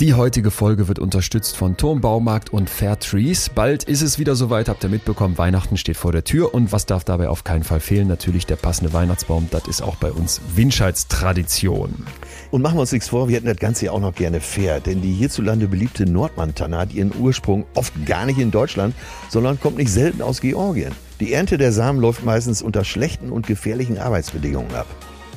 Die 0.00 0.14
heutige 0.14 0.52
Folge 0.52 0.86
wird 0.86 1.00
unterstützt 1.00 1.56
von 1.56 1.76
Turmbaumarkt 1.76 2.52
und 2.52 2.70
Fair 2.70 3.00
Trees. 3.00 3.48
Bald 3.48 3.82
ist 3.82 4.00
es 4.00 4.20
wieder 4.20 4.36
soweit, 4.36 4.68
habt 4.68 4.84
ihr 4.84 4.90
mitbekommen, 4.90 5.36
Weihnachten 5.38 5.76
steht 5.76 5.96
vor 5.96 6.12
der 6.12 6.22
Tür 6.22 6.54
und 6.54 6.70
was 6.70 6.86
darf 6.86 7.02
dabei 7.02 7.28
auf 7.28 7.42
keinen 7.42 7.64
Fall 7.64 7.80
fehlen? 7.80 8.06
Natürlich 8.06 8.46
der 8.46 8.54
passende 8.54 8.92
Weihnachtsbaum, 8.92 9.48
das 9.50 9.66
ist 9.66 9.82
auch 9.82 9.96
bei 9.96 10.12
uns 10.12 10.40
Winscheids 10.54 11.08
Tradition. 11.08 12.06
Und 12.52 12.62
machen 12.62 12.76
wir 12.76 12.82
uns 12.82 12.92
nichts 12.92 13.08
vor, 13.08 13.28
wir 13.28 13.34
hätten 13.34 13.48
das 13.48 13.56
Ganze 13.56 13.86
ja 13.86 13.90
auch 13.90 13.98
noch 13.98 14.14
gerne 14.14 14.38
fair, 14.40 14.78
denn 14.78 15.02
die 15.02 15.12
hierzulande 15.12 15.66
beliebte 15.66 16.06
Nordmantanne 16.08 16.78
hat 16.78 16.92
ihren 16.92 17.12
Ursprung 17.18 17.64
oft 17.74 17.92
gar 18.06 18.24
nicht 18.24 18.38
in 18.38 18.52
Deutschland, 18.52 18.94
sondern 19.28 19.58
kommt 19.58 19.78
nicht 19.78 19.90
selten 19.90 20.22
aus 20.22 20.40
Georgien. 20.40 20.92
Die 21.18 21.32
Ernte 21.32 21.58
der 21.58 21.72
Samen 21.72 21.98
läuft 21.98 22.24
meistens 22.24 22.62
unter 22.62 22.84
schlechten 22.84 23.32
und 23.32 23.48
gefährlichen 23.48 23.98
Arbeitsbedingungen 23.98 24.76
ab. 24.76 24.86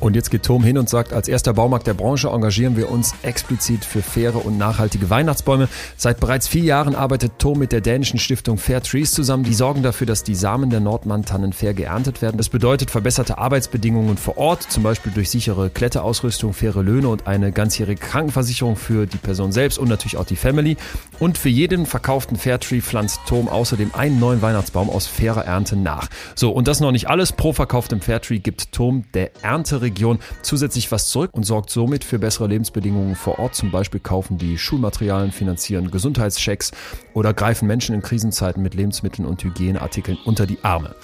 Und 0.02 0.16
jetzt 0.16 0.32
geht 0.32 0.42
Tom 0.42 0.64
hin 0.64 0.78
und 0.78 0.88
sagt, 0.88 1.12
als 1.12 1.28
erster 1.28 1.52
Baumarkt 1.52 1.86
der 1.86 1.94
Branche 1.94 2.26
engagieren 2.26 2.76
wir 2.76 2.90
uns 2.90 3.14
explizit 3.22 3.84
für 3.84 4.02
faire 4.02 4.44
und 4.44 4.58
nachhaltige 4.58 5.10
Weihnachtsbäume. 5.10 5.68
Seit 5.96 6.18
bereits 6.18 6.48
vier 6.48 6.64
Jahren 6.64 6.96
arbeitet 6.96 7.34
Tom 7.38 7.60
mit 7.60 7.70
der 7.70 7.82
dänischen 7.82 8.18
Stiftung 8.18 8.58
Fair 8.58 8.82
Trees 8.82 9.12
zusammen. 9.12 9.44
Die 9.44 9.54
sorgen 9.54 9.84
dafür, 9.84 10.08
dass 10.08 10.24
die 10.24 10.34
Samen 10.34 10.70
der 10.70 10.80
Nordmann-Tannen 10.80 11.52
fair 11.52 11.72
geerntet 11.72 12.20
werden. 12.20 12.36
Das 12.36 12.48
bedeutet 12.48 12.90
verbesserte 12.90 13.38
Arbeitsbedingungen 13.38 14.16
vor 14.16 14.38
Ort, 14.38 14.64
zum 14.64 14.82
Beispiel 14.82 15.12
durch 15.12 15.30
sichere 15.30 15.70
Kletterausrüstung, 15.70 16.52
faire 16.52 16.82
Löhne 16.82 17.06
und 17.06 17.28
eine 17.28 17.52
ganzjährige 17.52 18.00
Krankenversicherung 18.00 18.74
für 18.74 19.06
die 19.06 19.18
Person 19.18 19.52
selbst 19.52 19.78
und 19.78 19.88
natürlich 19.88 20.16
auch 20.16 20.26
die 20.26 20.34
Family. 20.34 20.78
Und 21.20 21.38
für 21.38 21.48
jeden 21.48 21.86
verkauften 21.86 22.36
Fairtree 22.36 22.80
pflanzt 22.80 23.20
Tom 23.28 23.48
außerdem 23.48 23.94
einen 23.94 24.18
neuen 24.18 24.42
Weihnachtsbaum 24.42 24.90
aus 24.90 25.06
fairer 25.06 25.44
Ernte 25.44 25.76
nach. 25.76 26.08
So, 26.34 26.50
und 26.50 26.66
das 26.66 26.80
noch 26.80 26.90
nicht 26.90 27.08
alles. 27.08 27.32
Pro 27.32 27.52
verkauftem 27.52 28.00
Fairtree 28.00 28.40
gibt 28.40 28.72
Tom 28.72 29.04
der 29.14 29.30
Ernteregion 29.42 29.91
Region 29.92 30.18
zusätzlich 30.42 30.90
was 30.90 31.08
zurück 31.08 31.30
und 31.32 31.44
sorgt 31.44 31.70
somit 31.70 32.04
für 32.04 32.18
bessere 32.18 32.48
Lebensbedingungen 32.48 33.14
vor 33.14 33.38
Ort. 33.38 33.54
Zum 33.54 33.70
Beispiel 33.70 34.00
kaufen 34.00 34.38
die 34.38 34.58
Schulmaterialien, 34.58 35.32
finanzieren 35.32 35.90
Gesundheitschecks 35.90 36.72
oder 37.14 37.34
greifen 37.34 37.68
Menschen 37.68 37.94
in 37.94 38.02
Krisenzeiten 38.02 38.62
mit 38.62 38.74
Lebensmitteln 38.74 39.26
und 39.28 39.44
Hygieneartikeln 39.44 40.18
unter 40.24 40.46
die 40.46 40.58
Arme. 40.62 40.94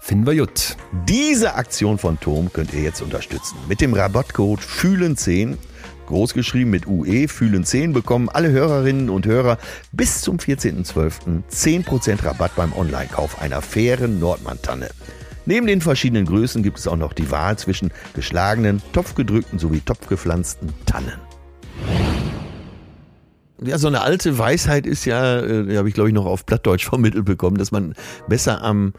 Finden 0.00 0.26
wir 0.26 0.34
gut. 0.34 0.76
Diese 1.08 1.54
Aktion 1.54 1.96
von 1.96 2.18
Tom 2.18 2.52
könnt 2.52 2.74
ihr 2.74 2.82
jetzt 2.82 3.02
unterstützen. 3.02 3.56
Mit 3.68 3.80
dem 3.80 3.94
Rabattcode 3.94 4.60
FÜHLEN10 4.60 5.56
großgeschrieben 6.06 6.70
mit 6.70 6.86
UE, 6.86 7.28
fühlen 7.28 7.64
10, 7.64 7.92
bekommen 7.92 8.28
alle 8.28 8.50
Hörerinnen 8.50 9.08
und 9.08 9.24
Hörer 9.24 9.58
bis 9.92 10.20
zum 10.20 10.36
14.12. 10.36 11.42
10% 11.50 12.24
Rabatt 12.24 12.54
beim 12.56 12.72
Online-Kauf 12.72 13.40
einer 13.40 13.62
fairen 13.62 14.18
Nordmann-Tanne. 14.18 14.90
Neben 15.44 15.66
den 15.66 15.80
verschiedenen 15.80 16.26
Größen 16.26 16.62
gibt 16.62 16.78
es 16.78 16.86
auch 16.86 16.96
noch 16.96 17.12
die 17.12 17.30
Wahl 17.30 17.58
zwischen 17.58 17.90
geschlagenen, 18.14 18.80
topfgedrückten 18.92 19.58
sowie 19.58 19.80
topfgepflanzten 19.80 20.72
Tannen. 20.86 21.20
Ja, 23.64 23.78
so 23.78 23.86
eine 23.86 24.02
alte 24.02 24.38
Weisheit 24.38 24.86
ist 24.86 25.04
ja, 25.04 25.38
äh, 25.38 25.64
die 25.66 25.78
habe 25.78 25.88
ich 25.88 25.94
glaube 25.94 26.08
ich 26.08 26.14
noch 26.14 26.26
auf 26.26 26.46
Plattdeutsch 26.46 26.84
vermittelt 26.88 27.24
bekommen, 27.24 27.58
dass 27.58 27.72
man 27.72 27.94
besser 28.28 28.62
am 28.62 28.92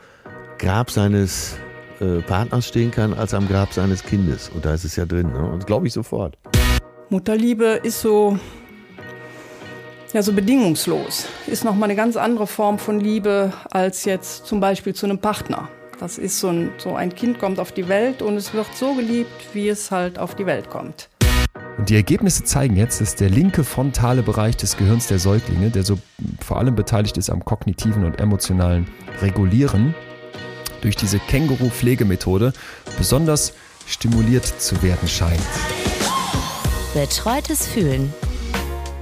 Grab 0.58 0.92
seines 0.92 1.56
äh, 2.00 2.22
Partners 2.22 2.68
stehen 2.68 2.92
kann 2.92 3.14
als 3.14 3.34
am 3.34 3.48
Grab 3.48 3.74
seines 3.74 4.04
Kindes. 4.04 4.50
Und 4.54 4.66
da 4.66 4.74
ist 4.74 4.84
es 4.84 4.96
ja 4.96 5.06
drin. 5.06 5.32
Ne? 5.32 5.50
Und 5.50 5.66
glaube 5.66 5.88
ich 5.88 5.94
sofort. 5.94 6.38
Mutterliebe 7.10 7.82
ist 7.84 8.02
so, 8.02 8.38
ja, 10.14 10.22
so 10.22 10.34
bedingungslos. 10.34 11.28
Ist 11.48 11.64
nochmal 11.66 11.90
eine 11.90 11.96
ganz 11.96 12.16
andere 12.16 12.48
Form 12.48 12.80
von 12.80 13.00
Liebe 13.00 13.52
als 13.70 14.06
jetzt 14.06 14.46
zum 14.46 14.60
Beispiel 14.60 14.94
zu 14.94 15.06
einem 15.06 15.20
Partner. 15.20 15.70
Das 16.04 16.18
ist 16.18 16.38
so 16.42 16.50
ein, 16.50 16.70
so 16.80 16.98
ein 16.98 17.16
Kind 17.16 17.40
kommt 17.40 17.62
auf 17.62 17.72
die 17.72 17.88
Welt 17.88 18.22
und 18.22 18.36
es 18.36 18.54
wird 18.54 18.68
so 18.76 18.94
geliebt, 18.94 19.32
wie 19.54 19.70
es 19.70 19.90
halt 19.90 20.20
auf 20.20 20.36
die 20.36 20.46
Welt 20.46 20.70
kommt. 20.70 21.08
Und 21.78 21.90
die 21.90 21.96
Ergebnisse 21.96 22.44
zeigen 22.44 22.76
jetzt, 22.76 23.00
dass 23.00 23.16
der 23.16 23.30
linke 23.30 23.64
frontale 23.64 24.22
Bereich 24.22 24.58
des 24.58 24.76
Gehirns 24.76 25.08
der 25.08 25.18
Säuglinge, 25.18 25.70
der 25.70 25.84
so 25.84 25.98
vor 26.46 26.58
allem 26.58 26.76
beteiligt 26.76 27.16
ist 27.16 27.30
am 27.30 27.46
kognitiven 27.46 28.04
und 28.04 28.20
emotionalen 28.20 28.86
Regulieren, 29.22 29.96
durch 30.81 30.97
diese 30.97 31.19
Känguru-Pflegemethode 31.19 32.52
besonders 32.97 33.53
stimuliert 33.88 34.44
zu 34.46 34.84
werden 34.84 35.08
scheint. 35.08 35.40
Betreutes 36.94 37.66
Fühlen. 37.66 38.14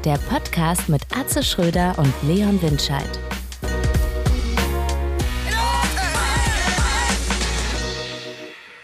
Der 0.05 0.19
Podcast 0.29 0.87
mit 0.87 1.01
Atze 1.17 1.41
Schröder 1.41 1.95
und 1.97 2.13
Leon 2.21 2.61
Windscheid. 2.61 3.09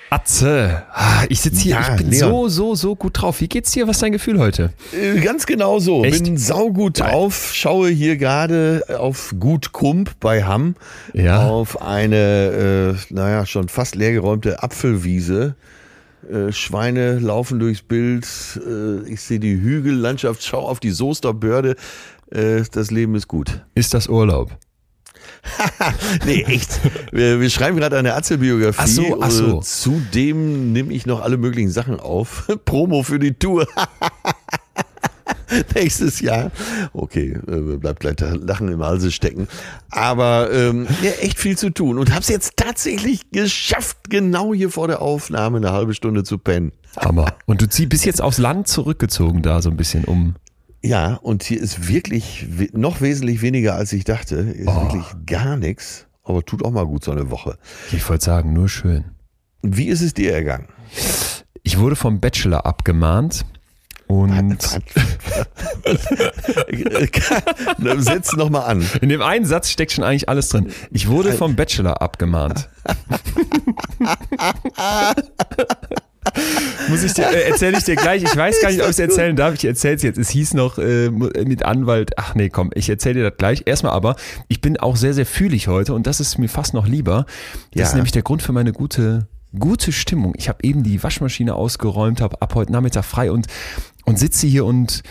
Atze, 0.10 0.84
ah, 0.94 1.26
ich 1.28 1.42
sitze 1.42 1.64
hier, 1.64 1.72
ja, 1.74 1.82
ich 1.82 1.98
bin 1.98 2.12
Leon. 2.12 2.30
so, 2.30 2.48
so, 2.48 2.76
so 2.76 2.96
gut 2.96 3.22
drauf. 3.22 3.42
Wie 3.42 3.50
geht's 3.50 3.72
dir? 3.72 3.88
Was 3.88 3.98
ist 3.98 4.04
dein 4.04 4.14
Gefühl 4.14 4.40
heute? 4.40 4.72
Äh, 4.94 5.20
ganz 5.20 5.46
genau 5.46 5.80
so. 5.80 6.06
Echt? 6.06 6.24
Bin 6.24 6.38
saugut 6.38 7.02
drauf. 7.02 7.52
Schaue 7.54 7.90
hier 7.90 8.16
gerade 8.16 8.84
auf 8.98 9.36
Gut 9.38 9.74
Kump 9.74 10.12
bei 10.22 10.46
Hamm 10.46 10.76
ja. 11.14 11.50
auf 11.50 11.82
eine, 11.82 12.96
äh, 13.10 13.14
naja, 13.14 13.46
schon 13.46 13.68
fast 13.68 13.96
leergeräumte 13.96 14.64
Apfelwiese. 14.64 15.56
Äh, 16.32 16.54
Schweine 16.54 17.20
laufen 17.20 17.60
durchs 17.60 17.82
Bild. 17.82 18.26
Äh, 18.66 19.10
ich 19.12 19.22
sehe 19.22 19.40
die 19.40 19.60
Hügellandschaft, 19.60 20.42
schau 20.42 20.68
auf 20.68 20.80
die 20.80 20.92
Soesterbörde. 20.92 21.76
Das 22.30 22.92
Leben 22.92 23.16
ist 23.16 23.30
gut. 23.30 23.64
Ist 23.74 23.94
das 23.94 24.10
Urlaub? 24.10 24.58
nee, 26.26 26.44
echt. 26.44 26.80
Wir, 27.12 27.40
wir 27.40 27.50
schreiben 27.50 27.78
gerade 27.78 27.98
eine 27.98 28.14
Atze-Biografie. 28.14 28.82
Ach 28.82 28.88
so, 28.88 29.18
ach 29.22 29.32
so. 29.32 29.60
Zudem 29.62 30.74
nehme 30.74 30.94
ich 30.94 31.06
noch 31.06 31.22
alle 31.22 31.38
möglichen 31.38 31.72
Sachen 31.72 32.00
auf. 32.00 32.48
Promo 32.66 33.04
für 33.04 33.20
die 33.20 33.34
Tour. 33.34 33.68
Nächstes 35.76 36.20
Jahr. 36.20 36.52
Okay, 36.94 37.38
äh, 37.48 37.78
bleibt 37.78 38.02
gleich 38.02 38.16
Lachen 38.20 38.70
im 38.70 38.84
Halse 38.84 39.12
stecken. 39.12 39.48
Aber 39.90 40.52
ähm, 40.52 40.88
ja, 41.02 41.12
echt 41.22 41.40
viel 41.40 41.58
zu 41.58 41.70
tun. 41.70 41.98
Und 41.98 42.14
hab's 42.14 42.28
jetzt 42.28 42.58
tatsächlich 42.58 43.32
geschafft, 43.32 43.98
genau 44.10 44.54
hier 44.54 44.70
vor 44.70 44.88
der 44.88 45.02
Aufnahme 45.02 45.58
eine 45.58 45.72
halbe 45.72 45.94
Stunde 45.94 46.24
zu 46.24 46.38
pennen. 46.38 46.74
Hammer. 46.98 47.34
Und 47.46 47.62
du 47.62 47.70
ziehst 47.70 47.90
bis 47.90 48.06
jetzt 48.06 48.22
aufs 48.22 48.40
Land 48.40 48.68
zurückgezogen 48.68 49.42
da 49.42 49.62
so 49.62 49.70
ein 49.70 49.78
bisschen 49.78 50.04
um. 50.04 50.36
Ja, 50.82 51.16
und 51.16 51.44
hier 51.44 51.60
ist 51.60 51.88
wirklich 51.88 52.48
noch 52.74 53.02
wesentlich 53.02 53.42
weniger, 53.42 53.76
als 53.76 53.94
ich 53.94 54.04
dachte. 54.04 54.36
Ist 54.36 54.68
oh. 54.68 54.84
wirklich 54.84 55.06
gar 55.26 55.58
nichts. 55.58 56.06
Aber 56.24 56.44
tut 56.44 56.64
auch 56.64 56.72
mal 56.72 56.86
gut 56.86 57.04
so 57.04 57.12
eine 57.12 57.32
Woche. 57.32 57.58
Ich 57.92 58.08
wollte 58.10 58.26
sagen, 58.26 58.54
nur 58.54 58.70
schön. 58.70 59.06
Wie 59.62 59.88
ist 59.88 60.02
es 60.02 60.14
dir 60.14 60.34
ergangen? 60.34 60.68
Ich 61.64 61.80
wurde 61.80 61.96
vom 61.96 62.20
Bachelor 62.20 62.66
abgemahnt. 62.66 63.46
Und 64.08 64.62
setz 67.98 68.36
noch 68.38 68.50
mal 68.50 68.62
an. 68.62 68.88
In 69.02 69.10
dem 69.10 69.22
einen 69.22 69.46
Satz 69.46 69.70
steckt 69.70 69.92
schon 69.92 70.06
eigentlich 70.06 70.30
alles 70.30 70.48
drin. 70.48 70.72
Ich 70.92 71.10
wurde 71.10 71.34
vom 71.34 71.58
Bachelor 71.58 72.02
abgemahnt. 72.02 72.70
Muss 76.90 77.04
ich 77.04 77.14
dir, 77.14 77.28
äh, 77.28 77.50
erzähle 77.50 77.78
ich 77.78 77.84
dir 77.84 77.96
gleich. 77.96 78.24
Ich 78.24 78.36
weiß 78.36 78.62
gar 78.62 78.70
nicht, 78.70 78.82
ob 78.82 78.86
ich 78.86 78.92
es 78.92 79.00
erzählen 79.00 79.36
darf. 79.36 79.54
Ich 79.54 79.66
erzähle 79.66 79.96
es 79.96 80.04
jetzt. 80.04 80.18
Es 80.18 80.30
hieß 80.30 80.54
noch 80.54 80.78
äh, 80.78 81.10
mit 81.10 81.64
Anwalt. 81.64 82.12
Ach 82.18 82.36
nee, 82.36 82.50
komm, 82.50 82.72
ich 82.74 82.90
erzähle 82.90 83.16
dir 83.16 83.30
das 83.30 83.38
gleich. 83.38 83.64
Erstmal 83.66 83.94
aber, 83.94 84.16
ich 84.48 84.62
bin 84.62 84.78
auch 84.78 84.96
sehr, 84.96 85.14
sehr 85.14 85.26
fühlig 85.26 85.68
heute 85.68 85.94
und 85.94 86.08
das 86.08 86.20
ist 86.20 86.38
mir 86.38 86.50
fast 86.50 86.74
noch 86.74 86.88
lieber. 86.88 87.26
Das 87.72 87.80
ja. 87.80 87.84
ist 87.88 87.94
nämlich 87.96 88.12
der 88.12 88.24
Grund 88.24 88.42
für 88.42 88.54
meine 88.54 88.74
gute 88.74 89.28
gute 89.58 89.92
Stimmung. 89.92 90.34
Ich 90.38 90.50
habe 90.50 90.60
eben 90.64 90.84
die 90.84 91.02
Waschmaschine 91.02 91.56
ausgeräumt, 91.56 92.22
habe 92.22 92.42
ab 92.42 92.54
heute 92.56 92.72
Nachmittag 92.72 93.06
frei 93.06 93.32
und 93.32 93.48
und 94.06 94.20
sitze 94.20 94.48
hier 94.48 94.66
und 94.66 95.04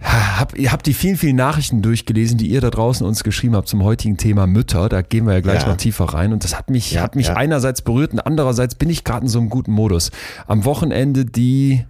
hab, 0.00 0.58
ihr 0.58 0.72
habt 0.72 0.86
die 0.86 0.92
vielen, 0.92 1.16
vielen 1.16 1.36
Nachrichten 1.36 1.80
durchgelesen, 1.80 2.36
die 2.36 2.48
ihr 2.48 2.60
da 2.60 2.70
draußen 2.70 3.06
uns 3.06 3.24
geschrieben 3.24 3.56
habt 3.56 3.68
zum 3.68 3.82
heutigen 3.82 4.16
Thema 4.16 4.46
Mütter. 4.46 4.88
Da 4.88 5.02
gehen 5.02 5.26
wir 5.26 5.34
ja 5.34 5.40
gleich 5.40 5.62
ja. 5.62 5.68
noch 5.68 5.76
tiefer 5.76 6.04
rein. 6.04 6.32
Und 6.32 6.44
das 6.44 6.56
hat 6.56 6.70
mich, 6.70 6.92
ja, 6.92 7.02
hat 7.02 7.16
mich 7.16 7.28
ja. 7.28 7.36
einerseits 7.36 7.82
berührt 7.82 8.12
und 8.12 8.20
andererseits 8.20 8.74
bin 8.74 8.90
ich 8.90 9.04
gerade 9.04 9.24
in 9.24 9.28
so 9.28 9.38
einem 9.38 9.48
guten 9.48 9.72
Modus. 9.72 10.10
Am 10.46 10.64
Wochenende 10.64 11.24
die 11.24 11.84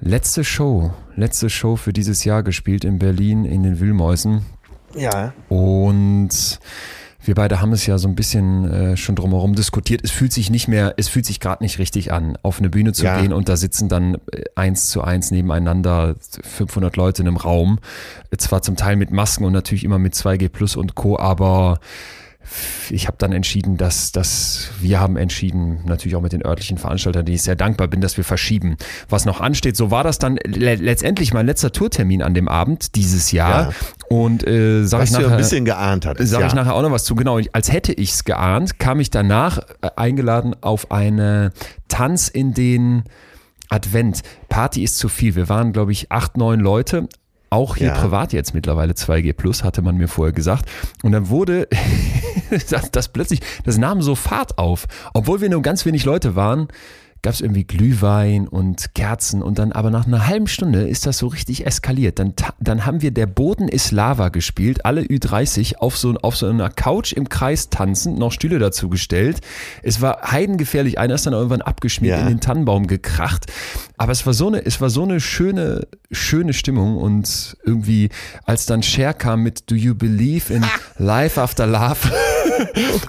letzte 0.00 0.44
Show, 0.44 0.92
letzte 1.16 1.48
Show 1.48 1.76
für 1.76 1.92
dieses 1.92 2.24
Jahr 2.24 2.42
gespielt 2.42 2.84
in 2.84 2.98
Berlin 2.98 3.44
in 3.44 3.62
den 3.62 3.80
Wühlmäusen. 3.80 4.44
Ja. 4.94 5.32
Und 5.48 6.60
wir 7.26 7.34
beide 7.34 7.60
haben 7.60 7.72
es 7.72 7.86
ja 7.86 7.98
so 7.98 8.08
ein 8.08 8.14
bisschen 8.14 8.70
äh, 8.70 8.96
schon 8.96 9.16
drumherum 9.16 9.54
diskutiert. 9.54 10.02
Es 10.04 10.10
fühlt 10.10 10.32
sich 10.32 10.50
nicht 10.50 10.68
mehr, 10.68 10.94
es 10.96 11.08
fühlt 11.08 11.26
sich 11.26 11.40
gerade 11.40 11.62
nicht 11.62 11.78
richtig 11.78 12.12
an, 12.12 12.38
auf 12.42 12.58
eine 12.58 12.70
Bühne 12.70 12.92
zu 12.92 13.04
ja. 13.04 13.20
gehen 13.20 13.32
und 13.32 13.48
da 13.48 13.56
sitzen 13.56 13.88
dann 13.88 14.16
äh, 14.32 14.44
eins 14.54 14.88
zu 14.88 15.02
eins 15.02 15.30
nebeneinander 15.30 16.16
500 16.42 16.96
Leute 16.96 17.22
in 17.22 17.28
einem 17.28 17.36
Raum. 17.36 17.78
Zwar 18.36 18.62
zum 18.62 18.76
Teil 18.76 18.96
mit 18.96 19.10
Masken 19.10 19.44
und 19.44 19.52
natürlich 19.52 19.84
immer 19.84 19.98
mit 19.98 20.14
2G 20.14 20.48
Plus 20.48 20.76
und 20.76 20.94
Co., 20.94 21.18
aber 21.18 21.80
ich 22.90 23.06
habe 23.06 23.16
dann 23.18 23.32
entschieden, 23.32 23.76
dass, 23.76 24.12
dass 24.12 24.70
wir 24.80 25.00
haben 25.00 25.16
entschieden, 25.16 25.80
natürlich 25.84 26.16
auch 26.16 26.20
mit 26.20 26.32
den 26.32 26.44
örtlichen 26.44 26.78
Veranstaltern, 26.78 27.24
die 27.24 27.34
ich 27.34 27.42
sehr 27.42 27.56
dankbar 27.56 27.88
bin, 27.88 28.00
dass 28.00 28.16
wir 28.16 28.24
verschieben. 28.24 28.76
Was 29.08 29.24
noch 29.24 29.40
ansteht, 29.40 29.76
so 29.76 29.90
war 29.90 30.04
das 30.04 30.18
dann 30.18 30.36
le 30.44 30.74
letztendlich 30.76 31.32
mein 31.32 31.46
letzter 31.46 31.72
Tourtermin 31.72 32.22
an 32.22 32.34
dem 32.34 32.48
Abend 32.48 32.94
dieses 32.94 33.32
Jahr. 33.32 33.70
Ja. 33.70 33.72
Und 34.08 34.46
äh, 34.46 34.84
sag 34.84 35.00
was 35.00 35.10
ich 35.10 35.16
nachher, 35.16 35.30
ein 35.32 35.36
bisschen 35.38 35.64
geahnt 35.64 36.06
hat. 36.06 36.18
Sage 36.20 36.42
ja. 36.42 36.48
ich 36.48 36.54
nachher 36.54 36.74
auch 36.74 36.82
noch 36.82 36.90
was 36.90 37.04
zu. 37.04 37.14
Genau, 37.14 37.40
als 37.52 37.72
hätte 37.72 37.92
ich 37.92 38.12
es 38.12 38.24
geahnt, 38.24 38.78
kam 38.78 39.00
ich 39.00 39.10
danach 39.10 39.58
äh, 39.58 39.90
eingeladen 39.96 40.54
auf 40.60 40.90
eine 40.90 41.52
Tanz 41.88 42.28
in 42.28 42.54
den 42.54 43.04
Advent. 43.68 44.22
Party 44.48 44.84
ist 44.84 44.98
zu 44.98 45.08
viel. 45.08 45.34
Wir 45.34 45.48
waren, 45.48 45.72
glaube 45.72 45.92
ich, 45.92 46.12
acht, 46.12 46.36
neun 46.36 46.60
Leute 46.60 47.08
Auch 47.50 47.76
hier 47.76 47.88
Ja. 47.88 47.94
privat 47.94 48.32
jetzt 48.32 48.52
mittlerweile 48.52 48.94
2G 48.94 49.32
Plus, 49.32 49.62
hatte 49.62 49.80
man 49.80 49.96
mir 49.96 50.08
vorher 50.08 50.32
gesagt. 50.32 50.68
Und 51.02 51.12
dann 51.12 51.28
wurde 51.28 51.68
das, 52.70 52.90
das 52.90 53.08
plötzlich, 53.08 53.40
das 53.64 53.78
nahm 53.78 54.02
so 54.02 54.14
Fahrt 54.14 54.58
auf. 54.58 54.86
Obwohl 55.12 55.40
wir 55.40 55.48
nur 55.48 55.62
ganz 55.62 55.84
wenig 55.86 56.04
Leute 56.04 56.36
waren, 56.36 56.68
gab 57.24 57.32
es 57.34 57.40
irgendwie 57.40 57.64
Glühwein 57.64 58.46
und 58.46 58.94
Kerzen 58.94 59.42
und 59.42 59.58
dann 59.58 59.72
aber 59.72 59.90
nach 59.90 60.06
einer 60.06 60.26
halben 60.26 60.46
Stunde 60.46 60.86
ist 60.86 61.06
das 61.06 61.18
so 61.18 61.26
richtig 61.28 61.66
eskaliert. 61.66 62.18
Dann, 62.18 62.34
dann 62.60 62.84
haben 62.86 63.00
wir 63.02 63.10
Der 63.10 63.26
Boden 63.26 63.66
ist 63.66 63.90
Lava 63.92 64.28
gespielt, 64.28 64.84
alle 64.84 65.00
Ü30 65.00 65.76
auf 65.78 65.96
so, 65.96 66.14
auf 66.22 66.36
so 66.36 66.46
einer 66.46 66.68
Couch 66.68 67.12
im 67.14 67.28
Kreis 67.28 67.70
tanzend, 67.70 68.18
noch 68.18 68.30
Stühle 68.30 68.58
dazu 68.58 68.88
gestellt. 68.90 69.40
Es 69.82 70.02
war 70.02 70.30
heidengefährlich, 70.30 70.98
einer 70.98 71.14
ist 71.14 71.24
dann 71.26 71.32
irgendwann 71.32 71.62
abgeschmiert, 71.62 72.18
Ja. 72.18 72.22
in 72.22 72.28
den 72.28 72.40
Tannenbaum 72.40 72.86
gekracht. 72.86 73.46
Aber 73.96 74.12
es 74.12 74.26
war 74.26 74.34
so 74.34 74.48
eine, 74.48 74.64
es 74.64 74.80
war 74.82 74.90
so 74.90 75.02
eine 75.02 75.18
schöne, 75.18 75.86
schöne 76.10 76.52
Stimmung 76.52 76.98
und 76.98 77.56
irgendwie, 77.64 78.10
als 78.44 78.66
dann 78.66 78.82
Cher 78.82 79.14
kam 79.14 79.42
mit 79.42 79.70
Do 79.70 79.74
You 79.74 79.94
Believe 79.94 80.52
in 80.52 80.62
Life 80.98 81.40
After 81.40 81.66
Love 81.66 81.96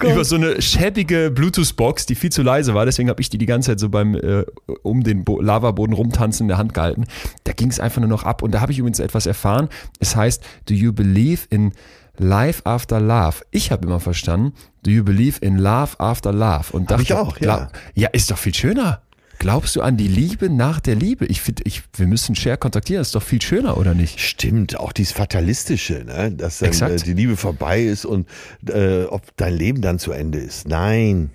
über 0.02 0.24
so 0.24 0.36
eine 0.36 0.60
schäbige 0.60 1.30
Bluetooth-Box, 1.30 2.06
die 2.06 2.14
viel 2.14 2.30
zu 2.30 2.42
leise 2.42 2.74
war, 2.74 2.84
deswegen 2.84 3.08
habe 3.08 3.20
ich 3.20 3.30
die 3.30 3.38
die 3.38 3.46
ganze 3.46 3.72
Zeit 3.72 3.80
so 3.80 3.88
beim 3.88 4.14
äh, 4.14 4.44
um 4.82 5.02
den 5.02 5.24
Bo 5.24 5.40
Lavaboden 5.40 5.94
rumtanzen 5.94 6.44
in 6.44 6.48
der 6.48 6.58
Hand 6.58 6.74
gehalten. 6.74 7.04
Da 7.44 7.52
ging 7.52 7.68
es 7.68 7.80
einfach 7.80 8.00
nur 8.00 8.08
noch 8.08 8.24
ab 8.24 8.42
und 8.42 8.52
da 8.52 8.60
habe 8.60 8.72
ich 8.72 8.78
übrigens 8.78 9.00
etwas 9.00 9.26
erfahren. 9.26 9.68
Es 10.00 10.16
heißt 10.16 10.42
Do 10.68 10.74
You 10.74 10.92
Believe 10.92 11.42
in 11.50 11.72
Life 12.18 12.64
After 12.64 13.00
Love? 13.00 13.42
Ich 13.50 13.70
habe 13.70 13.86
immer 13.86 14.00
verstanden 14.00 14.54
Do 14.82 14.90
You 14.90 15.04
Believe 15.04 15.38
in 15.40 15.58
Love 15.58 15.98
After 15.98 16.32
Love? 16.32 16.72
Und 16.72 16.82
Hab 16.82 16.98
dachte, 16.98 17.02
ich 17.02 17.12
auch, 17.12 17.38
ja. 17.38 17.68
ja, 17.94 18.08
ist 18.08 18.30
doch 18.30 18.38
viel 18.38 18.54
schöner. 18.54 19.02
Glaubst 19.38 19.76
du 19.76 19.82
an 19.82 19.96
die 19.96 20.08
Liebe 20.08 20.50
nach 20.50 20.80
der 20.80 20.94
Liebe? 20.94 21.26
Ich 21.26 21.40
finde, 21.40 21.62
ich, 21.66 21.82
wir 21.96 22.06
müssen 22.06 22.34
Cher 22.34 22.56
kontaktieren. 22.56 23.00
Das 23.00 23.08
ist 23.08 23.14
doch 23.14 23.22
viel 23.22 23.42
schöner, 23.42 23.76
oder 23.76 23.94
nicht? 23.94 24.20
Stimmt, 24.20 24.78
auch 24.78 24.92
dieses 24.92 25.12
Fatalistische, 25.12 26.04
ne? 26.04 26.32
dass 26.32 26.58
dann, 26.58 26.72
äh, 26.72 26.96
die 26.96 27.14
Liebe 27.14 27.36
vorbei 27.36 27.82
ist 27.82 28.04
und 28.04 28.28
äh, 28.68 29.04
ob 29.04 29.36
dein 29.36 29.54
Leben 29.54 29.82
dann 29.82 29.98
zu 29.98 30.12
Ende 30.12 30.38
ist. 30.38 30.66
Nein, 30.68 31.30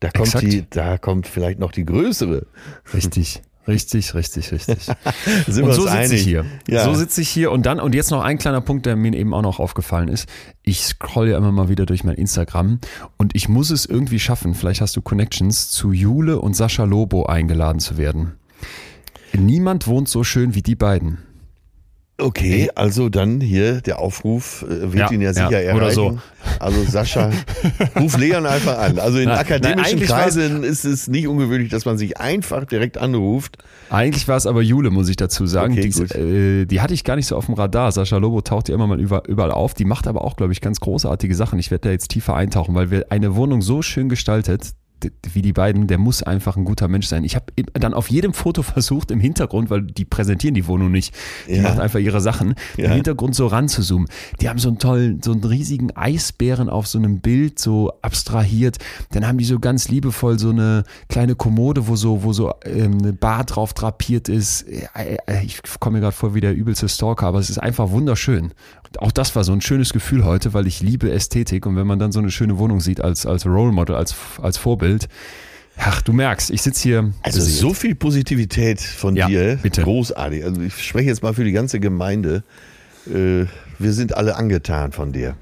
da 0.00 0.10
kommt, 0.10 0.28
Exakt. 0.28 0.44
die, 0.44 0.64
da 0.68 0.98
kommt 0.98 1.26
vielleicht 1.26 1.58
noch 1.58 1.72
die 1.72 1.84
größere. 1.84 2.46
Richtig. 2.92 3.42
Richtig, 3.66 4.14
richtig, 4.14 4.52
richtig. 4.52 4.88
Und 5.46 5.72
so 5.72 5.86
sitze 5.86 6.14
ich 6.14 6.22
hier. 6.22 6.44
Ja. 6.68 6.84
So 6.84 6.94
sitze 6.94 7.22
ich 7.22 7.28
hier 7.30 7.50
und 7.50 7.64
dann, 7.64 7.80
und 7.80 7.94
jetzt 7.94 8.10
noch 8.10 8.22
ein 8.22 8.36
kleiner 8.36 8.60
Punkt, 8.60 8.84
der 8.84 8.94
mir 8.94 9.14
eben 9.14 9.32
auch 9.32 9.42
noch 9.42 9.58
aufgefallen 9.58 10.08
ist. 10.08 10.28
Ich 10.62 10.84
scroll 10.84 11.30
ja 11.30 11.38
immer 11.38 11.52
mal 11.52 11.68
wieder 11.68 11.86
durch 11.86 12.04
mein 12.04 12.14
Instagram 12.14 12.78
und 13.16 13.34
ich 13.34 13.48
muss 13.48 13.70
es 13.70 13.86
irgendwie 13.86 14.18
schaffen, 14.18 14.54
vielleicht 14.54 14.80
hast 14.80 14.96
du 14.96 15.02
Connections, 15.02 15.70
zu 15.70 15.92
Jule 15.92 16.40
und 16.40 16.54
Sascha 16.54 16.84
Lobo 16.84 17.24
eingeladen 17.26 17.80
zu 17.80 17.96
werden. 17.96 18.34
Niemand 19.32 19.86
wohnt 19.86 20.08
so 20.08 20.24
schön 20.24 20.54
wie 20.54 20.62
die 20.62 20.76
beiden. 20.76 21.18
Okay, 22.16 22.70
also 22.76 23.08
dann 23.08 23.40
hier 23.40 23.80
der 23.80 23.98
Aufruf 23.98 24.62
äh, 24.62 24.92
wird 24.92 24.94
Ja, 24.94 25.10
ihn 25.10 25.20
ja 25.20 25.30
ja, 25.30 25.34
sicher 25.34 25.60
erreichen. 25.60 25.76
oder 25.76 25.90
so. 25.90 26.18
Also 26.60 26.84
Sascha, 26.84 27.30
ruf 27.98 28.16
Leon 28.16 28.46
einfach 28.46 28.78
an. 28.78 29.00
Also 29.00 29.18
in 29.18 29.24
Nein, 29.28 29.38
akademischen 29.38 29.98
nein, 29.98 30.06
Kreisen 30.06 30.62
ist 30.62 30.84
es 30.84 31.08
nicht 31.08 31.26
ungewöhnlich, 31.26 31.70
dass 31.70 31.86
man 31.86 31.98
sich 31.98 32.18
einfach 32.18 32.66
direkt 32.66 32.98
anruft. 32.98 33.58
Eigentlich 33.90 34.28
war 34.28 34.36
es 34.36 34.46
aber 34.46 34.62
Jule, 34.62 34.90
muss 34.90 35.08
ich 35.08 35.16
dazu 35.16 35.46
sagen. 35.46 35.72
Okay, 35.72 35.88
die, 35.88 36.02
äh, 36.18 36.66
die 36.66 36.80
hatte 36.80 36.94
ich 36.94 37.02
gar 37.02 37.16
nicht 37.16 37.26
so 37.26 37.36
auf 37.36 37.46
dem 37.46 37.54
Radar. 37.54 37.90
Sascha 37.90 38.18
Lobo 38.18 38.42
taucht 38.42 38.68
ja 38.68 38.76
immer 38.76 38.86
mal 38.86 39.00
über, 39.00 39.28
überall 39.28 39.50
auf. 39.50 39.74
Die 39.74 39.84
macht 39.84 40.06
aber 40.06 40.22
auch, 40.22 40.36
glaube 40.36 40.52
ich, 40.52 40.60
ganz 40.60 40.78
großartige 40.78 41.34
Sachen. 41.34 41.58
Ich 41.58 41.72
werde 41.72 41.88
da 41.88 41.90
jetzt 41.90 42.08
tiefer 42.08 42.36
eintauchen, 42.36 42.76
weil 42.76 42.92
wir 42.92 43.06
eine 43.10 43.34
Wohnung 43.34 43.60
so 43.60 43.82
schön 43.82 44.08
gestaltet, 44.08 44.70
wie 45.32 45.42
die 45.42 45.52
beiden, 45.52 45.86
der 45.86 45.98
muss 45.98 46.22
einfach 46.22 46.56
ein 46.56 46.64
guter 46.64 46.88
Mensch 46.88 47.06
sein. 47.06 47.24
Ich 47.24 47.34
habe 47.36 47.46
dann 47.74 47.94
auf 47.94 48.08
jedem 48.10 48.32
Foto 48.34 48.62
versucht, 48.62 49.10
im 49.10 49.20
Hintergrund, 49.20 49.70
weil 49.70 49.82
die 49.82 50.04
präsentieren 50.04 50.54
die 50.54 50.66
Wohnung 50.66 50.90
nicht, 50.90 51.14
die 51.48 51.54
Ja. 51.56 51.62
macht 51.62 51.78
einfach 51.80 51.98
ihre 52.00 52.20
Sachen, 52.20 52.54
Ja. 52.76 52.86
im 52.86 52.92
Hintergrund 52.92 53.34
so 53.34 53.46
ranzuzoomen. 53.46 54.08
Die 54.40 54.48
haben 54.48 54.58
so 54.58 54.68
einen 54.68 54.78
tollen, 54.78 55.20
so 55.22 55.32
einen 55.32 55.44
riesigen 55.44 55.94
Eisbären 55.96 56.68
auf 56.68 56.86
so 56.86 56.98
einem 56.98 57.20
Bild 57.20 57.58
so 57.58 57.92
abstrahiert. 58.02 58.78
Dann 59.12 59.26
haben 59.26 59.38
die 59.38 59.44
so 59.44 59.58
ganz 59.58 59.88
liebevoll 59.88 60.38
so 60.38 60.50
eine 60.50 60.84
kleine 61.08 61.34
Kommode, 61.34 61.86
wo 61.88 61.96
so, 61.96 62.22
wo 62.22 62.32
so 62.32 62.52
ähm, 62.64 62.98
eine 63.00 63.12
Bar 63.12 63.44
drauf 63.44 63.74
drapiert 63.74 64.28
ist. 64.28 64.62
Äh, 64.62 65.16
äh, 65.26 65.44
Ich 65.44 65.60
komme 65.80 65.96
mir 65.96 66.00
gerade 66.02 66.16
vor 66.16 66.34
wie 66.34 66.40
der 66.40 66.54
übelste 66.54 66.88
Stalker, 66.88 67.26
aber 67.26 67.38
es 67.38 67.50
ist 67.50 67.58
einfach 67.58 67.90
wunderschön. 67.90 68.52
Auch 69.00 69.12
das 69.12 69.34
war 69.36 69.44
so 69.44 69.52
ein 69.52 69.60
schönes 69.60 69.92
Gefühl 69.92 70.24
heute, 70.24 70.54
weil 70.54 70.66
ich 70.66 70.80
liebe 70.80 71.10
Ästhetik 71.10 71.66
und 71.66 71.76
wenn 71.76 71.86
man 71.86 71.98
dann 71.98 72.12
so 72.12 72.18
eine 72.20 72.30
schöne 72.30 72.58
Wohnung 72.58 72.80
sieht 72.80 73.00
als, 73.00 73.26
als 73.26 73.46
Role 73.46 73.72
Model, 73.72 73.94
als, 73.96 74.14
als 74.42 74.56
Vorbild, 74.58 75.08
ach, 75.76 76.02
du 76.02 76.12
merkst, 76.12 76.50
ich 76.50 76.62
sitze 76.62 76.82
hier. 76.82 77.12
Also 77.22 77.40
so 77.40 77.74
viel 77.74 77.94
Positivität 77.94 78.80
von 78.80 79.16
Ja, 79.16 79.26
dir. 79.28 79.58
bitte. 79.62 79.82
Großartig. 79.82 80.44
Also 80.44 80.60
ich 80.60 80.74
spreche 80.86 81.08
jetzt 81.08 81.22
mal 81.22 81.34
für 81.34 81.44
die 81.44 81.52
ganze 81.52 81.80
Gemeinde. 81.80 82.44
Äh, 83.06 83.46
wir 83.78 83.92
sind 83.92 84.16
alle 84.16 84.36
angetan 84.36 84.92
von 84.92 85.12
dir. 85.12 85.34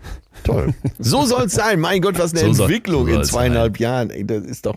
Toll. 0.44 0.72
So 0.98 1.24
soll 1.26 1.44
es 1.44 1.52
sein. 1.52 1.78
Mein 1.78 2.00
Gott, 2.00 2.18
was 2.18 2.32
eine 2.32 2.40
So 2.40 2.52
soll- 2.54 2.66
Entwicklung 2.66 3.06
so 3.06 3.12
in 3.14 3.24
zweieinhalb 3.24 3.78
Jahren. 3.78 4.10
Ey, 4.10 4.24
das 4.26 4.44
ist 4.44 4.66
doch, 4.66 4.76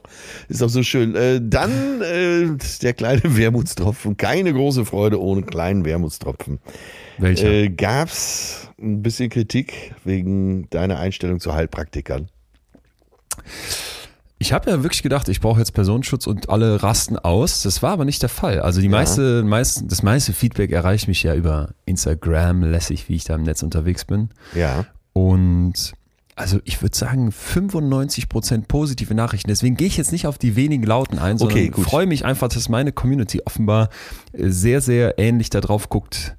ist 0.50 0.62
doch 0.62 0.70
so 0.70 0.84
schön. 0.84 1.16
Äh, 1.16 1.40
dann 1.42 2.02
äh, 2.02 2.48
der 2.82 2.94
kleine 2.94 3.22
Wermutstropfen. 3.24 4.18
Keine 4.18 4.54
große 4.54 4.86
Freude 4.86 5.20
ohne 5.22 5.42
kleinen 5.44 5.86
Wermutstropfen. 5.86 6.60
Welcher? 7.18 7.50
Äh, 7.50 7.70
gab's 7.70 8.70
ein 8.80 9.02
bisschen 9.02 9.30
Kritik 9.30 9.94
wegen 10.04 10.70
deiner 10.70 11.00
Einstellung 11.00 11.40
zu 11.40 11.54
Heilpraktikern? 11.54 12.30
Ich 14.38 14.52
habe 14.52 14.70
ja 14.70 14.84
wirklich 14.84 15.02
gedacht, 15.02 15.30
ich 15.30 15.40
brauche 15.40 15.60
jetzt 15.60 15.74
Personenschutz 15.74 16.28
und 16.28 16.50
alle 16.50 16.84
rasten 16.84 17.18
aus. 17.18 17.64
Das 17.64 17.82
war 17.82 17.92
aber 17.92 18.06
nicht 18.06 18.22
der 18.22 18.30
Fall. 18.30 18.60
Also 18.60 18.82
die 18.82 18.90
meiste, 18.90 19.44
meist, 19.44 19.84
das 19.88 20.04
meiste 20.04 20.34
Feedback 20.34 20.72
erreicht 20.72 21.08
mich 21.08 21.24
ja 21.24 21.34
über 21.36 21.70
Instagram, 21.86 22.64
lässig, 22.64 23.08
wie 23.08 23.16
ich 23.16 23.24
da 23.24 23.36
im 23.36 23.44
Netz 23.44 23.64
unterwegs 23.64 24.04
bin. 24.04 24.30
Ja. 24.54 24.86
Und 25.14 25.94
also 26.36 26.60
ich 26.66 26.82
würde 26.82 26.98
sagen 26.98 27.30
95% 27.30 28.68
positive 28.68 29.16
Nachrichten. 29.16 29.48
Deswegen 29.48 29.78
gehe 29.78 29.88
ich 29.88 29.96
jetzt 29.96 30.12
nicht 30.12 30.28
auf 30.28 30.38
die 30.38 30.58
wenigen 30.58 30.84
Lauten 30.84 31.18
ein, 31.18 31.38
sondern 31.38 31.58
Okay, 31.58 31.72
freue 31.82 32.06
mich 32.06 32.26
einfach, 32.26 32.50
dass 32.50 32.68
meine 32.68 32.92
Community 32.92 33.42
offenbar 33.46 33.90
äh, 34.34 34.50
sehr, 34.50 34.82
sehr 34.82 35.18
ähnlich 35.18 35.50
darauf 35.50 35.88
guckt 35.88 36.36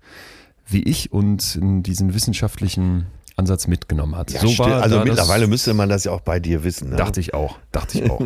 wie 0.67 0.83
ich 0.83 1.13
und 1.13 1.59
äh, 1.63 1.83
diesen 1.83 2.15
wissenschaftlichen 2.15 3.07
Ansatz 3.37 3.67
mitgenommen 3.67 4.17
hat. 4.17 4.31
ja 4.33 4.41
so 4.41 4.59
war 4.59 4.83
also 4.83 5.01
mittlerweile 5.01 5.47
müsste 5.47 5.75
man 5.75 5.89
das 5.89 6.05
ja 6.05 6.13
auch 6.13 6.23
bei 6.23 6.41
dir 6.41 6.65
wissen. 6.65 6.91
Ne? 6.91 6.97
Dachte 6.97 7.21
ich 7.21 7.35
auch, 7.35 7.59
dachte 7.71 7.99
ich 7.99 8.11
auch. 8.11 8.21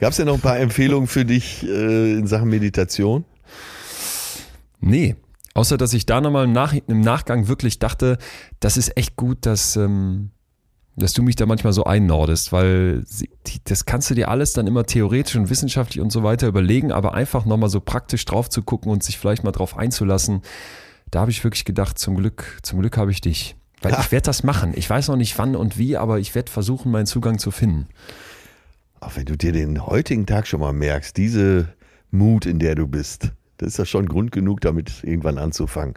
Gab 0.00 0.12
es 0.12 0.18
ja 0.18 0.24
noch 0.24 0.34
ein 0.34 0.40
paar 0.40 0.58
Empfehlungen 0.58 1.06
für 1.06 1.26
dich 1.26 1.62
äh, 1.62 2.12
in 2.14 2.26
Sachen 2.26 2.48
Meditation? 2.48 3.24
Nee. 4.80 5.16
Außer, 5.54 5.76
dass 5.76 5.92
ich 5.92 6.06
da 6.06 6.20
nochmal 6.20 6.44
im, 6.44 6.52
Nach 6.52 6.74
im 6.74 7.00
Nachgang 7.00 7.48
wirklich 7.48 7.78
dachte, 7.78 8.18
das 8.60 8.76
ist 8.76 8.96
echt 8.96 9.16
gut, 9.16 9.44
dass, 9.46 9.76
ähm, 9.76 10.30
dass 10.96 11.12
du 11.12 11.22
mich 11.22 11.36
da 11.36 11.46
manchmal 11.46 11.72
so 11.72 11.84
einnordest, 11.84 12.52
weil 12.52 13.04
das 13.64 13.84
kannst 13.84 14.10
du 14.10 14.14
dir 14.14 14.28
alles 14.28 14.52
dann 14.52 14.66
immer 14.66 14.84
theoretisch 14.84 15.36
und 15.36 15.50
wissenschaftlich 15.50 16.00
und 16.02 16.10
so 16.10 16.22
weiter 16.22 16.46
überlegen, 16.46 16.92
aber 16.92 17.14
einfach 17.14 17.44
nochmal 17.46 17.70
so 17.70 17.80
praktisch 17.80 18.24
drauf 18.24 18.48
zu 18.48 18.62
gucken 18.62 18.90
und 18.90 19.02
sich 19.02 19.18
vielleicht 19.18 19.44
mal 19.44 19.52
drauf 19.52 19.76
einzulassen, 19.76 20.42
da 21.10 21.20
habe 21.20 21.30
ich 21.30 21.42
wirklich 21.44 21.64
gedacht, 21.64 21.98
zum 21.98 22.16
Glück, 22.16 22.58
zum 22.62 22.80
Glück 22.80 22.96
habe 22.96 23.10
ich 23.10 23.20
dich. 23.20 23.56
Weil 23.82 23.92
Ja. 23.92 24.00
ich 24.00 24.10
werde 24.12 24.24
das 24.24 24.42
machen. 24.42 24.72
Ich 24.74 24.88
weiß 24.88 25.08
noch 25.08 25.16
nicht 25.16 25.38
wann 25.38 25.54
und 25.54 25.78
wie, 25.78 25.96
aber 25.96 26.18
ich 26.18 26.34
werde 26.34 26.50
versuchen, 26.50 26.90
meinen 26.90 27.06
Zugang 27.06 27.38
zu 27.38 27.50
finden. 27.50 27.86
Auch 29.00 29.16
wenn 29.16 29.26
du 29.26 29.36
dir 29.36 29.52
den 29.52 29.86
heutigen 29.86 30.26
Tag 30.26 30.46
schon 30.46 30.60
mal 30.60 30.72
merkst, 30.72 31.16
diese 31.16 31.68
Mut, 32.10 32.46
in 32.46 32.58
der 32.58 32.74
du 32.74 32.86
bist, 32.86 33.32
das 33.58 33.68
ist 33.68 33.78
ja 33.78 33.84
schon 33.86 34.06
Grund 34.06 34.32
genug, 34.32 34.60
damit 34.62 34.92
irgendwann 35.02 35.38
anzufangen. 35.38 35.94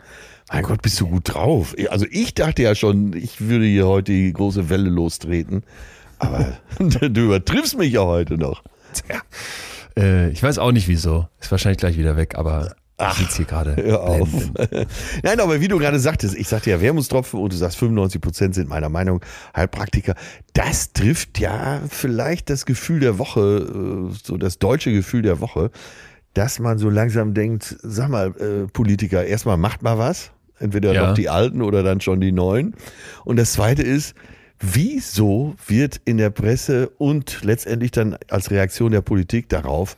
Mein 0.52 0.64
Gott, 0.64 0.82
bist 0.82 1.00
du 1.00 1.08
gut 1.08 1.34
drauf. 1.34 1.76
Also 1.90 2.06
ich 2.12 2.34
dachte 2.34 2.64
ja 2.64 2.76
schon, 2.76 3.14
ich 3.14 3.40
würde 3.42 3.66
hier 3.66 3.88
heute 3.88 4.12
die 4.12 4.34
große 4.34 4.70
Welle 4.70 4.90
lostreten. 4.90 5.64
Aber 6.20 6.58
du 6.80 7.22
übertriffst 7.26 7.78
mich 7.78 7.94
ja 7.94 8.02
heute 8.02 8.38
noch. 8.38 8.64
Äh, 9.98 10.30
ich 10.32 10.42
weiß 10.44 10.58
auch 10.60 10.72
nicht 10.72 10.88
wieso. 10.88 11.28
Ist 11.40 11.52
wahrscheinlich 11.52 11.80
gleich 11.80 11.98
wieder 11.98 12.16
weg, 12.18 12.36
aber 12.36 12.76
ich 13.12 13.18
sitze 13.18 13.38
hier 13.38 13.46
gerade. 13.46 14.00
Auf. 14.02 14.28
Nein, 15.24 15.40
aber 15.40 15.62
wie 15.62 15.68
du 15.68 15.78
gerade 15.78 16.00
sagtest, 16.00 16.36
ich 16.36 16.48
sagte 16.48 16.70
ja 16.70 16.82
Wermutstropfen 16.82 17.40
und 17.40 17.54
du 17.54 17.58
sagst 17.58 17.78
95 17.78 18.22
Prozent 18.22 18.56
sind 18.56 18.70
meiner 18.70 18.90
Meinung 18.90 19.22
Heilpraktiker. 19.56 20.16
Das 20.54 20.94
trifft 20.94 21.40
ja 21.40 21.82
vielleicht 21.90 22.50
das 22.50 22.66
Gefühl 22.66 23.00
der 23.00 23.18
Woche, 23.18 24.10
äh, 24.12 24.16
so 24.24 24.38
das 24.38 24.60
deutsche 24.60 24.92
Gefühl 24.92 25.22
der 25.22 25.40
Woche, 25.40 25.72
dass 26.34 26.60
man 26.60 26.78
so 26.78 26.90
langsam 26.90 27.34
denkt, 27.34 27.76
sag 27.82 28.10
mal, 28.10 28.28
äh, 28.38 28.68
Politiker, 28.72 29.26
erstmal 29.26 29.58
macht 29.58 29.82
mal 29.82 29.98
was. 29.98 30.32
Entweder 30.60 30.94
Ja. 30.94 31.08
noch 31.08 31.14
die 31.16 31.30
Alten 31.30 31.62
oder 31.62 31.84
dann 31.84 32.02
schon 32.02 32.20
die 32.20 32.34
Neuen. 32.34 32.76
Und 33.24 33.38
das 33.38 33.54
zweite 33.54 33.82
ist, 33.82 34.14
wieso 34.60 35.56
wird 35.68 36.02
in 36.06 36.18
der 36.18 36.30
Presse 36.32 36.90
und 36.98 37.40
letztendlich 37.44 37.92
dann 37.92 38.18
als 38.30 38.52
Reaktion 38.52 38.92
der 38.92 39.02
Politik 39.02 39.48
darauf 39.50 39.96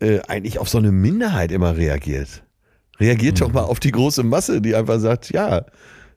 äh, 0.00 0.20
eigentlich 0.28 0.58
auf 0.58 0.68
so 0.68 0.78
eine 0.78 0.92
Minderheit 0.92 1.52
immer 1.52 1.76
reagiert. 1.76 2.42
Reagiert 2.98 3.40
doch 3.40 3.52
mal 3.52 3.62
auf 3.62 3.80
die 3.80 3.92
große 3.92 4.22
Masse, 4.22 4.60
die 4.60 4.74
einfach 4.74 4.98
sagt, 5.00 5.30
ja, 5.30 5.64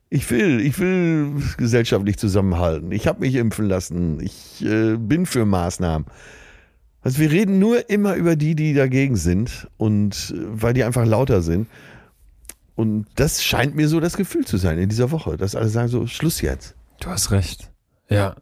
ich 0.10 0.30
will, 0.30 0.60
ich 0.60 0.78
will 0.80 1.42
gesellschaftlich 1.58 2.18
zusammenhalten. 2.18 2.92
Ich 2.92 3.08
habe 3.08 3.22
mich 3.22 3.36
impfen 3.36 3.68
lassen. 3.68 4.20
Ich 4.20 4.63
äh, 4.63 4.98
bin 4.98 5.25
für 5.25 5.46
Maßnahmen. 5.46 6.08
Also 7.02 7.20
wir 7.20 7.32
reden 7.32 7.60
nur 7.60 7.90
immer 7.90 8.16
über 8.16 8.36
die, 8.36 8.56
die 8.56 8.74
dagegen 8.74 9.16
sind 9.16 9.68
und 9.78 10.34
äh, 10.36 10.40
weil 10.62 10.74
die 10.74 10.84
einfach 10.84 11.06
lauter 11.06 11.42
sind. 11.42 11.68
Und 12.75 13.08
das 13.16 13.44
scheint 13.44 13.75
mir 13.75 13.88
so 13.88 14.00
das 14.00 14.18
Gefühl 14.18 14.46
zu 14.46 14.58
sein 14.58 14.78
in 14.78 14.90
dieser 14.90 15.12
Woche, 15.12 15.38
dass 15.38 15.56
alle 15.56 15.70
sagen 15.70 15.88
so, 15.90 16.08
Schluss 16.08 16.42
jetzt. 16.42 16.75
Du 17.00 17.10
hast 17.10 17.32
recht. 17.32 17.72
Ja. 18.10 18.36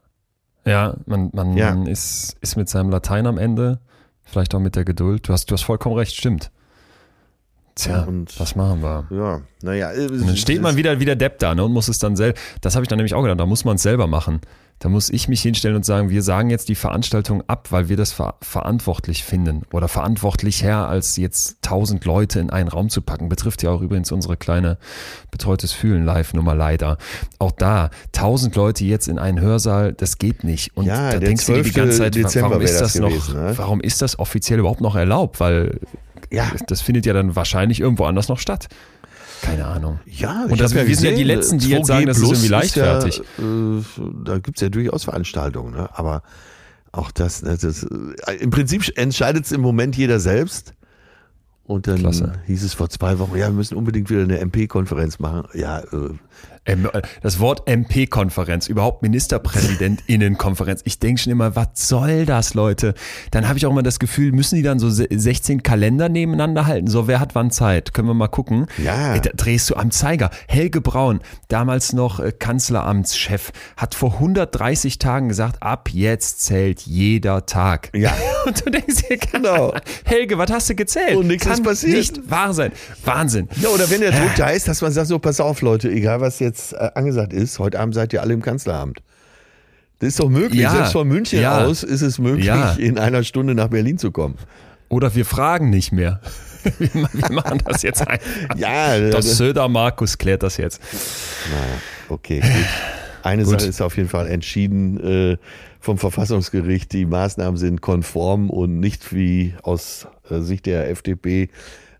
Ja, 0.66 0.96
man, 1.06 1.32
man 1.34 1.58
Ja. 1.58 1.74
Ist, 1.86 2.38
ist 2.42 2.56
mit 2.56 2.70
seinem 2.70 2.90
Latein 2.90 3.26
am 3.28 3.38
Ende, 3.38 3.80
vielleicht 4.32 4.56
auch 4.56 4.60
mit 4.60 4.76
der 4.76 4.86
Geduld. 4.86 5.28
Du 5.28 5.34
hast, 5.34 5.50
du 5.50 5.54
hast 5.54 5.64
vollkommen 5.64 5.96
recht, 5.96 6.16
stimmt. 6.16 6.52
Tja, 7.84 8.04
Und- 8.04 8.40
was 8.40 8.56
machen 8.56 8.82
wir? 8.82 9.06
Ja, 9.10 9.42
naja. 9.62 9.92
Und 9.92 10.28
dann 10.28 10.38
steht 10.38 10.62
man 10.62 10.76
wieder 10.76 11.00
wie 11.00 11.06
der 11.06 11.16
Depp 11.16 11.40
da 11.40 11.56
ne, 11.56 11.64
und 11.64 11.74
muss 11.74 11.88
es 11.88 12.00
dann 12.00 12.16
selber. 12.16 12.38
Das 12.62 12.76
habe 12.76 12.84
ich 12.84 12.90
dann 12.90 12.98
nämlich 12.98 13.14
auch 13.14 13.22
gedacht, 13.22 13.40
da 13.40 13.46
muss 13.46 13.66
man 13.66 13.76
es 13.76 13.82
selber 13.84 14.08
machen. 14.08 14.42
Da 14.80 14.90
muss 14.90 15.12
ich 15.12 15.28
mich 15.28 15.44
hinstellen 15.44 15.76
und 15.76 15.86
sagen, 15.86 16.10
wir 16.10 16.24
sagen 16.24 16.50
jetzt 16.50 16.68
die 16.68 16.74
Veranstaltung 16.74 17.44
ab, 17.46 17.68
weil 17.70 17.88
wir 17.88 17.98
das 17.98 18.12
ver 18.14 18.34
verantwortlich 18.42 19.24
finden. 19.24 19.62
Oder 19.72 19.88
verantwortlicher, 19.88 20.88
als 20.90 21.18
jetzt 21.18 21.58
tausend 21.62 22.04
Leute 22.06 22.40
in 22.40 22.50
einen 22.50 22.68
Raum 22.68 22.90
zu 22.90 23.04
packen. 23.04 23.30
Betrifft 23.30 23.62
ja 23.62 23.70
auch 23.70 23.82
übrigens 23.82 24.12
unsere 24.12 24.38
kleine 24.38 24.80
Betreutes 25.30 25.72
Fühlen 25.72 26.04
Live-Nummer 26.04 26.56
leider. 26.56 26.98
Auch 27.38 27.52
da, 27.52 27.92
tausend 28.12 28.56
Leute 28.56 28.84
jetzt 28.86 29.08
in 29.08 29.20
einen 29.20 29.40
Hörsaal, 29.40 29.94
das 29.94 30.18
geht 30.18 30.44
nicht. 30.44 30.76
Und 30.76 30.86
Ja, 30.86 31.12
da 31.12 31.20
denkst 31.20 31.46
du 31.46 31.54
dir 31.54 31.62
die 31.62 31.72
12. 31.72 31.76
ganze 31.76 31.98
Zeit, 32.00 32.16
Dezember 32.16 32.50
warum 32.50 32.64
ist 32.64 32.82
das 32.82 32.94
das, 32.94 33.02
noch, 33.02 33.10
gewesen, 33.10 33.36
ne? 33.36 33.54
warum 33.58 33.82
ist 33.82 34.02
das 34.02 34.18
offiziell 34.18 34.58
überhaupt 34.60 34.82
noch 34.82 34.96
erlaubt? 34.96 35.40
Weil 35.40 35.80
Ja, 36.32 36.52
das 36.68 36.82
findet 36.82 37.06
ja 37.06 37.14
dann 37.14 37.36
wahrscheinlich 37.36 37.80
irgendwo 37.80 38.06
anders 38.06 38.30
noch 38.30 38.40
statt. 38.40 38.68
Keine 39.42 39.66
Ahnung. 39.66 40.00
ja. 40.06 40.46
Und 40.48 40.62
das- 40.62 40.74
ja 40.74 40.86
wir 40.88 40.96
sind 40.96 41.06
ja 41.06 41.12
die 41.12 41.24
gesehen, 41.24 41.28
Letzten, 41.28 41.58
die 41.60 41.68
2G 41.68 41.78
jetzt 41.78 41.88
sagen, 41.88 42.06
das 42.06 42.18
ist 42.18 42.24
irgendwie 42.24 42.48
leichtfertig. 42.48 43.22
Ja, 43.38 43.44
äh, 43.44 43.82
da 44.24 44.38
gibt's 44.40 44.62
ja 44.62 44.70
durchaus 44.70 45.04
Veranstaltungen, 45.04 45.74
ne? 45.74 45.90
aber 45.94 46.22
auch 46.92 47.10
das, 47.12 47.42
ne, 47.42 47.58
das 47.60 47.84
äh, 47.84 48.34
im 48.36 48.50
Prinzip 48.52 48.98
entscheidet 48.98 49.46
es 49.46 49.52
im 49.52 49.62
Moment 49.62 49.96
jeder 49.98 50.20
selbst. 50.20 50.74
Und 51.64 51.88
dann 51.88 52.00
Klasse. 52.00 52.34
hieß 52.48 52.64
es 52.64 52.74
vor 52.74 52.90
zwei 52.90 53.18
Wochen, 53.20 53.38
ja, 53.38 53.48
wir 53.48 53.54
müssen 53.54 53.78
unbedingt 53.78 54.10
wieder 54.10 54.22
eine 54.24 54.40
MP-Konferenz 54.40 55.20
machen. 55.20 55.48
Ja, 55.54 55.80
äh, 55.80 56.10
Das 57.24 57.40
Wort 57.40 57.68
MP-Konferenz, 57.68 58.68
überhaupt 58.68 59.02
MinisterpräsidentInnen-Konferenz. 59.02 60.82
Ich 60.86 61.00
denke 61.00 61.20
schon 61.20 61.32
immer, 61.32 61.56
was 61.56 61.70
soll 61.74 62.28
das, 62.28 62.54
Leute? 62.54 62.94
Dann 63.32 63.48
habe 63.48 63.58
ich 63.58 63.66
auch 63.66 63.72
immer 63.72 63.82
das 63.82 63.98
Gefühl, 63.98 64.32
müssen 64.32 64.56
die 64.58 64.62
dann 64.62 64.78
so 64.78 64.92
se- 64.92 65.08
16 65.10 65.64
Kalender 65.64 66.08
nebeneinander 66.08 66.68
halten? 66.68 66.86
So, 66.86 67.08
wer 67.08 67.20
hat 67.20 67.34
wann 67.34 67.50
Zeit? 67.50 67.96
Können 67.96 68.08
wir 68.10 68.14
mal 68.14 68.28
gucken. 68.28 68.68
Ja. 68.78 69.16
Ey, 69.16 69.22
Da 69.22 69.32
drehst 69.36 69.72
du 69.72 69.76
am 69.76 69.90
Zeiger. 69.90 70.30
Helge 70.48 70.82
Braun, 70.82 71.22
damals 71.48 71.94
noch 71.94 72.20
äh, 72.20 72.32
Kanzleramtschef, 72.32 73.52
hat 73.76 73.96
vor 73.96 74.14
130 74.14 75.00
Tagen 75.00 75.30
gesagt, 75.30 75.64
ab 75.64 75.90
jetzt 75.92 76.42
zählt 76.44 76.82
jeder 76.82 77.48
Tag. 77.48 77.90
Ja. 77.96 78.14
Und 78.46 78.64
du 78.66 78.70
denkst 78.70 79.08
dir, 79.10 79.18
Genau. 79.32 79.74
Helge, 80.06 80.38
was 80.38 80.52
hast 80.52 80.70
du 80.70 80.76
gezählt? 80.76 81.16
Und 81.16 81.26
nichts 81.28 81.48
ist 81.48 81.64
passiert. 81.64 81.98
nicht 81.98 82.30
wahr 82.30 82.54
sein. 82.54 82.72
Wahnsinn. 83.04 83.50
Ja, 83.62 83.70
oder 83.70 83.90
wenn 83.90 84.02
der 84.02 84.12
Druck 84.12 84.36
da 84.38 84.50
ist, 84.50 84.68
dass 84.68 84.82
man 84.82 84.92
sagt, 84.92 85.08
so, 85.08 85.18
pass 85.20 85.40
auf, 85.40 85.62
Leute, 85.62 85.90
egal 85.90 86.22
was 86.22 86.38
jetzt 86.40 86.51
äh, 86.74 86.90
angesagt 86.96 87.34
ist, 87.34 87.60
heute 87.60 87.80
Abend 87.80 87.94
seid 87.96 88.14
ihr 88.14 88.22
alle 88.22 88.34
im 88.34 88.42
Kanzleramt. 88.42 89.02
Das 90.00 90.10
ist 90.10 90.20
doch 90.20 90.30
möglich. 90.30 90.62
Ja. 90.62 90.72
Selbst 90.72 90.94
von 90.94 91.08
München 91.08 91.40
Ja. 91.42 91.64
aus 91.66 91.84
ist 91.84 92.02
es 92.02 92.18
möglich, 92.20 92.46
Ja. 92.46 92.74
in 92.74 92.98
einer 92.98 93.24
Stunde 93.24 93.54
nach 93.56 93.68
Berlin 93.68 93.98
zu 93.98 94.12
kommen. 94.12 94.36
Oder 94.90 95.14
wir 95.16 95.26
fragen 95.26 95.70
nicht 95.70 95.92
mehr. 95.92 96.20
Wir 96.78 96.90
ma- 97.02 97.10
wir 97.12 97.32
machen 97.32 97.60
das 97.66 97.82
jetzt 97.82 98.08
einfach. 98.08 98.28
Ja, 98.56 99.00
das, 99.10 99.36
Söder 99.38 99.68
Markus 99.68 100.20
klärt 100.20 100.44
das 100.44 100.58
jetzt. 100.58 100.80
naja, 101.52 101.82
okay, 102.10 102.40
gut. 102.40 102.50
Eine 103.24 103.44
Gut. 103.46 103.60
Sache 103.62 103.70
ist 103.70 103.82
auf 103.82 103.98
jeden 103.98 104.10
Fall 104.10 104.28
entschieden 104.28 105.00
äh, 105.34 105.38
vom 105.80 105.98
Verfassungsgericht. 105.98 106.92
Die 106.94 107.06
Maßnahmen 107.06 107.58
sind 107.58 107.82
konform 107.82 108.52
und 108.52 108.80
nicht 108.80 109.12
wie 109.14 109.56
aus 109.64 110.08
äh, 110.30 110.40
Sicht 110.42 110.68
der 110.68 110.90
FDP 110.92 111.50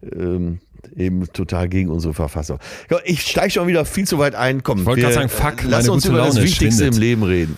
ähm, 0.04 0.60
eben 0.96 1.26
total 1.34 1.70
gegen 1.70 1.90
unsere 1.90 2.14
Verfassung. 2.14 2.60
Ich 3.06 3.22
steige 3.22 3.52
schon 3.52 3.68
wieder 3.68 3.86
viel 3.86 4.08
zu 4.08 4.18
weit 4.20 4.36
ein. 4.36 4.64
Komm, 4.64 4.80
Ich 4.80 4.86
wollte 4.86 5.02
gerade 5.02 5.14
sagen, 5.14 5.30
fuck, 5.30 5.64
lass 5.64 5.88
uns 5.90 6.06
über 6.06 6.18
das 6.18 6.36
Laune 6.36 6.44
Wichtigste 6.44 6.84
schwindet. 6.84 6.96
im 6.96 7.00
Leben 7.02 7.24
reden. 7.24 7.58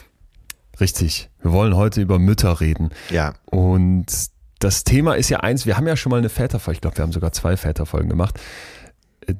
Richtig. 0.79 1.29
Wir 1.41 1.51
wollen 1.51 1.75
heute 1.75 2.01
über 2.01 2.19
Mütter 2.19 2.59
reden. 2.59 2.89
Ja, 3.09 3.33
Und 3.45 4.05
das 4.59 4.83
Thema 4.83 5.15
ist 5.15 5.29
ja 5.29 5.41
eins, 5.41 5.65
wir 5.65 5.77
haben 5.77 5.87
ja 5.87 5.95
schon 5.97 6.09
mal 6.09 6.17
eine 6.17 6.29
Väterfolge, 6.29 6.77
ich 6.77 6.81
glaube, 6.81 6.97
wir 6.97 7.03
haben 7.03 7.11
sogar 7.11 7.31
zwei 7.33 7.57
Väterfolgen 7.57 8.09
gemacht. 8.09 8.39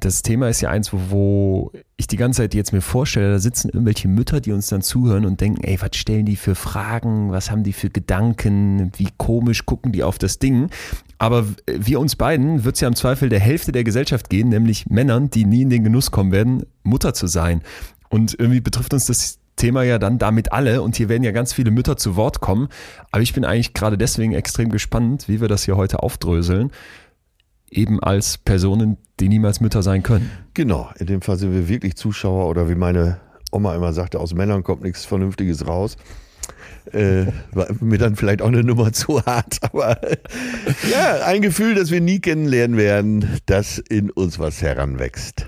Das 0.00 0.22
Thema 0.22 0.48
ist 0.48 0.60
ja 0.60 0.70
eins, 0.70 0.92
wo, 0.92 0.98
wo 1.08 1.72
ich 1.96 2.06
die 2.06 2.16
ganze 2.16 2.42
Zeit 2.42 2.54
jetzt 2.54 2.72
mir 2.72 2.80
vorstelle, 2.80 3.30
da 3.30 3.38
sitzen 3.38 3.68
irgendwelche 3.68 4.08
Mütter, 4.08 4.40
die 4.40 4.52
uns 4.52 4.66
dann 4.66 4.82
zuhören 4.82 5.24
und 5.24 5.40
denken, 5.40 5.62
ey, 5.64 5.80
was 5.80 5.96
stellen 5.96 6.26
die 6.26 6.36
für 6.36 6.54
Fragen, 6.54 7.30
was 7.30 7.50
haben 7.50 7.62
die 7.62 7.72
für 7.72 7.90
Gedanken, 7.90 8.92
wie 8.96 9.08
komisch 9.16 9.66
gucken 9.66 9.92
die 9.92 10.02
auf 10.02 10.18
das 10.18 10.38
Ding. 10.38 10.70
Aber 11.18 11.46
wir 11.66 12.00
uns 12.00 12.16
beiden 12.16 12.64
wird 12.64 12.76
es 12.76 12.80
ja 12.80 12.88
im 12.88 12.96
Zweifel 12.96 13.28
der 13.28 13.40
Hälfte 13.40 13.72
der 13.72 13.84
Gesellschaft 13.84 14.30
gehen, 14.30 14.48
nämlich 14.48 14.86
Männern, 14.86 15.30
die 15.30 15.44
nie 15.44 15.62
in 15.62 15.70
den 15.70 15.84
Genuss 15.84 16.10
kommen 16.10 16.32
werden, 16.32 16.64
Mutter 16.82 17.14
zu 17.14 17.26
sein. 17.26 17.62
Und 18.08 18.34
irgendwie 18.38 18.60
betrifft 18.60 18.92
uns 18.92 19.06
das 19.06 19.38
Thema 19.56 19.84
ja 19.84 19.98
dann 19.98 20.18
damit 20.18 20.52
alle 20.52 20.82
und 20.82 20.96
hier 20.96 21.08
werden 21.08 21.22
ja 21.22 21.30
ganz 21.30 21.52
viele 21.52 21.70
Mütter 21.70 21.96
zu 21.96 22.16
Wort 22.16 22.40
kommen. 22.40 22.68
Aber 23.10 23.22
ich 23.22 23.32
bin 23.32 23.44
eigentlich 23.44 23.72
gerade 23.72 23.96
deswegen 23.96 24.32
extrem 24.32 24.70
gespannt, 24.70 25.28
wie 25.28 25.40
wir 25.40 25.48
das 25.48 25.64
hier 25.64 25.76
heute 25.76 26.02
aufdröseln. 26.02 26.70
Eben 27.74 28.00
als 28.00 28.38
Personen, 28.38 28.96
die 29.20 29.28
niemals 29.28 29.60
Mütter 29.60 29.82
sein 29.82 30.02
können. 30.02 30.30
genau. 30.54 30.90
In 30.98 31.06
dem 31.06 31.22
Fall 31.22 31.36
sind 31.36 31.52
wir 31.52 31.68
wirklich 31.68 31.96
Zuschauer 31.96 32.48
oder 32.48 32.68
wie 32.68 32.74
meine 32.74 33.20
Oma 33.50 33.74
immer 33.74 33.92
sagte, 33.92 34.18
aus 34.18 34.34
Männern 34.34 34.62
kommt 34.62 34.82
nichts 34.82 35.04
Vernünftiges 35.04 35.66
raus. 35.66 35.96
Äh, 36.92 37.26
war 37.52 37.66
mir 37.80 37.98
dann 37.98 38.16
vielleicht 38.16 38.42
auch 38.42 38.48
eine 38.48 38.64
Nummer 38.64 38.92
zu 38.92 39.24
hart, 39.24 39.58
aber 39.62 39.98
ja, 40.90 41.24
ein 41.24 41.42
Gefühl, 41.42 41.74
das 41.74 41.90
wir 41.90 42.00
nie 42.00 42.20
kennenlernen 42.20 42.76
werden, 42.76 43.40
das 43.46 43.78
in 43.78 44.10
uns 44.10 44.38
was 44.38 44.60
heranwächst. 44.60 45.46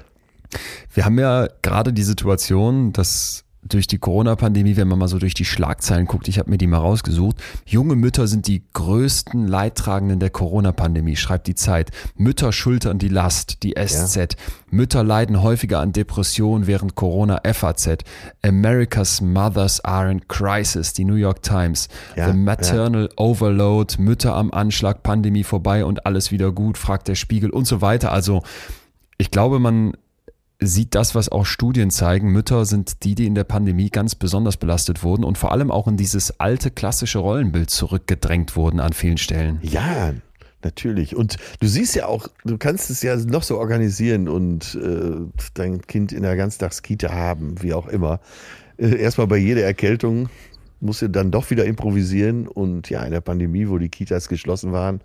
Wir 0.95 1.05
haben 1.05 1.19
ja 1.19 1.49
gerade 1.63 1.93
die 1.93 2.03
Situation, 2.03 2.93
dass 2.93 3.46
durch 3.69 3.87
die 3.87 3.99
Corona-Pandemie, 3.99 4.77
wenn 4.77 4.89
man 4.89 4.99
mal 4.99 5.09
so 5.09 5.19
durch 5.19 5.35
die 5.35 5.45
Schlagzeilen 5.45 6.07
guckt, 6.07 6.29
ich 6.29 6.39
habe 6.39 6.51
mir 6.51 6.59
die 6.59 6.67
mal 6.67 6.79
rausgesucht, 6.79 7.37
junge 7.65 7.97
Mütter 7.97 8.27
sind 8.27 8.47
die 8.47 8.63
größten 8.73 9.47
Leidtragenden 9.47 10.21
der 10.21 10.31
Corona-Pandemie, 10.31 11.17
schreibt 11.17 11.47
die 11.47 11.55
Zeit. 11.55 11.91
Mütter 12.17 12.53
schultern 12.53 12.99
die 12.99 13.09
Last, 13.09 13.63
die 13.63 13.75
SZ. 13.77 14.37
Mütter 14.71 15.05
leiden 15.05 15.43
häufiger 15.43 15.81
an 15.81 15.93
Depressionen 15.93 16.67
während 16.67 16.95
Corona, 16.95 17.41
FAZ. 17.45 17.99
America's 18.43 19.21
Mothers 19.21 19.85
are 19.85 20.11
in 20.11 20.27
Crisis, 20.29 20.93
die 20.93 21.05
New 21.05 21.15
York 21.15 21.43
Times. 21.43 21.89
Ja, 22.17 22.31
The 22.31 22.37
Maternal 22.37 23.09
Overload, 23.17 23.95
Mütter 23.99 24.35
am 24.35 24.51
Anschlag, 24.51 25.03
Pandemie 25.03 25.45
vorbei 25.45 25.85
und 25.85 26.07
alles 26.07 26.31
wieder 26.31 26.53
gut, 26.53 26.79
fragt 26.79 27.09
der 27.09 27.15
Spiegel 27.15 27.51
und 27.51 27.67
so 27.67 27.81
weiter. 27.81 28.13
Also 28.13 28.43
ich 29.19 29.31
glaube, 29.31 29.59
man 29.59 29.97
sieht 30.59 30.95
das, 30.95 31.15
was 31.15 31.29
auch 31.29 31.45
Studien 31.45 31.91
zeigen. 31.91 32.31
Mütter 32.33 32.65
sind 32.65 33.05
die, 33.05 33.15
die 33.15 33.27
in 33.27 33.35
der 33.35 33.45
Pandemie 33.45 33.91
ganz 33.91 34.15
besonders 34.15 34.57
belastet 34.57 35.03
wurden 35.03 35.25
und 35.25 35.37
vor 35.37 35.53
allem 35.53 35.71
auch 35.71 35.87
in 35.87 35.97
dieses 35.97 36.41
alte 36.41 36.71
klassische 36.71 37.19
Rollenbild 37.19 37.71
zurückgedrängt 37.71 38.57
wurden 38.57 38.81
an 38.81 38.93
vielen 38.93 39.19
Stellen. 39.19 39.59
Ja, 39.63 40.15
natürlich. 40.63 41.15
Und 41.15 41.37
du 41.61 41.67
siehst 41.67 41.95
ja 41.95 42.07
auch, 42.07 42.29
du 42.45 42.57
kannst 42.57 42.91
es 42.91 43.03
ja 43.03 43.17
noch 43.17 43.43
so 43.43 43.59
organisieren 43.59 44.29
und 44.29 44.75
äh, 44.75 45.27
dein 45.55 45.83
Kind 45.83 46.13
in 46.13 46.23
der 46.23 46.37
Ganztagskita 46.37 47.13
haben, 47.13 47.63
wie 47.63 47.75
auch 47.75 47.87
immer. 47.87 48.21
Äh, 48.79 48.97
erstmal 48.97 49.27
bei 49.27 49.37
jeder 49.37 49.63
Erkältung 49.63 50.29
musst 50.81 51.03
du 51.03 51.09
dann 51.09 51.31
doch 51.31 51.51
wieder 51.51 51.65
improvisieren 51.65 52.49
und 52.49 52.89
ja, 52.91 53.03
in 53.03 53.13
der 53.13 53.21
Pandemie, 53.21 53.69
wo 53.69 53.79
die 53.79 53.89
Kitas 53.89 54.29
geschlossen 54.29 54.73
waren, 54.73 55.01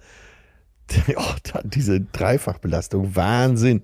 oh, 1.15 1.59
diese 1.63 2.01
Dreifachbelastung, 2.01 3.15
Wahnsinn. 3.15 3.81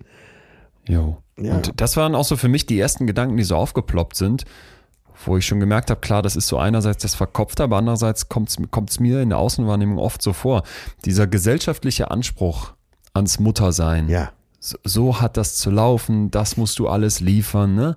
Jo. 0.87 1.21
Ja. 1.39 1.55
Und 1.55 1.79
das 1.79 1.97
waren 1.97 2.15
auch 2.15 2.23
so 2.23 2.35
für 2.35 2.47
mich 2.47 2.65
die 2.65 2.79
ersten 2.79 3.07
Gedanken, 3.07 3.37
die 3.37 3.43
so 3.43 3.55
aufgeploppt 3.55 4.15
sind, 4.15 4.45
wo 5.25 5.37
ich 5.37 5.45
schon 5.45 5.59
gemerkt 5.59 5.89
habe, 5.89 5.99
klar, 5.99 6.21
das 6.21 6.35
ist 6.35 6.47
so 6.47 6.57
einerseits 6.57 7.01
das 7.01 7.15
Verkopfte, 7.15 7.63
aber 7.63 7.77
andererseits 7.77 8.29
kommt 8.29 8.49
es 8.49 8.99
mir 8.99 9.21
in 9.21 9.29
der 9.29 9.37
Außenwahrnehmung 9.39 9.97
oft 9.97 10.21
so 10.21 10.33
vor. 10.33 10.63
Dieser 11.05 11.27
gesellschaftliche 11.27 12.11
Anspruch 12.11 12.73
ans 13.13 13.39
Muttersein. 13.39 14.09
Ja, 14.09 14.31
so, 14.59 14.77
so 14.83 15.21
hat 15.21 15.37
das 15.37 15.55
zu 15.55 15.69
laufen, 15.69 16.31
das 16.31 16.57
musst 16.57 16.79
du 16.79 16.87
alles 16.87 17.19
liefern, 17.19 17.75
ne? 17.75 17.95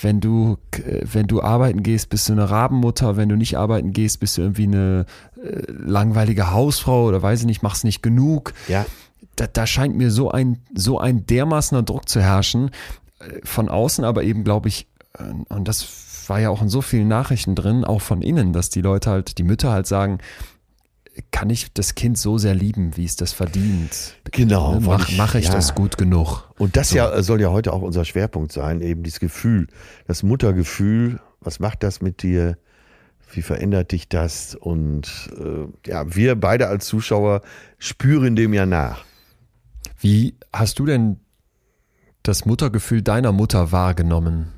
Wenn 0.00 0.20
du, 0.20 0.56
wenn 1.02 1.26
du 1.26 1.42
arbeiten 1.42 1.82
gehst, 1.82 2.08
bist 2.08 2.28
du 2.28 2.32
eine 2.32 2.48
Rabenmutter, 2.48 3.16
wenn 3.16 3.28
du 3.28 3.36
nicht 3.36 3.58
arbeiten 3.58 3.92
gehst, 3.92 4.20
bist 4.20 4.38
du 4.38 4.42
irgendwie 4.42 4.64
eine 4.64 5.04
äh, 5.42 5.62
langweilige 5.68 6.52
Hausfrau 6.52 7.06
oder 7.06 7.20
weiß 7.20 7.40
ich 7.40 7.46
nicht, 7.46 7.62
machst 7.62 7.84
nicht 7.84 8.02
genug. 8.02 8.52
ja. 8.68 8.86
Da, 9.40 9.46
da 9.46 9.66
scheint 9.66 9.96
mir 9.96 10.10
so 10.10 10.30
ein, 10.30 10.58
so 10.74 10.98
ein 10.98 11.24
dermaßener 11.24 11.82
Druck 11.82 12.08
zu 12.08 12.20
herrschen, 12.20 12.70
äh, 13.20 13.40
von 13.42 13.70
außen, 13.70 14.04
aber 14.04 14.22
eben 14.22 14.44
glaube 14.44 14.68
ich, 14.68 14.86
äh, 15.18 15.22
und 15.54 15.66
das 15.66 16.28
war 16.28 16.40
ja 16.40 16.50
auch 16.50 16.60
in 16.60 16.68
so 16.68 16.82
vielen 16.82 17.08
Nachrichten 17.08 17.54
drin, 17.54 17.84
auch 17.84 18.02
von 18.02 18.20
innen, 18.20 18.52
dass 18.52 18.68
die 18.68 18.82
Leute 18.82 19.10
halt, 19.10 19.38
die 19.38 19.42
Mütter 19.42 19.70
halt 19.70 19.86
sagen, 19.86 20.18
kann 21.30 21.50
ich 21.50 21.72
das 21.72 21.94
Kind 21.94 22.18
so 22.18 22.38
sehr 22.38 22.54
lieben, 22.54 22.96
wie 22.96 23.04
es 23.04 23.16
das 23.16 23.32
verdient? 23.32 24.16
Genau. 24.30 24.74
Ne, 24.74 24.80
Mach, 24.80 25.10
mache 25.16 25.38
ich 25.38 25.46
ja. 25.46 25.52
das 25.52 25.74
gut 25.74 25.96
genug? 25.96 26.44
Und 26.58 26.76
das 26.76 26.92
ja 26.92 27.10
äh, 27.10 27.22
soll 27.22 27.40
ja 27.40 27.50
heute 27.50 27.72
auch 27.72 27.82
unser 27.82 28.04
Schwerpunkt 28.04 28.52
sein, 28.52 28.80
eben 28.80 29.02
dieses 29.02 29.20
Gefühl, 29.20 29.68
das 30.06 30.22
Muttergefühl, 30.22 31.18
was 31.40 31.60
macht 31.60 31.82
das 31.82 32.00
mit 32.00 32.22
dir? 32.22 32.58
Wie 33.32 33.42
verändert 33.42 33.92
dich 33.92 34.08
das? 34.08 34.54
Und 34.54 35.30
äh, 35.38 35.88
ja, 35.88 36.14
wir 36.14 36.34
beide 36.34 36.68
als 36.68 36.86
Zuschauer 36.86 37.42
spüren 37.78 38.36
dem 38.36 38.52
ja 38.52 38.66
nach. 38.66 39.04
Wie 40.00 40.34
hast 40.52 40.78
du 40.78 40.86
denn 40.86 41.16
das 42.22 42.44
Muttergefühl 42.46 43.02
deiner 43.02 43.32
Mutter 43.32 43.72
wahrgenommen? 43.72 44.48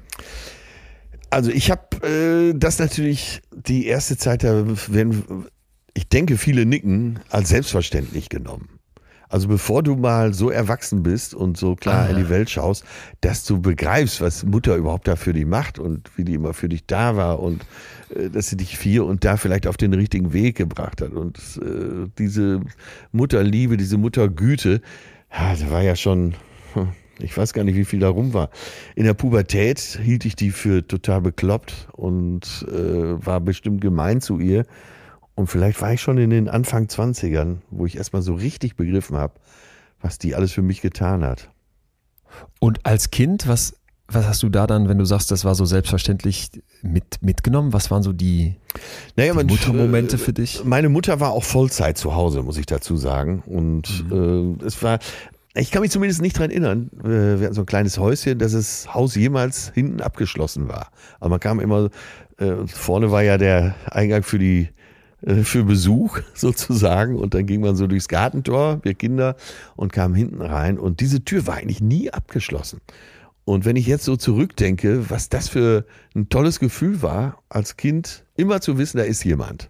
Also 1.30 1.50
ich 1.50 1.70
habe 1.70 2.06
äh, 2.06 2.54
das 2.56 2.78
natürlich 2.78 3.40
die 3.52 3.86
erste 3.86 4.16
Zeit, 4.16 4.44
da 4.44 4.64
werden, 4.88 5.46
ich 5.94 6.08
denke, 6.08 6.36
viele 6.36 6.66
nicken, 6.66 7.20
als 7.30 7.48
selbstverständlich 7.48 8.28
genommen. 8.28 8.68
Also 9.30 9.48
bevor 9.48 9.82
du 9.82 9.96
mal 9.96 10.34
so 10.34 10.50
erwachsen 10.50 11.02
bist 11.02 11.32
und 11.32 11.56
so 11.56 11.74
klar 11.74 12.04
Ah. 12.04 12.10
in 12.10 12.18
die 12.18 12.28
Welt 12.28 12.50
schaust, 12.50 12.84
dass 13.22 13.46
du 13.46 13.62
begreifst, 13.62 14.20
was 14.20 14.44
Mutter 14.44 14.76
überhaupt 14.76 15.08
da 15.08 15.16
für 15.16 15.32
dich 15.32 15.46
macht 15.46 15.78
und 15.78 16.10
wie 16.16 16.24
die 16.24 16.34
immer 16.34 16.52
für 16.52 16.68
dich 16.68 16.84
da 16.86 17.16
war 17.16 17.40
und 17.40 17.64
äh, 18.14 18.28
dass 18.28 18.48
sie 18.48 18.58
dich 18.58 18.78
hier 18.78 19.06
und 19.06 19.24
da 19.24 19.38
vielleicht 19.38 19.66
auf 19.66 19.78
den 19.78 19.94
richtigen 19.94 20.34
Weg 20.34 20.58
gebracht 20.58 21.00
hat. 21.00 21.12
Und 21.12 21.38
äh, 21.62 22.10
diese 22.18 22.60
Mutterliebe, 23.12 23.78
diese 23.78 23.96
Muttergüte, 23.96 24.82
ja, 25.32 25.54
da 25.54 25.70
war 25.70 25.82
ja 25.82 25.96
schon, 25.96 26.34
hm, 26.74 26.88
ich 27.18 27.36
weiß 27.36 27.52
gar 27.52 27.64
nicht, 27.64 27.76
wie 27.76 27.84
viel 27.84 28.00
da 28.00 28.08
rum 28.08 28.34
war. 28.34 28.50
In 28.94 29.04
der 29.04 29.14
Pubertät 29.14 29.80
hielt 30.02 30.24
ich 30.24 30.36
die 30.36 30.50
für 30.50 30.86
total 30.86 31.20
bekloppt 31.20 31.88
und 31.92 32.66
äh, 32.68 33.24
war 33.24 33.40
bestimmt 33.40 33.80
gemein 33.80 34.20
zu 34.20 34.38
ihr. 34.38 34.66
Und 35.34 35.46
vielleicht 35.46 35.80
war 35.80 35.92
ich 35.92 36.00
schon 36.00 36.18
in 36.18 36.30
den 36.30 36.48
Anfang 36.48 36.86
20ern, 36.86 37.58
wo 37.70 37.86
ich 37.86 37.96
erstmal 37.96 38.22
so 38.22 38.34
richtig 38.34 38.76
begriffen 38.76 39.16
habe, 39.16 39.34
was 40.00 40.18
die 40.18 40.34
alles 40.34 40.52
für 40.52 40.62
mich 40.62 40.82
getan 40.82 41.24
hat. 41.24 41.50
Und 42.60 42.84
als 42.84 43.10
Kind, 43.10 43.48
was, 43.48 43.74
was 44.14 44.26
hast 44.26 44.42
du 44.42 44.48
da 44.48 44.66
dann, 44.66 44.88
wenn 44.88 44.98
du 44.98 45.04
sagst, 45.04 45.30
das 45.30 45.44
war 45.44 45.54
so 45.54 45.64
selbstverständlich 45.64 46.50
mit, 46.82 47.22
mitgenommen? 47.22 47.72
Was 47.72 47.90
waren 47.90 48.02
so 48.02 48.12
die, 48.12 48.56
Naja, 49.16 49.34
die 49.34 49.44
Muttermomente 49.44 50.16
äh, 50.16 50.18
für 50.18 50.32
dich? 50.32 50.64
Meine 50.64 50.88
Mutter 50.88 51.20
war 51.20 51.30
auch 51.30 51.44
Vollzeit 51.44 51.98
zu 51.98 52.14
Hause, 52.14 52.42
muss 52.42 52.58
ich 52.58 52.66
dazu 52.66 52.96
sagen. 52.96 53.42
Und 53.46 54.04
äh, 54.10 54.64
es 54.64 54.82
war, 54.82 54.98
ich 55.54 55.70
kann 55.70 55.82
mich 55.82 55.90
zumindest 55.90 56.22
nicht 56.22 56.38
dran 56.38 56.50
erinnern, 56.50 56.90
äh, 57.00 57.38
wir 57.38 57.44
hatten 57.44 57.54
so 57.54 57.62
ein 57.62 57.66
kleines 57.66 57.98
Häuschen, 57.98 58.38
dass 58.38 58.52
das 58.52 58.92
Haus 58.94 59.14
jemals 59.14 59.72
hinten 59.74 60.00
abgeschlossen 60.00 60.68
war. 60.68 60.90
Aber 61.20 61.30
man 61.30 61.40
kam 61.40 61.60
immer, 61.60 61.90
äh, 62.38 62.66
vorne 62.66 63.10
war 63.10 63.22
ja 63.22 63.38
der 63.38 63.74
Eingang 63.90 64.22
für 64.22 64.38
die 64.38 64.68
äh, 65.26 65.42
für 65.44 65.64
Besuch 65.64 66.20
sozusagen 66.34 67.16
und 67.16 67.34
dann 67.34 67.46
ging 67.46 67.60
man 67.60 67.76
so 67.76 67.86
durchs 67.86 68.08
Gartentor, 68.08 68.80
wir 68.82 68.94
Kinder, 68.94 69.36
und 69.76 69.92
kam 69.92 70.14
hinten 70.14 70.42
rein 70.42 70.78
und 70.78 71.00
diese 71.00 71.24
Tür 71.24 71.46
war 71.46 71.56
eigentlich 71.56 71.80
nie 71.80 72.10
abgeschlossen. 72.10 72.80
Und 73.44 73.64
wenn 73.64 73.76
ich 73.76 73.86
jetzt 73.86 74.04
so 74.04 74.16
zurückdenke, 74.16 75.10
was 75.10 75.28
das 75.28 75.48
für 75.48 75.84
ein 76.14 76.28
tolles 76.28 76.60
Gefühl 76.60 77.02
war, 77.02 77.42
als 77.48 77.76
Kind 77.76 78.24
immer 78.36 78.60
zu 78.60 78.78
wissen, 78.78 78.98
da 78.98 79.04
ist 79.04 79.24
jemand. 79.24 79.68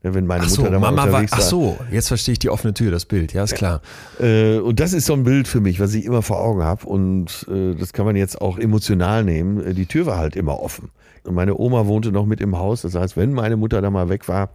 Wenn 0.00 0.26
meine 0.26 0.44
Ach 0.44 0.48
so, 0.50 0.60
Mutter 0.60 0.72
da 0.72 0.78
mal 0.80 0.90
Mama 0.90 1.02
war, 1.02 1.06
unterwegs 1.06 1.32
ach 1.32 1.38
war. 1.38 1.44
so, 1.46 1.78
jetzt 1.90 2.08
verstehe 2.08 2.34
ich 2.34 2.38
die 2.38 2.50
offene 2.50 2.74
Tür, 2.74 2.90
das 2.90 3.06
Bild, 3.06 3.32
ja, 3.32 3.42
ist 3.42 3.54
klar. 3.54 3.80
Äh, 4.20 4.58
und 4.58 4.78
das 4.78 4.92
ist 4.92 5.06
so 5.06 5.14
ein 5.14 5.24
Bild 5.24 5.48
für 5.48 5.60
mich, 5.60 5.80
was 5.80 5.94
ich 5.94 6.04
immer 6.04 6.20
vor 6.20 6.40
Augen 6.40 6.62
habe. 6.62 6.84
Und 6.86 7.46
äh, 7.50 7.74
das 7.74 7.94
kann 7.94 8.04
man 8.04 8.14
jetzt 8.14 8.38
auch 8.38 8.58
emotional 8.58 9.24
nehmen. 9.24 9.64
Äh, 9.64 9.72
Die 9.72 9.86
Tür 9.86 10.04
war 10.04 10.18
halt 10.18 10.36
immer 10.36 10.60
offen. 10.60 10.90
Und 11.24 11.34
meine 11.34 11.56
Oma 11.56 11.86
wohnte 11.86 12.12
noch 12.12 12.26
mit 12.26 12.42
im 12.42 12.58
Haus. 12.58 12.82
Das 12.82 12.94
heißt, 12.94 13.16
wenn 13.16 13.32
meine 13.32 13.56
Mutter 13.56 13.80
da 13.80 13.88
mal 13.88 14.10
weg 14.10 14.28
war, 14.28 14.50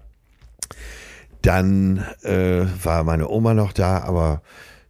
dann 1.41 2.05
äh, 2.21 2.65
war 2.83 3.03
meine 3.03 3.27
Oma 3.27 3.55
noch 3.55 3.73
da. 3.73 4.01
Aber 4.03 4.43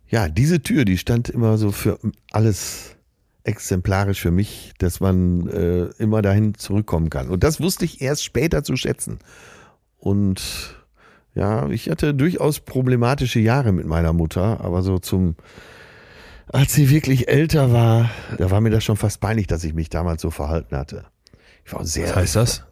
ja, 0.10 0.28
diese 0.28 0.62
Tür, 0.62 0.84
die 0.84 0.98
stand 0.98 1.30
immer 1.30 1.58
so 1.58 1.72
für 1.72 2.00
alles 2.34 2.98
exemplarisch 3.44 4.22
für 4.22 4.32
mich, 4.32 4.74
dass 4.78 5.00
man 5.00 5.48
äh, 5.48 5.86
immer 5.98 6.22
dahin 6.22 6.56
zurückkommen 6.56 7.10
kann. 7.10 7.30
Und 7.30 7.44
das 7.44 7.60
wusste 7.60 7.86
ich 7.86 8.02
erst 8.02 8.24
später 8.24 8.64
zu 8.64 8.76
schätzen. 8.76 9.20
Und 9.98 10.76
ja, 11.36 11.70
ich 11.70 11.90
hatte 11.90 12.14
durchaus 12.14 12.60
problematische 12.60 13.40
Jahre 13.40 13.72
mit 13.72 13.86
meiner 13.86 14.14
Mutter, 14.14 14.62
aber 14.62 14.82
so 14.82 15.00
zum, 15.00 15.36
als 16.48 16.74
sie 16.74 16.90
wirklich 16.90 17.28
älter 17.28 17.72
war, 17.72 18.10
da 18.38 18.52
war 18.52 18.62
mir 18.62 18.72
das 18.72 18.84
schon 18.84 18.98
fast 18.98 19.22
peinlich, 19.22 19.48
dass 19.48 19.64
ich 19.64 19.74
mich 19.74 19.90
damals 19.90 20.22
so 20.22 20.32
verhalten 20.32 20.76
hatte. 20.76 21.06
Ich 21.66 21.74
war 21.74 21.86
sehr, 21.86 22.10
Was 22.10 22.16
heißt 22.16 22.36
das? 22.36 22.66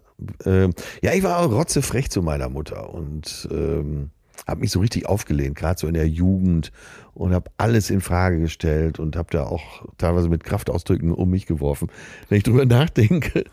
ähm, 0.45 0.73
ja, 1.01 1.13
ich 1.13 1.23
war 1.23 1.39
auch 1.39 1.51
rotzefrech 1.51 2.09
zu 2.09 2.21
meiner 2.21 2.49
Mutter 2.49 2.93
und 2.93 3.47
ähm, 3.51 4.09
habe 4.45 4.61
mich 4.61 4.71
so 4.71 4.79
richtig 4.79 5.05
aufgelehnt, 5.07 5.55
gerade 5.55 5.79
so 5.79 5.87
in 5.87 5.93
der 5.93 6.07
Jugend 6.07 6.71
und 7.13 7.33
habe 7.33 7.49
alles 7.57 7.89
in 7.89 8.01
Frage 8.01 8.39
gestellt 8.39 8.99
und 8.99 9.15
habe 9.15 9.29
da 9.31 9.45
auch 9.45 9.85
teilweise 9.97 10.29
mit 10.29 10.43
Kraftausdrücken 10.43 11.11
um 11.11 11.29
mich 11.29 11.45
geworfen. 11.45 11.89
Wenn 12.29 12.37
ich 12.37 12.43
drüber 12.43 12.65
nachdenke, 12.67 13.45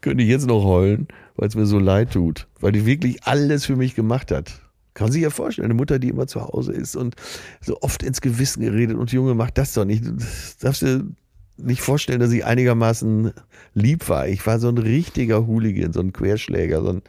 könnte 0.00 0.22
ich 0.22 0.28
jetzt 0.28 0.46
noch 0.46 0.64
heulen, 0.64 1.08
weil 1.36 1.48
es 1.48 1.54
mir 1.54 1.66
so 1.66 1.78
leid 1.78 2.12
tut, 2.12 2.46
weil 2.60 2.72
die 2.72 2.86
wirklich 2.86 3.24
alles 3.24 3.64
für 3.64 3.76
mich 3.76 3.94
gemacht 3.94 4.30
hat. 4.30 4.60
Kann 4.94 5.06
man 5.06 5.12
sich 5.12 5.22
ja 5.22 5.30
vorstellen, 5.30 5.66
eine 5.66 5.74
Mutter, 5.74 5.98
die 5.98 6.08
immer 6.08 6.26
zu 6.26 6.42
Hause 6.42 6.72
ist 6.72 6.96
und 6.96 7.16
so 7.60 7.80
oft 7.82 8.02
ins 8.02 8.22
Gewissen 8.22 8.62
geredet 8.62 8.96
und 8.96 9.12
Junge, 9.12 9.34
mach 9.34 9.50
das 9.50 9.74
doch 9.74 9.84
nicht. 9.84 10.04
Das 10.06 10.56
darfst 10.58 10.82
du 10.82 11.14
nicht 11.58 11.82
vorstellen, 11.82 12.20
dass 12.20 12.32
ich 12.32 12.44
einigermaßen 12.44 13.32
lieb 13.74 14.08
war. 14.08 14.28
Ich 14.28 14.46
war 14.46 14.58
so 14.58 14.68
ein 14.68 14.78
richtiger 14.78 15.46
Hooligan, 15.46 15.92
so 15.92 16.00
ein 16.00 16.12
Querschläger, 16.12 16.82
so 16.82 16.90
ein 16.90 17.02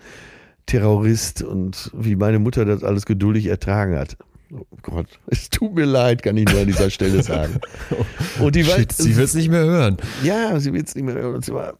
Terrorist 0.67 1.41
und 1.41 1.91
wie 1.93 2.15
meine 2.15 2.39
Mutter 2.39 2.65
das 2.65 2.83
alles 2.83 3.05
geduldig 3.05 3.47
ertragen 3.47 3.97
hat. 3.97 4.17
Oh 4.53 4.65
Gott, 4.81 5.07
es 5.27 5.49
tut 5.49 5.75
mir 5.75 5.85
leid, 5.85 6.23
kann 6.23 6.37
ich 6.37 6.45
nur 6.45 6.61
an 6.61 6.67
dieser 6.67 6.89
Stelle 6.89 7.21
sagen. 7.21 7.59
Und 8.39 8.55
die 8.55 8.65
war, 8.65 8.77
Shit, 8.77 8.93
sie 8.93 9.17
wird 9.17 9.27
es 9.27 9.33
nicht 9.33 9.49
mehr 9.49 9.65
hören. 9.65 9.97
ja, 10.23 10.57
sie 10.59 10.71
will 10.71 10.83
es 10.85 10.95
nicht 10.95 11.03
mehr 11.03 11.15
hören. 11.15 11.35
Und 11.35 11.43
sie 11.43 11.53
war, 11.53 11.73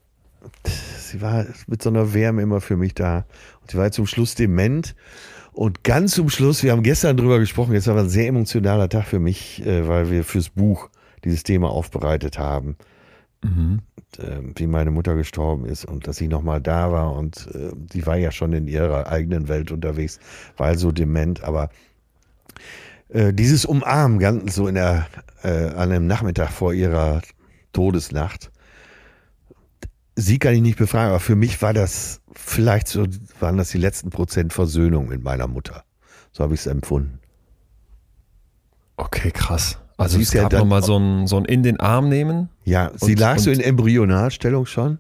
sie 0.98 1.22
war 1.22 1.46
mit 1.68 1.82
so 1.82 1.90
einer 1.90 2.14
Wärme 2.14 2.42
immer 2.42 2.60
für 2.60 2.76
mich 2.76 2.94
da. 2.94 3.26
Und 3.62 3.72
sie 3.72 3.78
war 3.78 3.90
zum 3.92 4.06
Schluss 4.06 4.36
dement. 4.36 4.96
Und 5.54 5.86
ganz 5.86 6.12
zum 6.12 6.30
Schluss, 6.30 6.62
wir 6.62 6.74
haben 6.74 6.84
gestern 6.84 7.16
drüber 7.16 7.40
gesprochen, 7.40 7.74
jetzt 7.74 7.88
war 7.88 7.98
ein 7.98 8.10
sehr 8.10 8.28
emotionaler 8.28 8.90
Tag 8.90 9.06
für 9.06 9.20
mich, 9.20 9.66
äh, 9.66 9.88
weil 9.88 10.12
wir 10.12 10.26
fürs 10.26 10.50
Buch 10.50 10.90
dieses 11.24 11.44
Thema 11.44 11.70
aufbereitet 11.70 12.38
haben. 12.38 12.76
Mhm. 13.44 13.82
äh, 14.18 14.40
wie 14.56 14.68
meine 14.68 14.92
Mutter 14.92 15.16
gestorben 15.16 15.66
ist 15.66 15.86
und 15.86 16.08
dass 16.08 16.20
ich 16.20 16.30
nochmal 16.30 16.60
da 16.60 16.92
war 16.92 17.14
und 17.14 17.48
äh, 17.54 17.72
die 17.76 18.06
war 18.06 18.18
ja 18.18 18.32
schon 18.32 18.54
in 18.54 18.68
ihrer 18.68 19.08
eigenen 19.08 19.48
Welt 19.48 19.72
unterwegs, 19.72 20.20
war 20.58 20.68
also 20.68 20.92
dement, 20.92 21.44
aber 21.44 21.70
äh, 23.10 23.34
dieses 23.34 23.66
Umarmen 23.66 24.20
ganz 24.20 24.56
so 24.56 24.68
in 24.68 24.76
der, 24.76 25.08
äh, 25.44 25.68
an 25.70 25.92
einem 25.92 26.08
Nachmittag 26.08 26.50
vor 26.50 26.74
ihrer 26.74 27.22
Todesnacht, 27.74 28.52
sie 30.16 30.40
kann 30.40 30.56
ich 30.56 30.62
nicht 30.62 30.78
befragen, 30.78 31.10
aber 31.10 31.20
für 31.20 31.36
mich 31.36 31.62
war 31.62 31.74
das 31.74 32.22
vielleicht 32.34 32.88
so, 32.88 33.06
waren 33.40 33.58
das 33.58 33.70
die 33.70 33.78
letzten 33.78 34.10
Prozent 34.10 34.52
Versöhnung 34.52 35.08
mit 35.08 35.24
meiner 35.24 35.48
Mutter. 35.48 35.84
So 36.32 36.44
habe 36.44 36.54
ich 36.56 36.62
es 36.62 36.68
empfunden. 36.68 37.20
Okay, 38.98 39.32
krass. 39.32 39.80
Also 39.98 40.18
Sie 40.18 40.22
es 40.24 40.30
ist 40.30 40.34
ja 40.36 40.44
gab 40.44 40.52
dann- 40.52 40.60
nochmal 40.62 40.84
so 40.84 40.98
ein, 40.98 41.28
so 41.28 41.38
ein 41.38 41.46
in 41.46 41.64
den 41.64 41.80
Arm 41.80 42.08
nehmen. 42.10 42.50
Ja, 42.64 42.92
sie 42.96 43.14
Und- 43.14 43.20
lag 43.20 43.40
so 43.40 43.50
in 43.52 43.60
Embryonalstellung 43.60 44.66
schon 44.68 45.00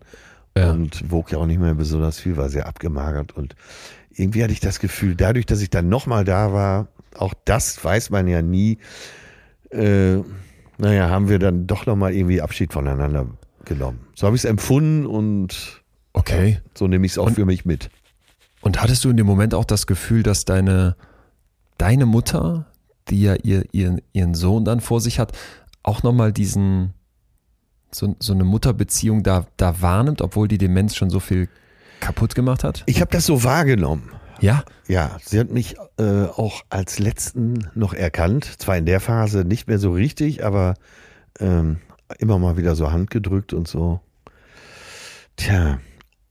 Ja. 0.57 0.71
und 0.71 1.11
wog 1.11 1.31
ja 1.31 1.37
auch 1.37 1.45
nicht 1.45 1.59
mehr 1.59 1.75
besonders 1.75 2.19
viel, 2.19 2.35
war 2.37 2.49
sehr 2.49 2.65
abgemagert 2.67 3.31
und 3.37 3.55
irgendwie 4.11 4.43
hatte 4.43 4.53
ich 4.53 4.59
das 4.59 4.79
Gefühl, 4.79 5.15
dadurch, 5.15 5.45
dass 5.45 5.61
ich 5.61 5.69
dann 5.69 5.87
nochmal 5.89 6.25
da 6.25 6.51
war, 6.51 6.87
auch 7.15 7.35
das 7.45 7.83
weiß 7.83 8.09
man 8.09 8.27
ja 8.27 8.41
nie, 8.41 8.79
äh, 9.69 10.17
naja, 10.79 11.09
haben 11.09 11.29
wir 11.29 11.37
dann 11.39 11.67
doch 11.67 11.85
nochmal 11.85 12.13
irgendwie 12.13 12.41
Abschied 12.41 12.73
voneinander 12.73 13.27
genommen. 13.65 13.99
So 14.15 14.25
habe 14.25 14.35
ich 14.35 14.43
es 14.43 14.49
empfunden 14.49 15.05
und 15.05 15.83
Okay. 16.13 16.59
so 16.73 16.87
nehme 16.87 17.05
ich 17.05 17.11
es 17.11 17.17
auch 17.19 17.27
Und- 17.27 17.35
für 17.35 17.45
mich 17.45 17.65
mit. 17.65 17.89
Und 18.61 18.81
hattest 18.81 19.03
du 19.05 19.09
in 19.11 19.17
dem 19.17 19.27
Moment 19.27 19.53
auch 19.53 19.65
das 19.65 19.85
Gefühl, 19.85 20.23
dass 20.23 20.43
deine, 20.45 20.95
deine 21.77 22.05
Mutter, 22.07 22.65
die 23.09 23.21
ja 23.21 23.35
ihr, 23.35 23.65
ihren, 23.71 24.01
ihren 24.13 24.33
Sohn 24.33 24.65
dann 24.65 24.79
vor 24.79 25.01
sich 25.01 25.19
hat, 25.19 25.31
auch 25.83 26.03
nochmal 26.03 26.33
diesen, 26.33 26.93
so, 27.91 28.15
so 28.19 28.33
eine 28.33 28.43
Mutterbeziehung 28.43 29.23
da, 29.23 29.45
da 29.57 29.81
wahrnimmt, 29.81 30.21
obwohl 30.21 30.47
die 30.47 30.57
Demenz 30.57 30.95
schon 30.95 31.09
so 31.09 31.19
viel 31.19 31.49
kaputt 31.99 32.35
gemacht 32.35 32.63
hat? 32.63 32.83
Ich 32.85 33.01
habe 33.01 33.11
das 33.11 33.25
so 33.25 33.43
wahrgenommen. 33.43 34.11
Ja? 34.39 34.63
Ja, 34.87 35.17
sie 35.23 35.39
hat 35.39 35.49
mich 35.49 35.75
äh, 35.97 36.25
auch 36.25 36.63
als 36.69 36.99
letzten 36.99 37.67
noch 37.73 37.93
erkannt. 37.93 38.45
Zwar 38.59 38.77
in 38.77 38.85
der 38.85 38.99
Phase 38.99 39.43
nicht 39.43 39.67
mehr 39.67 39.79
so 39.79 39.91
richtig, 39.91 40.45
aber 40.45 40.75
ähm, 41.39 41.79
immer 42.19 42.37
mal 42.37 42.57
wieder 42.57 42.75
so 42.75 42.91
Hand 42.91 43.09
gedrückt 43.09 43.53
und 43.53 43.67
so. 43.67 44.01
Tja, 45.35 45.79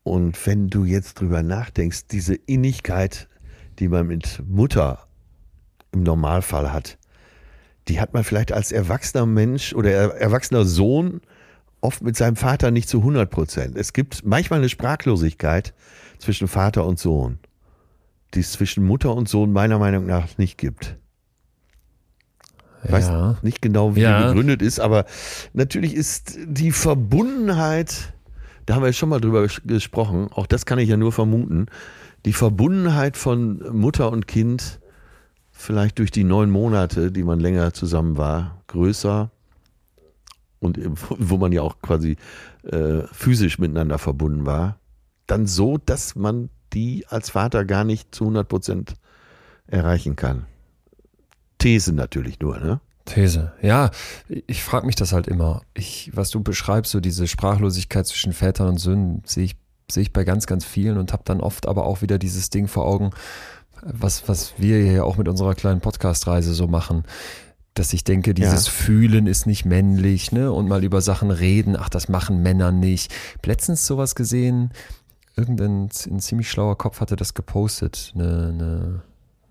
und 0.03 0.47
wenn 0.47 0.69
du 0.69 0.85
jetzt 0.85 1.21
drüber 1.21 1.43
nachdenkst, 1.43 2.07
diese 2.09 2.35
Innigkeit, 2.35 3.29
die 3.79 3.89
man 3.89 4.07
mit 4.07 4.43
Mutter 4.47 5.06
im 5.97 6.03
Normalfall 6.03 6.73
hat, 6.73 6.99
die 7.89 8.01
hat 8.01 8.15
man 8.15 8.25
vielleicht 8.25 8.53
als 8.53 8.73
erwachsener 8.73 9.27
Mensch 9.27 9.73
oder 9.75 9.91
er- 9.91 10.15
erwachsener 10.17 10.65
Sohn 10.65 11.21
oft 11.81 12.03
mit 12.03 12.17
seinem 12.17 12.37
Vater 12.37 12.71
nicht 12.71 12.89
zu 12.89 12.99
100 13.03 13.31
Prozent. 13.31 13.77
Es 13.77 13.93
gibt 13.93 14.25
manchmal 14.25 14.59
eine 14.61 14.69
Sprachlosigkeit 14.69 15.73
zwischen 16.19 16.49
Vater 16.49 16.85
und 16.87 16.99
Sohn 16.99 17.39
die 18.35 18.41
es 18.41 18.53
zwischen 18.53 18.85
Mutter 18.85 19.15
und 19.15 19.29
Sohn 19.29 19.53
meiner 19.53 19.79
Meinung 19.79 20.05
nach 20.05 20.37
nicht 20.37 20.59
gibt. 20.59 20.97
Ich 22.85 22.93
weiß 22.93 23.07
Ja. 23.09 23.37
nicht 23.41 23.63
genau, 23.63 23.97
wie 23.97 24.01
Ja. 24.01 24.21
die 24.21 24.27
begründet 24.29 24.63
ist, 24.63 24.79
aber 24.81 25.07
natürlich 25.55 25.95
ist 25.95 26.37
die 26.45 26.73
Verbundenheit, 26.73 28.13
da 28.67 28.75
haben 28.75 28.85
wir 28.85 28.93
schon 28.93 29.09
mal 29.09 29.21
drüber 29.21 29.43
ges- 29.43 29.67
gesprochen, 29.67 30.29
auch 30.33 30.47
das 30.47 30.67
kann 30.67 30.79
ich 30.79 30.89
ja 30.89 30.97
nur 30.97 31.13
vermuten, 31.13 31.67
die 32.27 32.33
Verbundenheit 32.33 33.17
von 33.17 33.63
Mutter 33.73 34.11
und 34.13 34.27
Kind, 34.27 34.81
vielleicht 35.57 35.99
durch 35.99 36.11
die 36.11 36.25
neun 36.25 36.51
Monate, 36.51 37.11
die 37.11 37.25
man 37.25 37.41
länger 37.41 37.73
zusammen 37.73 38.17
war, 38.17 38.63
größer 38.67 39.31
und 40.61 40.79
wo 41.09 41.37
man 41.39 41.53
ja 41.53 41.63
auch 41.63 41.81
quasi 41.81 42.17
äh, 42.65 43.03
physisch 43.13 43.59
miteinander 43.59 43.99
verbunden 43.99 44.47
war, 44.47 44.79
dann 45.27 45.47
so, 45.47 45.79
dass 45.79 46.15
man 46.15 46.51
die 46.73 47.07
als 47.09 47.31
Vater 47.31 47.65
gar 47.65 47.85
nicht 47.85 48.15
zu 48.15 48.25
100 48.25 48.49
Prozent 48.49 48.95
erreichen 49.67 50.15
kann. 50.15 50.47
These 51.59 51.93
natürlich 51.93 52.39
nur, 52.41 52.59
ne? 52.59 52.81
These. 53.07 53.53
Ja, 53.63 53.91
ich 54.29 54.63
frage 54.63 54.87
mich 54.87 54.97
das 54.97 55.13
halt 55.13 55.27
immer. 55.27 55.63
Ich, 55.75 56.11
was 56.15 56.31
du 56.31 56.43
beschreibst, 56.43 56.93
so 56.93 57.01
diese 57.01 57.27
Sprachlosigkeit 57.27 58.07
zwischen 58.07 58.33
Vätern 58.33 58.69
und 58.69 58.79
Söhnen, 58.79 59.23
sehe 59.25 59.45
ich, 59.45 59.57
sehe 59.91 60.03
ich 60.03 60.13
bei 60.13 60.25
ganz, 60.25 60.47
ganz 60.47 60.65
vielen 60.65 60.99
und 60.99 61.13
habe 61.13 61.23
dann 61.25 61.41
oft 61.41 61.67
aber 61.67 61.87
auch 61.87 62.03
wieder 62.03 62.19
dieses 62.19 62.51
Ding 62.51 62.69
vor 62.69 62.85
Augen, 62.85 63.11
was, 63.93 64.29
was 64.29 64.55
wir 64.59 64.79
hier 64.79 65.05
auch 65.05 65.17
mit 65.17 65.29
unserer 65.29 65.55
kleinen 65.55 65.81
Podcast-Reise 65.81 66.55
so 66.55 66.67
machen. 66.67 67.05
Dass 67.75 67.93
ich 67.93 68.05
denke, 68.05 68.33
dieses 68.33 68.67
ja. 68.67 68.73
Fühlen 68.73 69.27
ist 69.27 69.47
nicht 69.47 69.67
männlich, 69.67 70.33
ne? 70.33 70.51
Und 70.51 70.67
mal 70.67 70.83
über 70.83 71.03
Sachen 71.03 71.31
reden, 71.31 71.77
ach, 71.79 71.91
das 71.91 72.09
machen 72.09 72.43
Männer 72.43 72.73
nicht. 72.73 73.15
Letztens 73.45 73.87
sowas 73.87 74.15
gesehen, 74.15 74.71
irgendein 75.37 75.91
ein 76.11 76.21
ziemlich 76.21 76.51
schlauer 76.51 76.79
Kopf 76.79 77.01
hatte 77.01 77.17
das 77.17 77.35
gepostet. 77.35 78.13
Eine, 78.15 78.49
eine 78.49 79.03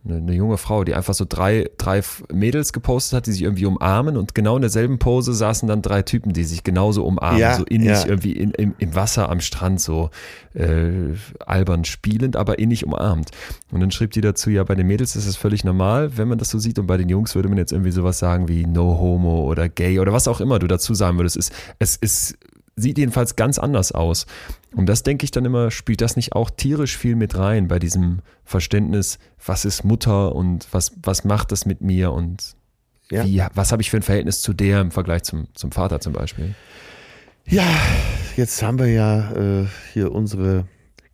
eine, 0.06 0.18
eine, 0.18 0.34
junge 0.34 0.58
Frau, 0.58 0.84
die 0.84 0.94
einfach 0.94 1.13
so 1.13 1.26
drei, 1.28 1.70
drei 1.78 2.02
Mädels 2.32 2.74
gepostet 2.74 3.18
hat, 3.18 3.28
die 3.28 3.32
sich 3.32 3.41
irgendwie 3.41 3.65
umarmen 3.65 4.18
und 4.18 4.36
genau 4.36 4.56
in 4.56 4.62
derselben 4.62 5.00
Pose 5.00 5.34
saßen 5.34 5.68
dann 5.68 5.82
drei 5.82 6.02
Typen, 6.04 6.34
die 6.34 6.44
sich 6.44 6.63
genauso 6.63 7.06
umarmen, 7.06 7.39
ja, 7.39 7.56
so 7.56 7.63
innig 7.63 7.88
ja. 7.88 8.06
irgendwie 8.06 8.34
in, 8.34 8.52
im, 8.52 8.76
im 8.78 8.96
Wasser 8.96 9.30
am 9.30 9.39
Strand, 9.41 9.82
so 9.82 10.10
äh, 10.54 11.13
albern 11.46 11.86
spielend, 11.86 12.36
aber 12.36 12.60
innig 12.60 12.86
umarmt. 12.86 13.32
Und 13.72 13.80
dann 13.80 13.91
schrieb 13.91 14.12
die 14.12 14.22
dazu, 14.22 14.50
ja, 14.50 14.63
bei 14.63 14.76
den 14.76 14.88
Mädels 14.88 15.15
ist 15.15 15.26
es 15.26 15.36
völlig 15.36 15.63
normal, 15.63 16.18
wenn 16.18 16.28
man 16.28 16.38
das 16.38 16.50
so 16.50 16.60
sieht 16.60 16.80
und 16.80 16.88
bei 16.88 16.98
den 16.98 17.10
Jungs 17.10 17.36
würde 17.36 17.50
man 17.50 17.58
jetzt 17.58 17.72
irgendwie 17.72 17.91
sowas 17.91 18.20
sagen 18.20 18.48
wie 18.48 18.65
No 18.65 19.00
Homo 19.00 19.50
oder 19.50 19.70
Gay 19.70 20.00
oder 20.00 20.13
was 20.13 20.28
auch 20.28 20.39
immer 20.39 20.60
du 20.60 20.68
dazu 20.68 20.94
sagen 20.94 21.18
würdest. 21.18 21.38
Es, 21.38 21.52
es 21.80 21.96
ist 21.98 22.38
sieht 22.76 22.98
jedenfalls 22.98 23.36
ganz 23.36 23.58
anders 23.58 23.91
aus. 23.91 24.26
Und 24.75 24.88
das 24.88 25.03
denke 25.03 25.23
ich 25.23 25.31
dann 25.31 25.45
immer, 25.45 25.71
spielt 25.71 26.01
das 26.01 26.15
nicht 26.15 26.33
auch 26.33 26.49
tierisch 26.49 26.97
viel 26.97 27.15
mit 27.15 27.38
rein 27.38 27.67
bei 27.67 27.79
diesem 27.79 28.19
Verständnis, 28.43 29.19
was 29.43 29.65
ist 29.65 29.83
Mutter 29.83 30.35
und 30.35 30.67
was, 30.71 30.91
was 31.01 31.23
macht 31.23 31.51
das 31.51 31.65
mit 31.65 31.81
mir 31.81 32.11
und 32.11 32.55
ja. 33.09 33.25
wie, 33.25 33.41
was 33.53 33.71
habe 33.71 33.81
ich 33.81 33.89
für 33.89 33.97
ein 33.97 34.03
Verhältnis 34.03 34.41
zu 34.41 34.53
der 34.53 34.81
im 34.81 34.91
Vergleich 34.91 35.23
zum, 35.23 35.47
zum 35.53 35.71
Vater 35.71 35.99
zum 36.01 36.13
Beispiel? 36.13 36.55
Ja, 37.45 37.67
jetzt 38.35 38.61
haben 38.63 38.79
wir 38.79 38.88
ja 38.88 39.31
äh, 39.31 39.67
hier 39.93 40.11
unsere 40.11 40.67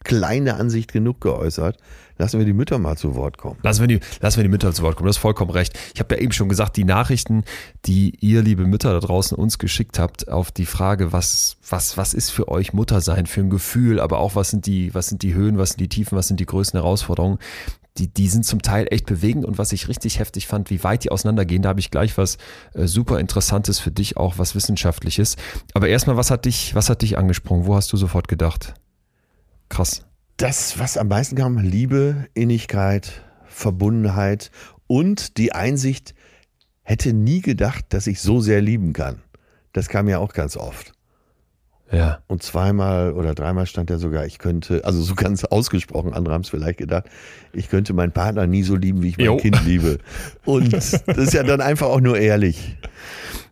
kleine 0.04 0.56
Ansicht 0.56 0.92
genug 0.92 1.22
geäußert. 1.22 1.78
Lassen 2.18 2.38
wir 2.38 2.46
die 2.46 2.54
Mütter 2.54 2.78
mal 2.78 2.98
zu 2.98 3.16
Wort 3.16 3.38
kommen. 3.38 3.58
Lassen 3.64 3.82
wir 3.82 3.88
die, 3.88 4.00
lassen 4.20 4.38
wir 4.38 4.44
die 4.44 4.50
Mütter 4.50 4.72
zu 4.74 4.84
Wort 4.84 4.96
kommen. 4.96 5.06
Du 5.06 5.10
hast 5.10 5.18
vollkommen 5.18 5.50
recht. 5.50 5.78
Ich 5.94 6.00
habe 6.00 6.16
ja 6.16 6.22
eben 6.22 6.32
schon 6.32 6.50
gesagt, 6.50 6.78
die 6.78 6.84
Nachrichten, 6.84 7.44
die 7.86 8.16
ihr, 8.20 8.44
liebe 8.44 8.66
Mütter 8.66 8.94
da 8.94 9.00
draußen, 9.00 9.36
uns 9.36 9.58
geschickt 9.58 9.98
habt, 9.98 10.28
auf 10.28 10.52
die 10.52 10.68
Frage, 10.68 11.14
was, 11.14 11.58
was, 11.68 11.98
was 11.98 12.14
ist 12.14 12.30
für 12.30 12.48
euch 12.48 12.74
Muttersein 12.74 13.26
für 13.26 13.42
ein 13.42 13.50
Gefühl, 13.50 14.00
aber 14.00 14.20
auch 14.20 14.36
was 14.36 14.52
sind 14.52 14.68
die, 14.68 14.94
was 14.94 15.08
sind 15.08 15.24
die 15.24 15.34
Höhen, 15.34 15.58
was 15.58 15.70
sind 15.70 15.82
die 15.82 15.90
Tiefen, 15.90 16.16
was 16.18 16.28
sind 16.28 16.40
die 16.40 16.46
größten 16.46 16.80
Herausforderungen, 16.80 17.40
die, 17.98 18.08
die 18.08 18.28
sind 18.28 18.46
zum 18.46 18.62
Teil 18.62 18.88
echt 18.90 19.06
bewegend 19.06 19.46
und 19.46 19.58
was 19.58 19.72
ich 19.72 19.88
richtig 19.88 20.20
heftig 20.20 20.48
fand, 20.48 20.70
wie 20.70 20.84
weit 20.84 21.04
die 21.04 21.12
auseinandergehen, 21.12 21.62
da 21.62 21.70
habe 21.70 21.80
ich 21.80 21.92
gleich 21.92 22.18
was 22.18 22.38
äh, 22.74 22.88
super 22.88 23.20
Interessantes 23.20 23.80
für 23.80 23.92
dich, 23.92 24.18
auch 24.18 24.38
was 24.38 24.56
Wissenschaftliches. 24.56 25.36
Aber 25.74 25.90
erstmal, 25.90 26.18
was 26.18 26.32
hat 26.32 26.46
dich, 26.46 26.74
was 26.76 26.90
hat 26.90 27.02
dich 27.02 27.18
angesprungen? 27.18 27.66
Wo 27.66 27.76
hast 27.76 27.92
du 27.92 27.98
sofort 27.98 28.28
gedacht? 28.28 28.74
Krass 29.72 30.04
das, 30.42 30.80
was 30.80 30.98
am 30.98 31.08
meisten 31.08 31.36
kam, 31.36 31.60
Liebe, 31.60 32.28
Innigkeit, 32.34 33.22
Verbundenheit 33.46 34.50
und 34.88 35.38
die 35.38 35.54
Einsicht, 35.54 36.16
hätte 36.82 37.14
nie 37.14 37.42
gedacht, 37.42 37.86
dass 37.90 38.08
ich 38.08 38.22
so 38.22 38.42
sehr 38.42 38.60
lieben 38.60 38.92
kann. 38.92 39.22
Das 39.72 39.88
kam 39.88 40.10
ja 40.10 40.18
auch 40.18 40.34
ganz 40.34 40.58
oft. 40.58 40.94
Ja. 41.92 42.24
Und 42.26 42.42
zweimal 42.42 43.14
oder 43.14 43.36
dreimal 43.36 43.68
stand 43.68 43.92
ja 43.92 44.00
sogar, 44.00 44.26
ich 44.26 44.40
könnte, 44.40 44.84
also 44.84 45.02
so 45.02 45.14
ganz 45.14 45.44
ausgesprochen, 45.44 46.14
andere 46.14 46.34
haben 46.34 46.42
es 46.42 46.50
vielleicht 46.50 46.80
gedacht, 46.80 47.06
ich 47.54 47.70
könnte 47.70 47.94
meinen 47.94 48.12
Partner 48.12 48.48
nie 48.48 48.64
so 48.64 48.76
lieben, 48.76 49.04
wie 49.04 49.10
ich 49.10 49.18
mein 49.18 49.28
jo. 49.28 49.38
Kind 49.38 49.64
liebe. 49.66 50.00
Und 50.44 50.74
das 50.74 50.94
ist 50.94 51.34
ja 51.34 51.44
dann 51.44 51.62
einfach 51.62 51.88
auch 51.88 52.02
nur 52.02 52.18
ehrlich. 52.18 52.78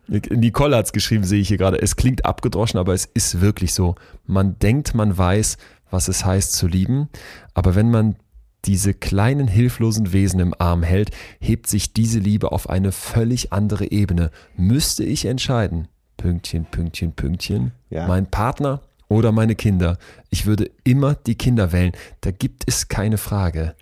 Nicole 0.08 0.76
hat 0.76 0.86
es 0.86 0.92
geschrieben, 0.92 1.22
sehe 1.22 1.40
ich 1.40 1.48
hier 1.48 1.58
gerade. 1.58 1.80
Es 1.80 1.94
klingt 1.94 2.24
abgedroschen, 2.24 2.80
aber 2.80 2.94
es 2.94 3.04
ist 3.04 3.40
wirklich 3.40 3.72
so. 3.72 3.94
Man 4.26 4.58
denkt, 4.58 4.92
man 4.94 5.16
weiß, 5.16 5.56
was 5.90 6.08
es 6.08 6.24
heißt 6.24 6.52
zu 6.52 6.66
lieben, 6.66 7.08
aber 7.54 7.74
wenn 7.74 7.90
man 7.90 8.16
diese 8.64 8.92
kleinen 8.94 9.48
hilflosen 9.48 10.12
Wesen 10.12 10.40
im 10.40 10.54
Arm 10.58 10.82
hält, 10.82 11.10
hebt 11.40 11.66
sich 11.66 11.92
diese 11.92 12.18
Liebe 12.18 12.52
auf 12.52 12.68
eine 12.68 12.92
völlig 12.92 13.52
andere 13.52 13.90
Ebene. 13.90 14.30
Müsste 14.56 15.02
ich 15.02 15.24
entscheiden, 15.24 15.88
Pünktchen, 16.16 16.66
Pünktchen, 16.66 17.12
Pünktchen, 17.12 17.72
ja. 17.88 18.06
mein 18.06 18.26
Partner 18.26 18.82
oder 19.08 19.32
meine 19.32 19.54
Kinder, 19.56 19.98
ich 20.28 20.46
würde 20.46 20.70
immer 20.84 21.14
die 21.14 21.34
Kinder 21.34 21.72
wählen. 21.72 21.92
Da 22.20 22.30
gibt 22.30 22.64
es 22.66 22.88
keine 22.88 23.18
Frage. 23.18 23.74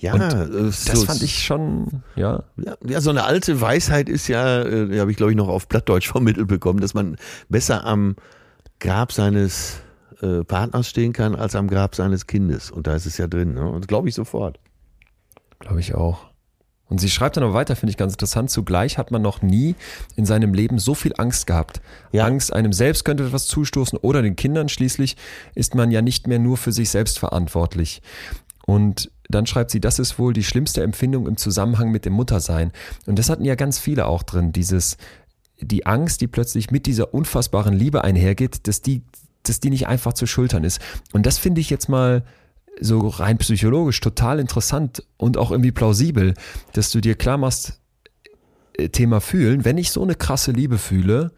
Ja, 0.00 0.14
und 0.14 0.20
das 0.20 0.84
so, 0.84 1.06
fand 1.06 1.22
ich 1.22 1.44
schon, 1.44 2.02
ja. 2.16 2.42
ja. 2.56 3.00
so 3.00 3.10
eine 3.10 3.24
alte 3.24 3.60
Weisheit 3.60 4.08
ist 4.08 4.28
ja, 4.28 4.62
äh, 4.62 4.98
habe 4.98 5.10
ich 5.10 5.16
glaube 5.16 5.32
ich 5.32 5.36
noch 5.36 5.48
auf 5.48 5.68
Plattdeutsch 5.68 6.08
vermittelt 6.12 6.48
bekommen, 6.48 6.80
dass 6.80 6.92
man 6.92 7.16
besser 7.48 7.86
am 7.86 8.16
Grab 8.80 9.12
seines 9.12 9.80
äh, 10.22 10.44
Partners 10.44 10.88
stehen 10.88 11.12
kann, 11.12 11.34
als 11.34 11.54
am 11.54 11.68
Grab 11.68 11.94
seines 11.94 12.26
Kindes. 12.26 12.70
Und 12.70 12.86
da 12.86 12.94
ist 12.94 13.06
es 13.06 13.18
ja 13.18 13.26
drin. 13.26 13.54
Ne? 13.54 13.68
Und 13.68 13.88
glaube 13.88 14.08
ich 14.08 14.14
sofort. 14.14 14.58
Glaube 15.58 15.80
ich 15.80 15.94
auch. 15.94 16.26
Und 16.86 16.98
sie 16.98 17.08
schreibt 17.08 17.36
dann 17.36 17.44
noch 17.44 17.54
weiter, 17.54 17.76
finde 17.76 17.90
ich 17.90 17.96
ganz 17.96 18.12
interessant. 18.12 18.50
Zugleich 18.50 18.98
hat 18.98 19.10
man 19.10 19.22
noch 19.22 19.42
nie 19.42 19.74
in 20.16 20.26
seinem 20.26 20.52
Leben 20.52 20.78
so 20.78 20.94
viel 20.94 21.14
Angst 21.16 21.46
gehabt. 21.46 21.80
Ja. 22.12 22.26
Angst, 22.26 22.52
einem 22.52 22.72
selbst 22.72 23.04
könnte 23.04 23.24
etwas 23.24 23.46
zustoßen 23.46 23.98
oder 23.98 24.22
den 24.22 24.36
Kindern. 24.36 24.68
Schließlich 24.68 25.16
ist 25.54 25.74
man 25.74 25.90
ja 25.90 26.02
nicht 26.02 26.26
mehr 26.26 26.38
nur 26.38 26.56
für 26.56 26.72
sich 26.72 26.90
selbst 26.90 27.18
verantwortlich. 27.18 28.02
Und 28.66 29.10
dann 29.28 29.46
schreibt 29.46 29.70
sie, 29.70 29.80
das 29.80 29.98
ist 29.98 30.18
wohl 30.18 30.32
die 30.32 30.44
schlimmste 30.44 30.82
Empfindung 30.82 31.26
im 31.26 31.36
Zusammenhang 31.36 31.90
mit 31.90 32.04
dem 32.04 32.12
Muttersein. 32.12 32.72
Und 33.06 33.18
das 33.18 33.30
hatten 33.30 33.44
ja 33.44 33.54
ganz 33.54 33.78
viele 33.78 34.06
auch 34.06 34.22
drin, 34.22 34.52
dieses, 34.52 34.98
die 35.60 35.86
Angst, 35.86 36.20
die 36.20 36.26
plötzlich 36.26 36.70
mit 36.70 36.86
dieser 36.86 37.14
unfassbaren 37.14 37.74
Liebe 37.74 38.04
einhergeht, 38.04 38.68
dass 38.68 38.82
die 38.82 39.02
dass 39.44 39.60
die 39.60 39.70
nicht 39.70 39.86
einfach 39.86 40.12
zu 40.12 40.26
schultern 40.26 40.64
ist. 40.64 40.80
Und 41.12 41.26
das 41.26 41.38
finde 41.38 41.60
ich 41.60 41.70
jetzt 41.70 41.88
mal 41.88 42.24
so 42.80 43.06
rein 43.06 43.38
psychologisch 43.38 44.00
total 44.00 44.40
interessant 44.40 45.04
und 45.16 45.36
auch 45.36 45.50
irgendwie 45.50 45.72
plausibel, 45.72 46.34
dass 46.72 46.90
du 46.90 47.00
dir 47.00 47.14
klar 47.14 47.38
machst, 47.38 47.80
äh, 48.76 48.88
Thema 48.88 49.20
fühlen, 49.20 49.64
wenn 49.64 49.78
ich 49.78 49.90
so 49.90 50.02
eine 50.02 50.14
krasse 50.14 50.50
Liebe 50.50 50.78
fühle, 50.78 51.32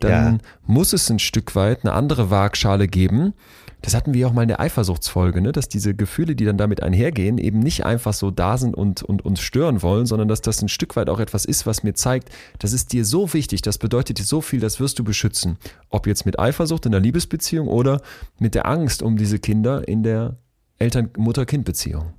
dann 0.00 0.34
ja. 0.34 0.40
muss 0.66 0.92
es 0.92 1.08
ein 1.10 1.18
Stück 1.18 1.54
weit 1.54 1.84
eine 1.84 1.94
andere 1.94 2.30
Waagschale 2.30 2.88
geben, 2.88 3.34
das 3.82 3.94
hatten 3.94 4.14
wir 4.14 4.28
auch 4.28 4.32
mal 4.32 4.42
in 4.42 4.48
der 4.48 4.60
Eifersuchtsfolge, 4.60 5.40
ne? 5.40 5.52
dass 5.52 5.68
diese 5.68 5.94
Gefühle, 5.94 6.36
die 6.36 6.44
dann 6.44 6.56
damit 6.56 6.82
einhergehen, 6.82 7.38
eben 7.38 7.58
nicht 7.58 7.84
einfach 7.84 8.14
so 8.14 8.30
da 8.30 8.56
sind 8.56 8.74
und, 8.74 9.02
und 9.02 9.24
uns 9.24 9.40
stören 9.40 9.82
wollen, 9.82 10.06
sondern 10.06 10.28
dass 10.28 10.40
das 10.40 10.62
ein 10.62 10.68
Stück 10.68 10.94
weit 10.96 11.10
auch 11.10 11.18
etwas 11.18 11.44
ist, 11.44 11.66
was 11.66 11.82
mir 11.82 11.94
zeigt, 11.94 12.30
das 12.60 12.72
ist 12.72 12.92
dir 12.92 13.04
so 13.04 13.32
wichtig, 13.34 13.60
das 13.60 13.78
bedeutet 13.78 14.18
dir 14.18 14.24
so 14.24 14.40
viel, 14.40 14.60
das 14.60 14.78
wirst 14.78 14.98
du 15.00 15.04
beschützen. 15.04 15.58
Ob 15.90 16.06
jetzt 16.06 16.24
mit 16.24 16.38
Eifersucht 16.38 16.86
in 16.86 16.92
der 16.92 17.00
Liebesbeziehung 17.00 17.66
oder 17.66 18.00
mit 18.38 18.54
der 18.54 18.66
Angst 18.66 19.02
um 19.02 19.16
diese 19.16 19.40
Kinder 19.40 19.86
in 19.86 20.04
der 20.04 20.36
Eltern-Mutter-Kind-Beziehung. 20.78 22.14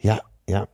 Ja, 0.00 0.20
ja. 0.48 0.68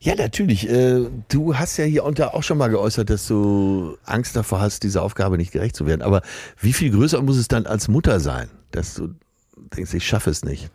Ja, 0.00 0.14
natürlich. 0.14 0.68
Äh, 0.68 1.06
du 1.28 1.56
hast 1.56 1.76
ja 1.76 1.84
hier 1.84 2.04
unter 2.04 2.34
auch 2.34 2.42
schon 2.42 2.58
mal 2.58 2.68
geäußert, 2.68 3.10
dass 3.10 3.26
du 3.26 3.96
Angst 4.04 4.34
davor 4.34 4.60
hast, 4.60 4.82
dieser 4.82 5.02
Aufgabe 5.02 5.36
nicht 5.36 5.52
gerecht 5.52 5.76
zu 5.76 5.86
werden. 5.86 6.02
Aber 6.02 6.22
wie 6.60 6.72
viel 6.72 6.90
größer 6.90 7.22
muss 7.22 7.36
es 7.36 7.48
dann 7.48 7.66
als 7.66 7.88
Mutter 7.88 8.18
sein, 8.18 8.48
dass 8.70 8.94
du 8.94 9.14
denkst, 9.56 9.94
ich 9.94 10.06
schaffe 10.06 10.30
es 10.30 10.44
nicht. 10.44 10.70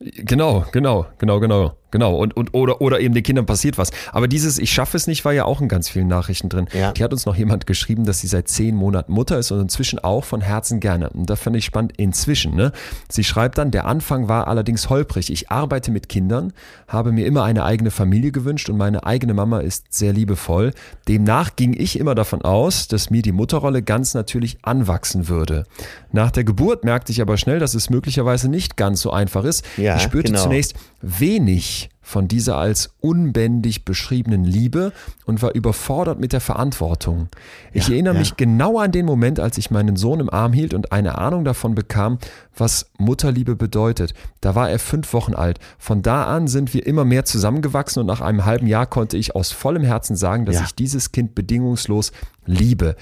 Genau, 0.00 0.64
genau, 0.72 1.06
genau, 1.18 1.40
genau. 1.40 1.76
Genau, 1.90 2.16
und, 2.16 2.36
und 2.36 2.52
oder, 2.52 2.80
oder 2.80 3.00
eben 3.00 3.14
den 3.14 3.22
Kindern 3.22 3.46
passiert 3.46 3.78
was. 3.78 3.90
Aber 4.12 4.28
dieses 4.28 4.58
Ich 4.58 4.72
schaffe 4.72 4.96
es 4.96 5.06
nicht 5.06 5.24
war 5.24 5.32
ja 5.32 5.44
auch 5.44 5.60
in 5.60 5.68
ganz 5.68 5.88
vielen 5.88 6.08
Nachrichten 6.08 6.48
drin. 6.48 6.68
Ja. 6.72 6.92
Die 6.92 7.02
hat 7.02 7.12
uns 7.12 7.24
noch 7.24 7.36
jemand 7.36 7.66
geschrieben, 7.66 8.04
dass 8.04 8.20
sie 8.20 8.26
seit 8.26 8.48
zehn 8.48 8.74
Monaten 8.74 9.12
Mutter 9.12 9.38
ist 9.38 9.50
und 9.50 9.60
inzwischen 9.60 9.98
auch 9.98 10.24
von 10.24 10.40
Herzen 10.42 10.80
gerne. 10.80 11.08
Und 11.10 11.30
das 11.30 11.40
fand 11.40 11.56
ich 11.56 11.64
spannend 11.64 11.94
inzwischen. 11.96 12.54
Ne? 12.54 12.72
Sie 13.08 13.24
schreibt 13.24 13.56
dann, 13.56 13.70
der 13.70 13.86
Anfang 13.86 14.28
war 14.28 14.48
allerdings 14.48 14.90
holprig. 14.90 15.32
Ich 15.32 15.50
arbeite 15.50 15.90
mit 15.90 16.08
Kindern, 16.08 16.52
habe 16.88 17.12
mir 17.12 17.26
immer 17.26 17.44
eine 17.44 17.64
eigene 17.64 17.90
Familie 17.90 18.32
gewünscht 18.32 18.68
und 18.68 18.76
meine 18.76 19.06
eigene 19.06 19.32
Mama 19.32 19.60
ist 19.60 19.86
sehr 19.90 20.12
liebevoll. 20.12 20.74
Demnach 21.08 21.56
ging 21.56 21.74
ich 21.78 21.98
immer 21.98 22.14
davon 22.14 22.42
aus, 22.42 22.88
dass 22.88 23.08
mir 23.08 23.22
die 23.22 23.32
Mutterrolle 23.32 23.82
ganz 23.82 24.12
natürlich 24.12 24.58
anwachsen 24.62 25.28
würde. 25.28 25.64
Nach 26.12 26.30
der 26.30 26.44
Geburt 26.44 26.84
merkte 26.84 27.12
ich 27.12 27.22
aber 27.22 27.38
schnell, 27.38 27.58
dass 27.58 27.74
es 27.74 27.88
möglicherweise 27.88 28.50
nicht 28.50 28.76
ganz 28.76 29.00
so 29.00 29.10
einfach 29.10 29.44
ist. 29.44 29.64
Ja, 29.78 29.96
ich 29.96 30.02
spürte 30.02 30.32
genau. 30.32 30.42
zunächst 30.42 30.74
wenig 31.00 31.77
von 32.00 32.26
dieser 32.26 32.56
als 32.56 32.94
unbändig 33.00 33.84
beschriebenen 33.84 34.44
Liebe 34.44 34.92
und 35.26 35.42
war 35.42 35.54
überfordert 35.54 36.18
mit 36.18 36.32
der 36.32 36.40
Verantwortung. 36.40 37.28
Ich 37.72 37.88
ja, 37.88 37.94
erinnere 37.94 38.14
ja. 38.14 38.20
mich 38.20 38.36
genau 38.36 38.78
an 38.78 38.92
den 38.92 39.04
Moment, 39.04 39.40
als 39.40 39.58
ich 39.58 39.70
meinen 39.70 39.96
Sohn 39.96 40.20
im 40.20 40.30
Arm 40.30 40.52
hielt 40.52 40.74
und 40.74 40.90
eine 40.90 41.18
Ahnung 41.18 41.44
davon 41.44 41.74
bekam, 41.74 42.18
was 42.56 42.90
Mutterliebe 42.98 43.56
bedeutet. 43.56 44.14
Da 44.40 44.54
war 44.54 44.70
er 44.70 44.78
fünf 44.78 45.12
Wochen 45.12 45.34
alt. 45.34 45.58
Von 45.78 46.02
da 46.02 46.24
an 46.24 46.48
sind 46.48 46.72
wir 46.72 46.86
immer 46.86 47.04
mehr 47.04 47.24
zusammengewachsen 47.24 48.00
und 48.00 48.06
nach 48.06 48.20
einem 48.20 48.44
halben 48.44 48.66
Jahr 48.66 48.86
konnte 48.86 49.16
ich 49.16 49.34
aus 49.34 49.52
vollem 49.52 49.84
Herzen 49.84 50.16
sagen, 50.16 50.46
dass 50.46 50.56
ja. 50.56 50.64
ich 50.64 50.74
dieses 50.74 51.12
Kind 51.12 51.34
bedingungslos 51.34 52.12
liebe 52.46 52.96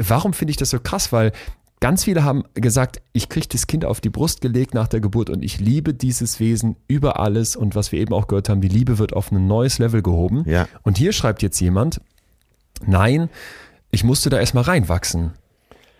warum 0.00 0.32
finde 0.32 0.50
ich 0.50 0.56
das 0.56 0.70
so 0.70 0.78
krass? 0.80 1.12
Weil 1.12 1.32
ganz 1.80 2.04
viele 2.04 2.24
haben 2.24 2.44
gesagt, 2.54 3.00
ich 3.12 3.28
kriege 3.28 3.46
das 3.48 3.66
Kind 3.66 3.84
auf 3.84 4.00
die 4.00 4.10
Brust 4.10 4.40
gelegt 4.40 4.74
nach 4.74 4.88
der 4.88 5.00
Geburt 5.00 5.30
und 5.30 5.42
ich 5.42 5.60
liebe 5.60 5.94
dieses 5.94 6.40
Wesen 6.40 6.76
über 6.88 7.20
alles. 7.20 7.56
Und 7.56 7.74
was 7.74 7.92
wir 7.92 8.00
eben 8.00 8.14
auch 8.14 8.26
gehört 8.26 8.48
haben, 8.48 8.60
die 8.60 8.68
Liebe 8.68 8.98
wird 8.98 9.12
auf 9.12 9.30
ein 9.30 9.46
neues 9.46 9.78
Level 9.78 10.02
gehoben. 10.02 10.44
Ja. 10.46 10.68
Und 10.82 10.98
hier 10.98 11.12
schreibt 11.12 11.42
jetzt 11.42 11.60
jemand, 11.60 12.00
nein, 12.84 13.28
ich 13.90 14.04
musste 14.04 14.30
da 14.30 14.38
erstmal 14.38 14.64
reinwachsen. 14.64 15.32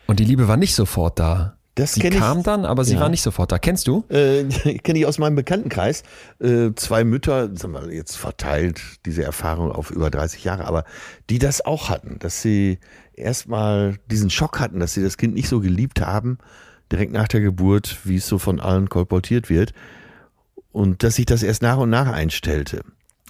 Und 0.06 0.20
die 0.20 0.24
Liebe 0.24 0.48
war 0.48 0.56
nicht 0.56 0.74
sofort 0.74 1.18
da. 1.18 1.57
Das 1.78 1.94
sie 1.94 2.00
kenn 2.00 2.12
ich- 2.12 2.18
kam 2.18 2.42
dann, 2.42 2.64
aber 2.64 2.84
sie 2.84 2.94
Ja. 2.94 3.00
war 3.00 3.08
nicht 3.08 3.22
sofort 3.22 3.52
da. 3.52 3.58
Kennst 3.58 3.86
du? 3.86 4.04
Äh, 4.08 4.44
kenne 4.82 4.98
ich 4.98 5.06
aus 5.06 5.18
meinem 5.18 5.36
Bekanntenkreis. 5.36 6.02
Äh, 6.40 6.70
zwei 6.74 7.04
Mütter, 7.04 7.54
sagen 7.56 7.72
wir 7.74 7.92
jetzt 7.94 8.16
verteilt, 8.16 8.80
diese 9.06 9.22
Erfahrung 9.22 9.70
auf 9.70 9.90
über 9.90 10.10
30 10.10 10.42
Jahre, 10.44 10.64
aber 10.66 10.84
die 11.30 11.38
das 11.38 11.64
auch 11.64 11.88
hatten, 11.88 12.18
dass 12.18 12.42
sie 12.42 12.78
erstmal 13.14 13.96
diesen 14.10 14.30
Schock 14.30 14.60
hatten, 14.60 14.80
dass 14.80 14.94
sie 14.94 15.02
das 15.02 15.16
Kind 15.16 15.34
nicht 15.34 15.48
so 15.48 15.60
geliebt 15.60 16.00
haben, 16.00 16.38
direkt 16.90 17.12
nach 17.12 17.28
der 17.28 17.40
Geburt, 17.40 17.98
wie 18.04 18.16
es 18.16 18.26
so 18.26 18.38
von 18.38 18.60
allen 18.60 18.88
kolportiert 18.88 19.48
wird. 19.50 19.72
Und 20.72 21.02
dass 21.02 21.16
sich 21.16 21.26
das 21.26 21.42
erst 21.42 21.62
nach 21.62 21.76
und 21.78 21.90
nach 21.90 22.06
einstellte. 22.12 22.82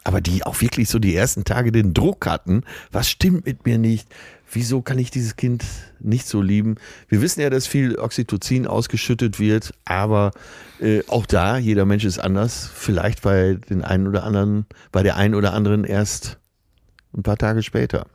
Aber 0.05 0.21
die 0.21 0.45
auch 0.45 0.61
wirklich 0.61 0.89
so 0.89 0.99
die 0.99 1.15
ersten 1.15 1.45
Tage 1.45 1.71
den 1.73 1.93
Druck 1.93 2.27
hatten, 2.27 2.63
was 2.93 3.11
stimmt 3.11 3.47
mit 3.47 3.67
mir 3.67 3.79
nicht? 3.79 4.09
Wieso 4.51 4.81
kann 4.83 4.99
ich 4.99 5.11
dieses 5.11 5.37
Kind 5.37 5.65
nicht 6.01 6.27
so 6.27 6.41
lieben? 6.41 6.77
Wir 7.09 7.21
wissen 7.21 7.41
ja, 7.41 7.51
dass 7.51 7.67
viel 7.67 7.99
Oxytocin 7.99 8.67
ausgeschüttet 8.67 9.39
wird, 9.39 9.75
aber 9.85 10.31
äh, 10.81 11.03
auch 11.09 11.27
da, 11.27 11.59
jeder 11.59 11.85
Mensch 11.85 12.05
ist 12.05 12.19
anders. 12.19 12.71
Vielleicht 12.73 13.23
bei 13.23 13.55
den 13.69 13.85
einen 13.85 14.07
oder 14.07 14.25
anderen, 14.25 14.67
bei 14.91 15.03
der 15.03 15.17
einen 15.17 15.35
oder 15.35 15.53
anderen 15.53 15.85
erst 15.85 16.39
ein 17.17 17.23
paar 17.23 17.37
Tage 17.37 17.63
später. 17.63 18.07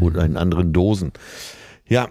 Oder 0.00 0.24
in 0.24 0.36
anderen 0.36 0.72
Dosen. 0.72 1.12
Ja, 1.86 2.08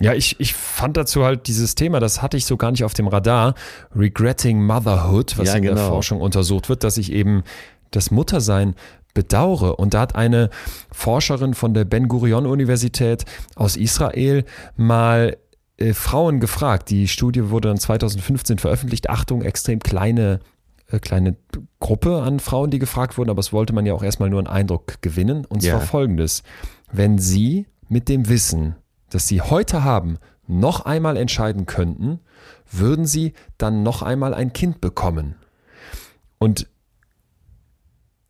Ja, 0.00 0.14
ich, 0.14 0.38
ich 0.40 0.54
fand 0.54 0.96
dazu 0.96 1.24
halt 1.24 1.46
dieses 1.48 1.74
Thema, 1.74 2.00
das 2.00 2.22
hatte 2.22 2.36
ich 2.36 2.46
so 2.46 2.56
gar 2.56 2.70
nicht 2.70 2.84
auf 2.84 2.94
dem 2.94 3.08
Radar, 3.08 3.54
Regretting 3.94 4.64
Motherhood, 4.64 5.36
was 5.38 5.48
Ja, 5.48 5.54
in 5.54 5.62
der 5.62 5.74
genau. 5.74 5.88
Forschung 5.88 6.20
untersucht 6.20 6.68
wird, 6.68 6.84
dass 6.84 6.96
ich 6.96 7.12
eben 7.12 7.42
das 7.90 8.10
Muttersein 8.10 8.74
bedauere. 9.18 9.76
Und 9.76 9.94
da 9.94 10.00
hat 10.02 10.14
eine 10.14 10.48
Forscherin 10.92 11.54
von 11.54 11.74
der 11.74 11.84
Ben 11.84 12.06
Gurion 12.06 12.46
Universität 12.46 13.24
aus 13.56 13.76
Israel 13.76 14.44
mal 14.76 15.36
äh, 15.76 15.92
Frauen 15.92 16.38
gefragt. 16.38 16.88
Die 16.90 17.08
Studie 17.08 17.50
wurde 17.50 17.68
dann 17.68 17.78
2015 17.78 18.58
veröffentlicht. 18.58 19.10
Achtung, 19.10 19.42
extrem 19.42 19.80
kleine 19.80 20.38
äh, 20.90 21.00
kleine 21.00 21.36
Gruppe 21.80 22.22
an 22.22 22.38
Frauen, 22.38 22.70
die 22.70 22.78
gefragt 22.78 23.18
wurden, 23.18 23.30
aber 23.30 23.40
es 23.40 23.52
wollte 23.52 23.72
man 23.72 23.84
ja 23.86 23.92
auch 23.92 24.02
erstmal 24.04 24.30
nur 24.30 24.38
einen 24.38 24.46
Eindruck 24.46 25.02
gewinnen. 25.02 25.44
Und 25.44 25.62
Ja. 25.64 25.72
zwar 25.78 25.80
folgendes. 25.86 26.42
Wenn 26.92 27.18
Sie 27.18 27.66
mit 27.88 28.08
dem 28.08 28.28
Wissen, 28.28 28.76
das 29.10 29.26
Sie 29.26 29.40
heute 29.42 29.82
haben, 29.82 30.18
noch 30.46 30.86
einmal 30.86 31.16
entscheiden 31.16 31.66
könnten, 31.66 32.20
würden 32.70 33.04
Sie 33.04 33.32
dann 33.58 33.82
noch 33.82 34.02
einmal 34.02 34.32
ein 34.32 34.52
Kind 34.52 34.80
bekommen. 34.80 35.34
Und 36.38 36.68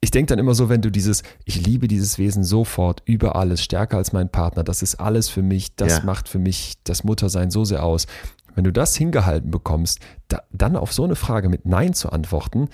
ich 0.01 0.11
denke 0.11 0.31
dann 0.31 0.39
immer 0.39 0.55
so, 0.55 0.69
wenn 0.69 0.81
du 0.81 0.91
dieses, 0.91 1.23
ich 1.45 1.65
liebe 1.67 1.89
dieses 1.89 2.19
Wesen 2.19 2.45
sofort 2.45 3.03
über 3.05 3.35
alles, 3.37 3.63
stärker 3.63 3.97
als 3.97 4.13
mein 4.13 4.29
Partner, 4.31 4.63
das 4.63 4.83
ist 4.83 4.97
alles 4.97 5.29
für 5.29 5.43
mich, 5.43 5.75
das 5.75 5.99
Ja. 5.99 6.05
macht 6.05 6.29
für 6.29 6.39
mich 6.39 6.75
das 6.85 7.03
Muttersein 7.05 7.51
so 7.51 7.65
sehr 7.65 7.83
aus. 7.85 8.07
Wenn 8.55 8.65
du 8.65 8.73
das 8.73 8.97
hingehalten 8.97 9.51
bekommst, 9.51 10.01
da, 10.29 10.43
dann 10.53 10.77
auf 10.77 10.93
so 10.93 11.05
eine 11.05 11.17
Frage 11.17 11.49
mit 11.49 11.67
Nein 11.67 11.95
zu 11.95 12.11
antworten, 12.11 12.69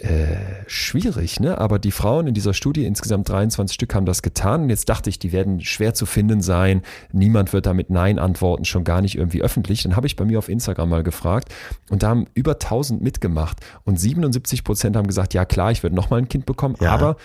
äh, 0.00 0.64
schwierig, 0.66 1.40
ne? 1.40 1.58
Aber 1.58 1.78
die 1.78 1.90
Frauen 1.90 2.26
in 2.26 2.34
dieser 2.34 2.54
Studie, 2.54 2.84
insgesamt 2.84 3.28
23 3.28 3.74
Stück, 3.74 3.94
haben 3.94 4.06
das 4.06 4.22
getan. 4.22 4.62
Und 4.62 4.70
jetzt 4.70 4.88
dachte 4.88 5.10
ich, 5.10 5.18
die 5.18 5.32
werden 5.32 5.60
schwer 5.60 5.94
zu 5.94 6.06
finden 6.06 6.40
sein. 6.40 6.82
Niemand 7.12 7.52
wird 7.52 7.66
da 7.66 7.74
mit 7.74 7.90
Nein 7.90 8.18
antworten, 8.18 8.64
schon 8.64 8.84
gar 8.84 9.00
nicht 9.00 9.16
irgendwie 9.16 9.42
öffentlich. 9.42 9.82
Dann 9.82 9.96
habe 9.96 10.06
ich 10.06 10.16
bei 10.16 10.24
mir 10.24 10.38
auf 10.38 10.48
Instagram 10.48 10.88
mal 10.88 11.02
gefragt 11.02 11.54
und 11.90 12.02
da 12.02 12.08
haben 12.08 12.26
über 12.34 12.52
1000 12.52 13.02
mitgemacht. 13.02 13.58
Und 13.84 14.00
77 14.00 14.64
Prozent 14.64 14.96
haben 14.96 15.06
gesagt, 15.06 15.34
ja 15.34 15.44
klar, 15.44 15.70
ich 15.70 15.82
werde 15.82 15.96
nochmal 15.96 16.20
ein 16.20 16.28
Kind 16.28 16.46
bekommen. 16.46 16.76
Ja. 16.80 16.92
Aber 16.92 17.16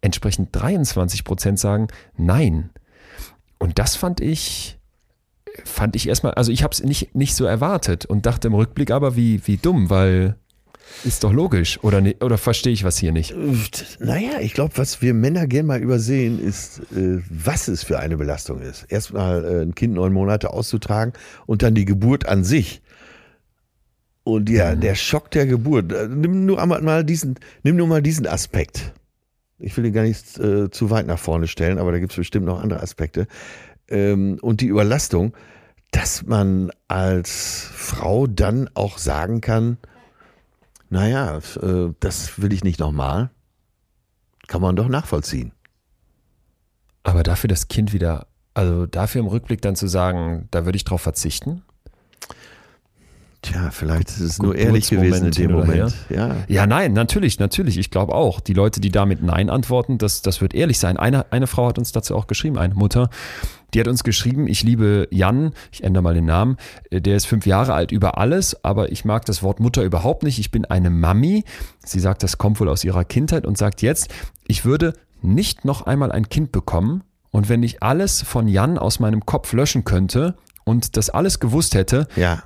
entsprechend 0.00 0.50
23 0.52 1.24
Prozent 1.24 1.58
sagen 1.58 1.88
Nein. 2.16 2.70
Und 3.58 3.78
das 3.78 3.96
fand 3.96 4.20
ich, 4.20 4.78
fand 5.64 5.96
ich 5.96 6.08
erstmal, 6.08 6.34
also 6.34 6.52
ich 6.52 6.62
habe 6.62 6.72
es 6.72 6.82
nicht, 6.82 7.14
nicht 7.14 7.34
so 7.34 7.44
erwartet 7.44 8.04
und 8.04 8.26
dachte 8.26 8.48
im 8.48 8.54
Rückblick 8.54 8.90
aber, 8.90 9.16
wie, 9.16 9.46
wie 9.46 9.56
dumm, 9.56 9.90
weil 9.90 10.36
ist 11.04 11.24
doch 11.24 11.32
logisch, 11.32 11.78
oder, 11.82 12.00
ni- 12.00 12.16
oder 12.20 12.38
verstehe 12.38 12.72
ich 12.72 12.84
was 12.84 12.98
hier 12.98 13.12
nicht? 13.12 13.34
Naja, 13.98 14.40
ich 14.40 14.54
glaube, 14.54 14.76
was 14.76 15.02
wir 15.02 15.12
Männer 15.14 15.46
gern 15.46 15.66
mal 15.66 15.80
übersehen, 15.80 16.38
ist, 16.38 16.80
äh, 16.96 17.20
was 17.28 17.68
es 17.68 17.82
für 17.82 17.98
eine 17.98 18.16
Belastung 18.16 18.60
ist. 18.60 18.84
Erstmal 18.88 19.44
äh, 19.44 19.62
ein 19.62 19.74
Kind 19.74 19.94
neun 19.94 20.12
Monate 20.12 20.50
auszutragen 20.50 21.12
und 21.46 21.62
dann 21.62 21.74
die 21.74 21.84
Geburt 21.84 22.26
an 22.26 22.44
sich. 22.44 22.82
Und 24.22 24.48
ja, 24.48 24.74
der 24.74 24.94
Schock 24.94 25.30
der 25.30 25.46
Geburt. 25.46 25.92
Äh, 25.92 26.08
Nimm 26.08 26.46
nur 26.46 26.64
mal 26.64 27.04
diesen, 27.04 27.38
nimm 27.62 27.76
nur 27.76 27.86
mal 27.86 28.02
diesen 28.02 28.26
Aspekt. 28.26 28.92
Ich 29.58 29.76
will 29.76 29.84
ihn 29.86 29.92
gar 29.92 30.02
nicht 30.02 30.38
äh, 30.38 30.70
zu 30.70 30.90
weit 30.90 31.06
nach 31.06 31.18
vorne 31.18 31.46
stellen, 31.46 31.78
aber 31.78 31.92
da 31.92 31.98
gibt 31.98 32.12
es 32.12 32.16
bestimmt 32.16 32.46
noch 32.46 32.62
andere 32.62 32.82
Aspekte. 32.82 33.26
Ähm, 33.88 34.38
und 34.40 34.60
die 34.60 34.66
Überlastung, 34.66 35.34
dass 35.90 36.24
man 36.26 36.70
als 36.88 37.68
Frau 37.72 38.26
dann 38.26 38.68
auch 38.74 38.98
sagen 38.98 39.40
kann, 39.40 39.78
naja, 40.94 41.38
äh, 41.60 41.92
das 41.98 42.40
will 42.40 42.52
ich 42.52 42.62
nicht 42.62 42.78
nochmal. 42.78 43.30
Kann 44.46 44.62
man 44.62 44.76
doch 44.76 44.86
nachvollziehen. 44.86 45.50
Aber 47.02 47.24
dafür 47.24 47.48
das 47.48 47.66
Kind 47.66 47.92
wieder, 47.92 48.28
also 48.54 48.86
dafür 48.86 49.20
im 49.20 49.26
Rückblick 49.26 49.60
dann 49.60 49.74
zu 49.74 49.88
sagen, 49.88 50.46
da 50.52 50.64
würde 50.64 50.76
ich 50.76 50.84
drauf 50.84 51.00
verzichten? 51.02 51.62
Tja, 53.44 53.70
vielleicht 53.70 54.08
ist 54.08 54.20
es 54.20 54.38
nur 54.40 54.56
ehrlich 54.56 54.88
gewesen 54.88 55.26
in 55.26 55.30
dem 55.32 55.52
Moment. 55.52 55.94
Ja. 56.08 56.36
Ja, 56.48 56.66
nein, 56.66 56.94
natürlich, 56.94 57.38
natürlich. 57.38 57.76
Ich 57.76 57.90
glaube 57.90 58.14
auch. 58.14 58.40
Die 58.40 58.54
Leute, 58.54 58.80
die 58.80 58.90
da 58.90 59.04
mit 59.04 59.22
Nein 59.22 59.50
antworten, 59.50 59.98
das, 59.98 60.22
das 60.22 60.40
wird 60.40 60.54
ehrlich 60.54 60.78
sein. 60.78 60.96
Eine, 60.96 61.30
eine 61.30 61.46
Frau 61.46 61.68
hat 61.68 61.78
uns 61.78 61.92
dazu 61.92 62.16
auch 62.16 62.26
geschrieben, 62.26 62.56
eine 62.56 62.74
Mutter, 62.74 63.10
die 63.74 63.80
hat 63.80 63.88
uns 63.88 64.02
geschrieben, 64.02 64.46
ich 64.46 64.62
liebe 64.62 65.08
Jan, 65.10 65.52
ich 65.72 65.84
ändere 65.84 66.02
mal 66.02 66.14
den 66.14 66.24
Namen, 66.24 66.56
äh, 66.90 67.02
der 67.02 67.16
ist 67.16 67.26
fünf 67.26 67.44
Jahre 67.44 67.74
alt 67.74 67.92
über 67.92 68.16
alles, 68.16 68.64
aber 68.64 68.90
ich 68.92 69.04
mag 69.04 69.26
das 69.26 69.42
Wort 69.42 69.60
Mutter 69.60 69.82
überhaupt 69.82 70.22
nicht. 70.22 70.38
Ich 70.38 70.50
bin 70.50 70.64
eine 70.64 70.88
Mami. 70.88 71.44
Sie 71.84 72.00
sagt, 72.00 72.22
das 72.22 72.38
kommt 72.38 72.60
wohl 72.60 72.70
aus 72.70 72.82
ihrer 72.82 73.04
Kindheit 73.04 73.44
und 73.46 73.58
sagt 73.58 73.82
jetzt, 73.82 74.08
ich 74.46 74.64
würde 74.64 74.94
nicht 75.20 75.66
noch 75.66 75.82
einmal 75.82 76.12
ein 76.12 76.30
Kind 76.30 76.50
bekommen 76.50 77.02
und 77.30 77.50
wenn 77.50 77.62
ich 77.62 77.82
alles 77.82 78.22
von 78.22 78.48
Jan 78.48 78.78
aus 78.78 79.00
meinem 79.00 79.26
Kopf 79.26 79.52
löschen 79.52 79.84
könnte 79.84 80.36
und 80.64 80.96
das 80.96 81.10
alles 81.10 81.40
gewusst 81.40 81.74
hätte, 81.74 82.06
Ja. 82.16 82.42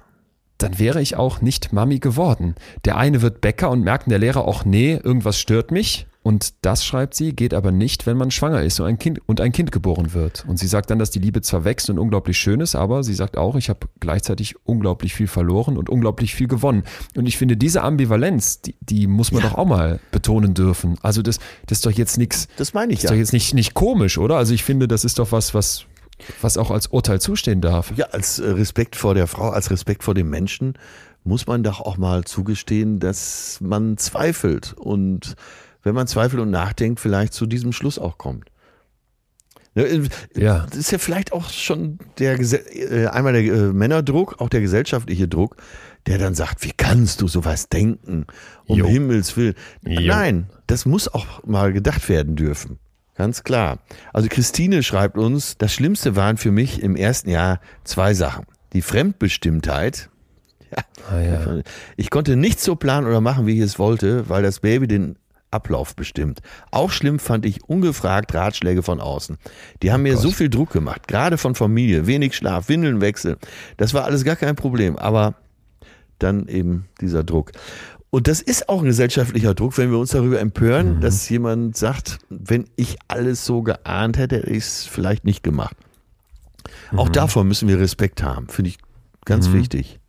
Dann 0.59 0.79
wäre 0.79 1.01
ich 1.01 1.16
auch 1.16 1.40
nicht 1.40 1.73
Mami 1.73 1.99
geworden. 1.99 2.55
Der 2.85 2.97
eine 2.97 3.23
wird 3.23 3.40
Bäcker 3.40 3.71
und 3.71 3.83
merkt 3.83 4.11
der 4.11 4.18
Lehrer 4.18 4.47
auch, 4.47 4.64
nee, 4.64 4.94
irgendwas 5.03 5.38
stört 5.38 5.71
mich. 5.71 6.07
Und 6.29 6.53
das, 6.61 6.85
schreibt 6.85 7.14
sie, 7.14 7.35
geht 7.35 7.55
aber 7.55 7.73
nicht, 7.73 8.05
wenn 8.05 8.18
man 8.18 8.31
schwanger 8.31 8.62
ist 8.62 8.81
und 8.81 8.87
ein 8.87 8.99
Kind, 8.99 9.18
und 9.25 9.40
ein 9.40 9.51
kind 9.51 9.73
geboren 9.73 10.12
wird. 10.12 10.44
Und 10.47 10.59
sie 10.59 10.66
sagt 10.66 10.90
dann, 10.90 10.99
dass 10.99 11.11
die 11.11 11.21
Liebe 11.21 11.40
zwar 11.40 11.64
wächst 11.64 11.88
und 11.88 11.99
unglaublich 11.99 12.37
schön 12.37 12.61
ist, 12.61 12.75
aber 12.75 13.03
sie 13.03 13.14
sagt 13.14 13.38
auch, 13.38 13.57
ich 13.57 13.71
habe 13.71 13.88
gleichzeitig 13.99 14.55
unglaublich 14.66 15.14
viel 15.14 15.27
verloren 15.27 15.79
und 15.79 15.88
unglaublich 15.88 16.35
viel 16.35 16.47
gewonnen. 16.47 16.83
Und 17.16 17.25
ich 17.27 17.38
finde, 17.38 17.57
diese 17.57 17.83
Ambivalenz, 17.83 18.61
die, 18.61 18.75
die 18.81 19.07
muss 19.07 19.33
man 19.33 19.40
doch 19.40 19.55
auch 19.55 19.64
mal 19.64 20.01
betonen 20.11 20.53
dürfen. 20.53 20.97
Also 21.01 21.23
das, 21.23 21.38
das 21.66 21.79
ist 21.79 21.87
doch 21.87 21.92
jetzt 21.92 22.18
nichts, 22.18 22.49
Das 22.59 22.75
meine 22.75 22.92
ich 22.92 22.99
ist 22.99 23.05
ja. 23.05 23.11
doch 23.11 23.16
jetzt 23.16 23.33
nicht, 23.33 23.55
nicht 23.55 23.73
komisch, 23.73 24.18
oder? 24.18 24.37
Also 24.37 24.53
ich 24.53 24.64
finde, 24.64 24.87
das 24.87 25.07
ist 25.07 25.18
doch 25.18 25.33
was, 25.33 25.55
was, 25.55 25.87
was 26.40 26.57
auch 26.57 26.70
als 26.70 26.88
Urteil 26.88 27.20
zustehen 27.20 27.61
darf. 27.61 27.92
Ja, 27.96 28.07
als 28.07 28.38
äh, 28.38 28.48
Respekt 28.50 28.96
vor 28.96 29.14
der 29.14 29.26
Frau, 29.26 29.50
als 29.50 29.70
Respekt 29.70 30.04
vor 30.04 30.14
dem 30.14 30.31
Menschen 30.31 30.74
muss 31.24 31.46
man 31.46 31.62
doch 31.62 31.81
auch 31.81 31.96
mal 31.96 32.24
zugestehen, 32.24 33.00
dass 33.00 33.59
man 33.61 33.98
zweifelt 33.98 34.72
und 34.74 35.35
wenn 35.83 35.94
man 35.94 36.07
zweifelt 36.07 36.40
und 36.42 36.50
nachdenkt, 36.50 37.00
vielleicht 37.00 37.33
zu 37.33 37.46
diesem 37.46 37.72
Schluss 37.72 37.98
auch 37.98 38.18
kommt. 38.18 38.50
Ne, 39.74 39.85
äh, 39.85 40.09
Ja. 40.35 40.66
Das 40.68 40.78
ist 40.78 40.90
ja 40.90 40.98
vielleicht 40.98 41.33
auch 41.33 41.50
schon 41.50 41.98
der 42.18 42.38
äh, 42.40 43.07
einmal 43.07 43.33
der 43.33 43.72
Männerdruck, 43.72 44.40
auch 44.40 44.48
der 44.48 44.61
gesellschaftliche 44.61 45.28
Druck, 45.28 45.57
der 46.07 46.18
dann 46.18 46.35
sagt, 46.35 46.64
wie 46.64 46.72
kannst 46.76 47.20
du 47.20 47.28
sowas 47.28 47.68
denken? 47.68 48.26
Um 48.66 48.78
Jo. 48.78 48.87
Himmels 48.87 49.37
Willen. 49.37 49.54
Jo. 49.87 50.00
Nein, 50.00 50.50
das 50.66 50.87
muss 50.87 51.09
auch 51.09 51.44
mal 51.44 51.72
gedacht 51.72 52.09
werden 52.09 52.35
dürfen. 52.37 52.78
Ganz 53.18 53.42
klar. 53.42 53.81
Also 54.12 54.28
Christine 54.31 54.83
schreibt 54.85 55.18
uns, 55.18 55.59
das 55.59 55.74
Schlimmste 55.74 56.14
waren 56.16 56.37
für 56.38 56.52
mich 56.52 56.83
im 56.83 56.94
ersten 56.96 57.28
Jahr 57.31 57.61
zwei 57.85 58.14
Sachen. 58.14 58.46
Die 58.72 58.81
Fremdbestimmtheit. 58.83 60.09
Ja, 60.70 60.83
Ah, 61.11 61.20
ja. 61.20 61.62
ich 61.96 62.11
konnte 62.11 62.37
nichts 62.37 62.62
so 62.62 62.76
planen 62.76 63.07
oder 63.07 63.22
machen, 63.22 63.46
wie 63.46 63.54
ich 63.54 63.61
es 63.61 63.78
wollte, 63.78 64.28
weil 64.28 64.42
das 64.42 64.61
Baby 64.61 64.87
den 64.87 65.16
Ablauf 65.50 65.96
bestimmt. 65.96 66.40
Auch 66.70 66.90
schlimm 66.90 67.18
fand 67.18 67.46
ich 67.46 67.64
ungefragt 67.64 68.35
Ratschläge 68.35 68.83
von 68.83 69.00
außen. 69.00 69.38
Die 69.83 69.90
haben 69.92 70.02
mir 70.02 70.12
Gott. 70.12 70.22
so 70.22 70.31
viel 70.31 70.50
Druck 70.50 70.70
gemacht, 70.70 71.09
gerade 71.09 71.38
von 71.38 71.54
Familie, 71.54 72.07
wenig 72.07 72.37
Schlaf, 72.37 72.68
Windeln 72.68 73.00
wechseln. 73.00 73.37
Das 73.78 73.94
war 73.94 74.04
alles 74.04 74.24
gar 74.24 74.37
kein 74.37 74.57
Problem, 74.57 74.96
aber 74.98 75.37
dann 76.18 76.48
eben 76.48 76.85
dieser 77.00 77.24
Druck. 77.24 77.52
Und 78.11 78.27
das 78.27 78.40
ist 78.40 78.68
auch 78.68 78.81
ein 78.81 78.87
gesellschaftlicher 78.87 79.55
Druck, 79.55 79.77
wenn 79.77 79.90
wir 79.90 79.99
uns 79.99 80.11
darüber 80.11 80.40
empören, 80.40 81.01
dass 81.01 81.29
jemand 81.29 81.77
sagt, 81.77 82.18
wenn 82.31 82.64
ich 82.77 82.97
alles 83.07 83.44
so 83.44 83.62
geahnt 83.62 84.16
hätte, 84.16 84.37
hätte 84.37 84.51
ich 84.51 84.64
es 84.64 84.87
vielleicht 84.87 85.25
nicht 85.25 85.42
gemacht. 85.42 85.77
Auch 86.97 87.09
davor 87.09 87.44
müssen 87.44 87.68
wir 87.68 87.79
Respekt 87.79 88.23
haben, 88.23 88.49
finde 88.49 88.71
ich 88.71 88.79
ganz 89.25 89.53
wichtig. 89.53 90.01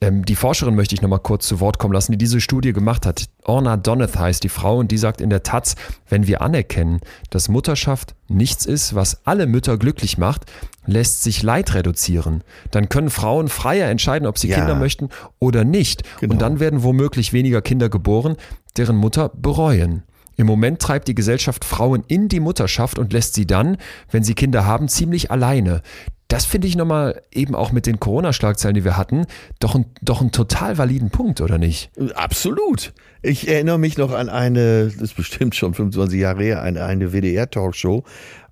Ähm, 0.00 0.24
die 0.24 0.36
Forscherin 0.36 0.76
möchte 0.76 0.94
ich 0.94 1.02
nochmal 1.02 1.18
kurz 1.18 1.48
zu 1.48 1.58
Wort 1.60 1.78
kommen 1.78 1.92
lassen, 1.92 2.12
die 2.12 2.18
diese 2.18 2.40
Studie 2.40 2.72
gemacht 2.72 3.04
hat. 3.04 3.24
Orna 3.44 3.76
Doneth 3.76 4.16
heißt 4.16 4.44
die 4.44 4.48
Frau 4.48 4.78
und 4.78 4.92
die 4.92 4.98
sagt 4.98 5.20
in 5.20 5.30
der 5.30 5.42
Taz, 5.42 5.74
wenn 6.08 6.26
wir 6.26 6.40
anerkennen, 6.40 7.00
dass 7.30 7.48
Mutterschaft 7.48 8.14
nichts 8.28 8.64
ist, 8.64 8.94
was 8.94 9.26
alle 9.26 9.46
Mütter 9.46 9.76
glücklich 9.76 10.18
macht, 10.18 10.44
lässt 10.88 11.22
sich 11.22 11.42
Leid 11.42 11.74
reduzieren. 11.74 12.42
Dann 12.70 12.88
können 12.88 13.10
Frauen 13.10 13.48
freier 13.48 13.88
entscheiden, 13.88 14.26
ob 14.26 14.38
sie 14.38 14.48
Ja. 14.48 14.56
Kinder 14.56 14.74
möchten 14.74 15.10
oder 15.38 15.62
nicht. 15.62 16.02
Genau. 16.20 16.32
Und 16.32 16.42
dann 16.42 16.58
werden 16.60 16.82
womöglich 16.82 17.32
weniger 17.32 17.62
Kinder 17.62 17.88
geboren, 17.88 18.36
deren 18.76 18.96
Mutter 18.96 19.30
bereuen. 19.34 20.02
Im 20.36 20.46
Moment 20.46 20.80
treibt 20.80 21.08
die 21.08 21.14
Gesellschaft 21.14 21.64
Frauen 21.64 22.04
in 22.08 22.28
die 22.28 22.40
Mutterschaft 22.40 22.98
und 22.98 23.12
lässt 23.12 23.34
sie 23.34 23.46
dann, 23.46 23.76
wenn 24.10 24.22
sie 24.22 24.34
Kinder 24.34 24.64
haben, 24.64 24.88
ziemlich 24.88 25.30
alleine. 25.30 25.82
Das 26.28 26.44
finde 26.44 26.68
ich 26.68 26.76
nochmal 26.76 27.22
eben 27.32 27.54
auch 27.54 27.72
mit 27.72 27.86
den 27.86 27.98
Corona-Schlagzeilen, 28.00 28.74
die 28.74 28.84
wir 28.84 28.96
hatten, 28.96 29.26
doch 29.60 29.74
ein, 29.74 29.86
doch 30.02 30.20
einen 30.20 30.30
total 30.30 30.78
validen 30.78 31.10
Punkt, 31.10 31.40
oder 31.40 31.58
nicht? 31.58 31.90
Absolut. 32.14 32.92
Ich 33.22 33.48
erinnere 33.48 33.78
mich 33.78 33.98
noch 33.98 34.12
an 34.12 34.28
eine, 34.28 34.84
das 34.84 34.94
ist 34.96 35.16
bestimmt 35.16 35.54
schon 35.56 35.74
25 35.74 36.20
Jahre 36.20 36.42
her, 36.42 36.62
eine, 36.62 36.84
eine 36.84 37.12
WDR-Talkshow, 37.12 38.04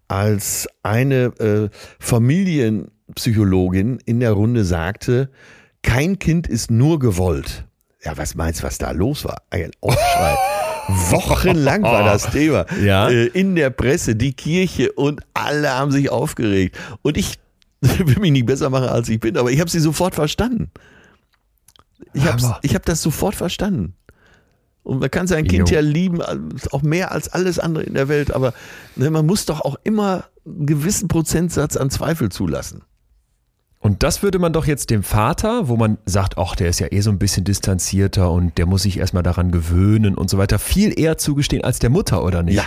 als 0.09 0.69
eine 0.83 1.27
äh, 1.39 1.69
Familienpsychologin 1.99 3.99
in 4.05 4.21
der 4.21 4.33
Runde 4.33 4.65
sagte, 4.65 5.31
kein 5.83 6.19
Kind 6.19 6.47
ist 6.47 6.71
nur 6.71 6.99
gewollt. 6.99 7.65
Ja, 8.05 8.17
was 8.17 8.35
meinst 8.35 8.61
du, 8.61 8.65
was 8.65 8.79
da 8.79 8.93
los 8.93 9.25
war? 9.25 9.43
Ein 9.51 9.71
Aufschrei. 9.81 10.37
Wochenlang 10.89 11.83
war 11.83 12.05
das 12.05 12.31
Thema. 12.31 12.67
Ja. 12.81 13.09
Äh, 13.09 13.27
in 13.27 13.57
der 13.57 13.71
Presse, 13.71 14.15
die 14.15 14.33
Kirche 14.33 14.93
und 14.93 15.21
alle 15.35 15.71
haben 15.71 15.91
sich 15.91 16.11
aufgeregt. 16.11 16.79
Und 17.03 17.17
ich 17.17 17.39
will 17.81 18.19
mich 18.21 18.33
nicht 18.33 18.47
besser 18.47 18.71
machen, 18.71 18.89
als 18.89 19.09
ich 19.09 19.19
bin, 19.19 19.37
aber 19.37 19.51
ich 19.51 19.61
habe 19.61 19.71
sie 19.71 19.81
sofort 19.81 20.15
verstanden. 20.15 20.71
Ich 22.13 22.25
habe 22.25 22.43
hab 22.43 22.85
das 22.85 23.03
sofort 23.03 23.35
verstanden. 23.35 23.95
Und 24.87 25.01
man 25.01 25.11
kann 25.11 25.27
sein 25.27 25.49
Kind 25.49 25.69
Jo. 25.69 25.75
ja 25.75 25.81
lieben, 25.81 26.23
auch 26.71 26.83
mehr 26.83 27.11
als 27.11 27.29
alles 27.29 27.59
andere 27.59 27.83
in 27.83 27.95
der 27.95 28.07
Welt, 28.07 28.33
aber 28.33 28.55
ne, 28.95 29.11
man 29.11 29.27
muss 29.27 29.45
doch 29.45 29.61
auch 29.61 29.75
immer 29.83 30.27
einen 30.47 30.67
gewissen 30.67 31.09
Prozentsatz 31.09 31.77
an 31.77 31.91
Zweifel 31.91 32.29
zulassen. 32.31 32.83
Und 33.81 34.05
das 34.05 34.23
würde 34.23 34.39
man 34.39 34.53
doch 34.53 34.65
jetzt 34.65 34.91
dem 34.91 35.03
Vater, 35.03 35.67
wo 35.67 35.77
man 35.77 35.99
sagt, 36.07 36.39
ach, 36.39 36.55
der 36.55 36.69
ist 36.69 36.79
ja 36.79 36.87
eh 36.93 37.01
so 37.01 37.11
ein 37.11 37.19
bisschen 37.19 37.43
distanzierter 37.43 38.31
und 38.31 38.59
der 38.59 38.67
muss 38.67 38.83
sich 38.83 38.99
erstmal 38.99 39.25
daran 39.25 39.51
gewöhnen 39.51 40.15
und 40.15 40.31
so 40.31 40.39
weiter, 40.39 40.61
viel 40.61 40.97
eher 40.97 41.19
zugestehen 41.19 41.65
als 41.65 41.81
der 41.81 41.91
Mutter, 41.91 42.23
oder 42.23 42.45
nicht? 42.45 42.55
Ja. 42.55 42.67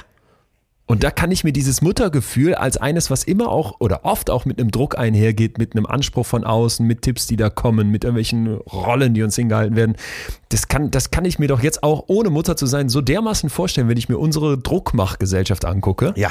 Und 0.89 1.03
da 1.03 1.11
kann 1.11 1.29
ich 1.29 1.43
mir 1.43 1.53
dieses 1.53 1.83
Muttergefühl 1.83 2.55
als 2.55 2.75
eines, 2.75 3.11
was 3.11 3.23
immer 3.23 3.49
auch 3.49 3.79
oder 3.79 4.05
oft 4.05 4.31
auch 4.31 4.45
mit 4.45 4.59
einem 4.59 4.71
Druck 4.71 4.97
einhergeht, 4.97 5.59
mit 5.59 5.75
einem 5.75 5.85
Anspruch 5.85 6.25
von 6.25 6.43
außen, 6.43 6.83
mit 6.83 7.03
Tipps, 7.03 7.27
die 7.27 7.35
da 7.35 7.51
kommen, 7.51 7.91
mit 7.91 8.03
irgendwelchen 8.03 8.55
Rollen, 8.55 9.13
die 9.13 9.21
uns 9.21 9.35
hingehalten 9.35 9.75
werden, 9.75 9.97
das 10.49 10.67
kann, 10.67 10.89
das 10.89 11.11
kann 11.11 11.25
ich 11.25 11.37
mir 11.37 11.47
doch 11.47 11.61
jetzt 11.61 11.83
auch, 11.83 12.05
ohne 12.07 12.31
Mutter 12.31 12.57
zu 12.57 12.65
sein, 12.65 12.89
so 12.89 13.01
dermaßen 13.01 13.51
vorstellen, 13.51 13.87
wenn 13.87 13.97
ich 13.97 14.09
mir 14.09 14.17
unsere 14.17 14.57
Druckmachgesellschaft 14.57 15.63
angucke. 15.63 16.11
Ja. 16.17 16.29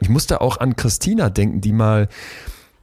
Ich 0.00 0.10
musste 0.10 0.42
auch 0.42 0.58
an 0.58 0.76
Christina 0.76 1.30
denken, 1.30 1.62
die 1.62 1.72
mal, 1.72 2.08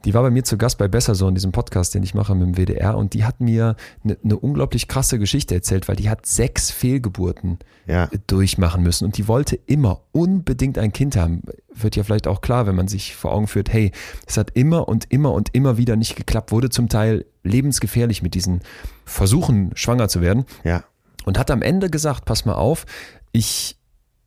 die 0.05 0.13
war 0.13 0.21
bei 0.21 0.29
mir 0.31 0.43
zu 0.43 0.57
Gast 0.57 0.77
bei 0.77 0.87
Besser 0.87 1.15
so 1.15 1.27
in 1.27 1.35
diesem 1.35 1.51
Podcast, 1.51 1.93
den 1.95 2.03
ich 2.03 2.13
mache 2.13 2.35
mit 2.35 2.45
dem 2.47 2.57
WDR 2.57 2.97
und 2.97 3.13
die 3.13 3.23
hat 3.23 3.39
mir 3.39 3.75
eine, 4.03 4.17
eine 4.23 4.37
unglaublich 4.37 4.87
krasse 4.87 5.17
Geschichte 5.19 5.55
erzählt, 5.55 5.87
weil 5.87 5.95
die 5.95 6.09
hat 6.09 6.25
sechs 6.25 6.71
Fehlgeburten 6.71 7.59
Ja. 7.87 8.09
durchmachen 8.27 8.83
müssen 8.83 9.05
und 9.05 9.17
die 9.17 9.27
wollte 9.27 9.55
immer 9.65 10.01
unbedingt 10.11 10.77
ein 10.77 10.91
Kind 10.93 11.15
haben. 11.15 11.41
Wird 11.73 11.95
ja 11.95 12.03
vielleicht 12.03 12.27
auch 12.27 12.41
klar, 12.41 12.67
wenn 12.67 12.75
man 12.75 12.87
sich 12.87 13.15
vor 13.15 13.31
Augen 13.31 13.47
führt, 13.47 13.71
hey, 13.71 13.91
es 14.27 14.37
hat 14.37 14.51
immer 14.55 14.87
und 14.87 15.05
immer 15.11 15.31
und 15.33 15.49
immer 15.55 15.77
wieder 15.77 15.95
nicht 15.95 16.15
geklappt, 16.15 16.51
wurde 16.51 16.69
zum 16.69 16.89
Teil 16.89 17.25
lebensgefährlich 17.43 18.21
mit 18.21 18.33
diesen 18.35 18.61
Versuchen, 19.05 19.71
schwanger 19.75 20.07
zu 20.09 20.21
werden 20.21 20.45
Ja. 20.63 20.83
und 21.25 21.37
hat 21.39 21.51
am 21.51 21.61
Ende 21.61 21.89
gesagt, 21.89 22.25
pass 22.25 22.45
mal 22.45 22.55
auf, 22.55 22.85
ich, 23.31 23.77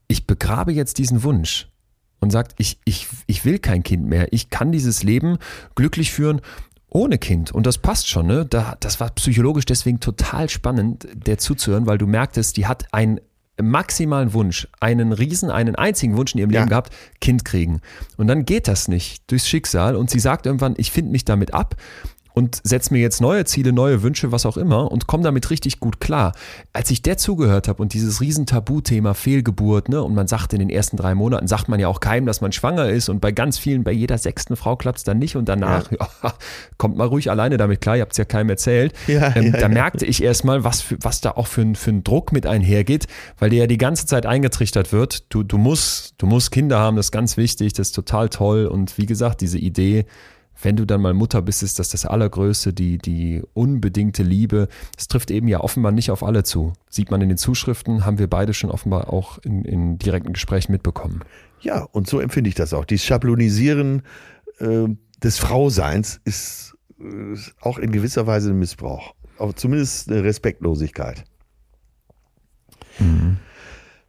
ich 0.08 0.26
begrabe 0.26 0.72
jetzt 0.72 0.98
diesen 0.98 1.22
Wunsch 1.22 1.68
und 2.26 2.30
sagt, 2.30 2.54
ich, 2.58 2.78
ich, 2.84 3.08
ich 3.26 3.44
will 3.44 3.58
kein 3.58 3.82
Kind 3.82 4.06
mehr. 4.06 4.32
Ich 4.32 4.50
kann 4.50 4.72
dieses 4.72 5.02
Leben 5.02 5.38
glücklich 5.74 6.12
führen 6.12 6.40
ohne 6.88 7.18
Kind. 7.18 7.52
Und 7.52 7.66
das 7.66 7.78
passt 7.78 8.08
schon. 8.08 8.26
Ne? 8.26 8.46
Da, 8.46 8.76
das 8.80 9.00
war 9.00 9.10
psychologisch 9.10 9.66
deswegen 9.66 10.00
total 10.00 10.48
spannend, 10.48 11.06
der 11.14 11.38
zuzuhören, 11.38 11.86
weil 11.86 11.98
du 11.98 12.06
merktest, 12.06 12.56
die 12.56 12.66
hat 12.66 12.92
einen 12.92 13.20
maximalen 13.60 14.32
Wunsch, 14.34 14.68
einen 14.80 15.12
riesen, 15.12 15.50
einen 15.50 15.76
einzigen 15.76 16.16
Wunsch 16.16 16.34
in 16.34 16.40
ihrem 16.40 16.50
Ja. 16.50 16.60
Leben 16.60 16.70
gehabt, 16.70 16.92
Kind 17.20 17.44
kriegen. 17.44 17.80
Und 18.16 18.28
dann 18.28 18.44
geht 18.44 18.68
das 18.68 18.88
nicht 18.88 19.30
durchs 19.30 19.48
Schicksal 19.48 19.96
und 19.96 20.10
sie 20.10 20.20
sagt 20.20 20.46
irgendwann, 20.46 20.74
ich 20.76 20.90
finde 20.90 21.12
mich 21.12 21.24
damit 21.24 21.54
ab 21.54 21.76
und 22.38 22.60
setze 22.64 22.92
mir 22.92 23.00
jetzt 23.00 23.22
neue 23.22 23.46
Ziele, 23.46 23.72
neue 23.72 24.02
Wünsche, 24.02 24.30
was 24.30 24.44
auch 24.44 24.58
immer 24.58 24.92
und 24.92 25.06
komme 25.06 25.22
damit 25.22 25.48
richtig 25.48 25.80
gut 25.80 26.00
klar. 26.00 26.34
Als 26.74 26.90
ich 26.90 27.00
der 27.00 27.16
zugehört 27.16 27.66
habe 27.66 27.80
und 27.82 27.94
dieses 27.94 28.20
riesen 28.20 28.44
Tabuthema 28.44 29.14
Fehlgeburt, 29.14 29.88
ne, 29.88 30.02
und 30.02 30.14
man 30.14 30.26
sagt 30.26 30.52
in 30.52 30.58
den 30.58 30.68
ersten 30.68 30.98
drei 30.98 31.14
Monaten, 31.14 31.46
sagt 31.46 31.70
man 31.70 31.80
ja 31.80 31.88
auch 31.88 31.98
keinem, 31.98 32.26
dass 32.26 32.42
man 32.42 32.52
schwanger 32.52 32.90
ist 32.90 33.08
und 33.08 33.20
bei 33.20 33.32
ganz 33.32 33.56
vielen, 33.56 33.84
bei 33.84 33.92
jeder 33.92 34.18
sechsten 34.18 34.54
Frau 34.54 34.76
klappt 34.76 34.98
es 34.98 35.04
dann 35.04 35.18
nicht 35.18 35.34
und 35.36 35.48
danach, 35.48 35.90
ja. 36.22 36.34
kommt 36.76 36.98
mal 36.98 37.06
ruhig 37.06 37.30
alleine 37.30 37.56
damit 37.56 37.80
klar, 37.80 37.96
ihr 37.96 38.02
habt 38.02 38.12
es 38.12 38.18
ja 38.18 38.26
keinem 38.26 38.50
erzählt. 38.50 38.92
Ja, 39.06 39.34
ähm, 39.34 39.46
ja, 39.46 39.52
da 39.52 39.58
ja. 39.60 39.68
merkte 39.68 40.04
ich 40.04 40.22
erstmal, 40.22 40.62
was, 40.62 40.82
für, 40.82 40.98
was 41.00 41.22
da 41.22 41.30
auch 41.30 41.46
für, 41.46 41.62
ein- 41.62 41.74
für 41.74 41.90
ein 41.90 42.04
Druck 42.04 42.32
mit 42.32 42.46
einhergeht, 42.46 43.06
weil 43.38 43.48
dir 43.48 43.60
ja 43.60 43.66
die 43.66 43.78
ganze 43.78 44.04
Zeit 44.04 44.26
eingetrichtert 44.26 44.92
wird, 44.92 45.24
du, 45.32 45.42
du, 45.42 45.56
musst, 45.56 46.16
du 46.18 46.26
musst 46.26 46.50
Kinder 46.50 46.78
haben, 46.78 46.96
das 46.98 47.06
ist 47.06 47.12
ganz 47.12 47.38
wichtig, 47.38 47.72
das 47.72 47.88
ist 47.88 47.92
total 47.94 48.28
toll 48.28 48.66
und 48.66 48.98
wie 48.98 49.06
gesagt, 49.06 49.40
diese 49.40 49.56
Idee, 49.58 50.04
wenn 50.62 50.76
du 50.76 50.84
dann 50.84 51.00
mal 51.00 51.14
Mutter 51.14 51.42
bist, 51.42 51.62
ist 51.62 51.78
das 51.78 51.90
das 51.90 52.06
Allergrößte, 52.06 52.72
die, 52.72 52.98
die 52.98 53.42
unbedingte 53.54 54.22
Liebe. 54.22 54.68
Das 54.96 55.08
trifft 55.08 55.30
eben 55.30 55.48
ja 55.48 55.60
offenbar 55.60 55.92
nicht 55.92 56.10
auf 56.10 56.22
alle 56.22 56.44
zu. 56.44 56.72
Sieht 56.88 57.10
man 57.10 57.20
in 57.20 57.28
den 57.28 57.38
Zuschriften, 57.38 58.04
haben 58.06 58.18
wir 58.18 58.28
beide 58.28 58.54
schon 58.54 58.70
offenbar 58.70 59.12
auch 59.12 59.38
in, 59.38 59.64
in 59.64 59.98
direkten 59.98 60.32
Gesprächen 60.32 60.72
mitbekommen. 60.72 61.20
Ja, 61.60 61.82
und 61.82 62.06
so 62.08 62.20
empfinde 62.20 62.48
ich 62.48 62.54
das 62.54 62.72
auch. 62.72 62.84
Dieses 62.84 63.06
Schablonisieren 63.06 64.02
äh, 64.58 64.86
des 65.22 65.38
Frauseins 65.38 66.20
ist 66.24 66.76
äh, 67.00 67.36
auch 67.60 67.78
in 67.78 67.92
gewisser 67.92 68.26
Weise 68.26 68.50
ein 68.50 68.58
Missbrauch. 68.58 69.14
Aber 69.38 69.54
zumindest 69.54 70.10
eine 70.10 70.24
Respektlosigkeit. 70.24 71.24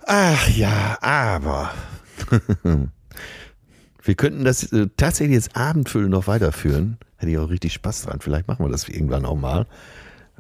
Ach 0.05 0.49
ja, 0.49 0.97
aber 1.01 1.71
wir 4.07 4.15
könnten 4.15 4.45
das 4.45 4.71
äh, 4.71 4.87
tatsächlich 4.95 5.35
jetzt 5.35 5.55
Abendfüllen 5.55 6.09
noch 6.09 6.27
weiterführen. 6.27 6.97
Hätte 7.17 7.31
ich 7.31 7.37
auch 7.37 7.49
richtig 7.49 7.73
Spaß 7.73 8.03
dran. 8.03 8.19
Vielleicht 8.21 8.47
machen 8.47 8.65
wir 8.65 8.71
das 8.71 8.87
irgendwann 8.87 9.25
auch 9.25 9.35
mal. 9.35 9.65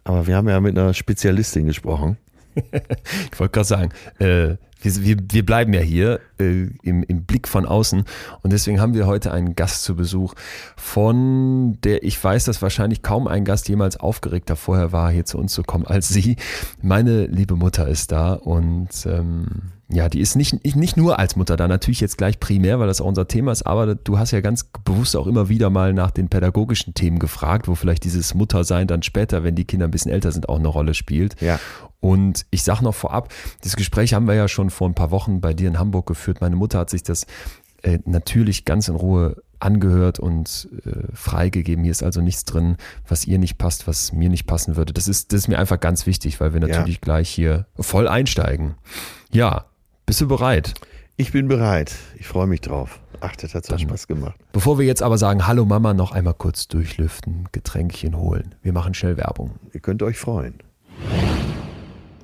Aber 0.05 0.25
wir 0.25 0.37
haben 0.37 0.47
ja 0.47 0.59
mit 0.61 0.77
einer 0.77 0.93
Spezialistin 0.93 1.65
gesprochen. 1.65 2.17
Ich 3.31 3.39
wollte 3.39 3.51
gerade 3.51 3.67
sagen, 3.67 3.91
äh, 4.17 4.55
wir, 4.81 5.17
wir, 5.31 5.45
bleiben 5.45 5.73
ja 5.73 5.81
hier 5.81 6.19
äh, 6.39 6.67
im, 6.81 7.03
im 7.03 7.23
Blick 7.23 7.47
von 7.47 7.67
außen 7.67 8.03
und 8.41 8.53
deswegen 8.53 8.79
haben 8.79 8.95
wir 8.95 9.05
heute 9.05 9.31
einen 9.31 9.55
Gast 9.55 9.83
zu 9.83 9.95
Besuch, 9.95 10.33
von 10.75 11.77
der 11.83 12.01
ich 12.01 12.23
weiß, 12.23 12.45
dass 12.45 12.63
wahrscheinlich 12.63 13.03
kaum 13.03 13.27
ein 13.27 13.45
Gast 13.45 13.69
jemals 13.69 13.97
aufgeregter 13.99 14.55
vorher 14.55 14.91
war, 14.91 15.11
hier 15.11 15.25
zu 15.25 15.37
uns 15.37 15.53
zu 15.53 15.61
kommen 15.61 15.85
als 15.85 16.09
sie. 16.09 16.37
Meine 16.81 17.27
liebe 17.27 17.55
Mutter 17.55 17.87
ist 17.87 18.11
da 18.11 18.33
und 18.33 18.89
ähm, 19.05 19.71
ja, 19.89 20.09
die 20.09 20.19
ist 20.19 20.35
nicht, 20.35 20.75
nicht 20.75 20.97
nur 20.97 21.17
als 21.17 21.35
Mutter 21.37 21.55
da, 21.55 21.67
natürlich 21.67 22.01
jetzt 22.01 22.17
gleich 22.17 22.39
primär, 22.39 22.79
weil 22.79 22.87
das 22.87 22.99
auch 22.99 23.05
unser 23.05 23.27
Thema 23.27 23.51
ist, 23.53 23.65
aber 23.65 23.95
du 23.95 24.19
hast 24.19 24.31
ja 24.31 24.41
ganz 24.41 24.65
bewusst 24.83 25.15
auch 25.15 25.27
immer 25.27 25.47
wieder 25.47 25.69
mal 25.69 25.93
nach 25.93 26.11
den 26.11 26.27
pädagogischen 26.27 26.93
Themen 26.93 27.19
gefragt, 27.19 27.67
wo 27.67 27.75
vielleicht 27.75 28.03
dieses 28.03 28.33
Muttersein 28.33 28.87
dann 28.87 29.01
später, 29.03 29.43
wenn 29.43 29.55
die 29.55 29.65
Kinder 29.65 29.87
ein 29.87 29.91
bisschen 29.91 30.11
älter 30.11 30.31
sind, 30.31 30.49
auch 30.49 30.59
eine 30.59 30.67
Rolle 30.67 30.93
spielt. 30.93 31.39
Ja. 31.41 31.59
Und 31.99 32.45
ich 32.51 32.63
sage 32.63 32.83
noch 32.83 32.95
vorab, 32.95 33.33
das 33.63 33.75
Gespräch 33.75 34.13
haben 34.13 34.27
wir 34.27 34.35
ja 34.35 34.47
schon 34.47 34.69
vor 34.69 34.87
ein 34.89 34.93
paar 34.93 35.11
Wochen 35.11 35.39
bei 35.41 35.53
dir 35.53 35.67
in 35.69 35.79
Hamburg 35.79 36.05
geführt. 36.05 36.41
Meine 36.41 36.55
Mutter 36.57 36.79
hat 36.79 36.89
sich 36.89 37.03
das 37.03 37.25
äh, 37.81 37.99
natürlich 38.05 38.65
ganz 38.65 38.87
in 38.89 38.95
Ruhe 38.95 39.41
angehört 39.59 40.19
und 40.19 40.67
äh, 40.85 41.15
freigegeben. 41.15 41.83
Hier 41.83 41.91
ist 41.91 42.03
also 42.03 42.21
nichts 42.21 42.43
drin, 42.45 42.77
was 43.07 43.25
ihr 43.25 43.39
nicht 43.39 43.57
passt, 43.57 43.87
was 43.87 44.13
mir 44.13 44.29
nicht 44.29 44.45
passen 44.45 44.75
würde. 44.75 44.93
Das 44.93 45.07
ist, 45.07 45.31
das 45.33 45.39
ist 45.41 45.47
mir 45.47 45.57
einfach 45.57 45.79
ganz 45.79 46.05
wichtig, 46.05 46.39
weil 46.39 46.53
wir 46.53 46.61
Ja. 46.61 46.67
natürlich 46.67 47.01
gleich 47.01 47.29
hier 47.29 47.65
voll 47.79 48.07
einsteigen. 48.07 48.75
Ja, 49.31 49.65
bist 50.07 50.21
du 50.21 50.27
bereit? 50.29 50.73
Ich 51.17 51.33
bin 51.33 51.49
bereit. 51.49 51.93
Ich 52.17 52.27
freue 52.27 52.47
mich 52.47 52.61
drauf. 52.61 53.01
Ach, 53.19 53.35
das 53.35 53.53
hat 53.53 53.65
so 53.65 53.77
Spaß 53.77 54.07
gemacht. 54.07 54.35
Bevor 54.53 54.79
wir 54.79 54.85
jetzt 54.85 55.03
aber 55.03 55.17
sagen, 55.17 55.45
hallo 55.47 55.65
Mama, 55.65 55.93
noch 55.93 56.13
einmal 56.13 56.33
kurz 56.33 56.69
durchlüften, 56.69 57.49
Getränkchen 57.51 58.17
holen. 58.17 58.55
Wir 58.63 58.71
machen 58.71 58.93
schnell 58.93 59.17
Werbung. 59.17 59.55
Ihr 59.73 59.81
könnt 59.81 60.01
euch 60.03 60.17
freuen. 60.17 60.53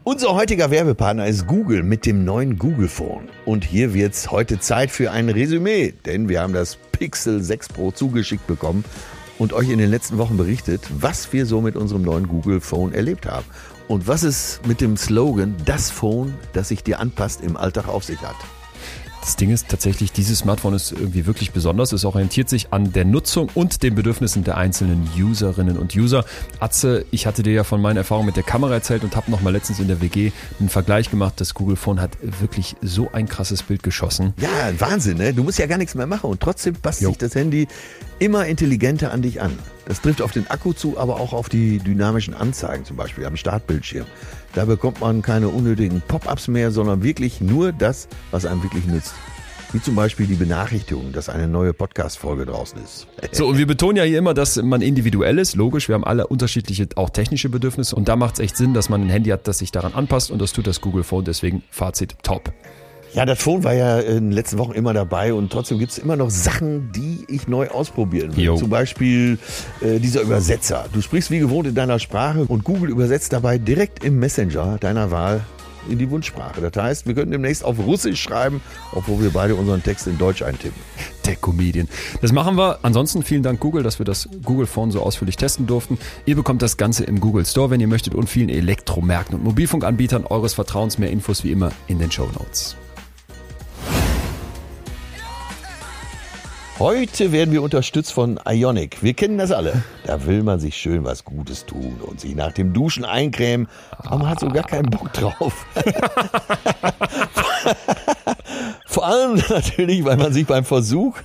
Unser 0.05 0.33
heutiger 0.33 0.71
Werbepartner 0.71 1.27
ist 1.27 1.45
Google 1.45 1.83
mit 1.83 2.05
dem 2.05 2.23
neuen 2.23 2.57
Google 2.57 2.87
Phone. 2.87 3.27
Und 3.45 3.65
hier 3.65 3.93
wird's 3.93 4.31
heute 4.31 4.61
Zeit 4.61 4.89
für 4.89 5.11
ein 5.11 5.27
Resümee, 5.27 5.93
denn 6.05 6.29
wir 6.29 6.41
haben 6.41 6.53
das 6.53 6.77
Pixel 6.93 7.43
6 7.43 7.67
Pro 7.67 7.91
zugeschickt 7.91 8.47
bekommen 8.47 8.85
und 9.39 9.51
euch 9.51 9.69
in 9.69 9.79
den 9.79 9.89
letzten 9.89 10.17
Wochen 10.17 10.37
berichtet, 10.37 10.81
was 10.99 11.33
wir 11.33 11.45
so 11.45 11.59
mit 11.59 11.75
unserem 11.75 12.03
neuen 12.03 12.29
Google 12.29 12.61
Phone 12.61 12.93
erlebt 12.93 13.25
haben. 13.25 13.45
Und 13.93 14.07
was 14.07 14.23
es 14.23 14.59
mit 14.65 14.81
dem 14.81 14.97
Slogan, 14.97 15.55
das 15.65 15.91
Phone, 15.91 16.33
das 16.53 16.69
sich 16.69 16.83
dir 16.83 16.99
anpasst, 16.99 17.41
im 17.41 17.55
Alltag 17.55 17.87
auf 17.87 18.03
sich 18.03 18.19
hat. 18.23 18.35
Das 19.23 19.37
Ding 19.37 19.51
ist 19.51 19.69
tatsächlich, 19.69 20.11
dieses 20.11 20.39
Smartphone 20.39 20.73
ist 20.73 20.91
irgendwie 20.91 21.25
wirklich 21.25 21.51
besonders. 21.51 21.93
Es 21.93 22.03
orientiert 22.03 22.49
sich 22.49 22.73
an 22.73 22.91
der 22.91 23.05
Nutzung 23.05 23.49
und 23.55 23.81
den 23.81 23.95
Bedürfnissen 23.95 24.43
der 24.43 24.57
einzelnen 24.57 25.09
Userinnen 25.17 25.77
und 25.77 25.95
User. 25.95 26.25
Atze, 26.59 27.05
ich 27.09 27.25
hatte 27.25 27.41
dir 27.41 27.53
ja 27.53 27.63
von 27.63 27.81
meinen 27.81 27.95
Erfahrungen 27.95 28.25
mit 28.25 28.35
der 28.35 28.43
Kamera 28.43 28.73
erzählt 28.73 29.05
und 29.05 29.15
habe 29.15 29.31
nochmal 29.31 29.53
letztens 29.53 29.79
in 29.79 29.87
der 29.87 30.01
WG 30.01 30.31
einen 30.59 30.67
Vergleich 30.67 31.09
gemacht. 31.09 31.35
Das 31.37 31.53
Google 31.53 31.77
Phone 31.77 32.01
hat 32.01 32.17
wirklich 32.41 32.75
so 32.81 33.11
ein 33.13 33.29
krasses 33.29 33.63
Bild 33.63 33.81
geschossen. 33.81 34.33
Ja, 34.41 34.49
Wahnsinn, 34.77 35.17
ne? 35.17 35.33
Du 35.33 35.43
musst 35.43 35.57
ja 35.57 35.67
gar 35.67 35.77
nichts 35.77 35.95
mehr 35.95 36.07
machen 36.07 36.29
und 36.29 36.41
trotzdem 36.41 36.75
passt 36.75 37.01
Jo. 37.01 37.09
sich 37.09 37.17
das 37.17 37.33
Handy 37.33 37.67
immer 38.19 38.45
intelligenter 38.45 39.13
an 39.13 39.21
dich 39.21 39.41
an. 39.41 39.57
Das 39.85 40.01
trifft 40.01 40.21
auf 40.21 40.31
den 40.31 40.49
Akku 40.49 40.73
zu, 40.73 40.97
aber 40.97 41.19
auch 41.19 41.33
auf 41.33 41.49
die 41.49 41.79
dynamischen 41.79 42.33
Anzeigen, 42.33 42.85
zum 42.85 42.97
Beispiel 42.97 43.25
am 43.25 43.35
Startbildschirm. 43.37 44.05
Da 44.53 44.65
bekommt 44.65 45.01
man 45.01 45.21
keine 45.23 45.49
unnötigen 45.49 46.01
Pop-ups 46.07 46.47
mehr, 46.47 46.69
sondern 46.71 47.01
wirklich 47.01 47.41
nur 47.41 47.71
das, 47.71 48.07
was 48.29 48.45
einem 48.45 48.61
wirklich 48.61 48.85
nützt. 48.85 49.13
Wie 49.71 49.81
zum 49.81 49.95
Beispiel 49.95 50.27
die 50.27 50.35
Benachrichtigung, 50.35 51.11
dass 51.11 51.29
eine 51.29 51.47
neue 51.47 51.73
Podcast-Folge 51.73 52.45
draußen 52.45 52.79
ist. 52.83 53.07
So, 53.31 53.47
und 53.47 53.57
wir 53.57 53.65
betonen 53.65 53.97
ja 53.97 54.03
hier 54.03 54.19
immer, 54.19 54.35
dass 54.35 54.61
man 54.61 54.83
individuell 54.83 55.39
ist. 55.39 55.55
Logisch, 55.55 55.87
wir 55.87 55.95
haben 55.95 56.03
alle 56.03 56.27
unterschiedliche, 56.27 56.87
auch 56.95 57.09
technische 57.09 57.49
Bedürfnisse. 57.49 57.95
Und 57.95 58.07
da 58.07 58.15
macht 58.15 58.35
es 58.35 58.41
echt 58.41 58.57
Sinn, 58.57 58.75
dass 58.75 58.89
man 58.89 59.01
ein 59.01 59.09
Handy 59.09 59.31
hat, 59.31 59.47
das 59.47 59.57
sich 59.57 59.71
daran 59.71 59.95
anpasst. 59.95 60.29
Und 60.29 60.39
das 60.39 60.53
tut 60.53 60.67
das 60.67 60.81
Google 60.81 61.03
Phone. 61.03 61.25
Deswegen 61.25 61.63
Fazit 61.71 62.15
top. 62.21 62.53
Ja, 63.13 63.25
das 63.25 63.39
Phone 63.39 63.63
war 63.63 63.73
ja 63.73 63.99
in 63.99 64.15
den 64.15 64.31
letzten 64.31 64.57
Wochen 64.57 64.71
immer 64.71 64.93
dabei 64.93 65.33
und 65.35 65.51
trotzdem 65.51 65.77
gibt 65.77 65.91
es 65.91 65.99
immer 65.99 66.15
noch 66.15 66.31
Sachen, 66.31 66.91
die 66.93 67.25
ich 67.27 67.47
neu 67.47 67.67
ausprobieren 67.69 68.35
will. 68.35 68.43
Jo. 68.43 68.55
Zum 68.55 68.71
Beispiel 68.71 69.37
äh, 69.81 69.99
dieser 69.99 70.21
Übersetzer. 70.21 70.85
Du 70.91 71.01
sprichst 71.01 71.29
wie 71.29 71.37
gewohnt 71.37 71.67
in 71.67 71.75
deiner 71.75 71.99
Sprache 71.99 72.45
und 72.47 72.63
Google 72.63 72.89
übersetzt 72.89 73.31
dabei 73.31 73.59
direkt 73.59 74.03
im 74.03 74.17
Messenger 74.17 74.77
deiner 74.79 75.11
Wahl 75.11 75.41
in 75.89 75.99
die 75.99 76.09
Wunschsprache. 76.09 76.61
Das 76.61 76.81
heißt, 76.81 77.07
wir 77.07 77.13
können 77.13 77.31
demnächst 77.31 77.63
auf 77.63 77.77
Russisch 77.77 78.21
schreiben, 78.21 78.61
obwohl 78.93 79.21
wir 79.21 79.29
beide 79.31 79.55
unseren 79.55 79.83
Text 79.83 80.07
in 80.07 80.17
Deutsch 80.17 80.41
eintippen. 80.41 80.81
Der 81.25 81.35
Comedian. 81.35 81.87
Das 82.21 82.31
machen 82.31 82.57
wir. 82.57 82.79
Ansonsten 82.81 83.23
vielen 83.23 83.43
Dank 83.43 83.59
Google, 83.59 83.83
dass 83.83 83.99
wir 83.99 84.05
das 84.05 84.27
Google 84.43 84.65
Phone 84.65 84.91
so 84.91 85.01
ausführlich 85.01 85.37
testen 85.37 85.67
durften. 85.67 85.97
Ihr 86.25 86.35
bekommt 86.35 86.61
das 86.61 86.77
Ganze 86.77 87.03
im 87.03 87.19
Google 87.19 87.45
Store, 87.45 87.69
wenn 87.69 87.79
ihr 87.79 87.87
möchtet, 87.87 88.15
und 88.15 88.29
vielen 88.29 88.49
Elektromärkten 88.49 89.35
und 89.35 89.43
Mobilfunkanbietern 89.43 90.25
eures 90.25 90.53
Vertrauens. 90.53 90.97
Mehr 90.97 91.11
Infos 91.11 91.43
wie 91.43 91.51
immer 91.51 91.71
in 91.87 91.99
den 91.99 92.11
Show 92.11 92.29
Notes. 92.33 92.75
Heute 96.79 97.31
werden 97.31 97.51
wir 97.51 97.61
unterstützt 97.61 98.11
von 98.11 98.39
Ionic. 98.47 99.03
Wir 99.03 99.13
kennen 99.13 99.37
das 99.37 99.51
alle. 99.51 99.83
Da 100.05 100.25
will 100.25 100.41
man 100.41 100.59
sich 100.59 100.75
schön 100.75 101.03
was 101.05 101.23
Gutes 101.23 101.65
tun 101.65 102.01
und 102.01 102.19
sich 102.19 102.35
nach 102.35 102.51
dem 102.51 102.73
Duschen 102.73 103.05
eincremen. 103.05 103.67
Aber 103.99 104.17
man 104.17 104.29
hat 104.29 104.39
so 104.39 104.47
gar 104.47 104.63
keinen 104.63 104.89
Bock 104.89 105.13
drauf. 105.13 105.65
Vor 108.87 109.05
allem 109.05 109.41
natürlich, 109.49 110.03
weil 110.03 110.17
man 110.17 110.33
sich 110.33 110.45
beim 110.45 110.65
Versuch, 110.65 111.17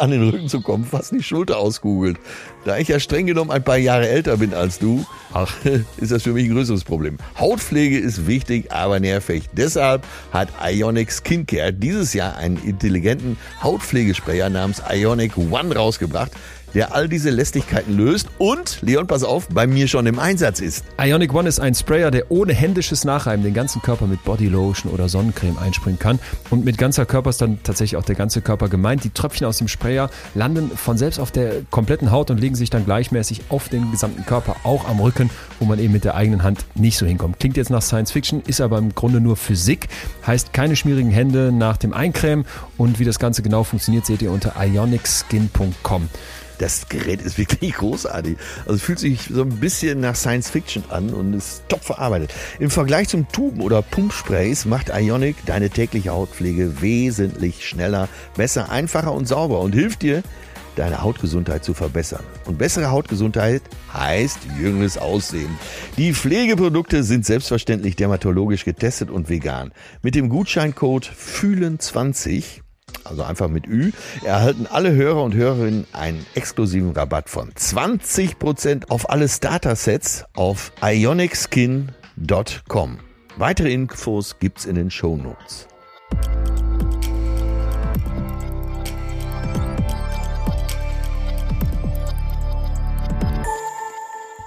an 0.00 0.10
den 0.10 0.28
Rücken 0.28 0.48
zu 0.48 0.60
kommen, 0.60 0.84
fast 0.84 1.12
die 1.12 1.22
Schulter 1.22 1.58
auskugelt. 1.58 2.18
Da 2.64 2.78
ich 2.78 2.88
ja 2.88 2.98
streng 3.00 3.26
genommen 3.26 3.50
ein 3.50 3.62
paar 3.62 3.76
Jahre 3.76 4.08
älter 4.08 4.36
bin 4.36 4.54
als 4.54 4.78
du, 4.78 5.04
ist 5.96 6.12
das 6.12 6.22
für 6.22 6.32
mich 6.32 6.46
ein 6.46 6.54
größeres 6.54 6.84
Problem. 6.84 7.18
Hautpflege 7.38 7.98
ist 7.98 8.26
wichtig, 8.26 8.72
aber 8.72 9.00
nervig. 9.00 9.44
Deshalb 9.52 10.06
hat 10.32 10.48
Ionic 10.64 11.10
Skincare 11.12 11.72
dieses 11.72 12.14
Jahr 12.14 12.36
einen 12.36 12.56
intelligenten 12.56 13.36
Hautpflegesprayer 13.62 14.50
namens 14.50 14.82
Ionic 14.90 15.36
One 15.36 15.74
rausgebracht, 15.74 16.32
der 16.74 16.94
all 16.94 17.08
diese 17.08 17.30
Lästigkeiten 17.30 17.96
löst 17.96 18.28
und, 18.38 18.78
Leon, 18.82 19.06
pass 19.06 19.22
auf, 19.22 19.48
bei 19.48 19.66
mir 19.66 19.88
schon 19.88 20.06
im 20.06 20.18
Einsatz 20.18 20.60
ist. 20.60 20.84
Ionic 21.00 21.32
One 21.32 21.48
ist 21.48 21.60
ein 21.60 21.74
Sprayer, 21.74 22.10
der 22.10 22.30
ohne 22.30 22.52
händisches 22.52 23.04
Nachreiben 23.04 23.44
den 23.44 23.54
ganzen 23.54 23.80
Körper 23.82 24.06
mit 24.06 24.24
Bodylotion 24.24 24.92
oder 24.92 25.08
Sonnencreme 25.08 25.58
einspringen 25.58 25.98
kann. 25.98 26.18
Und 26.50 26.64
mit 26.64 26.78
ganzer 26.78 27.06
Körper 27.06 27.30
ist 27.30 27.40
dann 27.40 27.58
tatsächlich 27.62 27.96
auch 27.96 28.04
der 28.04 28.16
ganze 28.16 28.40
Körper 28.40 28.68
gemeint. 28.68 29.04
Die 29.04 29.10
Tröpfchen 29.10 29.46
aus 29.46 29.58
dem 29.58 29.68
Sprayer 29.68 30.10
landen 30.34 30.70
von 30.74 30.98
selbst 30.98 31.18
auf 31.18 31.30
der 31.30 31.62
kompletten 31.70 32.10
Haut 32.10 32.30
und 32.30 32.40
legen 32.40 32.54
sich 32.54 32.70
dann 32.70 32.84
gleichmäßig 32.84 33.42
auf 33.48 33.68
den 33.68 33.90
gesamten 33.90 34.26
Körper, 34.26 34.56
auch 34.64 34.88
am 34.88 35.00
Rücken, 35.00 35.30
wo 35.60 35.66
man 35.66 35.78
eben 35.78 35.92
mit 35.92 36.04
der 36.04 36.14
eigenen 36.14 36.42
Hand 36.42 36.64
nicht 36.74 36.98
so 36.98 37.06
hinkommt. 37.06 37.38
Klingt 37.38 37.56
jetzt 37.56 37.70
nach 37.70 37.82
Science 37.82 38.12
Fiction, 38.12 38.42
ist 38.46 38.60
aber 38.60 38.78
im 38.78 38.94
Grunde 38.94 39.20
nur 39.20 39.36
Physik. 39.36 39.88
Heißt 40.26 40.52
keine 40.52 40.76
schmierigen 40.76 41.10
Hände 41.10 41.52
nach 41.52 41.76
dem 41.76 41.92
Eincremen. 41.92 42.44
Und 42.76 42.98
wie 42.98 43.04
das 43.04 43.18
Ganze 43.18 43.42
genau 43.42 43.64
funktioniert, 43.64 44.06
seht 44.06 44.22
ihr 44.22 44.32
unter 44.32 44.54
ionicskin.com. 44.60 46.08
Das 46.58 46.88
Gerät 46.88 47.22
ist 47.22 47.38
wirklich 47.38 47.74
großartig. 47.74 48.36
Also 48.66 48.78
fühlt 48.78 48.98
sich 48.98 49.30
so 49.32 49.42
ein 49.42 49.60
bisschen 49.60 50.00
nach 50.00 50.16
Science 50.16 50.50
Fiction 50.50 50.84
an 50.88 51.10
und 51.10 51.34
ist 51.34 51.62
top 51.68 51.84
verarbeitet. 51.84 52.32
Im 52.58 52.70
Vergleich 52.70 53.08
zum 53.08 53.28
Tuben- 53.28 53.60
oder 53.60 53.82
Pumpsprays 53.82 54.64
macht 54.64 54.90
Ionic 54.94 55.36
deine 55.46 55.70
tägliche 55.70 56.10
Hautpflege 56.10 56.80
wesentlich 56.80 57.66
schneller, 57.66 58.08
besser, 58.36 58.70
einfacher 58.70 59.12
und 59.12 59.26
sauber 59.26 59.60
und 59.60 59.72
hilft 59.72 60.02
dir, 60.02 60.22
deine 60.76 61.02
Hautgesundheit 61.02 61.64
zu 61.64 61.74
verbessern. 61.74 62.24
Und 62.46 62.58
bessere 62.58 62.90
Hautgesundheit 62.90 63.62
heißt 63.92 64.38
jüngeres 64.58 64.98
Aussehen. 64.98 65.58
Die 65.96 66.14
Pflegeprodukte 66.14 67.04
sind 67.04 67.24
selbstverständlich 67.24 67.96
dermatologisch 67.96 68.64
getestet 68.64 69.10
und 69.10 69.28
vegan. 69.28 69.72
Mit 70.02 70.14
dem 70.14 70.28
Gutscheincode 70.28 71.08
FÜHLEN20 71.08 72.63
also 73.04 73.22
einfach 73.22 73.48
mit 73.48 73.66
Ü, 73.66 73.92
erhalten 74.22 74.66
alle 74.70 74.92
Hörer 74.92 75.22
und 75.22 75.34
Hörerinnen 75.34 75.86
einen 75.92 76.24
exklusiven 76.34 76.92
Rabatt 76.92 77.28
von 77.28 77.52
20% 77.52 78.90
auf 78.90 79.10
alle 79.10 79.28
Starter-Sets 79.28 80.24
auf 80.34 80.72
ionicskin.com. 80.82 82.98
Weitere 83.36 83.72
Infos 83.72 84.38
gibt's 84.38 84.64
in 84.64 84.76
den 84.76 84.90
Show 84.90 85.16
Notes. 85.16 85.66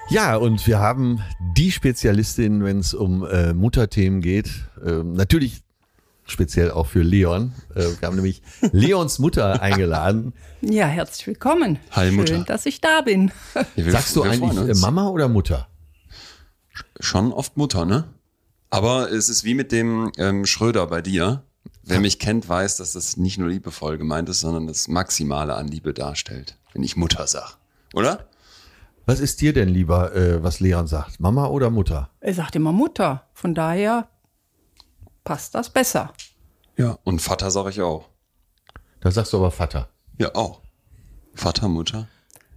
Ja, 0.09 0.37
und 0.37 0.65
wir 0.65 0.79
haben 0.79 1.19
die 1.57 1.69
Spezialistin, 1.69 2.63
wenn 2.63 2.79
es 2.79 2.93
um 2.93 3.25
äh, 3.25 3.53
Mutterthemen 3.53 4.21
geht. 4.21 4.49
Ähm, 4.85 5.13
natürlich 5.13 5.63
speziell 6.27 6.71
auch 6.71 6.87
für 6.87 7.01
Leon. 7.01 7.53
Äh, 7.75 7.85
wir 7.99 8.07
haben 8.07 8.15
nämlich 8.15 8.41
Leons 8.71 9.19
Mutter 9.19 9.61
eingeladen. 9.61 10.33
Ja, 10.61 10.85
herzlich 10.87 11.27
willkommen. 11.27 11.79
Hi, 11.91 12.07
Schön, 12.07 12.15
Mutter. 12.15 12.43
dass 12.43 12.65
ich 12.65 12.81
da 12.81 13.01
bin. 13.01 13.31
Wir- 13.75 13.91
Sagst 13.91 14.15
du 14.15 14.23
eigentlich 14.23 14.55
äh, 14.57 14.59
uns. 14.71 14.81
Mama 14.81 15.07
oder 15.09 15.27
Mutter? 15.27 15.67
Schon 16.99 17.31
oft 17.33 17.57
Mutter, 17.57 17.85
ne? 17.85 18.05
Aber 18.69 19.11
es 19.11 19.29
ist 19.29 19.43
wie 19.43 19.53
mit 19.53 19.71
dem 19.71 20.11
ähm, 20.17 20.45
Schröder 20.45 20.87
bei 20.87 21.01
dir. 21.01 21.43
Wer 21.83 22.01
mich 22.01 22.19
kennt, 22.19 22.49
weiß, 22.49 22.77
dass 22.77 22.93
das 22.93 23.15
nicht 23.15 23.37
nur 23.37 23.47
liebevoll 23.49 23.97
gemeint 23.97 24.27
ist, 24.27 24.41
sondern 24.41 24.67
das 24.67 24.89
Maximale 24.89 25.55
an 25.55 25.69
Liebe 25.69 25.93
darstellt, 25.93 26.57
wenn 26.73 26.83
ich 26.83 26.97
Mutter 26.97 27.27
sag. 27.27 27.57
Oder? 27.93 28.27
Was 29.05 29.21
ist 29.21 29.39
dir 29.39 29.53
denn 29.53 29.69
lieber, 29.69 30.13
äh, 30.13 30.43
was 30.43 30.59
Leon 30.59 30.87
sagt? 30.87 31.21
Mama 31.21 31.47
oder 31.47 31.69
Mutter? 31.69 32.09
Er 32.19 32.33
sagt 32.33 32.57
immer 32.57 32.73
Mutter. 32.73 33.23
Von 33.33 33.55
daher 33.55 34.09
passt 35.27 35.53
das 35.55 35.69
besser. 35.69 36.13
Ja. 36.77 36.97
Und 37.03 37.21
Vater 37.21 37.51
sag 37.51 37.69
ich 37.69 37.81
auch. 37.81 38.07
Da 39.01 39.11
sagst 39.11 39.33
du 39.33 39.37
aber 39.37 39.51
Vater. 39.51 39.89
Ja, 40.17 40.33
auch. 40.35 40.61
Vater, 41.35 41.67
Mutter. 41.67 42.07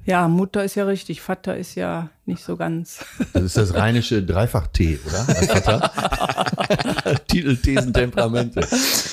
Ja, 0.06 0.28
Mutter 0.28 0.64
ist 0.64 0.76
ja 0.76 0.84
richtig. 0.84 1.20
Vater 1.20 1.56
ist 1.56 1.74
ja 1.74 2.10
nicht 2.26 2.42
so 2.42 2.56
ganz. 2.56 3.04
Das 3.32 3.42
ist 3.42 3.56
das 3.56 3.74
rheinische 3.74 4.22
Dreifach-T, 4.22 5.00
oder? 5.04 5.24
Vater. 5.24 7.20
Titel, 7.28 7.56
Thesen, 7.56 7.92
Temperamente. 7.92 8.66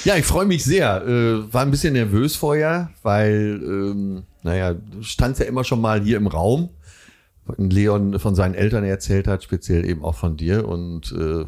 Ja, 0.05 0.16
ich 0.16 0.26
freue 0.26 0.45
mich 0.45 0.64
sehr. 0.64 1.03
Äh, 1.05 1.51
war 1.51 1.64
ein 1.64 1.72
bisschen 1.72 1.93
nervös 1.93 2.36
vorher, 2.36 2.91
weil, 3.01 3.60
ähm, 3.64 4.24
naja, 4.43 4.74
du 4.74 5.01
standst 5.01 5.41
ja 5.41 5.47
immer 5.47 5.64
schon 5.64 5.82
mal 5.82 6.01
hier 6.01 6.18
im 6.18 6.28
Raum. 6.28 6.70
und 7.45 7.74
Leon 7.74 8.20
von 8.20 8.36
seinen 8.36 8.53
Eltern 8.53 8.84
erzählt 8.84 9.28
hat, 9.28 9.43
speziell 9.43 9.84
eben 9.84 10.03
auch 10.03 10.16
von 10.16 10.38
dir. 10.38 10.68
Und 10.68 11.12
äh, 11.12 11.45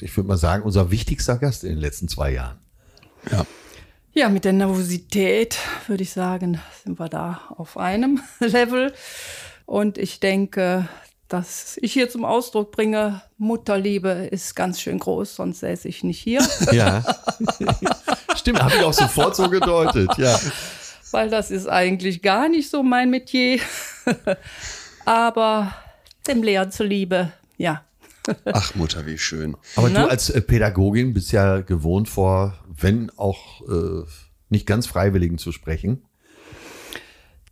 ich 0.00 0.16
würde 0.16 0.28
mal 0.28 0.36
sagen, 0.36 0.64
unser 0.64 0.90
wichtigster 0.90 1.36
Gast 1.38 1.64
in 1.64 1.70
den 1.70 1.78
letzten 1.78 2.08
zwei 2.08 2.32
Jahren. 2.32 2.58
Ja. 3.30 3.46
Ja, 4.14 4.28
mit 4.28 4.44
der 4.44 4.52
Nervosität 4.52 5.58
würde 5.86 6.02
ich 6.02 6.12
sagen, 6.12 6.60
sind 6.84 7.00
wir 7.00 7.08
da 7.08 7.40
auf 7.56 7.78
einem 7.78 8.20
Level. 8.40 8.92
Und 9.64 9.96
ich 9.96 10.20
denke, 10.20 10.86
dass 11.28 11.78
ich 11.80 11.94
hier 11.94 12.10
zum 12.10 12.26
Ausdruck 12.26 12.72
bringe, 12.72 13.22
Mutterliebe 13.38 14.10
ist 14.30 14.54
ganz 14.54 14.82
schön 14.82 14.98
groß, 14.98 15.36
sonst 15.36 15.60
säße 15.60 15.88
ich 15.88 16.04
nicht 16.04 16.18
hier. 16.18 16.46
Ja. 16.72 17.02
Stimmt, 18.36 18.62
habe 18.62 18.76
ich 18.76 18.82
auch 18.82 18.92
sofort 18.92 19.34
so 19.34 19.48
gedeutet, 19.48 20.10
ja. 20.18 20.38
weil 21.10 21.30
das 21.30 21.50
ist 21.50 21.66
eigentlich 21.66 22.20
gar 22.20 22.48
nicht 22.48 22.68
so 22.68 22.82
mein 22.82 23.08
Metier. 23.08 23.60
Aber 25.04 25.74
dem 26.26 26.42
Lehren 26.42 26.70
zuliebe, 26.70 27.32
ja. 27.56 27.82
Ach, 28.52 28.74
Mutter, 28.74 29.06
wie 29.06 29.18
schön. 29.18 29.56
Aber 29.76 29.88
Ne? 29.88 30.00
du 30.00 30.08
als 30.08 30.30
äh, 30.30 30.40
Pädagogin 30.40 31.12
bist 31.14 31.32
ja 31.32 31.60
gewohnt 31.60 32.08
vor, 32.08 32.54
wenn 32.68 33.10
auch 33.16 33.62
äh, 33.68 34.04
nicht 34.48 34.66
ganz 34.66 34.86
Freiwilligen 34.86 35.38
zu 35.38 35.52
sprechen. 35.52 36.04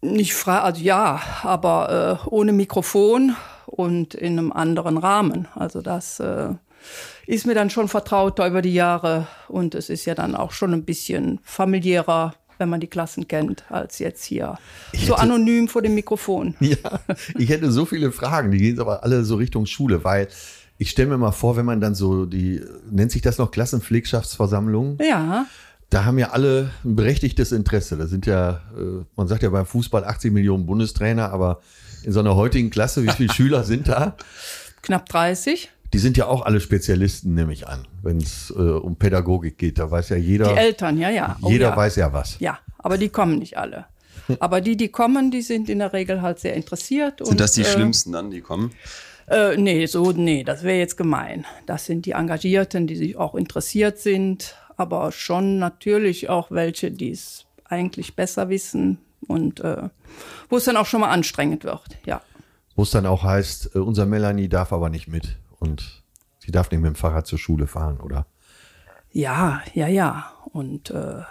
Nicht 0.03 0.33
frei, 0.35 0.59
also 0.61 0.81
ja, 0.83 1.21
aber 1.43 2.21
äh, 2.25 2.29
ohne 2.29 2.53
Mikrofon 2.53 3.37
und 3.66 4.14
in 4.14 4.39
einem 4.39 4.51
anderen 4.53 4.97
Rahmen. 4.97 5.47
Also 5.55 5.83
das 5.83 6.21
äh, 6.21 6.55
ist 7.27 7.47
mir 7.47 7.55
dann 7.55 7.68
schon 7.68 7.89
vertrauter 7.89 8.47
über 8.47 8.62
die 8.62 8.73
Jahre 8.73 9.27
und 9.49 9.75
es 9.75 9.91
ist 9.91 10.07
ja 10.07 10.14
dann 10.14 10.35
auch 10.35 10.53
schon 10.53 10.73
ein 10.73 10.85
bisschen 10.87 11.39
familiärer, 11.43 12.35
wenn 12.57 12.71
man 12.71 12.81
die 12.81 12.87
Klassen 12.87 13.29
kennt, 13.29 13.64
als 13.71 13.99
jetzt 13.99 14.25
hier 14.25 14.59
so 14.95 15.14
anonym 15.14 15.68
vor 15.68 15.83
dem 15.83 15.95
Mikrofon. 15.95 16.55
Ja, 16.61 17.01
ich 17.37 17.51
hätte 17.51 17.71
so 17.71 17.85
viele 17.85 18.11
Fragen, 18.11 18.51
die 18.51 18.59
gehen 18.59 18.81
aber 18.81 19.03
alle 19.05 19.25
so 19.25 19.37
Richtung 19.37 19.66
Schule, 19.66 20.03
weil 20.03 20.29
ich 20.81 20.91
stelle 20.91 21.11
mir 21.11 21.18
mal 21.18 21.31
vor, 21.31 21.59
wenn 21.59 21.66
man 21.66 21.83
dann 21.83 21.95
so 21.95 22.24
die, 22.24 22.62
nennt 22.91 23.12
sich 23.12 23.20
das 23.20 23.37
noch 23.37 23.51
Klassenpflegschaftsversammlung? 23.51 24.97
Ja. 25.07 25.45
Da 25.91 26.07
haben 26.07 26.18
ja 26.18 26.31
alle 26.31 26.70
ein 26.87 26.97
berechtigtes 26.97 27.53
Interesse. 27.53 27.99
Da 27.99 28.07
sind 28.07 28.24
ja, 28.24 28.62
äh, 28.78 29.05
man 29.14 29.28
sagt 29.28 29.43
ja 29.43 29.51
beim 29.51 29.66
Fußball 29.66 30.05
80 30.05 30.33
Millionen 30.33 30.64
Bundestrainer, 30.64 31.33
aber 31.33 31.61
in 32.03 32.12
so 32.12 32.20
einer 32.20 32.35
heutigen 32.35 32.70
Klasse, 32.70 33.05
wie 33.05 33.11
viele 33.11 33.31
Schüler 33.35 33.62
sind 33.64 33.89
da? 33.89 34.16
Knapp 34.81 35.07
30. 35.11 35.70
Die 35.93 35.99
sind 35.99 36.16
ja 36.16 36.26
auch 36.26 36.47
alle 36.47 36.61
Spezialisten, 36.61 37.35
nehme 37.35 37.53
ich 37.53 37.68
an, 37.68 37.87
wenn 38.03 38.16
es 38.16 38.49
äh, 38.49 38.55
um 38.55 38.97
Pädagogik 38.97 39.59
geht. 39.59 39.78
Da 39.78 39.91
weiß 39.91 40.09
ja 40.09 40.16
jeder. 40.16 40.55
Die 40.55 40.59
Eltern, 40.59 40.97
ja, 40.97 41.11
ja. 41.11 41.37
Oh, 41.43 41.51
jeder 41.51 41.70
ja. 41.70 41.76
weiß 41.76 41.97
ja 41.97 42.11
was. 42.14 42.41
Ja, 42.41 42.59
aber 42.78 42.97
die 42.97 43.11
kommen 43.11 43.39
nicht 43.39 43.59
alle. 43.59 43.85
Aber 44.39 44.61
die, 44.61 44.76
die 44.76 44.89
kommen, 44.89 45.33
die 45.33 45.43
sind 45.43 45.68
in 45.68 45.81
der 45.81 45.93
Regel 45.93 46.22
halt 46.22 46.39
sehr 46.39 46.55
interessiert. 46.55 47.18
Sind 47.18 47.28
und, 47.28 47.41
das 47.41 47.53
die 47.53 47.62
äh, 47.62 47.64
Schlimmsten 47.64 48.12
dann, 48.12 48.31
die 48.31 48.41
kommen? 48.43 48.70
Äh, 49.31 49.57
nee, 49.57 49.87
so, 49.87 50.11
nee, 50.11 50.43
das 50.43 50.64
wäre 50.64 50.78
jetzt 50.78 50.97
gemein. 50.97 51.47
Das 51.66 51.87
sind 51.87 52.05
die 52.05 52.12
Engagierten, 52.12 52.89
die 52.89 52.97
sich 52.97 53.16
auch 53.16 53.37
interessiert 53.37 53.99
sind, 53.99 54.57
aber 54.76 55.12
schon 55.12 55.59
natürlich 55.59 56.28
auch 56.28 56.51
welche, 56.51 56.91
die 56.91 57.12
es 57.12 57.47
eigentlich 57.64 58.16
besser 58.16 58.49
wissen 58.49 58.99
und 59.28 59.61
äh, 59.61 59.89
wo 60.49 60.57
es 60.57 60.64
dann 60.64 60.76
auch 60.76 60.87
schon 60.87 61.01
mal 61.01 61.11
anstrengend 61.11 61.62
wird, 61.62 61.85
ja. 62.05 62.22
Wo 62.74 62.83
es 62.83 62.91
dann 62.91 63.07
auch 63.07 63.22
heißt, 63.22 63.76
äh, 63.76 63.78
unser 63.78 64.05
Melanie 64.05 64.49
darf 64.49 64.72
aber 64.72 64.91
nicht 64.91 65.07
mit 65.07 65.37
und 65.61 66.03
sie 66.41 66.51
darf 66.51 66.72
nicht 66.72 66.81
mit 66.81 66.89
dem 66.89 66.97
Fahrrad 66.97 67.28
zur 67.28 67.39
Schule 67.39 67.68
fahren, 67.68 68.01
oder? 68.01 68.26
Ja, 69.12 69.62
ja, 69.74 69.87
ja. 69.87 70.33
Und 70.53 70.91
äh, 70.91 71.22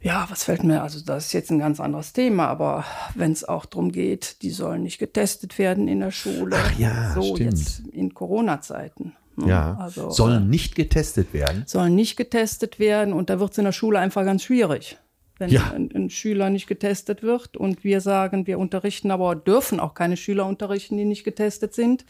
ja, 0.00 0.26
was 0.30 0.44
fällt 0.44 0.62
mir, 0.64 0.82
also 0.82 1.00
das 1.04 1.26
ist 1.26 1.32
jetzt 1.32 1.50
ein 1.50 1.58
ganz 1.58 1.80
anderes 1.80 2.12
Thema, 2.12 2.46
aber 2.46 2.84
wenn 3.14 3.32
es 3.32 3.44
auch 3.44 3.66
darum 3.66 3.90
geht, 3.92 4.42
die 4.42 4.50
sollen 4.50 4.82
nicht 4.82 4.98
getestet 4.98 5.58
werden 5.58 5.88
in 5.88 6.00
der 6.00 6.10
Schule. 6.12 6.56
Ach 6.58 6.78
ja, 6.78 7.12
so 7.14 7.34
stimmt. 7.34 7.40
jetzt 7.58 7.80
in 7.92 8.14
Corona-Zeiten. 8.14 9.14
ne? 9.36 9.48
Ja. 9.48 9.76
Also, 9.80 10.10
Sollen 10.10 10.44
äh, 10.44 10.46
nicht 10.46 10.74
getestet 10.76 11.32
werden. 11.32 11.64
sollen 11.66 11.94
nicht 11.94 12.16
getestet 12.16 12.78
werden 12.78 13.12
und 13.12 13.28
da 13.30 13.40
wird 13.40 13.52
es 13.52 13.58
in 13.58 13.64
der 13.64 13.72
Schule 13.72 13.98
einfach 13.98 14.24
ganz 14.24 14.44
schwierig. 14.44 14.98
Wenn 15.38 15.50
Ja. 15.50 15.70
ein, 15.72 15.90
ein 15.94 16.10
Schüler 16.10 16.50
nicht 16.50 16.66
getestet 16.66 17.22
wird 17.22 17.56
und 17.56 17.84
wir 17.84 18.00
sagen, 18.00 18.46
wir 18.48 18.58
unterrichten, 18.58 19.10
aber 19.12 19.36
dürfen 19.36 19.78
auch 19.78 19.94
keine 19.94 20.16
Schüler 20.16 20.46
unterrichten, 20.46 20.96
die 20.96 21.04
nicht 21.04 21.22
getestet 21.24 21.74
sind. 21.74 22.04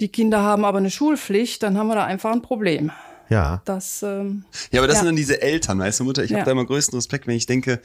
Die 0.00 0.08
Kinder 0.08 0.40
haben 0.42 0.64
aber 0.64 0.78
eine 0.78 0.90
Schulpflicht, 0.90 1.62
dann 1.62 1.78
haben 1.78 1.86
wir 1.86 1.94
da 1.94 2.04
einfach 2.04 2.32
ein 2.32 2.42
Problem. 2.42 2.90
Ja. 3.28 3.62
Das 3.64 4.02
ähm, 4.02 4.44
Ja, 4.70 4.80
aber 4.80 4.86
das 4.86 4.96
Ja. 4.96 5.00
sind 5.00 5.06
dann 5.08 5.16
diese 5.16 5.40
Eltern, 5.40 5.78
weißt 5.78 6.00
du, 6.00 6.04
Mutter? 6.04 6.22
Ich 6.24 6.30
Ja. 6.30 6.38
habe 6.38 6.46
da 6.46 6.52
immer 6.52 6.64
größten 6.66 6.96
Respekt, 6.96 7.26
wenn 7.26 7.36
ich 7.36 7.46
denke, 7.46 7.80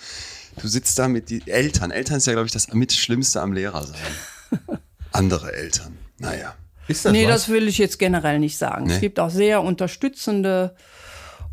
du 0.62 0.68
sitzt 0.68 0.98
da 1.00 1.08
mit 1.08 1.30
die 1.30 1.42
Eltern. 1.48 1.92
Eltern 1.92 2.18
ist 2.18 2.28
ja, 2.28 2.34
glaube 2.34 2.48
ich, 2.48 2.52
das 2.52 2.72
mit 2.74 2.92
Schlimmste 2.94 3.42
am 3.42 3.54
Lehrer 3.54 3.86
sein. 3.86 3.98
Andere 5.12 5.54
Eltern. 5.54 5.98
Naja. 6.18 6.56
Ist 6.88 7.06
das 7.06 7.12
nee, 7.12 7.26
was? 7.26 7.32
das 7.46 7.50
will 7.50 7.68
ich 7.68 7.78
jetzt 7.78 8.00
generell 8.00 8.40
nicht 8.40 8.58
sagen. 8.58 8.88
Nee. 8.88 8.94
Es 8.96 9.00
gibt 9.00 9.20
auch 9.20 9.30
sehr 9.30 9.62
unterstützende 9.62 10.76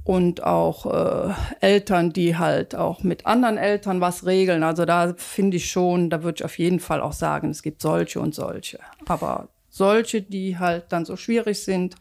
und 0.03 0.43
auch 0.45 0.87
äh, 1.31 1.35
Eltern, 1.61 2.13
die 2.13 2.37
halt 2.39 2.75
auch 2.75 3.03
mit 3.03 3.27
anderen 3.27 3.59
Eltern 3.59 4.01
was 4.01 4.25
regeln. 4.25 4.63
Also 4.63 4.85
da 4.85 5.15
finde 5.17 5.57
ich 5.59 5.71
schon, 5.71 6.11
da 6.11 6.23
würde 6.23 6.37
ich 6.39 6.45
auf 6.45 6.59
jeden 6.59 6.81
Fall 6.81 7.01
auch 7.01 7.13
sagen, 7.13 7.51
es 7.51 7.63
gibt 7.63 7.83
solche 7.83 8.21
und 8.21 8.35
solche. 8.35 8.79
Aber 9.07 9.49
solche, 9.69 10.23
die 10.23 10.59
halt 10.59 10.85
dann 10.91 11.05
so 11.05 11.17
schwierig 11.17 11.63
sind, 11.63 11.97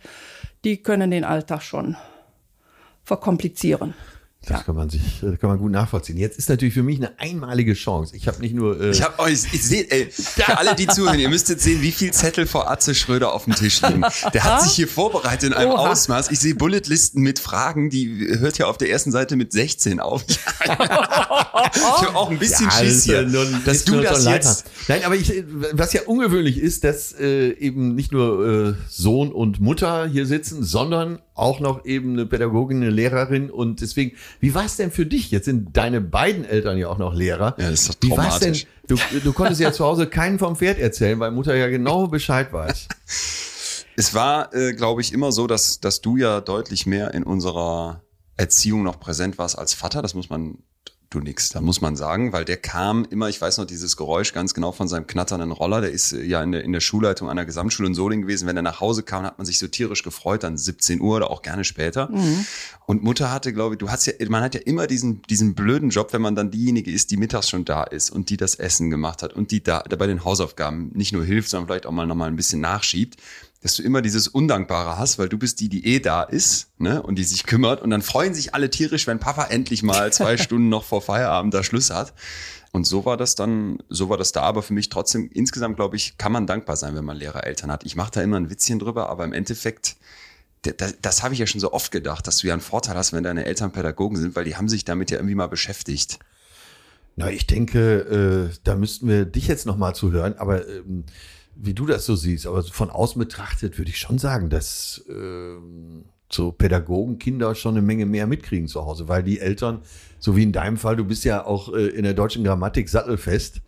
die 0.65 0.81
können 0.81 1.11
den 1.11 1.23
Alltag 1.23 1.61
schon 1.61 1.95
verkomplizieren. 3.03 3.93
Das 4.47 4.65
kann 4.65 4.75
man 4.75 4.89
sich, 4.89 5.01
äh, 5.23 5.37
kann 5.37 5.49
man 5.49 5.57
gut 5.57 5.71
nachvollziehen. 5.71 6.17
Jetzt 6.17 6.37
ist 6.37 6.49
natürlich 6.49 6.73
für 6.73 6.83
mich 6.83 6.97
eine 6.97 7.17
einmalige 7.19 7.73
Chance. 7.73 8.15
Ich 8.15 8.27
habe 8.27 8.39
nicht 8.41 8.53
nur, 8.53 8.79
äh, 8.79 8.91
Ich 8.91 9.01
habe 9.01 9.17
euch, 9.19 9.39
ich 9.53 9.63
sehe, 9.63 9.89
ey, 9.89 10.07
für 10.11 10.57
alle, 10.57 10.75
die 10.75 10.87
zuhören, 10.87 11.19
ihr 11.19 11.29
müsst 11.29 11.49
jetzt 11.49 11.63
sehen, 11.63 11.81
wie 11.81 11.91
viel 11.91 12.11
Zettel 12.11 12.45
vor 12.45 12.69
Atze 12.69 12.93
Schröder 12.95 13.33
auf 13.33 13.45
dem 13.45 13.55
Tisch 13.55 13.81
liegen. 13.81 14.03
Der 14.33 14.43
hat 14.43 14.61
sich 14.63 14.73
hier 14.73 14.87
vorbereitet 14.87 15.49
in 15.51 15.53
einem 15.53 15.71
Oha. 15.71 15.89
Ausmaß. 15.91 16.31
Ich 16.31 16.39
sehe 16.39 16.55
Bulletlisten 16.55 17.21
mit 17.21 17.39
Fragen, 17.39 17.89
die 17.89 18.27
hört 18.39 18.57
ja 18.57 18.67
auf 18.67 18.77
der 18.77 18.89
ersten 18.89 19.11
Seite 19.11 19.35
mit 19.35 19.51
16 19.51 19.99
auf. 19.99 20.23
ich 20.63 20.69
habe 20.69 22.15
auch 22.15 22.29
ein 22.29 22.39
bisschen 22.39 22.65
Ja, 22.67 22.71
Schiss 22.71 23.05
ja 23.05 23.19
hier, 23.21 23.27
nur 23.29 23.41
ein- 23.43 23.61
dass 23.65 23.85
du 23.85 23.93
so 23.93 24.01
das 24.01 24.25
ein 24.25 24.33
jetzt... 24.33 24.65
Nein, 24.87 25.03
aber 25.05 25.15
ich, 25.15 25.35
äh, 25.35 25.43
was 25.73 25.93
ja 25.93 26.01
ungewöhnlich 26.03 26.57
ist, 26.59 26.83
dass 26.83 27.13
äh, 27.13 27.49
eben 27.51 27.95
nicht 27.95 28.11
nur 28.11 28.69
äh, 28.69 28.73
Sohn 28.89 29.31
und 29.31 29.59
Mutter 29.59 30.07
hier 30.07 30.25
sitzen, 30.25 30.63
sondern 30.63 31.19
auch 31.35 31.59
noch 31.59 31.85
eben 31.85 32.13
eine 32.13 32.25
Pädagogin, 32.25 32.77
eine 32.77 32.89
Lehrerin. 32.89 33.51
Und 33.51 33.81
deswegen, 33.81 34.17
wie 34.39 34.55
war 34.55 34.65
es 34.65 34.77
denn 34.77 34.89
für 34.89 35.05
dich? 35.05 35.29
Jetzt 35.31 35.45
sind 35.45 35.77
deine 35.77 36.01
beiden 36.01 36.45
Eltern 36.45 36.77
ja 36.77 36.87
auch 36.87 36.97
noch 36.97 37.13
Lehrer. 37.13 37.55
Ja, 37.57 37.69
das 37.69 37.81
ist 37.81 37.89
doch 37.89 37.95
Wie 38.01 38.11
war's 38.11 38.39
denn? 38.39 38.57
Du, 38.87 38.95
du 39.23 39.33
konntest 39.33 39.59
ja 39.59 39.71
zu 39.71 39.83
Hause 39.85 40.07
keinen 40.07 40.39
vom 40.39 40.55
Pferd 40.55 40.79
erzählen, 40.79 41.19
weil 41.19 41.31
Mutter 41.31 41.55
ja 41.55 41.67
genau 41.67 42.07
Bescheid 42.07 42.51
weiß. 42.51 42.87
Es 43.97 44.13
war, 44.13 44.53
äh, 44.53 44.73
glaube 44.73 45.01
ich, 45.01 45.13
immer 45.13 45.31
so, 45.31 45.47
dass, 45.47 45.79
dass 45.79 46.01
du 46.01 46.17
ja 46.17 46.41
deutlich 46.41 46.85
mehr 46.85 47.13
in 47.13 47.23
unserer 47.23 48.01
Erziehung 48.37 48.83
noch 48.83 48.99
präsent 48.99 49.37
warst 49.37 49.57
als 49.57 49.73
Vater. 49.73 50.01
Das 50.01 50.13
muss 50.13 50.29
man, 50.29 50.57
du 51.15 51.21
nix, 51.21 51.49
da 51.49 51.61
muss 51.61 51.81
man 51.81 51.95
sagen, 51.95 52.33
weil 52.33 52.45
der 52.45 52.57
kam 52.57 53.05
immer, 53.09 53.29
ich 53.29 53.41
weiß 53.41 53.57
noch 53.57 53.65
dieses 53.65 53.97
Geräusch 53.97 54.33
ganz 54.33 54.53
genau 54.53 54.71
von 54.71 54.87
seinem 54.87 55.07
knatternden 55.07 55.51
Roller. 55.51 55.81
Der 55.81 55.91
ist 55.91 56.13
äh, 56.13 56.23
ja 56.23 56.43
in 56.43 56.51
der, 56.51 56.63
in 56.63 56.73
der 56.73 56.81
Schulleitung 56.81 57.29
einer 57.29 57.45
Gesamtschule 57.45 57.87
in 57.87 57.95
Solingen 57.95 58.23
gewesen. 58.23 58.47
Wenn 58.47 58.57
er 58.57 58.61
nach 58.61 58.81
Hause 58.81 59.03
kam, 59.03 59.23
hat 59.23 59.37
man 59.37 59.45
sich 59.45 59.57
so 59.57 59.67
tierisch 59.67 60.03
gefreut, 60.03 60.43
dann 60.43 60.57
17 60.57 61.01
Uhr 61.01 61.17
oder 61.17 61.31
auch 61.31 61.41
gerne 61.41 61.63
später. 61.63 62.09
Und 62.85 63.03
Mutter 63.03 63.31
hatte, 63.31 63.53
glaube 63.53 63.75
ich, 63.75 63.79
du 63.79 63.89
hast 63.89 64.05
ja, 64.05 64.13
man 64.29 64.43
hat 64.43 64.53
ja 64.53 64.61
immer 64.61 64.87
diesen, 64.87 65.21
diesen 65.23 65.55
blöden 65.55 65.89
Job, 65.89 66.13
wenn 66.13 66.21
man 66.21 66.35
dann 66.35 66.51
diejenige 66.51 66.91
ist, 66.91 67.11
die 67.11 67.17
mittags 67.17 67.49
schon 67.49 67.65
da 67.65 67.83
ist 67.83 68.09
und 68.09 68.29
die 68.29 68.37
das 68.37 68.55
Essen 68.55 68.89
gemacht 68.89 69.23
hat 69.23 69.33
und 69.33 69.51
die 69.51 69.63
da, 69.63 69.83
da 69.87 69.95
bei 69.95 70.07
den 70.07 70.23
Hausaufgaben 70.23 70.91
nicht 70.93 71.13
nur 71.13 71.23
hilft, 71.23 71.49
sondern 71.49 71.67
vielleicht 71.67 71.85
auch 71.85 71.91
mal 71.91 72.05
noch 72.05 72.15
mal 72.15 72.27
ein 72.27 72.35
bisschen 72.35 72.61
nachschiebt, 72.61 73.17
dass 73.65 73.77
du 73.77 73.81
immer 73.81 74.03
dieses 74.03 74.27
Undankbare 74.27 74.99
hast, 74.99 75.17
weil 75.17 75.27
du 75.27 75.39
bist 75.39 75.59
die, 75.59 75.69
die 75.69 75.87
eh 75.87 75.99
da 75.99 76.21
ist, 76.21 76.69
ne, 76.77 77.01
und 77.01 77.15
die 77.15 77.23
sich 77.23 77.47
kümmert 77.47 77.81
und 77.81 77.89
dann 77.89 78.03
freuen 78.03 78.35
sich 78.35 78.53
alle 78.53 78.69
tierisch, 78.69 79.07
wenn 79.07 79.17
Papa 79.17 79.45
endlich 79.45 79.81
mal 79.81 80.13
zwei 80.13 80.37
Stunden 80.37 80.69
noch 80.69 80.83
vor 80.83 81.01
Feierabend 81.01 81.51
da 81.51 81.63
Schluss 81.63 81.89
hat. 81.89 82.13
Und 82.73 82.85
so 82.85 83.05
war 83.05 83.17
das 83.17 83.33
dann, 83.33 83.79
so 83.89 84.07
war 84.07 84.17
das 84.17 84.33
da, 84.33 84.43
aber 84.43 84.61
für 84.61 84.73
mich 84.73 84.89
trotzdem, 84.89 85.31
insgesamt 85.33 85.77
glaube 85.77 85.95
ich, 85.95 86.19
kann 86.19 86.31
man 86.31 86.45
dankbar 86.45 86.75
sein, 86.75 86.95
wenn 86.95 87.05
man 87.05 87.17
Lehrereltern 87.17 87.71
hat. 87.71 87.83
Ich 87.85 87.95
mache 87.95 88.11
da 88.11 88.21
immer 88.21 88.37
ein 88.37 88.51
Witzchen 88.51 88.77
drüber, 88.77 89.09
aber 89.09 89.23
im 89.23 89.33
Endeffekt, 89.33 89.95
das, 90.61 90.97
das 91.01 91.23
habe 91.23 91.33
ich 91.33 91.39
ja 91.39 91.47
schon 91.47 91.59
so 91.59 91.73
oft 91.73 91.91
gedacht, 91.91 92.27
dass 92.27 92.37
du 92.37 92.47
ja 92.47 92.53
einen 92.53 92.61
Vorteil 92.61 92.95
hast, 92.95 93.13
wenn 93.13 93.23
deine 93.23 93.45
Eltern 93.45 93.71
Pädagogen 93.71 94.17
sind, 94.17 94.35
weil 94.35 94.45
die 94.45 94.57
haben 94.57 94.69
sich 94.69 94.85
damit 94.85 95.09
ja 95.09 95.17
irgendwie 95.17 95.33
mal 95.33 95.47
beschäftigt. 95.47 96.19
Na, 97.15 97.31
ich 97.31 97.47
denke, 97.47 98.51
äh, 98.51 98.55
da 98.63 98.75
müssten 98.75 99.07
wir 99.07 99.25
dich 99.25 99.47
jetzt 99.47 99.65
noch 99.65 99.77
mal 99.77 99.95
zuhören, 99.95 100.35
aber 100.37 100.67
ähm, 100.67 101.05
wie 101.55 101.73
du 101.73 101.85
das 101.85 102.05
so 102.05 102.15
siehst, 102.15 102.47
aber 102.47 102.63
von 102.63 102.89
außen 102.89 103.19
betrachtet 103.19 103.77
würde 103.77 103.89
ich 103.89 103.97
schon 103.97 104.17
sagen, 104.17 104.49
dass 104.49 105.03
ähm, 105.09 106.05
so 106.31 106.51
Pädagogen 106.51 107.19
Kinder 107.19 107.55
schon 107.55 107.75
eine 107.75 107.85
Menge 107.85 108.05
mehr 108.05 108.27
mitkriegen 108.27 108.67
zu 108.67 108.85
Hause, 108.85 109.07
weil 109.07 109.23
die 109.23 109.39
Eltern, 109.39 109.81
so 110.19 110.35
wie 110.35 110.43
in 110.43 110.51
deinem 110.51 110.77
Fall, 110.77 110.95
du 110.95 111.05
bist 111.05 111.23
ja 111.23 111.45
auch 111.45 111.73
äh, 111.73 111.87
in 111.87 112.03
der 112.03 112.13
deutschen 112.13 112.43
Grammatik 112.43 112.89
sattelfest 112.89 113.61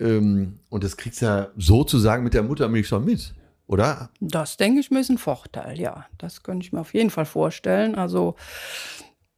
ähm, 0.00 0.58
und 0.68 0.84
das 0.84 0.96
kriegst 0.96 1.22
ja 1.22 1.48
sozusagen 1.56 2.24
mit 2.24 2.34
der 2.34 2.42
Muttermilch 2.42 2.88
schon 2.88 3.04
mit, 3.04 3.34
oder? 3.66 4.10
Das 4.20 4.56
denke 4.56 4.80
ich 4.80 4.90
mir 4.90 5.00
ist 5.00 5.10
ein 5.10 5.18
Vorteil, 5.18 5.78
ja. 5.78 6.06
Das 6.18 6.42
könnte 6.42 6.66
ich 6.66 6.72
mir 6.72 6.80
auf 6.80 6.94
jeden 6.94 7.10
Fall 7.10 7.26
vorstellen. 7.26 7.94
Also 7.94 8.34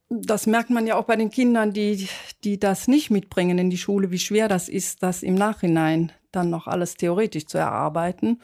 das 0.09 0.47
merkt 0.47 0.69
man 0.69 0.87
ja 0.87 0.95
auch 0.95 1.05
bei 1.05 1.15
den 1.15 1.29
Kindern, 1.29 1.73
die, 1.73 2.07
die 2.43 2.59
das 2.59 2.87
nicht 2.87 3.09
mitbringen 3.09 3.57
in 3.57 3.69
die 3.69 3.77
Schule, 3.77 4.11
wie 4.11 4.19
schwer 4.19 4.47
das 4.47 4.69
ist, 4.69 5.03
das 5.03 5.23
im 5.23 5.35
Nachhinein 5.35 6.11
dann 6.35 6.49
noch 6.49 6.67
alles 6.67 6.95
theoretisch 6.95 7.45
zu 7.47 7.57
erarbeiten. 7.57 8.41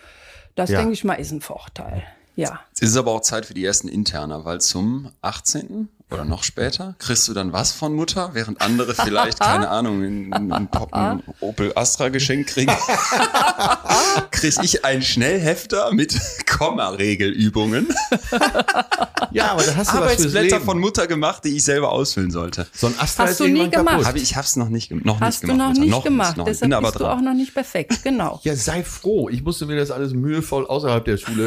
Das 0.55 0.69
Ja. 0.69 0.79
denke 0.79 0.93
ich 0.93 1.03
mal 1.03 1.13
ist 1.15 1.31
ein 1.31 1.41
Vorteil. 1.41 2.03
Ja. 2.35 2.61
Es 2.73 2.81
ist 2.81 2.97
aber 2.97 3.11
auch 3.11 3.21
Zeit 3.21 3.45
für 3.45 3.53
die 3.53 3.65
ersten 3.65 3.87
Interner, 3.89 4.45
weil 4.45 4.61
zum 4.61 5.11
18. 5.21 5.89
oder 6.09 6.23
noch 6.25 6.43
später 6.43 6.95
kriegst 6.97 7.27
du 7.27 7.33
dann 7.33 7.51
was 7.53 7.71
von 7.73 7.93
Mutter, 7.93 8.31
während 8.33 8.61
andere 8.61 8.95
vielleicht, 8.95 9.39
keine 9.41 9.69
Ahnung, 9.69 10.01
einen, 10.03 10.51
einen, 10.53 10.67
Pop- 10.69 10.93
einen 10.93 11.23
Opel 11.41 11.73
Astra 11.75 12.09
geschenkt 12.09 12.49
kriegen. 12.51 12.71
Krieg 14.31 14.55
ich 14.63 14.83
einen 14.85 15.01
Schnellhefter 15.01 15.93
mit 15.93 16.19
Komma-Regelübungen. 16.47 17.87
Ja, 19.34 19.51
aber 19.53 19.63
da 19.63 19.75
hast 19.75 19.93
du 19.93 19.97
Arbeitsblätter 19.97 20.59
von 20.61 20.79
Mutter 20.79 21.07
gemacht, 21.07 21.43
die 21.45 21.55
ich 21.55 21.63
selber 21.63 21.91
ausfüllen 21.91 22.32
sollte. 22.32 22.67
so 22.73 22.88
ein 22.88 22.95
Astra 22.99 23.23
Hast 23.23 23.32
ist 23.32 23.39
du 23.39 23.47
nie 23.47 23.69
gemacht? 23.69 23.88
kaputt. 23.88 24.05
Aber 24.07 24.17
ich 24.17 24.36
hab's 24.36 24.55
noch 24.55 24.69
nicht, 24.69 24.91
noch 25.05 25.19
Hast 25.21 25.43
nicht 25.43 25.43
du 25.43 25.47
gemacht. 25.47 25.59
noch 25.59 25.67
Mutter. 25.69 25.82
nicht 25.82 25.91
noch 25.91 26.03
gemacht, 26.03 26.38
Noch, 26.38 26.45
deshalb 26.45 26.69
bin 26.69 26.73
aber 26.73 26.88
bist 26.88 26.95
du 26.99 27.03
dran. 27.03 27.17
auch 27.17 27.21
noch 27.21 27.34
nicht 27.34 27.53
perfekt, 27.53 28.03
genau. 28.03 28.39
Ja, 28.43 28.55
sei 28.55 28.84
froh. 28.84 29.29
Ich 29.29 29.43
musste 29.43 29.65
mir 29.65 29.75
das 29.77 29.91
alles 29.91 30.13
mühevoll 30.13 30.65
außerhalb 30.67 31.03
der 31.05 31.17
Schule 31.17 31.45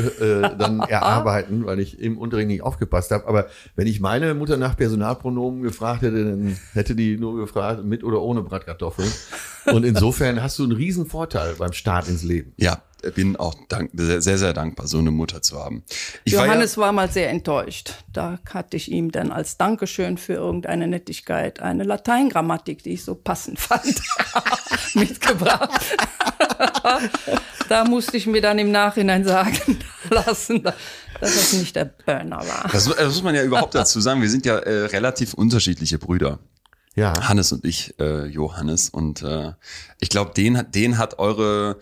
äh, 0.53 0.57
dann 0.59 0.81
erarbeiten, 0.89 1.67
weil 1.67 1.79
ich 1.81 1.99
im 1.99 2.19
Unterricht 2.19 2.49
nicht 2.49 2.63
aufgepasst 2.63 3.11
habe. 3.11 3.27
Aber 3.27 3.47
wenn 3.77 3.87
ich 3.87 4.01
meine 4.01 4.35
Mutter 4.35 4.57
nach 4.57 4.77
Personalpronomen 4.77 5.63
gefragt 5.63 6.03
hätte, 6.03 6.25
dann 6.25 6.59
hätte 6.73 6.95
die 6.95 7.17
nur 7.17 7.37
gefragt, 7.37 7.85
mit 7.85 8.05
oder 8.05 8.21
ohne 8.23 8.43
Bratkartoffeln. 8.43 9.11
Und 9.67 9.85
insofern 9.85 10.43
hast 10.43 10.59
du 10.59 10.65
einen 10.65 10.73
riesen 10.73 11.07
Vorteil 11.07 11.55
beim 11.59 11.73
Start 11.73 12.09
ins 12.09 12.23
Leben. 12.23 12.53
Ja, 12.57 12.83
bin 13.13 13.37
auch 13.37 13.55
dank, 13.69 13.91
sehr, 13.95 14.21
sehr, 14.21 14.39
sehr 14.39 14.53
dankbar, 14.53 14.87
so 14.87 14.99
eine 14.99 15.11
Mutter 15.11 15.43
zu 15.43 15.59
haben. 15.59 15.85
Ich 16.25 16.33
Johannes 16.33 16.77
war, 16.77 16.85
ja, 16.85 16.87
war 16.87 16.93
mal 16.93 17.11
sehr 17.11 17.31
enttäuscht. 17.31 18.05
Da 18.13 18.39
hatte 18.53 18.77
ich 18.77 18.91
ihm 18.91 19.11
dann 19.11 19.33
als 19.33 19.57
Dankeschön 19.57 20.19
für 20.19 20.35
irgendeine 20.35 20.87
Nettigkeit 20.87 21.61
eine 21.61 21.85
Lateingrammatik, 21.85 22.83
die 22.83 22.95
ich 22.95 23.05
so 23.05 23.15
passend 23.15 23.59
fand, 23.59 24.01
mitgebracht. 24.95 25.81
da 27.69 27.85
musste 27.85 28.17
ich 28.17 28.27
mir 28.27 28.41
dann 28.41 28.59
im 28.59 28.71
Nachhinein 28.71 29.25
sagen 29.25 29.79
lassen, 30.11 30.63
dass 30.63 30.75
das 31.21 31.53
nicht 31.55 31.77
der 31.77 31.87
Burner 31.87 32.39
war. 32.39 32.69
Das, 32.73 32.85
das 32.85 33.07
muss 33.07 33.23
man 33.23 33.35
ja 33.35 33.43
überhaupt 33.43 33.75
dazu 33.75 34.01
sagen. 34.01 34.21
Wir 34.21 34.31
sind 34.31 34.47
ja 34.47 34.59
äh, 34.59 34.87
relativ 34.87 35.35
unterschiedliche 35.35 35.99
Brüder. 35.99 36.39
Ja. 36.95 37.13
Hannes 37.29 37.53
und 37.53 37.65
ich, 37.65 37.99
äh, 37.99 38.27
Johannes. 38.27 38.89
Und 38.89 39.23
äh, 39.23 39.53
ich 40.01 40.11
glaube, 40.11 40.33
den, 40.35 40.65
den 40.71 40.99
hat 40.99 41.19
eure 41.19 41.79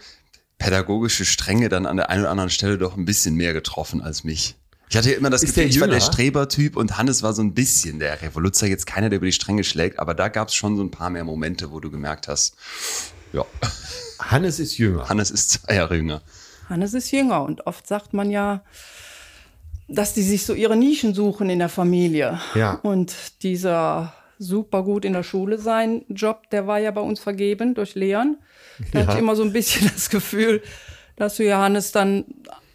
pädagogische 0.63 1.25
Strenge 1.25 1.69
dann 1.69 1.87
an 1.87 1.97
der 1.97 2.11
einen 2.11 2.23
oder 2.23 2.31
anderen 2.31 2.51
Stelle 2.51 2.79
doch 2.79 2.97
ein 2.97 3.05
bisschen 3.05 3.35
mehr 3.35 3.53
getroffen 3.53 4.01
als 4.01 4.25
mich. 4.25 4.55
Ich 4.89 4.97
hatte 4.97 5.11
ja 5.11 5.17
immer 5.17 5.31
das 5.31 5.43
Ist 5.43 5.55
Gefühl, 5.55 5.71
ich 5.71 5.81
war 5.81 5.89
der? 5.89 6.01
Strebertyp 6.01 6.77
und 6.77 6.99
Hannes 6.99 7.23
war 7.23 7.33
so 7.33 7.43
ein 7.43 7.55
bisschen 7.55 7.99
der 7.99 8.21
Revoluzer. 8.21 8.67
Jetzt 8.67 8.87
keiner, 8.87 9.09
der 9.09 9.17
über 9.17 9.27
die 9.27 9.33
Stränge 9.33 9.65
schlägt, 9.65 9.99
aber 9.99 10.13
da 10.13 10.29
gab 10.29 10.49
es 10.49 10.55
schon 10.55 10.77
so 10.77 10.83
ein 10.83 10.91
paar 10.91 11.09
mehr 11.09 11.25
Momente, 11.25 11.73
wo 11.73 11.81
du 11.81 11.91
gemerkt 11.91 12.29
hast, 12.29 12.57
ja, 13.33 13.47
Hannes 14.19 14.59
ist 14.59 14.77
jünger. 14.77 15.09
Hannes 15.09 15.31
ist 15.31 15.51
zwei 15.51 15.77
Jahre 15.77 15.97
jünger. 15.97 16.21
Hannes 16.69 16.93
ist 16.93 17.11
jünger 17.11 17.43
und 17.43 17.67
oft 17.67 17.87
sagt 17.87 18.13
man 18.13 18.31
ja, 18.31 18.63
dass 19.89 20.15
die 20.15 20.23
sich 20.23 20.45
so 20.45 20.55
ihre 20.55 20.77
Nischen 20.77 21.15
suchen 21.15 21.51
in 21.51 21.59
der 21.59 21.69
Familie. 21.69 22.39
Ja. 22.55 22.75
Und 22.83 23.15
dieser 23.43 24.13
super 24.39 24.83
gut 24.83 25.05
in 25.05 25.13
der 25.13 25.23
Schule 25.23 25.59
sein 25.59 26.05
Job, 26.09 26.51
der 26.51 26.67
war 26.67 26.79
ja 26.79 26.91
bei 26.91 27.01
uns 27.01 27.21
vergeben 27.21 27.75
durch 27.75 27.95
Leon. 27.95 28.37
Da 28.93 29.01
Ja. 29.01 29.07
hatte 29.07 29.17
ich 29.17 29.23
immer 29.23 29.37
so 29.37 29.43
ein 29.43 29.53
bisschen 29.53 29.89
das 29.95 30.11
Gefühl, 30.11 30.63
dass 31.17 31.39
Johannes 31.39 31.93
dann 31.93 32.25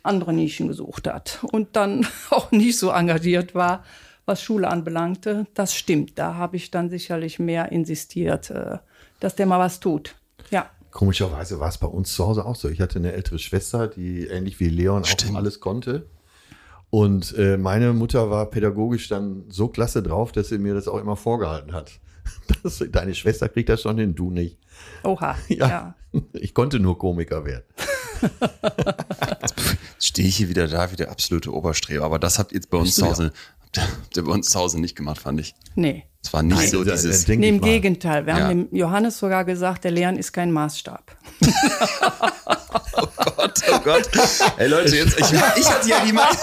andere 0.04 0.32
Nischen 0.34 0.68
gesucht 0.68 1.08
hat 1.08 1.40
und 1.52 1.76
dann 1.76 2.08
auch 2.30 2.52
nicht 2.52 2.78
so 2.80 2.90
engagiert 2.92 3.56
war, 3.56 3.84
was 4.26 4.42
Schule 4.42 4.68
anbelangte. 4.70 5.48
Das 5.54 5.74
stimmt. 5.76 6.18
Da 6.18 6.36
habe 6.36 6.56
ich 6.58 6.72
dann 6.72 6.90
sicherlich 6.90 7.40
mehr 7.40 7.72
insistiert, 7.72 8.50
äh, 8.50 8.78
dass 9.20 9.36
der 9.36 9.46
mal 9.46 9.60
was 9.60 9.80
tut. 9.80 10.16
Ja. 10.52 10.70
Komischerweise 10.92 11.60
war 11.60 11.70
es 11.70 11.78
bei 11.78 11.88
uns 11.88 12.14
zu 12.14 12.26
Hause 12.26 12.46
auch 12.46 12.56
so. 12.56 12.70
Ich 12.70 12.82
hatte 12.82 13.00
eine 13.00 13.12
ältere 13.14 13.38
Schwester, 13.40 13.88
die 13.88 14.26
ähnlich 14.28 14.60
wie 14.60 14.70
Leon 14.70 15.04
Stimmt. 15.06 15.34
auch 15.34 15.38
alles 15.38 15.60
konnte. 15.60 16.08
Und 16.90 17.36
äh, 17.38 17.58
meine 17.58 17.92
Mutter 17.94 18.30
war 18.30 18.46
pädagogisch 18.50 19.10
dann 19.10 19.44
so 19.50 19.68
klasse 19.68 20.02
drauf, 20.02 20.32
dass 20.32 20.48
sie 20.50 20.58
mir 20.58 20.74
das 20.74 20.88
auch 20.88 21.00
immer 21.00 21.18
vorgehalten 21.18 21.74
hat. 21.74 21.92
Das, 22.64 22.84
deine 22.92 23.14
Schwester 23.14 23.50
kriegt 23.50 23.68
das 23.70 23.82
schon 23.82 23.98
hin, 23.98 24.16
du 24.16 24.30
nicht. 24.32 24.58
Oha. 25.04 25.36
Ja. 25.50 25.68
ja. 25.68 25.96
Ich 26.34 26.54
konnte 26.54 26.80
nur 26.80 26.98
Komiker 26.98 27.44
werden. 27.46 27.64
Jetzt 29.42 30.06
stehe 30.08 30.28
ich 30.28 30.38
hier 30.38 30.50
wieder 30.50 30.68
da 30.68 30.92
wie 30.92 30.96
der 30.96 31.12
absolute 31.12 31.54
Oberstreber. 31.54 32.06
Aber 32.06 32.20
das 32.20 32.40
habt 32.40 32.52
ihr 32.52 32.56
jetzt 32.58 32.70
bei 32.70 32.78
uns 32.78 32.96
zu 32.96 33.06
Hause, 33.06 33.32
ihr, 33.76 33.82
habt 33.84 34.18
ihr 34.18 34.24
bei 34.24 34.32
uns 34.32 34.50
zu 34.50 34.58
Hause 34.60 34.80
nicht 34.80 34.96
gemacht, 34.96 35.20
fand 35.22 35.40
ich. 35.40 35.54
Nee. 35.76 36.06
Es 36.24 36.34
war 36.34 36.42
nicht 36.42 36.58
Nein, 36.58 36.70
so 36.70 36.84
dieses. 36.84 37.22
da 37.22 37.28
denk 37.28 37.40
Nee, 37.42 37.50
im. 37.50 37.62
Gegenteil. 37.62 38.26
Wir 38.26 38.34
Ja. 38.38 38.40
haben 38.48 38.68
dem 38.70 38.76
Johannes 38.76 39.20
sogar 39.20 39.46
gesagt, 39.46 39.84
der 39.84 39.92
Lernen 39.92 40.18
ist 40.18 40.32
kein 40.34 40.52
Maßstab. 40.52 41.16
Gott, 43.36 43.62
oh 43.72 43.80
Gott. 43.84 44.10
Ey 44.58 44.68
Leute, 44.68 44.96
jetzt, 44.96 45.20
ich, 45.20 45.32
ich 45.32 45.70
hatte 45.70 45.90
ja 45.90 46.04
die 46.06 46.14
Meinung. 46.14 46.36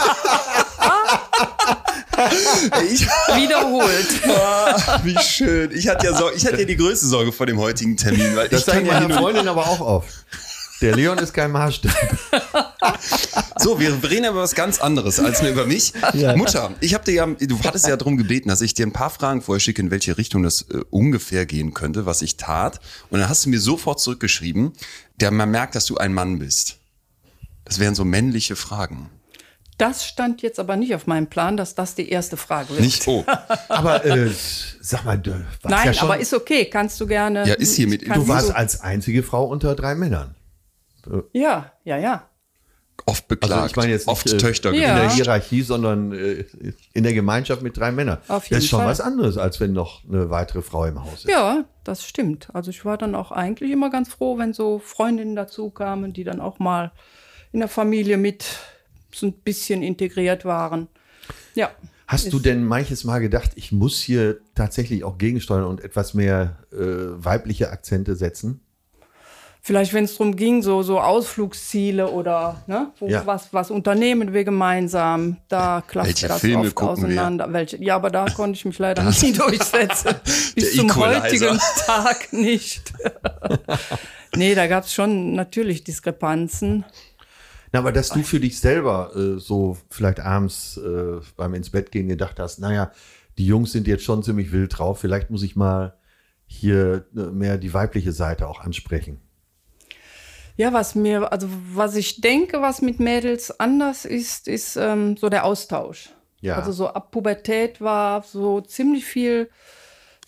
Ich, 2.90 3.06
Wiederholt. 3.34 4.06
Ah, 4.28 5.00
wie 5.02 5.18
schön. 5.18 5.70
Ich 5.72 5.88
hatte 5.88 6.06
ja 6.06 6.16
Sorge, 6.16 6.36
ich 6.36 6.46
hatte 6.46 6.58
ja 6.60 6.64
die 6.64 6.76
größte 6.76 7.06
Sorge 7.06 7.32
vor 7.32 7.46
dem 7.46 7.58
heutigen 7.58 7.96
Termin, 7.96 8.36
weil 8.36 8.48
Das 8.48 8.60
ich 8.60 8.66
kann 8.66 8.84
sagt 8.84 9.00
meine 9.00 9.14
ja 9.14 9.20
Freundin 9.20 9.48
aber 9.48 9.66
auch 9.68 9.80
oft. 9.80 10.08
Der 10.80 10.94
Leon 10.96 11.18
ist 11.18 11.32
kein 11.32 11.50
Maßstab. 11.50 11.94
So, 13.58 13.80
wir 13.80 14.02
reden 14.02 14.26
über 14.26 14.42
was 14.42 14.54
ganz 14.54 14.80
anderes 14.80 15.18
als 15.20 15.40
nur 15.40 15.50
über 15.50 15.64
mich. 15.66 15.92
Mutter, 16.36 16.72
ich 16.80 16.92
habe 16.92 17.04
dir 17.04 17.14
ja, 17.14 17.26
du 17.26 17.58
hattest 17.62 17.86
ja 17.86 17.96
darum 17.96 18.16
gebeten, 18.16 18.48
dass 18.48 18.60
ich 18.60 18.74
dir 18.74 18.86
ein 18.86 18.92
paar 18.92 19.10
Fragen 19.10 19.40
vorher 19.40 19.60
schicke, 19.60 19.80
in 19.80 19.90
welche 19.90 20.18
Richtung 20.18 20.42
das 20.42 20.62
äh, 20.62 20.80
ungefähr 20.90 21.46
gehen 21.46 21.72
könnte, 21.72 22.04
was 22.04 22.20
ich 22.20 22.36
tat. 22.36 22.80
Und 23.10 23.20
dann 23.20 23.28
hast 23.28 23.46
du 23.46 23.50
mir 23.50 23.60
sofort 23.60 24.00
zurückgeschrieben, 24.00 24.72
der 25.20 25.30
man 25.30 25.50
merkt, 25.50 25.76
dass 25.76 25.86
du 25.86 25.96
ein 25.96 26.12
Mann 26.12 26.38
bist. 26.38 26.76
Das 27.64 27.78
wären 27.78 27.94
so 27.94 28.04
männliche 28.04 28.56
Fragen. 28.56 29.08
Das 29.78 30.06
stand 30.06 30.42
jetzt 30.42 30.60
aber 30.60 30.76
nicht 30.76 30.94
auf 30.94 31.06
meinem 31.06 31.26
Plan, 31.26 31.56
dass 31.56 31.74
das 31.74 31.94
die 31.94 32.08
erste 32.08 32.36
Frage 32.36 32.70
wird. 32.70 32.80
Nicht, 32.80 33.06
oh, 33.08 33.24
Aber 33.68 34.04
äh, 34.04 34.30
sag 34.80 35.04
mal, 35.04 35.18
du 35.18 35.32
warst 35.32 35.44
Nein, 35.64 35.86
ja 35.86 35.94
schon, 35.94 36.08
aber 36.10 36.18
ist 36.20 36.32
okay. 36.32 36.66
Kannst 36.66 37.00
du 37.00 37.06
gerne. 37.06 37.46
Ja, 37.48 37.54
ist 37.54 37.74
hier 37.74 37.88
mit- 37.88 38.06
du 38.06 38.28
warst 38.28 38.54
als 38.54 38.80
einzige 38.82 39.22
Frau 39.22 39.44
unter 39.46 39.74
drei 39.74 39.94
Männern. 39.94 40.36
Ja, 41.32 41.72
ja, 41.84 41.98
ja. 41.98 42.28
oft 43.04 43.28
beklagt, 43.28 43.52
Also 43.52 43.66
ich 43.66 43.76
meine 43.76 43.90
jetzt 43.92 44.06
nicht, 44.06 44.12
oft 44.12 44.32
äh, 44.32 44.36
Töchter 44.38 44.72
Ja. 44.72 44.90
In 44.94 44.96
der. 45.00 45.10
Hierarchie, 45.10 45.62
sondern 45.62 46.12
äh, 46.12 46.44
in 46.94 47.02
der 47.02 47.12
Gemeinschaft 47.12 47.60
mit 47.62 47.76
drei 47.76 47.90
Männern. 47.92 48.18
Auf 48.28 48.44
das 48.44 48.50
jeden 48.50 48.58
ist 48.62 48.68
schon 48.68 48.78
Fall. 48.80 48.88
was 48.88 49.00
anderes, 49.00 49.36
als 49.36 49.60
wenn 49.60 49.72
noch 49.72 50.02
eine 50.08 50.30
weitere 50.30 50.62
Frau 50.62 50.84
im 50.86 51.02
Haus 51.02 51.24
ist. 51.24 51.28
Ja, 51.28 51.64
das 51.82 52.06
stimmt. 52.06 52.48
Also 52.54 52.70
ich 52.70 52.84
war 52.84 52.96
dann 52.96 53.14
auch 53.14 53.32
eigentlich 53.32 53.70
immer 53.70 53.90
ganz 53.90 54.08
froh, 54.08 54.38
wenn 54.38 54.52
so 54.54 54.78
Freundinnen 54.78 55.36
dazu 55.36 55.68
kamen, 55.70 56.12
die 56.12 56.24
dann 56.24 56.40
auch 56.40 56.58
mal 56.58 56.92
in 57.52 57.58
der 57.60 57.68
Familie 57.68 58.16
mit 58.16 58.44
so 59.14 59.26
ein 59.26 59.32
bisschen 59.32 59.82
integriert 59.82 60.44
waren. 60.44 60.88
Ja. 61.54 61.70
Hast 62.06 62.32
du 62.32 62.38
denn 62.38 62.64
manches 62.64 63.04
Mal 63.04 63.20
gedacht, 63.20 63.52
ich 63.54 63.72
muss 63.72 63.98
hier 64.00 64.38
tatsächlich 64.54 65.04
auch 65.04 65.16
gegensteuern 65.16 65.64
und 65.64 65.82
etwas 65.82 66.12
mehr 66.12 66.58
äh, 66.72 66.76
weibliche 66.76 67.70
Akzente 67.70 68.14
setzen? 68.14 68.60
Vielleicht, 69.62 69.94
wenn 69.94 70.04
es 70.04 70.18
darum 70.18 70.36
ging, 70.36 70.60
so, 70.62 70.82
so 70.82 71.00
Ausflugsziele 71.00 72.10
oder 72.10 72.62
ne, 72.66 72.92
wo, 72.98 73.08
Ja. 73.08 73.24
was, 73.24 73.50
was 73.54 73.70
unternehmen 73.70 74.34
wir 74.34 74.44
gemeinsam, 74.44 75.38
da 75.48 75.80
klappte 75.86 76.08
Welche 76.10 76.28
das 76.28 76.40
Filme 76.42 76.64
oft 76.66 76.76
wir? 76.78 76.90
auseinander. 76.90 77.50
Welche, 77.50 77.82
ja, 77.82 77.96
aber 77.96 78.10
da 78.10 78.26
konnte 78.36 78.58
ich 78.58 78.66
mich 78.66 78.78
leider 78.78 79.02
nie 79.02 79.32
durchsetzen. 79.38 80.14
Bis 80.54 80.76
zum 80.76 80.94
heutigen 80.94 81.58
Tag 81.86 82.30
nicht. 82.34 82.92
nee, 84.36 84.54
da 84.54 84.66
gab 84.66 84.84
es 84.84 84.92
schon 84.92 85.32
natürlich 85.32 85.82
Diskrepanzen. 85.84 86.84
Na, 87.74 87.80
aber 87.80 87.90
dass 87.90 88.10
du 88.10 88.22
für 88.22 88.38
dich 88.38 88.60
selber 88.60 89.10
äh, 89.16 89.40
so 89.40 89.76
vielleicht 89.90 90.20
abends 90.20 90.76
äh, 90.76 91.20
beim 91.36 91.54
ins 91.54 91.70
Bett 91.70 91.90
gehen 91.90 92.06
gedacht 92.06 92.38
hast, 92.38 92.60
naja, 92.60 92.92
die 93.36 93.46
Jungs 93.46 93.72
sind 93.72 93.88
jetzt 93.88 94.04
schon 94.04 94.22
ziemlich 94.22 94.52
wild 94.52 94.78
drauf, 94.78 95.00
vielleicht 95.00 95.28
muss 95.30 95.42
ich 95.42 95.56
mal 95.56 95.98
hier 96.46 97.04
äh, 97.16 97.22
mehr 97.22 97.58
die 97.58 97.74
weibliche 97.74 98.12
Seite 98.12 98.46
auch 98.46 98.60
ansprechen. 98.60 99.20
Ja, 100.56 100.72
was 100.72 100.94
mir, 100.94 101.32
also 101.32 101.48
was 101.72 101.96
ich 101.96 102.20
denke, 102.20 102.62
was 102.62 102.80
mit 102.80 103.00
Mädels 103.00 103.58
anders 103.58 104.04
ist, 104.04 104.46
ist 104.46 104.76
ähm, 104.76 105.16
so 105.16 105.28
der 105.28 105.44
Austausch. 105.44 106.10
Ja. 106.42 106.54
Also 106.54 106.70
so 106.70 106.86
ab 106.86 107.10
Pubertät 107.10 107.80
war 107.80 108.22
so 108.22 108.60
ziemlich 108.60 109.04
viel, 109.04 109.50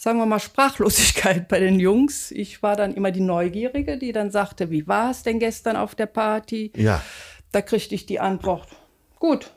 sagen 0.01 0.19
wir 0.19 0.27
mal, 0.27 0.41
Sprachlosigkeit 0.41 1.47
bei 1.49 1.61
den 1.61 1.79
Jungs. 1.79 2.33
Ich 2.33 2.61
war 2.65 2.75
dann 2.75 2.93
immer 2.93 3.13
die 3.13 3.21
Neugierige, 3.21 3.99
die 3.99 4.11
dann 4.11 4.33
sagte, 4.33 4.73
wie 4.73 4.89
war 4.89 5.13
es 5.13 5.23
denn 5.23 5.39
gestern 5.39 5.77
auf 5.77 5.95
der 5.95 6.07
Party? 6.07 6.73
Ja. 6.75 7.01
Da 7.57 7.63
kriegte 7.63 7.95
ich 7.95 8.05
die 8.05 8.21
Antwort, 8.21 8.69
gut, 9.19 9.51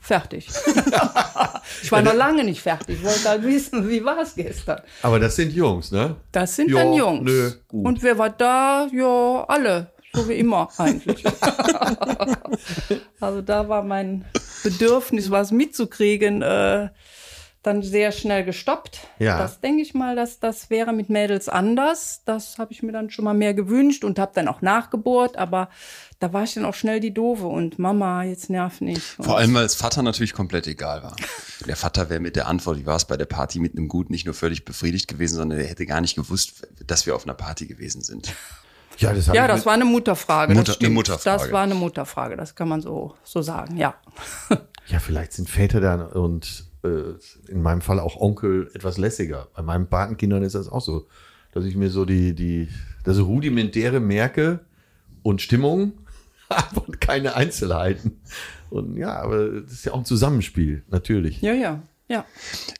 fertig. 0.00 0.48
ich 1.80 1.92
war 1.92 2.02
noch 2.02 2.12
lange 2.12 2.42
nicht 2.42 2.60
fertig, 2.60 2.98
ich 2.98 3.04
wollte 3.04 3.28
halt 3.28 3.44
wissen, 3.44 3.88
wie 3.88 4.04
war 4.04 4.18
es 4.18 4.34
gestern. 4.34 4.80
Aber 5.02 5.20
das 5.20 5.36
sind 5.36 5.52
Jungs, 5.52 5.92
ne? 5.92 6.16
Das 6.32 6.56
sind 6.56 6.72
Ja, 6.72 6.78
dann 6.82 6.92
Jungs. 6.92 7.22
nö. 7.22 7.52
Und 7.70 8.02
wer 8.02 8.18
war 8.18 8.30
da? 8.30 8.88
Ja, 8.92 9.44
alle. 9.46 9.92
So 10.12 10.28
wie 10.28 10.40
immer 10.40 10.70
eigentlich. 10.76 11.22
also 13.20 13.42
da 13.42 13.68
war 13.68 13.84
mein 13.84 14.24
Bedürfnis, 14.64 15.30
was 15.30 15.52
mitzukriegen, 15.52 16.42
äh, 16.42 16.88
dann 17.62 17.82
sehr 17.82 18.10
schnell 18.10 18.44
gestoppt. 18.44 19.00
Ja. 19.18 19.36
Das 19.38 19.60
denke 19.60 19.82
ich 19.82 19.92
mal, 19.92 20.16
dass 20.16 20.38
das 20.40 20.70
wäre 20.70 20.92
mit 20.94 21.10
Mädels 21.10 21.48
anders. 21.48 22.22
Das 22.24 22.56
habe 22.58 22.72
ich 22.72 22.82
mir 22.82 22.92
dann 22.92 23.10
schon 23.10 23.24
mal 23.24 23.34
mehr 23.34 23.52
gewünscht 23.52 24.02
und 24.02 24.18
habe 24.18 24.32
dann 24.34 24.48
auch 24.48 24.62
nachgebohrt. 24.62 25.36
Aber 25.36 25.68
da 26.20 26.32
war 26.32 26.42
ich 26.44 26.54
dann 26.54 26.64
auch 26.64 26.72
schnell 26.74 27.00
die 27.00 27.12
Doofe 27.12 27.46
und 27.46 27.78
Mama, 27.78 28.22
jetzt 28.24 28.48
nerv 28.48 28.80
nicht. 28.80 29.02
Vor 29.02 29.36
allem, 29.36 29.52
weil 29.52 29.64
es 29.66 29.74
Vater 29.74 30.02
natürlich 30.02 30.32
komplett 30.32 30.66
egal 30.66 31.02
war. 31.02 31.16
Der 31.66 31.76
Vater 31.76 32.08
wäre 32.08 32.20
mit 32.20 32.36
der 32.36 32.46
Antwort, 32.46 32.78
wie 32.78 32.86
war 32.86 32.96
es 32.96 33.04
bei 33.04 33.18
der 33.18 33.26
Party, 33.26 33.58
mit 33.58 33.76
einem 33.76 33.88
Gut 33.88 34.08
nicht 34.08 34.24
nur 34.24 34.34
völlig 34.34 34.64
befriedigt 34.64 35.08
gewesen, 35.08 35.36
sondern 35.36 35.58
er 35.60 35.66
hätte 35.66 35.84
gar 35.84 36.00
nicht 36.00 36.16
gewusst, 36.16 36.66
dass 36.86 37.04
wir 37.04 37.14
auf 37.14 37.24
einer 37.24 37.34
Party 37.34 37.66
gewesen 37.66 38.00
sind. 38.00 38.32
Ja, 38.96 39.12
das, 39.12 39.26
Ja, 39.26 39.46
das 39.46 39.66
war 39.66 39.74
eine 39.74 39.84
Mutterfrage. 39.84 40.54
Mutter- 40.54 40.72
das 40.72 40.80
eine. 40.80 40.88
Mutterfrage. 40.88 41.42
Das 41.42 41.52
war 41.52 41.62
eine 41.62 41.74
Mutterfrage, 41.74 42.36
das 42.38 42.54
kann 42.54 42.68
man 42.70 42.80
so, 42.80 43.14
so 43.24 43.42
sagen, 43.42 43.76
ja. 43.76 43.94
ja, 44.86 44.98
vielleicht 45.00 45.34
sind 45.34 45.50
Väter 45.50 45.80
dann 45.82 46.00
und 46.06 46.64
äh, 46.82 47.14
in 47.50 47.62
meinem 47.62 47.80
Fall 47.80 47.98
auch 48.00 48.20
Onkel 48.20 48.70
etwas 48.74 48.98
lässiger. 48.98 49.48
Bei 49.54 49.62
meinen 49.62 49.86
Patenkindern 49.88 50.42
ist 50.42 50.54
das 50.54 50.68
auch 50.68 50.80
so, 50.82 51.06
dass 51.52 51.64
ich 51.64 51.76
mir 51.76 51.90
so 51.90 52.04
die, 52.04 52.34
die, 52.34 52.68
das 53.04 53.18
Rudimentäre 53.18 54.00
merke 54.00 54.60
und 55.22 55.42
Stimmung, 55.42 55.92
aber 56.48 56.84
keine 57.00 57.34
Einzelheiten. 57.36 58.20
Und 58.70 58.96
ja, 58.96 59.20
aber 59.20 59.60
das 59.62 59.72
ist 59.72 59.84
ja 59.84 59.92
auch 59.92 59.98
ein 59.98 60.04
Zusammenspiel, 60.04 60.84
natürlich. 60.88 61.40
Ja, 61.42 61.52
ja, 61.52 61.82
ja. 62.08 62.24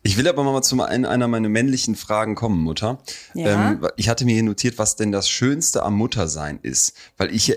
Ich 0.03 0.17
will 0.17 0.27
aber 0.29 0.43
mal 0.45 0.63
zu 0.63 0.81
ein- 0.83 1.05
einer 1.05 1.29
meiner 1.29 1.49
männlichen 1.49 1.97
Fragen 1.97 2.35
kommen, 2.37 2.61
Mutter. 2.63 3.01
Ja. 3.35 3.73
Ähm, 3.73 3.87
ich 3.97 4.09
hatte 4.09 4.25
mir 4.25 4.35
hier 4.35 4.43
notiert, 4.45 4.79
was 4.79 4.97
denn 4.97 5.13
das 5.13 5.29
Schönste 5.29 5.83
am 5.83 5.95
Muttersein 5.95 6.59
ist. 6.63 6.97
Weil 7.17 7.35
ich, 7.35 7.57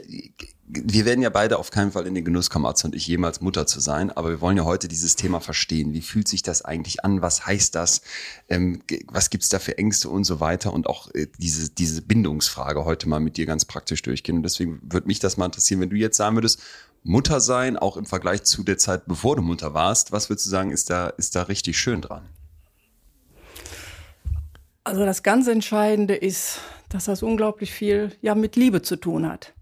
wir 0.76 1.06
werden 1.06 1.22
ja 1.22 1.30
beide 1.30 1.60
auf 1.60 1.72
keinen 1.72 1.92
Fall 1.92 2.08
in 2.08 2.16
den 2.16 2.26
Genuss 2.26 2.50
kommen, 2.50 2.66
Atze 2.66 2.88
und 2.88 2.96
ich, 2.96 3.08
jemals 3.08 3.42
Mutter 3.42 3.68
zu 3.68 3.80
sein, 3.80 4.12
aber 4.12 4.30
wir 4.30 4.42
wollen 4.42 4.58
ja 4.58 4.66
heute 4.66 4.88
dieses 4.88 5.16
Thema 5.16 5.40
verstehen. 5.40 5.94
Wie 5.94 6.02
fühlt 6.02 6.28
sich 6.28 6.42
das 6.42 6.64
eigentlich 6.64 7.04
an? 7.04 7.22
Was 7.22 7.46
heißt 7.46 7.76
das? 7.76 8.02
Ähm, 8.50 8.82
was 9.08 9.30
gibt's 9.30 9.50
da 9.50 9.60
für 9.60 9.78
Ängste 9.78 10.10
und 10.10 10.24
so 10.24 10.40
weiter? 10.40 10.74
Und 10.74 10.88
auch 10.88 11.14
äh, 11.14 11.28
diese, 11.38 11.70
diese 11.70 12.02
Bindungsfrage 12.02 12.86
heute 12.86 13.08
mal 13.08 13.20
mit 13.20 13.38
dir 13.38 13.46
ganz 13.46 13.66
praktisch 13.66 14.02
durchgehen. 14.02 14.38
Und 14.38 14.44
deswegen 14.44 14.80
würde 14.84 15.08
mich 15.08 15.20
das 15.20 15.38
mal 15.38 15.46
interessieren, 15.46 15.82
wenn 15.82 15.90
du 15.90 15.96
jetzt 15.96 16.18
sagen 16.18 16.36
würdest, 16.36 16.62
Mutter 17.04 17.42
sein, 17.42 17.78
auch 17.78 17.98
im 17.98 18.06
Vergleich 18.06 18.44
zu 18.44 18.64
der 18.64 18.78
Zeit, 18.78 19.06
bevor 19.06 19.36
du 19.36 19.42
Mutter 19.42 19.74
warst, 19.74 20.12
was 20.12 20.30
würdest 20.30 20.46
du 20.46 20.50
sagen, 20.50 20.72
ist 20.72 20.90
da, 20.90 21.08
ist 21.10 21.36
da 21.36 21.44
richtig 21.44 21.78
schön 21.78 22.02
dran? 22.02 22.24
Also 24.86 25.06
das 25.06 25.24
ganz 25.24 25.48
Entscheidende 25.48 26.16
ist, 26.16 26.60
dass 26.90 27.06
das 27.06 27.24
unglaublich 27.24 27.72
viel 27.72 28.12
ja 28.22 28.36
mit 28.36 28.56
Liebe 28.56 28.82
zu 28.82 28.96
tun 28.96 29.28
hat. 29.28 29.54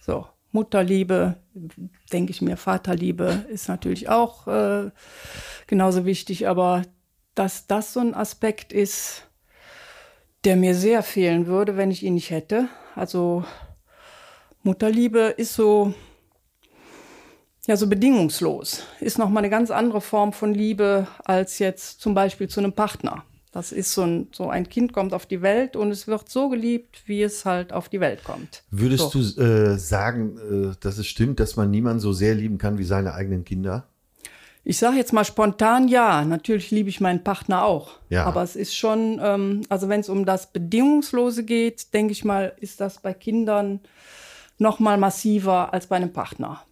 So 0.00 0.26
Mutterliebe, 0.52 1.36
denke 2.12 2.30
ich 2.30 2.42
mir, 2.42 2.56
Vaterliebe 2.56 3.46
ist 3.48 3.68
natürlich 3.68 4.08
auch 4.08 4.46
äh, 4.46 4.90
genauso 5.66 6.04
wichtig, 6.04 6.48
aber 6.48 6.82
dass 7.34 7.66
das 7.66 7.92
so 7.92 8.00
ein 8.00 8.14
Aspekt 8.14 8.72
ist, 8.72 9.28
der 10.44 10.56
mir 10.56 10.74
sehr 10.74 11.02
fehlen 11.02 11.46
würde, 11.46 11.76
wenn 11.76 11.90
ich 11.90 12.02
ihn 12.02 12.14
nicht 12.14 12.30
hätte. 12.30 12.68
Also 12.94 13.44
Mutterliebe 14.62 15.34
ist 15.36 15.54
so 15.54 15.94
ja 17.66 17.76
so 17.76 17.86
bedingungslos, 17.86 18.82
ist 18.98 19.18
noch 19.18 19.28
mal 19.28 19.40
eine 19.40 19.50
ganz 19.50 19.70
andere 19.70 20.00
Form 20.00 20.32
von 20.32 20.54
Liebe 20.54 21.06
als 21.24 21.58
jetzt 21.58 22.00
zum 22.00 22.14
Beispiel 22.14 22.48
zu 22.48 22.60
einem 22.60 22.72
Partner. 22.72 23.24
Das 23.52 23.72
ist 23.72 23.94
so 23.94 24.02
ein, 24.02 24.28
so 24.32 24.50
ein 24.50 24.68
Kind 24.68 24.92
kommt 24.92 25.14
auf 25.14 25.24
die 25.24 25.40
Welt 25.40 25.74
und 25.74 25.90
es 25.90 26.06
wird 26.06 26.28
so 26.28 26.48
geliebt, 26.48 27.02
wie 27.06 27.22
es 27.22 27.44
halt 27.44 27.72
auf 27.72 27.88
die 27.88 28.00
Welt 28.00 28.22
kommt. 28.24 28.62
Würdest 28.70 29.10
so. 29.10 29.22
du 29.22 29.42
äh, 29.42 29.78
sagen, 29.78 30.38
äh, 30.72 30.76
dass 30.80 30.98
es 30.98 31.06
stimmt, 31.06 31.40
dass 31.40 31.56
man 31.56 31.70
niemanden 31.70 32.00
so 32.00 32.12
sehr 32.12 32.34
lieben 32.34 32.58
kann 32.58 32.78
wie 32.78 32.84
seine 32.84 33.14
eigenen 33.14 33.44
Kinder? 33.44 33.88
Ich 34.64 34.76
sage 34.76 34.98
jetzt 34.98 35.14
mal 35.14 35.24
spontan 35.24 35.88
ja. 35.88 36.24
Natürlich 36.26 36.70
liebe 36.70 36.90
ich 36.90 37.00
meinen 37.00 37.24
Partner 37.24 37.64
auch. 37.64 37.92
Ja. 38.10 38.26
Aber 38.26 38.42
es 38.42 38.54
ist 38.54 38.76
schon, 38.76 39.18
ähm, 39.22 39.62
also 39.70 39.88
wenn 39.88 40.00
es 40.00 40.10
um 40.10 40.26
das 40.26 40.52
Bedingungslose 40.52 41.44
geht, 41.44 41.94
denke 41.94 42.12
ich 42.12 42.24
mal, 42.24 42.52
ist 42.60 42.82
das 42.82 43.00
bei 43.00 43.14
Kindern 43.14 43.80
noch 44.58 44.78
mal 44.78 44.98
massiver 44.98 45.72
als 45.72 45.86
bei 45.86 45.96
einem 45.96 46.12
Partner. 46.12 46.62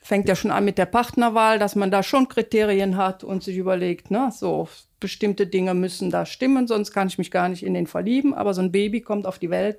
Fängt 0.00 0.28
ja 0.28 0.36
schon 0.36 0.50
an 0.50 0.64
mit 0.64 0.78
der 0.78 0.86
Partnerwahl, 0.86 1.58
dass 1.58 1.76
man 1.76 1.90
da 1.90 2.02
schon 2.02 2.28
Kriterien 2.28 2.96
hat 2.96 3.22
und 3.22 3.42
sich 3.42 3.56
überlegt, 3.58 4.10
ne, 4.10 4.30
so 4.32 4.68
bestimmte 5.02 5.46
Dinge 5.46 5.74
müssen 5.74 6.10
da 6.10 6.24
stimmen, 6.24 6.66
sonst 6.66 6.92
kann 6.92 7.08
ich 7.08 7.18
mich 7.18 7.30
gar 7.30 7.50
nicht 7.50 7.62
in 7.62 7.74
den 7.74 7.86
verlieben. 7.86 8.32
Aber 8.32 8.54
so 8.54 8.62
ein 8.62 8.72
Baby 8.72 9.02
kommt 9.02 9.26
auf 9.26 9.38
die 9.38 9.50
Welt, 9.50 9.78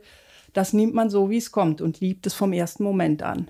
das 0.54 0.74
nimmt 0.74 0.94
man 0.94 1.10
so, 1.10 1.32
wie 1.32 1.38
es 1.38 1.52
kommt 1.52 1.82
und 1.82 2.00
liebt 2.00 2.28
es 2.28 2.36
vom 2.36 2.54
ersten 2.54 2.84
Moment 2.84 3.24
an. 3.24 3.50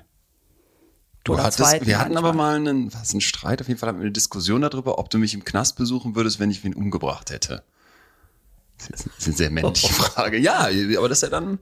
Du 1.26 1.34
Oder 1.34 1.43
hattest, 1.43 1.59
zweiten 1.59 1.86
wir 1.86 1.99
hatten 1.99 2.13
manchmal. 2.13 2.32
aber 2.32 2.38
mal 2.38 2.55
einen, 2.55 2.93
was, 2.93 3.11
einen 3.11 3.21
Streit, 3.21 3.61
auf 3.61 3.67
jeden 3.67 3.80
Fall 3.80 3.89
hatten 3.89 3.99
wir 3.99 4.03
eine 4.03 4.11
Diskussion 4.11 4.61
darüber, 4.61 4.99
ob 4.99 5.09
du 5.09 5.17
mich 5.17 5.34
im 5.34 5.43
Knast 5.43 5.78
besuchen 5.78 6.15
würdest, 6.15 6.39
wenn 6.39 6.51
ich 6.51 6.63
ihn 6.63 6.74
umgebracht 6.74 7.32
hätte. 7.32 7.63
Das 8.89 9.05
ist 9.05 9.28
eine 9.28 9.36
sehr 9.36 9.49
männliche 9.49 9.93
Frage. 9.93 10.38
Ja, 10.38 10.67
aber 10.97 11.09
das 11.09 11.19
ist 11.19 11.24
ja 11.24 11.30
dann 11.30 11.59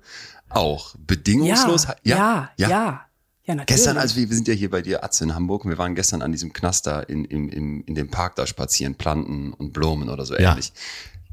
auch 0.49 0.95
bedingungslos. 0.97 1.85
Ja, 1.85 1.95
ja, 2.03 2.15
ja, 2.15 2.51
ja, 2.57 2.69
ja, 2.69 3.05
natürlich. 3.47 3.65
Gestern, 3.67 3.97
als 3.97 4.15
wir, 4.15 4.29
wir 4.29 4.35
sind 4.35 4.47
ja 4.47 4.53
hier 4.53 4.69
bei 4.69 4.81
dir, 4.81 5.03
Atze, 5.03 5.23
in 5.23 5.35
Hamburg, 5.35 5.65
und 5.65 5.71
wir 5.71 5.77
waren 5.77 5.95
gestern 5.95 6.21
an 6.21 6.31
diesem 6.31 6.53
Knaster 6.53 7.09
in, 7.09 7.25
in, 7.25 7.49
in, 7.49 7.81
in 7.81 7.95
dem 7.95 8.09
Park 8.09 8.35
da 8.35 8.45
spazieren, 8.47 8.95
Planten 8.95 9.53
und 9.53 9.73
Blumen 9.73 10.09
oder 10.09 10.25
so 10.25 10.35
Ja. 10.35 10.51
ähnlich. 10.51 10.71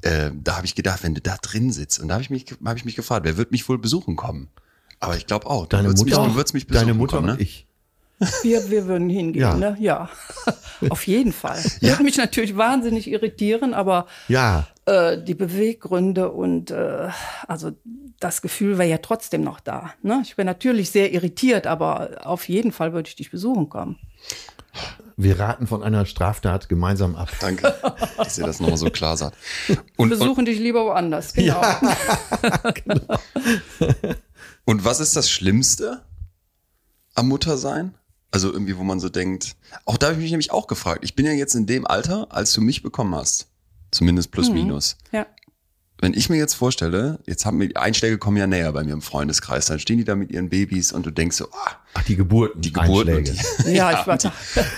Äh, 0.02 0.30
da 0.34 0.56
habe 0.56 0.66
ich 0.66 0.74
gedacht, 0.74 1.02
wenn 1.02 1.14
du 1.14 1.20
da 1.20 1.36
drin 1.36 1.70
sitzt, 1.72 2.00
und 2.00 2.09
da 2.09 2.14
habe 2.14 2.22
ich 2.22 2.30
mich, 2.30 2.46
habe 2.64 2.78
ich 2.78 2.84
mich 2.84 2.96
gefragt, 2.96 3.24
wer 3.24 3.36
wird 3.36 3.50
mich 3.50 3.68
wohl 3.68 3.78
besuchen 3.78 4.16
kommen? 4.16 4.48
Aber 5.00 5.16
ich 5.16 5.26
glaube 5.26 5.46
auch, 5.46 5.66
du 5.66 5.76
Deine 5.76 5.88
würdest 5.88 6.04
Mutter, 6.06 6.20
mich, 6.22 6.30
du 6.30 6.36
würdest 6.36 6.54
mich 6.54 6.66
besuchen 6.66 6.86
deine 6.88 6.98
Mutter 6.98 7.16
kommen, 7.18 7.30
und 7.30 7.36
ne? 7.36 7.42
ich. 7.42 7.68
Wir, 8.43 8.69
wir 8.71 8.87
würden 8.87 9.09
hingehen, 9.09 9.41
Ja. 9.43 9.55
ne? 9.55 9.77
Ja. 9.81 10.09
Auf 10.91 11.07
jeden 11.07 11.33
Fall. 11.33 11.59
Würde 11.81 12.03
mich 12.03 12.16
natürlich 12.16 12.57
wahnsinnig 12.57 13.09
irritieren, 13.11 13.75
aber 13.75 14.07
Ja, 14.29 14.66
äh, 14.87 15.23
die 15.23 15.35
Beweggründe 15.35 16.31
und 16.31 16.71
äh, 16.71 17.09
also 17.47 17.73
das 18.21 18.43
Gefühl 18.43 18.79
wäre 18.79 18.89
ja 18.89 18.99
trotzdem 18.99 19.43
noch 19.43 19.61
da. 19.61 19.93
Ne? 20.03 20.21
Ich 20.25 20.37
wäre 20.37 20.47
natürlich 20.47 20.91
sehr 20.91 21.12
irritiert, 21.12 21.66
aber 21.69 22.11
auf 22.25 22.49
jeden 22.49 22.73
Fall 22.73 22.93
würde 22.93 23.09
ich 23.09 23.14
dich 23.16 23.31
besuchen 23.31 23.69
kommen. 23.69 23.99
wir 25.16 25.39
raten 25.39 25.66
von 25.69 25.83
einer 25.85 26.05
Straftat 26.07 26.69
gemeinsam 26.69 27.14
ab. 27.16 27.29
Danke, 27.41 27.75
dass 28.16 28.39
ihr 28.39 28.47
das 28.47 28.59
nochmal 28.61 28.79
so 28.79 28.91
klar 28.91 29.16
sagt. 29.16 29.37
Und, 29.69 29.79
und, 29.97 30.09
besuchen 30.11 30.45
dich 30.45 30.59
lieber 30.59 30.85
woanders, 30.85 31.33
genau. 31.35 31.61
und 34.64 34.85
was 34.85 35.01
ist 35.01 35.16
das 35.16 35.31
Schlimmste 35.31 36.03
am 37.14 37.29
Muttersein? 37.29 37.95
Also 38.31 38.53
irgendwie, 38.53 38.76
wo 38.76 38.83
man 38.85 39.01
so 39.01 39.09
denkt, 39.09 39.57
auch 39.87 39.97
da 39.97 40.07
habe 40.09 40.16
ich 40.16 40.22
mich 40.22 40.31
nämlich 40.31 40.51
auch 40.53 40.66
gefragt. 40.66 41.01
Ich 41.03 41.14
bin 41.14 41.24
ja 41.26 41.33
jetzt 41.33 41.55
in 41.55 41.66
dem 41.66 41.87
Alter, 41.87 42.26
als 42.31 42.53
du 42.53 42.61
mich 42.61 42.83
bekommen 42.83 43.14
hast. 43.14 43.47
Zumindest 43.91 44.29
Mhm. 44.29 44.33
plus 44.33 44.51
minus. 44.51 44.97
Ja. 45.12 45.26
Wenn 46.01 46.14
ich 46.14 46.29
mir 46.31 46.37
jetzt 46.37 46.55
vorstelle, 46.55 47.18
jetzt 47.26 47.45
haben 47.45 47.59
wir, 47.59 47.66
die 47.68 47.76
Einschläge 47.76 48.18
kommen 48.18 48.37
ja 48.37 48.47
näher 48.47 48.70
bei 48.72 48.85
mir 48.85 48.93
im 48.93 49.03
Freundeskreis, 49.03 49.66
dann 49.66 49.81
stehen 49.81 49.97
die 49.99 50.05
da 50.05 50.14
mit 50.14 50.31
ihren 50.31 50.49
Babys 50.49 50.93
und 50.93 51.05
du 51.07 51.11
denkst 51.11 51.37
so, 51.39 51.47
ah, 51.51 51.72
Ach, 51.95 52.05
die 52.05 52.14
Geburten. 52.14 52.61
die 52.61 52.72
Geburten 52.72 53.24
die, 53.24 53.33
Ja, 53.74 53.99
ich 54.01 54.07
war- 54.07 54.16
die, 54.18 54.29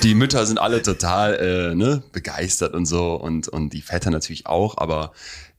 die 0.02 0.14
Mütter 0.14 0.46
sind 0.46 0.58
alle 0.58 0.80
total 0.80 1.34
äh, 1.34 1.74
ne, 1.74 2.02
begeistert 2.12 2.72
und 2.72 2.86
so 2.86 3.16
und, 3.16 3.48
und 3.48 3.74
die 3.74 3.82
Väter 3.82 4.10
natürlich 4.10 4.46
auch, 4.46 4.78
aber 4.78 5.12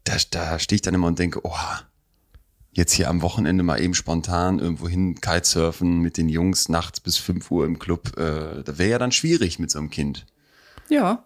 da, 0.06 0.14
da 0.32 0.58
stehe 0.58 0.78
ich 0.78 0.82
dann 0.82 0.96
immer 0.96 1.06
und 1.08 1.20
denke, 1.20 1.42
oh, 1.44 1.52
jetzt 2.72 2.94
hier 2.94 3.10
am 3.10 3.22
Wochenende 3.22 3.64
mal 3.64 3.82
eben 3.82 3.94
spontan 3.94 4.60
irgendwo 4.60 4.88
hin 4.88 5.20
Kitesurfen 5.20 6.00
mit 6.00 6.18
den 6.18 6.30
Jungs 6.30 6.70
nachts 6.70 7.00
bis 7.00 7.18
5 7.18 7.52
Uhr 7.52 7.66
im 7.66 7.80
Club, 7.80 8.18
äh, 8.18 8.64
da 8.64 8.78
wäre 8.78 8.90
ja 8.92 9.00
dann 9.00 9.12
schwierig 9.12 9.60
mit 9.60 9.72
so 9.72 9.80
einem 9.80 9.90
Kind. 9.90 10.26
Ja. 10.90 11.24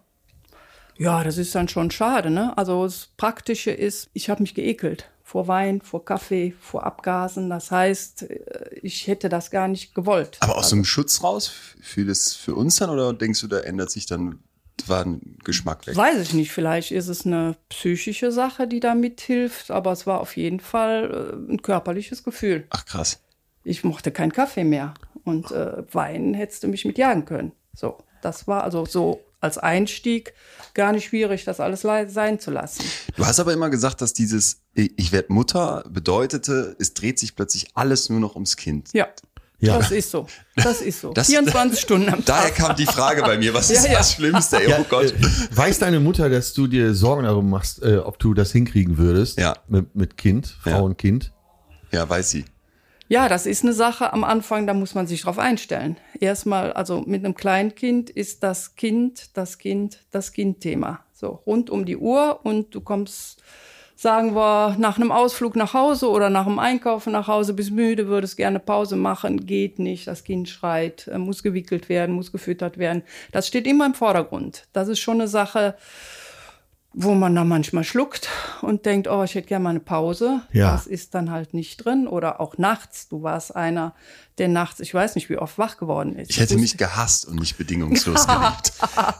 Ja, 0.98 1.22
das 1.24 1.36
ist 1.36 1.54
dann 1.54 1.68
schon 1.68 1.90
schade, 1.90 2.30
ne? 2.30 2.56
Also 2.56 2.84
das 2.84 3.08
Praktische 3.16 3.70
ist, 3.70 4.08
ich 4.14 4.30
habe 4.30 4.42
mich 4.42 4.54
geekelt 4.54 5.10
vor 5.22 5.48
Wein, 5.48 5.80
vor 5.82 6.04
Kaffee, 6.04 6.54
vor 6.60 6.84
Abgasen. 6.84 7.50
Das 7.50 7.70
heißt, 7.70 8.22
äh, 8.22 8.78
ich 8.80 9.06
hätte 9.06 9.28
das 9.28 9.50
gar 9.50 9.68
nicht 9.68 9.94
gewollt. 9.94 10.38
Aber 10.40 10.56
aus 10.56 10.70
so 10.70 10.76
einem 10.76 10.84
Schutz 10.84 11.22
raus, 11.22 11.50
für 11.80 12.04
das 12.04 12.32
für 12.34 12.54
uns 12.54 12.76
dann 12.76 12.90
oder 12.90 13.12
denkst 13.12 13.40
du, 13.40 13.48
da 13.48 13.58
ändert 13.58 13.90
sich 13.90 14.06
dann 14.06 14.38
war 14.86 15.04
ein 15.04 15.38
Geschmack 15.44 15.86
weg? 15.86 15.96
Weiß 15.96 16.20
ich 16.20 16.34
nicht, 16.34 16.52
vielleicht 16.52 16.92
ist 16.92 17.08
es 17.08 17.24
eine 17.26 17.56
psychische 17.68 18.30
Sache, 18.32 18.68
die 18.68 18.80
da 18.80 18.94
mithilft, 18.94 19.70
aber 19.70 19.92
es 19.92 20.06
war 20.06 20.20
auf 20.20 20.36
jeden 20.36 20.60
Fall 20.60 21.32
äh, 21.48 21.52
ein 21.52 21.62
körperliches 21.62 22.22
Gefühl. 22.22 22.66
Ach 22.70 22.84
krass. 22.84 23.20
Ich 23.64 23.82
mochte 23.84 24.12
keinen 24.12 24.32
Kaffee 24.32 24.64
mehr 24.64 24.94
und 25.24 25.50
äh, 25.50 25.82
Wein 25.92 26.34
hättest 26.34 26.62
du 26.62 26.68
mich 26.68 26.84
mit 26.84 26.98
jagen 26.98 27.24
können. 27.24 27.52
So, 27.74 27.98
das 28.22 28.46
war 28.46 28.64
also 28.64 28.84
so 28.86 29.20
als 29.40 29.58
Einstieg 29.58 30.32
gar 30.74 30.92
nicht 30.92 31.06
schwierig, 31.06 31.44
das 31.44 31.60
alles 31.60 31.82
le- 31.82 32.08
sein 32.08 32.38
zu 32.40 32.50
lassen. 32.50 32.84
Du 33.16 33.26
hast 33.26 33.38
aber 33.38 33.52
immer 33.52 33.68
gesagt, 33.70 34.00
dass 34.00 34.12
dieses 34.12 34.62
Ich 34.74 35.12
werde 35.12 35.32
Mutter 35.32 35.84
bedeutete, 35.88 36.74
es 36.78 36.94
dreht 36.94 37.18
sich 37.18 37.36
plötzlich 37.36 37.68
alles 37.74 38.08
nur 38.08 38.18
noch 38.20 38.34
ums 38.34 38.56
Kind. 38.56 38.90
Ja, 38.92 39.08
Ja. 39.58 39.78
das 39.78 39.90
ist 39.90 40.10
so. 40.10 40.26
Das 40.56 40.80
ist 40.82 41.00
so. 41.00 41.12
Das- 41.12 41.28
24 41.28 41.80
Stunden 41.80 42.08
am 42.10 42.22
Daher 42.26 42.48
Tag. 42.48 42.54
kam 42.56 42.76
die 42.76 42.84
Frage 42.86 43.22
bei 43.22 43.38
mir, 43.38 43.54
was 43.54 43.70
ist 43.70 43.84
Ja, 43.86 43.92
ja. 43.92 43.98
das 43.98 44.12
Schlimmste? 44.12 44.56
Ey, 44.60 44.68
Ja, 44.70 44.78
oh 44.80 44.84
Gott. 44.88 45.12
äh, 45.12 45.56
weiß 45.56 45.78
deine 45.78 45.98
Mutter, 46.00 46.28
dass 46.28 46.52
du 46.52 46.66
dir 46.66 46.94
Sorgen 46.94 47.24
darum 47.24 47.48
machst, 47.48 47.82
äh, 47.82 47.96
ob 47.96 48.18
du 48.18 48.34
das 48.34 48.52
hinkriegen 48.52 48.98
würdest? 48.98 49.38
Ja. 49.38 49.54
Mit, 49.68 49.94
mit 49.94 50.16
Kind, 50.18 50.54
Frau 50.62 50.70
Ja. 50.70 50.78
und 50.80 50.98
Kind? 50.98 51.32
Ja, 51.90 52.08
weiß 52.08 52.30
sie. 52.30 52.44
Ja, 53.08 53.28
das 53.28 53.46
ist 53.46 53.62
eine 53.62 53.72
Sache 53.72 54.12
am 54.12 54.24
Anfang, 54.24 54.66
da 54.66 54.74
muss 54.74 54.94
man 54.96 55.06
sich 55.06 55.22
drauf 55.22 55.38
einstellen. 55.38 55.96
Erstmal, 56.18 56.72
also 56.72 57.02
mit 57.06 57.24
einem 57.24 57.34
Kleinkind 57.36 58.10
ist 58.10 58.42
das 58.42 58.74
Kind, 58.74 59.36
das 59.36 59.58
Kind, 59.58 60.00
das 60.10 60.32
Kind-Thema. 60.32 61.00
So 61.12 61.28
rund 61.46 61.70
um 61.70 61.86
die 61.86 61.96
Uhr 61.96 62.40
und 62.44 62.74
du 62.74 62.80
kommst, 62.80 63.42
sagen 63.96 64.34
wir, 64.34 64.76
nach 64.78 64.98
einem 64.98 65.10
Ausflug 65.10 65.56
nach 65.56 65.72
Hause 65.72 66.10
oder 66.10 66.28
nach 66.28 66.44
dem 66.44 66.58
Einkaufen 66.58 67.12
nach 67.12 67.26
Hause, 67.26 67.54
bist 67.54 67.72
müde, 67.72 68.06
würdest 68.06 68.36
gerne 68.36 68.60
Pause 68.60 68.94
machen, 68.94 69.46
geht 69.46 69.78
nicht, 69.78 70.06
das 70.06 70.22
Kind 70.22 70.48
schreit, 70.48 71.08
äh, 71.08 71.18
muss 71.18 71.42
gewickelt 71.42 71.88
werden, 71.88 72.14
muss 72.14 72.30
gefüttert 72.30 72.76
werden. 72.76 73.02
Das 73.32 73.48
steht 73.48 73.66
immer 73.66 73.86
im 73.86 73.94
Vordergrund. 73.94 74.68
Das 74.74 74.88
ist 74.88 75.00
schon 75.00 75.20
eine 75.20 75.28
Sache, 75.28 75.76
wo 76.98 77.14
man 77.14 77.34
da 77.34 77.44
manchmal 77.44 77.84
schluckt 77.84 78.28
und 78.62 78.86
denkt, 78.86 79.06
oh, 79.06 79.22
ich 79.22 79.34
hätte 79.34 79.48
gerne 79.48 79.62
mal 79.62 79.70
eine 79.70 79.80
Pause. 79.80 80.40
Ja. 80.52 80.72
Das 80.72 80.86
ist 80.86 81.14
dann 81.14 81.30
halt 81.30 81.52
nicht 81.52 81.84
drin. 81.84 82.08
Oder 82.08 82.40
auch 82.40 82.56
nachts. 82.56 83.08
Du 83.08 83.22
warst 83.22 83.54
einer, 83.54 83.94
der 84.38 84.48
nachts, 84.48 84.80
ich 84.80 84.94
weiß 84.94 85.14
nicht, 85.14 85.28
wie 85.28 85.36
oft 85.36 85.58
wach 85.58 85.76
geworden 85.76 86.16
ist. 86.16 86.30
Ich 86.30 86.40
hätte 86.40 86.56
mich 86.56 86.78
gehasst 86.78 87.26
und 87.26 87.38
nicht 87.38 87.58
bedingungslos 87.58 88.26
geliebt. 88.26 88.72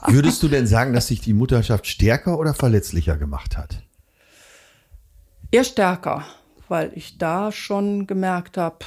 Würdest 0.07 0.41
du 0.41 0.47
denn 0.47 0.65
sagen, 0.65 0.93
dass 0.93 1.07
sich 1.07 1.21
die 1.21 1.33
Mutterschaft 1.33 1.85
stärker 1.85 2.39
oder 2.39 2.55
verletzlicher 2.55 3.15
gemacht 3.15 3.57
hat? 3.57 3.83
Eher 5.51 5.63
stärker, 5.63 6.25
weil 6.67 6.91
ich 6.95 7.17
da 7.17 7.51
schon 7.51 8.07
gemerkt 8.07 8.57
habe, 8.57 8.79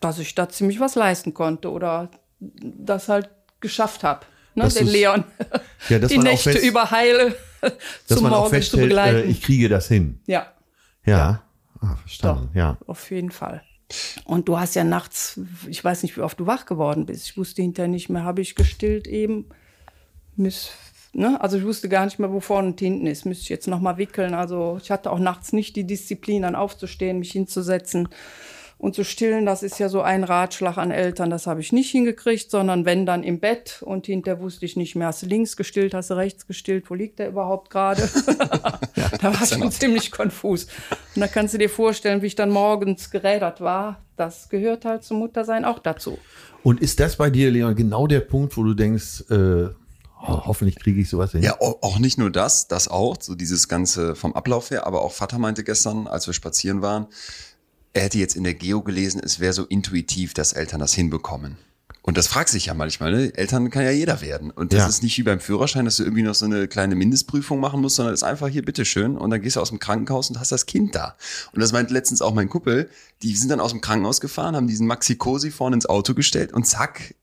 dass 0.00 0.18
ich 0.18 0.34
da 0.34 0.48
ziemlich 0.48 0.80
was 0.80 0.94
leisten 0.94 1.34
konnte 1.34 1.70
oder 1.70 2.10
das 2.38 3.08
halt 3.08 3.30
geschafft 3.60 4.04
habe. 4.04 4.26
Ne, 4.54 4.68
den 4.68 4.86
Leon 4.86 5.24
Ja, 5.88 5.98
die 5.98 6.16
man 6.16 6.26
auch 6.28 6.30
Nächte 6.32 6.52
fest- 6.52 6.64
über 6.64 6.90
heile 6.90 7.34
zum 8.06 8.22
man 8.22 8.32
auch 8.32 8.50
Morgen 8.50 8.62
zu 8.62 8.78
äh, 8.78 8.82
begleiten. 8.82 9.28
ich 9.30 9.42
kriege 9.42 9.68
das 9.68 9.88
hin. 9.88 10.20
ja, 10.26 10.46
Ja, 11.04 11.42
Ah, 11.80 11.96
verstanden. 11.96 12.48
Doch. 12.48 12.54
Ja. 12.58 12.78
auf 12.86 13.10
jeden 13.10 13.30
Fall. 13.30 13.62
Und 14.24 14.48
du 14.48 14.58
hast 14.58 14.74
ja 14.74 14.82
nachts, 14.82 15.38
ich 15.68 15.84
weiß 15.84 16.02
nicht, 16.04 16.16
wie 16.16 16.22
oft 16.22 16.40
du 16.40 16.46
wach 16.46 16.64
geworden 16.64 17.04
bist. 17.04 17.26
Ich 17.28 17.36
wusste 17.36 17.60
hinterher 17.60 17.88
nicht 17.88 18.08
mehr, 18.08 18.24
habe 18.24 18.40
ich 18.40 18.54
gestillt 18.54 19.06
eben. 19.06 19.46
Miss, 20.36 20.70
ne? 21.16 21.40
Also 21.40 21.58
ich 21.58 21.64
wusste 21.64 21.88
gar 21.88 22.04
nicht 22.04 22.18
mehr, 22.18 22.32
wo 22.32 22.40
vorne 22.40 22.68
und 22.68 22.80
hinten 22.80 23.06
ist. 23.06 23.24
Müsste 23.24 23.42
ich 23.42 23.48
jetzt 23.48 23.68
noch 23.68 23.80
mal 23.80 23.98
wickeln. 23.98 24.34
Also 24.34 24.78
ich 24.82 24.90
hatte 24.90 25.10
auch 25.10 25.18
nachts 25.18 25.52
nicht 25.52 25.76
die 25.76 25.86
Disziplin, 25.86 26.42
dann 26.42 26.54
aufzustehen, 26.54 27.18
mich 27.18 27.32
hinzusetzen 27.32 28.08
und 28.78 28.94
zu 28.94 29.04
stillen. 29.04 29.46
Das 29.46 29.62
ist 29.62 29.78
ja 29.78 29.88
so 29.88 30.02
ein 30.02 30.24
Ratschlag 30.24 30.76
an 30.76 30.90
Eltern. 30.90 31.30
Das 31.30 31.46
habe 31.46 31.60
ich 31.60 31.72
nicht 31.72 31.90
hingekriegt, 31.90 32.50
sondern 32.50 32.84
wenn 32.84 33.06
dann 33.06 33.22
im 33.22 33.40
Bett 33.40 33.82
und 33.82 34.06
hinterher 34.06 34.40
wusste 34.40 34.66
ich 34.66 34.76
nicht 34.76 34.96
mehr, 34.96 35.08
hast 35.08 35.22
du 35.22 35.26
links 35.26 35.56
gestillt, 35.56 35.94
hast 35.94 36.10
du 36.10 36.14
rechts 36.14 36.46
gestillt, 36.46 36.90
wo 36.90 36.94
liegt 36.94 37.18
der 37.18 37.28
überhaupt 37.28 37.70
gerade? 37.70 38.02
da 39.20 39.34
war 39.34 39.42
ich 39.42 39.48
schon 39.48 39.70
ziemlich 39.72 40.10
konfus. 40.10 40.66
Und 41.14 41.20
da 41.20 41.26
kannst 41.26 41.54
du 41.54 41.58
dir 41.58 41.70
vorstellen, 41.70 42.22
wie 42.22 42.26
ich 42.26 42.34
dann 42.34 42.50
morgens 42.50 43.10
gerädert 43.10 43.60
war. 43.60 44.02
Das 44.16 44.48
gehört 44.48 44.84
halt 44.84 45.04
zum 45.04 45.18
Muttersein 45.18 45.64
auch 45.64 45.78
dazu. 45.78 46.18
Und 46.62 46.80
ist 46.80 47.00
das 47.00 47.16
bei 47.16 47.30
dir, 47.30 47.50
Leon, 47.50 47.74
genau 47.74 48.06
der 48.06 48.20
Punkt, 48.20 48.56
wo 48.56 48.62
du 48.62 48.74
denkst, 48.74 49.24
äh, 49.30 49.68
oh, 50.20 50.46
hoffentlich 50.46 50.76
kriege 50.76 51.00
ich 51.00 51.08
sowas 51.08 51.32
hin? 51.32 51.42
Ja, 51.42 51.60
au- 51.60 51.78
auch 51.82 51.98
nicht 51.98 52.18
nur 52.18 52.30
das, 52.30 52.68
das 52.68 52.88
auch, 52.88 53.16
so 53.20 53.34
dieses 53.34 53.68
Ganze 53.68 54.14
vom 54.14 54.32
Ablauf 54.34 54.70
her, 54.70 54.86
aber 54.86 55.02
auch 55.02 55.12
Vater 55.12 55.38
meinte 55.38 55.64
gestern, 55.64 56.06
als 56.06 56.26
wir 56.26 56.34
spazieren 56.34 56.82
waren, 56.82 57.06
er 57.92 58.02
hätte 58.02 58.18
jetzt 58.18 58.36
in 58.36 58.44
der 58.44 58.54
Geo 58.54 58.82
gelesen, 58.82 59.20
es 59.24 59.40
wäre 59.40 59.52
so 59.52 59.64
intuitiv, 59.64 60.34
dass 60.34 60.52
Eltern 60.52 60.80
das 60.80 60.92
hinbekommen. 60.92 61.56
Und 62.02 62.16
das 62.16 62.28
fragt 62.28 62.50
sich 62.50 62.66
ja 62.66 62.74
manchmal, 62.74 63.10
ne? 63.10 63.34
Eltern 63.36 63.68
kann 63.70 63.82
ja 63.82 63.90
jeder 63.90 64.20
werden. 64.20 64.52
Und 64.52 64.72
das 64.72 64.78
Ja. 64.82 64.86
ist 64.86 65.02
nicht 65.02 65.18
wie 65.18 65.24
beim 65.24 65.40
Führerschein, 65.40 65.86
dass 65.86 65.96
du 65.96 66.04
irgendwie 66.04 66.22
noch 66.22 66.36
so 66.36 66.44
eine 66.44 66.68
kleine 66.68 66.94
Mindestprüfung 66.94 67.58
machen 67.58 67.80
musst, 67.80 67.96
sondern 67.96 68.12
das 68.12 68.20
ist 68.20 68.28
einfach 68.28 68.46
hier, 68.46 68.64
bitteschön. 68.64 69.16
Und 69.18 69.30
dann 69.30 69.42
gehst 69.42 69.56
du 69.56 69.60
aus 69.60 69.70
dem 69.70 69.80
Krankenhaus 69.80 70.30
und 70.30 70.38
hast 70.38 70.52
das 70.52 70.66
Kind 70.66 70.94
da. 70.94 71.16
Und 71.52 71.60
das 71.60 71.72
meint 71.72 71.90
letztens 71.90 72.22
auch 72.22 72.32
mein 72.32 72.48
Kuppel. 72.48 72.88
Die 73.22 73.34
sind 73.34 73.48
dann 73.48 73.58
aus 73.58 73.72
dem 73.72 73.80
Krankenhaus 73.80 74.20
gefahren, 74.20 74.54
haben 74.54 74.68
diesen 74.68 74.86
Maxi 74.86 75.16
Cosi 75.16 75.50
vorne 75.50 75.74
ins 75.74 75.86
Auto 75.86 76.14
gestellt 76.14 76.52
und 76.52 76.64
zack, 76.64 77.16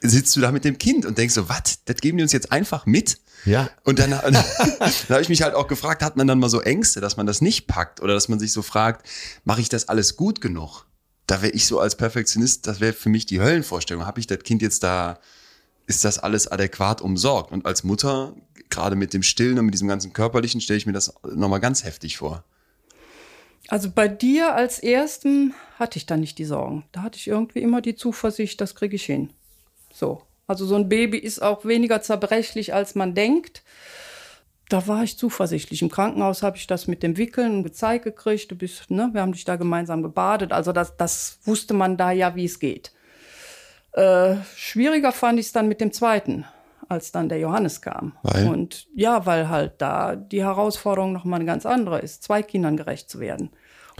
sitzt 0.00 0.34
du 0.36 0.40
da 0.40 0.50
mit 0.52 0.64
dem 0.64 0.78
Kind 0.78 1.04
und 1.04 1.18
denkst 1.18 1.34
so, 1.34 1.48
was, 1.48 1.84
das 1.84 1.96
geben 1.96 2.18
die 2.18 2.22
uns 2.22 2.32
jetzt 2.32 2.52
einfach 2.52 2.86
mit? 2.86 3.18
Ja. 3.44 3.70
Und 3.84 3.98
dann, 3.98 4.10
dann, 4.22 4.34
habe 4.34 5.22
ich 5.22 5.28
mich 5.28 5.42
halt 5.42 5.54
auch 5.54 5.68
gefragt, 5.68 6.02
hat 6.02 6.16
man 6.16 6.26
dann 6.26 6.38
mal 6.38 6.48
so 6.48 6.60
Ängste, 6.60 7.00
dass 7.00 7.16
man 7.16 7.26
das 7.26 7.40
nicht 7.40 7.66
packt 7.66 8.00
oder 8.00 8.14
dass 8.14 8.28
man 8.28 8.38
sich 8.38 8.52
so 8.52 8.62
fragt, 8.62 9.06
mache 9.44 9.60
ich 9.60 9.68
das 9.68 9.88
alles 9.88 10.16
gut 10.16 10.40
genug? 10.40 10.86
Da 11.26 11.42
wäre 11.42 11.52
ich 11.52 11.66
so 11.66 11.78
als 11.78 11.96
Perfektionist, 11.96 12.66
das 12.66 12.80
wäre 12.80 12.92
für 12.92 13.08
mich 13.08 13.26
die 13.26 13.40
Höllenvorstellung. 13.40 14.06
Habe 14.06 14.20
ich 14.20 14.26
das 14.26 14.40
Kind 14.40 14.62
jetzt 14.62 14.82
da, 14.82 15.20
ist 15.86 16.04
das 16.04 16.18
alles 16.18 16.48
adäquat 16.48 17.02
umsorgt? 17.02 17.52
Und 17.52 17.66
als 17.66 17.84
Mutter, 17.84 18.34
gerade 18.68 18.96
mit 18.96 19.14
dem 19.14 19.22
Stillen 19.22 19.58
und 19.58 19.66
mit 19.66 19.74
diesem 19.74 19.88
ganzen 19.88 20.12
Körperlichen, 20.12 20.60
stelle 20.60 20.78
ich 20.78 20.86
mir 20.86 20.92
das 20.92 21.14
nochmal 21.22 21.60
ganz 21.60 21.84
heftig 21.84 22.16
vor. 22.16 22.44
Also 23.68 23.90
bei 23.90 24.08
dir 24.08 24.54
als 24.54 24.80
Ersten 24.80 25.54
hatte 25.78 25.98
ich 25.98 26.06
da 26.06 26.16
nicht 26.16 26.38
die 26.38 26.44
Sorgen. 26.44 26.84
Da 26.90 27.02
hatte 27.02 27.18
ich 27.18 27.28
irgendwie 27.28 27.60
immer 27.60 27.80
die 27.80 27.94
Zuversicht, 27.94 28.60
das 28.60 28.74
kriege 28.74 28.96
ich 28.96 29.04
hin. 29.04 29.32
So. 30.00 30.22
Also 30.46 30.66
so 30.66 30.74
ein 30.74 30.88
Baby 30.88 31.18
ist 31.18 31.42
auch 31.42 31.64
weniger 31.64 32.00
zerbrechlich, 32.00 32.74
als 32.74 32.94
man 32.94 33.14
denkt. 33.14 33.62
Da 34.68 34.86
war 34.88 35.02
ich 35.02 35.18
zuversichtlich. 35.18 35.82
Im 35.82 35.90
Krankenhaus 35.90 36.42
habe 36.42 36.56
ich 36.56 36.66
das 36.66 36.86
mit 36.86 37.02
dem 37.02 37.16
Wickeln 37.18 37.62
gezeigt 37.62 38.04
gekriegt. 38.04 38.50
Du 38.50 38.56
bist, 38.56 38.90
ne, 38.90 39.10
wir 39.12 39.20
haben 39.20 39.32
dich 39.32 39.44
da 39.44 39.56
gemeinsam 39.56 40.02
gebadet. 40.02 40.52
Also 40.52 40.72
das, 40.72 40.96
das 40.96 41.38
wusste 41.44 41.74
man 41.74 41.96
da 41.96 42.12
ja, 42.12 42.34
wie 42.34 42.46
es 42.46 42.58
geht. 42.58 42.92
Äh, 43.92 44.36
schwieriger 44.56 45.12
fand 45.12 45.38
ich 45.38 45.46
es 45.46 45.52
dann 45.52 45.68
mit 45.68 45.80
dem 45.80 45.92
zweiten, 45.92 46.46
als 46.88 47.12
dann 47.12 47.28
der 47.28 47.38
Johannes 47.38 47.82
kam. 47.82 48.16
Weil? 48.22 48.48
Und 48.48 48.88
ja, 48.94 49.26
weil 49.26 49.48
halt 49.48 49.74
da 49.78 50.16
die 50.16 50.42
Herausforderung 50.42 51.12
nochmal 51.12 51.40
eine 51.40 51.46
ganz 51.46 51.66
andere 51.66 51.98
ist, 51.98 52.22
zwei 52.22 52.42
Kindern 52.42 52.76
gerecht 52.76 53.10
zu 53.10 53.20
werden. 53.20 53.50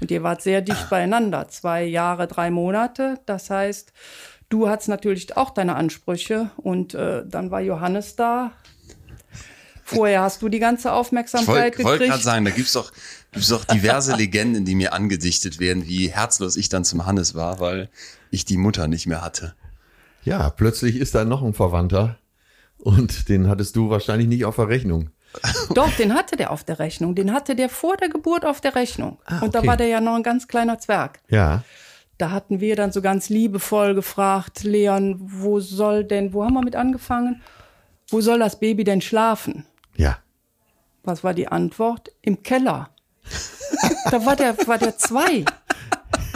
Und 0.01 0.11
ihr 0.11 0.23
wart 0.23 0.41
sehr 0.41 0.63
dicht 0.63 0.89
beieinander, 0.91 1.49
zwei 1.49 1.85
Jahre, 1.85 2.27
drei 2.27 2.51
Monate. 2.51 3.21
Das 3.27 3.51
heißt, 3.51 3.93
du 4.51 4.69
hattest 4.69 4.89
natürlich 4.91 5.37
auch 5.37 5.51
deine 5.51 5.77
Ansprüche 5.77 6.51
und 6.59 6.95
äh, 6.95 7.23
dann 7.27 7.51
war 7.51 7.61
Johannes 7.61 8.17
da. 8.17 8.53
Vorher 9.83 10.23
hast 10.23 10.43
du 10.43 10.49
die 10.49 10.61
ganze 10.61 10.89
Ich 10.89 10.95
Aufmerksamkeit 10.95 11.49
wollte 11.79 11.85
wollt 11.85 11.99
gerade 11.99 12.09
gekriegt. 12.11 12.25
sagen, 12.25 12.45
da 12.45 12.51
gibt's 12.53 12.75
doch, 12.75 12.93
gibt's 13.33 13.49
doch 13.49 13.65
diverse 13.65 14.15
Legenden, 14.17 14.65
die 14.65 14.75
mir 14.77 14.93
angedichtet 14.93 15.59
werden, 15.59 15.87
wie 15.87 16.09
herzlos 16.09 16.57
ich 16.57 16.69
dann 16.69 16.85
zum 16.85 17.07
Hannes 17.07 17.35
war, 17.35 17.59
weil 17.59 17.89
ich 18.31 18.45
die 18.45 18.57
Mutter 18.57 18.87
nicht 18.87 19.07
mehr 19.07 19.23
hatte. 19.23 19.55
Ja, 20.23 20.51
plötzlich 20.51 20.97
ist 20.97 21.15
da 21.15 21.25
noch 21.25 21.43
ein 21.43 21.55
Verwandter 21.55 22.19
und 22.79 23.29
den 23.29 23.49
hattest 23.49 23.75
du 23.75 23.91
wahrscheinlich 23.91 24.29
nicht 24.29 24.45
auf 24.45 24.57
der 24.57 24.69
Rechnung. 24.69 25.11
Doch, 25.75 25.91
den 25.93 26.15
hatte 26.15 26.37
der 26.37 26.51
auf 26.51 26.65
der 26.65 26.81
Rechnung. 26.81 27.15
Den 27.15 27.33
hatte 27.33 27.55
der 27.55 27.69
vor 27.69 27.97
der 27.97 28.09
Geburt 28.09 28.45
auf 28.45 28.61
der 28.61 28.75
Rechnung. 28.75 29.19
Ah, 29.25 29.39
Und 29.39 29.55
da 29.55 29.61
okay. 29.61 29.69
war 29.69 29.77
der 29.77 29.87
ja 29.87 30.01
noch 30.01 30.17
ein 30.17 30.25
ganz 30.25 30.49
kleiner 30.49 30.79
Zwerg. 30.81 31.21
Ja. 31.29 31.63
Da 32.21 32.31
hatten 32.31 32.61
wir 32.61 32.77
dann 32.77 32.93
so 32.93 33.01
ganz 33.01 33.31
liebevoll 33.31 33.95
gefragt, 33.95 34.63
Leon, 34.63 35.17
wo 35.21 35.59
soll 35.59 36.05
denn, 36.05 36.35
wo 36.35 36.45
haben 36.45 36.53
wir 36.53 36.63
mit 36.63 36.77
angefangen? 36.77 37.41
Wo 38.11 38.21
soll 38.21 38.41
das 38.41 38.61
Baby 38.61 38.85
denn 38.85 39.01
schlafen? 39.01 39.65
Ja. 39.97 40.19
Was 41.03 41.25
war 41.25 41.33
die 41.33 41.49
Antwort? 41.49 42.11
Im 42.21 42.43
Keller. 42.43 42.91
da 44.11 44.27
war 44.27 44.37
der, 44.37 44.55
war 44.67 44.77
der 44.77 44.99
zwei. 44.99 45.47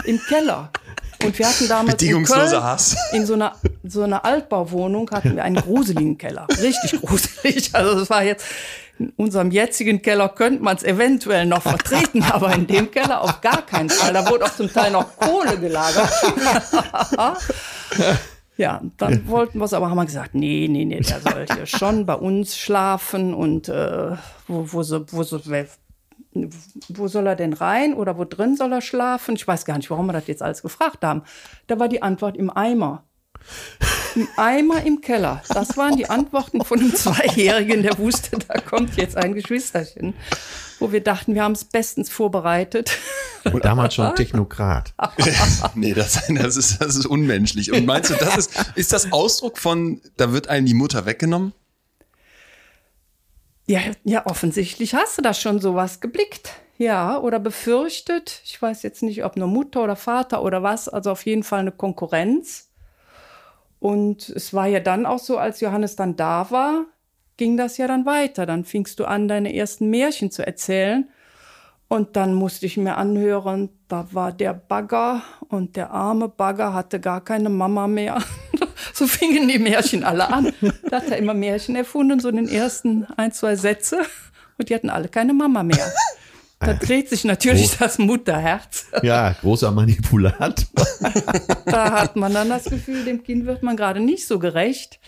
Im 0.05 0.19
Keller. 0.27 0.71
Und 1.23 1.37
wir 1.37 1.47
hatten 1.47 1.67
damals 1.67 2.01
in 2.01 2.23
Köln, 2.23 2.63
Hass. 2.63 2.95
in 3.13 3.27
so 3.27 3.35
einer, 3.35 3.55
so 3.83 4.01
einer 4.01 4.25
Altbauwohnung 4.25 5.11
hatten 5.11 5.35
wir 5.35 5.43
einen 5.43 5.57
gruseligen 5.57 6.17
Keller. 6.17 6.47
Richtig 6.61 6.99
gruselig. 6.99 7.69
Also 7.73 7.99
das 7.99 8.09
war 8.09 8.23
jetzt, 8.23 8.43
in 8.97 9.09
unserem 9.17 9.51
jetzigen 9.51 10.01
Keller 10.01 10.29
könnte 10.29 10.63
man 10.63 10.77
es 10.77 10.83
eventuell 10.83 11.45
noch 11.45 11.61
vertreten, 11.61 12.23
aber 12.31 12.53
in 12.53 12.67
dem 12.67 12.91
Keller 12.91 13.21
auf 13.21 13.41
gar 13.41 13.65
keinen 13.65 13.89
Fall. 13.89 14.13
Da 14.13 14.29
wurde 14.29 14.45
auch 14.45 14.55
zum 14.55 14.71
Teil 14.71 14.91
noch 14.91 15.17
Kohle 15.17 15.57
gelagert. 15.57 16.09
Ja, 18.57 18.81
dann 18.95 19.27
wollten 19.27 19.59
wir 19.59 19.65
es, 19.65 19.73
aber 19.73 19.89
haben 19.89 19.97
wir 19.97 20.05
gesagt, 20.05 20.33
nee, 20.33 20.67
nee, 20.69 20.85
nee, 20.85 21.01
der 21.01 21.19
soll 21.19 21.45
hier 21.53 21.65
schon 21.65 22.05
bei 22.05 22.13
uns 22.13 22.57
schlafen 22.57 23.33
und 23.33 23.67
äh, 23.67 24.11
wo, 24.47 24.71
wo, 24.71 24.81
so, 24.81 25.05
wo, 25.11 25.23
so, 25.23 25.41
wo 26.87 27.07
soll 27.09 27.27
er 27.27 27.35
denn 27.35 27.51
rein 27.51 27.93
oder 27.93 28.17
wo 28.17 28.23
drin 28.23 28.55
soll 28.55 28.71
er 28.71 28.81
schlafen? 28.81 29.35
Ich 29.35 29.45
weiß 29.45 29.65
gar 29.65 29.75
nicht, 29.75 29.89
warum 29.89 30.05
wir 30.05 30.13
das 30.13 30.27
jetzt 30.27 30.41
alles 30.41 30.61
gefragt 30.61 31.03
haben. 31.03 31.23
Da 31.67 31.79
war 31.79 31.89
die 31.89 32.01
Antwort 32.01 32.37
im 32.37 32.49
Eimer. 32.49 33.03
Im 34.15 34.27
Eimer 34.37 34.83
im 34.83 35.01
Keller. 35.01 35.41
Das 35.49 35.75
waren 35.77 35.97
die 35.97 36.09
Antworten 36.09 36.63
von 36.63 36.79
einem 36.79 36.95
Zweijährigen, 36.95 37.83
der 37.83 37.97
wusste, 37.97 38.37
da 38.47 38.59
kommt 38.59 38.95
jetzt 38.95 39.17
ein 39.17 39.33
Geschwisterchen. 39.33 40.13
Wo 40.79 40.91
wir 40.91 41.01
dachten, 41.01 41.35
wir 41.35 41.43
haben 41.43 41.53
es 41.53 41.65
bestens 41.65 42.09
vorbereitet. 42.09 42.97
Und 43.51 43.63
damals 43.63 43.95
schon 43.95 44.13
Technokrat. 44.15 44.93
nee, 45.75 45.93
das, 45.93 46.23
das, 46.27 46.57
ist, 46.57 46.81
das 46.81 46.95
ist 46.95 47.05
unmenschlich. 47.05 47.71
Und 47.71 47.85
meinst 47.85 48.09
du, 48.09 48.15
das 48.15 48.37
ist, 48.37 48.71
ist 48.75 48.91
das 48.91 49.11
Ausdruck 49.11 49.57
von, 49.57 50.01
da 50.17 50.31
wird 50.31 50.47
einem 50.47 50.65
die 50.65 50.73
Mutter 50.73 51.05
weggenommen? 51.05 51.53
Ja, 53.67 53.81
ja, 54.03 54.25
offensichtlich 54.25 54.93
hast 54.93 55.17
du 55.17 55.21
da 55.21 55.33
schon 55.33 55.59
sowas 55.59 55.99
geblickt. 55.99 56.51
Ja, 56.77 57.19
oder 57.19 57.39
befürchtet. 57.39 58.41
Ich 58.43 58.61
weiß 58.61 58.83
jetzt 58.83 59.01
nicht, 59.01 59.23
ob 59.23 59.37
nur 59.37 59.47
Mutter 59.47 59.83
oder 59.83 59.95
Vater 59.95 60.43
oder 60.43 60.61
was. 60.61 60.89
Also 60.89 61.11
auf 61.11 61.25
jeden 61.25 61.43
Fall 61.43 61.61
eine 61.61 61.71
Konkurrenz. 61.71 62.64
Und 63.85 64.29
es 64.29 64.51
war 64.51 64.65
ja 64.65 64.79
dann 64.79 65.05
auch 65.05 65.19
so, 65.19 65.37
als 65.37 65.61
Johannes 65.61 65.95
dann 65.95 66.15
da 66.15 66.49
war, 66.49 66.85
ging 67.37 67.55
das 67.55 67.77
ja 67.77 67.85
dann 67.85 68.07
weiter. 68.07 68.47
Dann 68.47 68.65
fingst 68.65 68.99
du 68.99 69.05
an, 69.05 69.27
deine 69.27 69.55
ersten 69.55 69.91
Märchen 69.91 70.31
zu 70.31 70.43
erzählen. 70.43 71.07
Und 71.87 72.15
dann 72.15 72.33
musste 72.33 72.65
ich 72.65 72.77
mir 72.77 72.97
anhören, 72.97 73.69
da 73.87 74.07
war 74.11 74.31
der 74.31 74.55
Bagger 74.55 75.21
und 75.49 75.75
der 75.75 75.91
arme 75.91 76.29
Bagger 76.29 76.73
hatte 76.73 76.99
gar 76.99 77.23
keine 77.23 77.49
Mama 77.49 77.85
mehr. 77.85 78.17
so 78.95 79.05
fingen 79.05 79.47
die 79.47 79.59
Märchen 79.59 80.03
alle 80.03 80.33
an. 80.33 80.51
Da 80.89 80.97
hat 80.97 81.11
er 81.11 81.17
immer 81.19 81.35
Märchen 81.35 81.75
erfunden, 81.75 82.19
so 82.19 82.29
in 82.29 82.37
den 82.37 82.49
ersten 82.49 83.05
ein, 83.17 83.33
zwei 83.33 83.55
Sätze. 83.55 83.99
Und 84.57 84.69
die 84.69 84.73
hatten 84.73 84.89
alle 84.89 85.09
keine 85.09 85.35
Mama 85.35 85.61
mehr. 85.61 85.93
Da 86.59 86.73
dreht 86.73 87.09
sich 87.09 87.25
natürlich 87.25 87.77
das 87.77 87.97
Mutterherz. 87.97 88.85
Ja, 89.03 89.31
großer 89.41 89.71
Manipulat. 89.71 90.65
Da 91.65 91.91
hat 91.91 92.15
man 92.15 92.33
dann 92.33 92.49
das 92.49 92.65
Gefühl, 92.65 93.03
dem 93.03 93.23
Kind 93.23 93.45
wird 93.45 93.61
man 93.61 93.75
gerade 93.75 93.99
nicht 93.99 94.25
so 94.27 94.39
gerecht. 94.39 94.99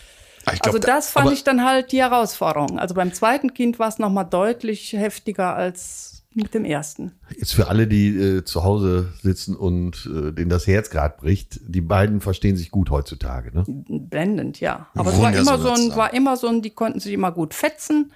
Ah, 0.46 0.52
glaub, 0.52 0.68
Also 0.68 0.80
das 0.80 1.10
fand 1.10 1.32
ich 1.32 1.44
dann 1.44 1.66
halt 1.66 1.92
die 1.92 2.00
Herausforderung. 2.02 2.80
Also 2.80 2.96
beim 2.96 3.14
zweiten 3.14 3.54
Kind 3.54 3.80
war 3.80 3.88
es 3.88 4.00
noch 4.00 4.10
mal 4.10 4.24
deutlich 4.24 4.94
heftiger 4.94 5.56
als 5.56 6.18
mit 6.34 6.54
dem 6.54 6.66
ersten. 6.66 7.14
Jetzt 7.38 7.56
für 7.56 7.68
alle, 7.68 7.88
die 7.88 8.10
äh, 8.16 8.44
zu 8.44 8.64
Hause 8.64 9.12
sitzen 9.24 9.56
und 9.56 10.08
äh, 10.14 10.32
denen 10.32 10.50
das 10.50 10.68
Herz 10.68 10.90
gerade 10.90 11.16
bricht, 11.18 11.60
die 11.64 11.82
beiden 11.82 12.22
verstehen 12.22 12.56
sich 12.56 12.70
gut 12.70 12.92
heutzutage. 12.92 13.52
Ne? 13.54 13.64
Blendend, 13.68 14.60
ja. 14.60 14.88
Aber 14.94 15.12
es 15.12 15.20
war 15.20 15.34
immer 15.34 15.58
so 15.58 15.72
ein, 15.72 15.96
war 15.96 16.14
immer 16.14 16.38
so 16.38 16.48
ein, 16.48 16.62
die 16.62 16.70
konnten 16.70 17.00
sich 17.00 17.14
immer 17.14 17.32
gut 17.32 17.54
fetzen. 17.54 18.12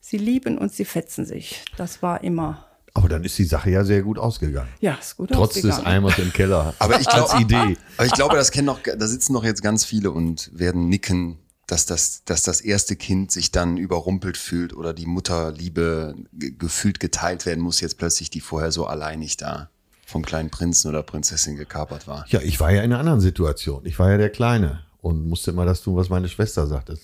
Sie 0.00 0.18
lieben 0.18 0.58
und 0.58 0.72
sie 0.72 0.84
fetzen 0.84 1.24
sich. 1.26 1.62
Das 1.76 2.02
war 2.02 2.22
immer, 2.24 2.66
Aber 2.94 3.08
dann 3.08 3.22
ist 3.24 3.38
die 3.38 3.44
Sache 3.44 3.70
ja 3.70 3.84
sehr 3.84 4.02
gut 4.02 4.18
ausgegangen. 4.18 4.68
ja, 4.80 4.94
ist 4.94 5.16
gut 5.16 5.30
Trotz 5.30 5.54
des 5.54 5.64
ausgegangen. 5.66 5.86
Eimers 5.86 6.18
im 6.18 6.32
Keller. 6.32 6.74
Aber 6.78 7.00
ich 7.00 7.08
glaube, 7.08 7.40
Idee. 7.40 7.76
Aber 7.96 8.06
ich 8.06 8.12
glaube, 8.12 8.36
das 8.36 8.50
kennen 8.50 8.66
noch, 8.66 8.80
da 8.82 9.06
sitzen 9.06 9.32
noch 9.32 9.44
jetzt 9.44 9.62
ganz 9.62 9.84
viele 9.84 10.10
und 10.10 10.50
werden 10.58 10.88
nicken, 10.88 11.38
dass 11.66 11.86
das, 11.86 12.24
dass 12.24 12.42
das 12.42 12.60
erste 12.60 12.96
Kind 12.96 13.30
sich 13.30 13.52
dann 13.52 13.76
überrumpelt 13.76 14.36
fühlt 14.36 14.74
oder 14.74 14.92
die 14.92 15.06
Mutterliebe 15.06 16.16
ge- 16.32 16.50
gefühlt 16.58 16.98
geteilt 16.98 17.46
werden 17.46 17.60
muss, 17.62 17.80
jetzt 17.80 17.96
plötzlich 17.98 18.30
die 18.30 18.40
vorher 18.40 18.72
so 18.72 18.86
alleinig 18.86 19.36
da. 19.36 19.70
vom 20.06 20.24
kleinen 20.24 20.50
Prinzen 20.50 20.88
oder 20.88 21.04
Prinzessin 21.04 21.54
gekapert 21.54 22.08
war. 22.08 22.24
Ja, 22.28 22.40
ich 22.40 22.58
war 22.58 22.72
ja 22.72 22.78
in 22.82 22.90
einer 22.92 22.98
anderen 22.98 23.20
Situation. 23.20 23.86
Ich 23.86 23.96
war 24.00 24.10
ja 24.10 24.16
der 24.18 24.30
Kleine 24.30 24.80
und 25.00 25.28
musste 25.28 25.52
immer 25.52 25.64
das 25.64 25.82
tun, 25.82 25.94
was 25.94 26.08
meine 26.08 26.28
Schwester 26.28 26.66
sagte. 26.66 26.98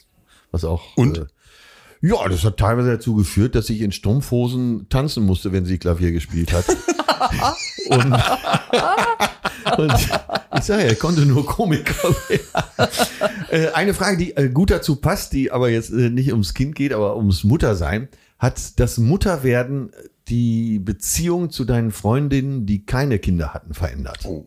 Was 0.51 0.65
auch. 0.65 0.97
Und? 0.97 1.19
Äh, 1.19 1.27
ja, 2.07 2.29
das 2.29 2.45
hat 2.45 2.57
teilweise 2.57 2.93
dazu 2.93 3.15
geführt, 3.15 3.55
dass 3.55 3.69
ich 3.69 3.81
in 3.81 3.91
Strumpfhosen 3.91 4.89
tanzen 4.89 5.25
musste, 5.27 5.53
wenn 5.53 5.65
sie 5.65 5.79
Klavier 5.79 6.13
gespielt 6.13 6.53
hat. 6.53 6.65
und, 7.89 8.13
und 9.79 9.93
ich 10.57 10.65
sage 10.65 10.83
ja, 10.83 10.89
er 10.89 10.95
konnte 10.95 11.27
nur 11.27 11.45
Komiker 11.45 12.15
werden. 12.29 12.89
Äh, 13.51 13.69
Eine 13.73 13.93
Frage, 13.93 14.19
die 14.19 14.37
äh, 14.37 14.49
gut 14.49 14.71
dazu 14.71 14.97
passt, 14.97 15.33
die 15.33 15.51
aber 15.51 15.69
jetzt 15.69 15.91
äh, 15.91 16.11
nicht 16.11 16.31
ums 16.31 16.55
Kind 16.55 16.77
geht, 16.77 16.93
aber 16.93 17.17
ums 17.17 17.43
Muttersein. 17.43 18.09
Hat 18.39 18.79
das 18.79 18.99
Mutterwerden 18.99 19.91
die 20.29 20.79
Beziehung 20.79 21.51
zu 21.51 21.65
deinen 21.65 21.91
Freundinnen, 21.91 22.67
die 22.67 22.85
keine 22.85 23.19
Kinder 23.19 23.53
hatten, 23.53 23.75
verändert? 23.75 24.25
Oh. 24.25 24.47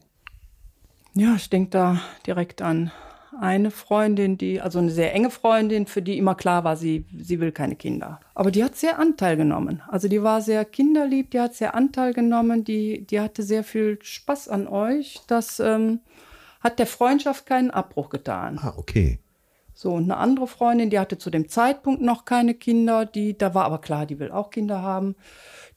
Ja, 1.14 1.36
ich 1.36 1.50
denke 1.50 1.72
da 1.72 2.02
direkt 2.26 2.62
an 2.62 2.92
eine 3.42 3.72
Freundin, 3.72 4.38
die, 4.38 4.62
also 4.62 4.80
eine 4.80 4.92
sehr 4.92 5.14
enge 5.14 5.30
Freundin, 5.30 5.88
für 5.88 6.02
die 6.02 6.18
immer 6.18 6.36
klar 6.36 6.64
war, 6.64 6.76
sie, 6.76 7.06
sie 7.18 7.40
will 7.40 7.52
keine 7.52 7.76
Kinder. 7.76 8.20
Aber 8.36 8.52
die 8.52 8.64
hat 8.64 8.76
sehr 8.76 9.00
Anteil 9.00 9.38
genommen. 9.38 9.82
Also 9.88 10.08
die 10.08 10.22
war 10.24 10.42
sehr 10.42 10.66
kinderlieb, 10.66 11.32
die 11.32 11.40
hat 11.40 11.56
sehr 11.56 11.76
Anteil 11.76 12.14
genommen, 12.14 12.64
die, 12.64 13.06
die 13.06 13.20
hatte 13.20 13.44
sehr 13.44 13.64
viel 13.64 14.00
Spaß 14.02 14.50
an 14.50 14.68
euch. 14.68 15.22
Das 15.28 15.60
ähm, 15.60 16.00
hat 16.60 16.80
der 16.80 16.88
Freundschaft 16.88 17.46
keinen 17.46 17.72
Abbruch 17.72 18.10
getan. 18.10 18.60
Ah, 18.62 18.74
okay. 18.78 19.20
So, 19.74 19.92
und 19.94 20.04
eine 20.04 20.18
andere 20.18 20.48
Freundin, 20.48 20.90
die 20.90 21.00
hatte 21.00 21.18
zu 21.18 21.30
dem 21.30 21.48
Zeitpunkt 21.48 22.02
noch 22.02 22.26
keine 22.26 22.54
Kinder, 22.54 23.06
die, 23.06 23.38
da 23.38 23.54
war 23.54 23.64
aber 23.64 23.80
klar, 23.80 24.06
die 24.06 24.20
will 24.20 24.30
auch 24.30 24.50
Kinder 24.50 24.82
haben. 24.82 25.16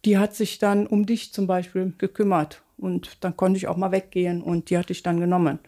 Die 0.05 0.19
hat 0.19 0.35
sich 0.35 0.59
dann 0.59 0.89
um 0.89 1.07
dich 1.07 1.33
zum 1.33 1.47
Beispiel 1.47 1.95
gekümmert. 1.99 2.63
Und 2.79 3.23
dann 3.23 3.37
konnte 3.37 3.59
ich 3.59 3.69
auch 3.69 3.77
mal 3.77 3.93
weggehen 3.93 4.43
und 4.43 4.71
die 4.71 4.77
hatte 4.77 4.93
ich 4.93 5.05
dann 5.05 5.21
genommen. 5.21 5.61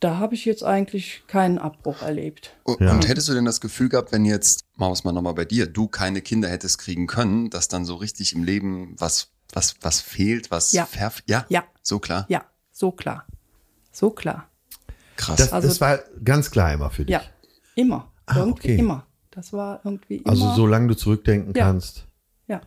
Da 0.00 0.18
habe 0.18 0.34
ich 0.34 0.44
jetzt 0.44 0.62
eigentlich 0.62 1.22
keinen 1.26 1.58
Abbruch 1.58 2.02
erlebt. 2.02 2.52
Und, 2.62 2.80
Ja. 2.80 2.92
und 2.92 3.08
hättest 3.08 3.28
du 3.28 3.34
denn 3.34 3.44
das 3.44 3.60
Gefühl 3.60 3.88
gehabt, 3.88 4.12
wenn 4.12 4.24
jetzt, 4.24 4.64
machen 4.76 4.90
wir 4.90 4.92
es 4.94 5.04
mal 5.04 5.12
nochmal 5.12 5.34
bei 5.34 5.44
dir, 5.44 5.66
du 5.66 5.88
keine 5.88 6.20
Kinder 6.22 6.48
hättest 6.48 6.78
kriegen 6.78 7.06
können, 7.08 7.50
dass 7.50 7.66
dann 7.68 7.84
so 7.84 7.96
richtig 7.96 8.32
im 8.34 8.44
Leben 8.44 8.94
was, 8.98 9.32
was, 9.52 9.74
was 9.80 10.00
fehlt, 10.00 10.50
was 10.52 10.72
Ja. 10.72 10.86
ja? 11.26 11.44
Ja. 11.48 11.64
So 11.82 11.98
klar. 11.98 12.26
Ja, 12.28 12.44
so 12.70 12.92
klar. 12.92 13.26
So 13.90 14.10
klar. 14.10 14.48
Krass. 15.16 15.36
Das, 15.36 15.52
Also- 15.52 15.66
das 15.66 15.80
war 15.80 15.98
ganz 16.24 16.50
klar 16.52 16.72
immer 16.72 16.90
für 16.90 17.04
dich. 17.04 17.12
Ja, 17.14 17.22
immer. 17.74 18.12
Ah, 18.26 18.36
irgendwie 18.38 18.68
okay. 18.72 18.78
immer. 18.78 19.04
Das 19.32 19.52
war 19.52 19.80
irgendwie 19.84 20.16
immer. 20.18 20.28
Also 20.30 20.52
solange 20.54 20.86
du 20.88 20.94
zurückdenken 20.96 21.54
Ja. 21.56 21.64
kannst. 21.64 22.06
ja. 22.46 22.60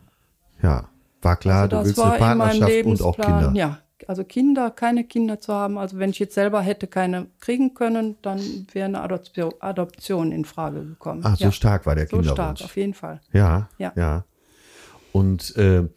Ja, 0.62 0.88
war 1.22 1.36
klar, 1.36 1.62
Also 1.62 1.68
du 1.70 1.76
das 1.76 1.86
willst 1.86 1.98
war 1.98 2.06
eine 2.06 2.14
in 2.14 2.20
meinem 2.20 2.38
Partnerschaft 2.60 2.86
und 2.86 3.02
auch 3.02 3.16
Lebensplan. 3.16 3.44
Kinder. 3.44 3.58
Ja, 3.58 3.78
also 4.08 4.24
Kinder, 4.24 4.70
keine 4.70 5.04
Kinder 5.04 5.40
zu 5.40 5.52
haben. 5.52 5.78
Also 5.78 5.98
wenn 5.98 6.10
ich 6.10 6.18
jetzt 6.18 6.34
selber 6.34 6.62
hätte 6.62 6.86
keine 6.86 7.26
kriegen 7.40 7.74
können, 7.74 8.16
dann 8.22 8.40
wäre 8.72 8.86
eine 8.86 9.00
Adoption, 9.00 9.52
Adoption 9.60 10.32
in 10.32 10.44
Frage 10.44 10.84
gekommen. 10.84 11.22
Ach, 11.24 11.36
so 11.36 11.44
ja. 11.44 11.52
stark 11.52 11.86
war 11.86 11.94
der 11.94 12.06
So 12.06 12.16
Kinderwunsch. 12.16 12.58
stark, 12.58 12.62
auf 12.62 12.76
jeden 12.76 12.94
Fall. 12.94 13.20
Ja, 13.32 13.68
ja. 13.78 13.92
Ja. 13.96 14.24
Und 15.12 15.56
äh, 15.56 15.88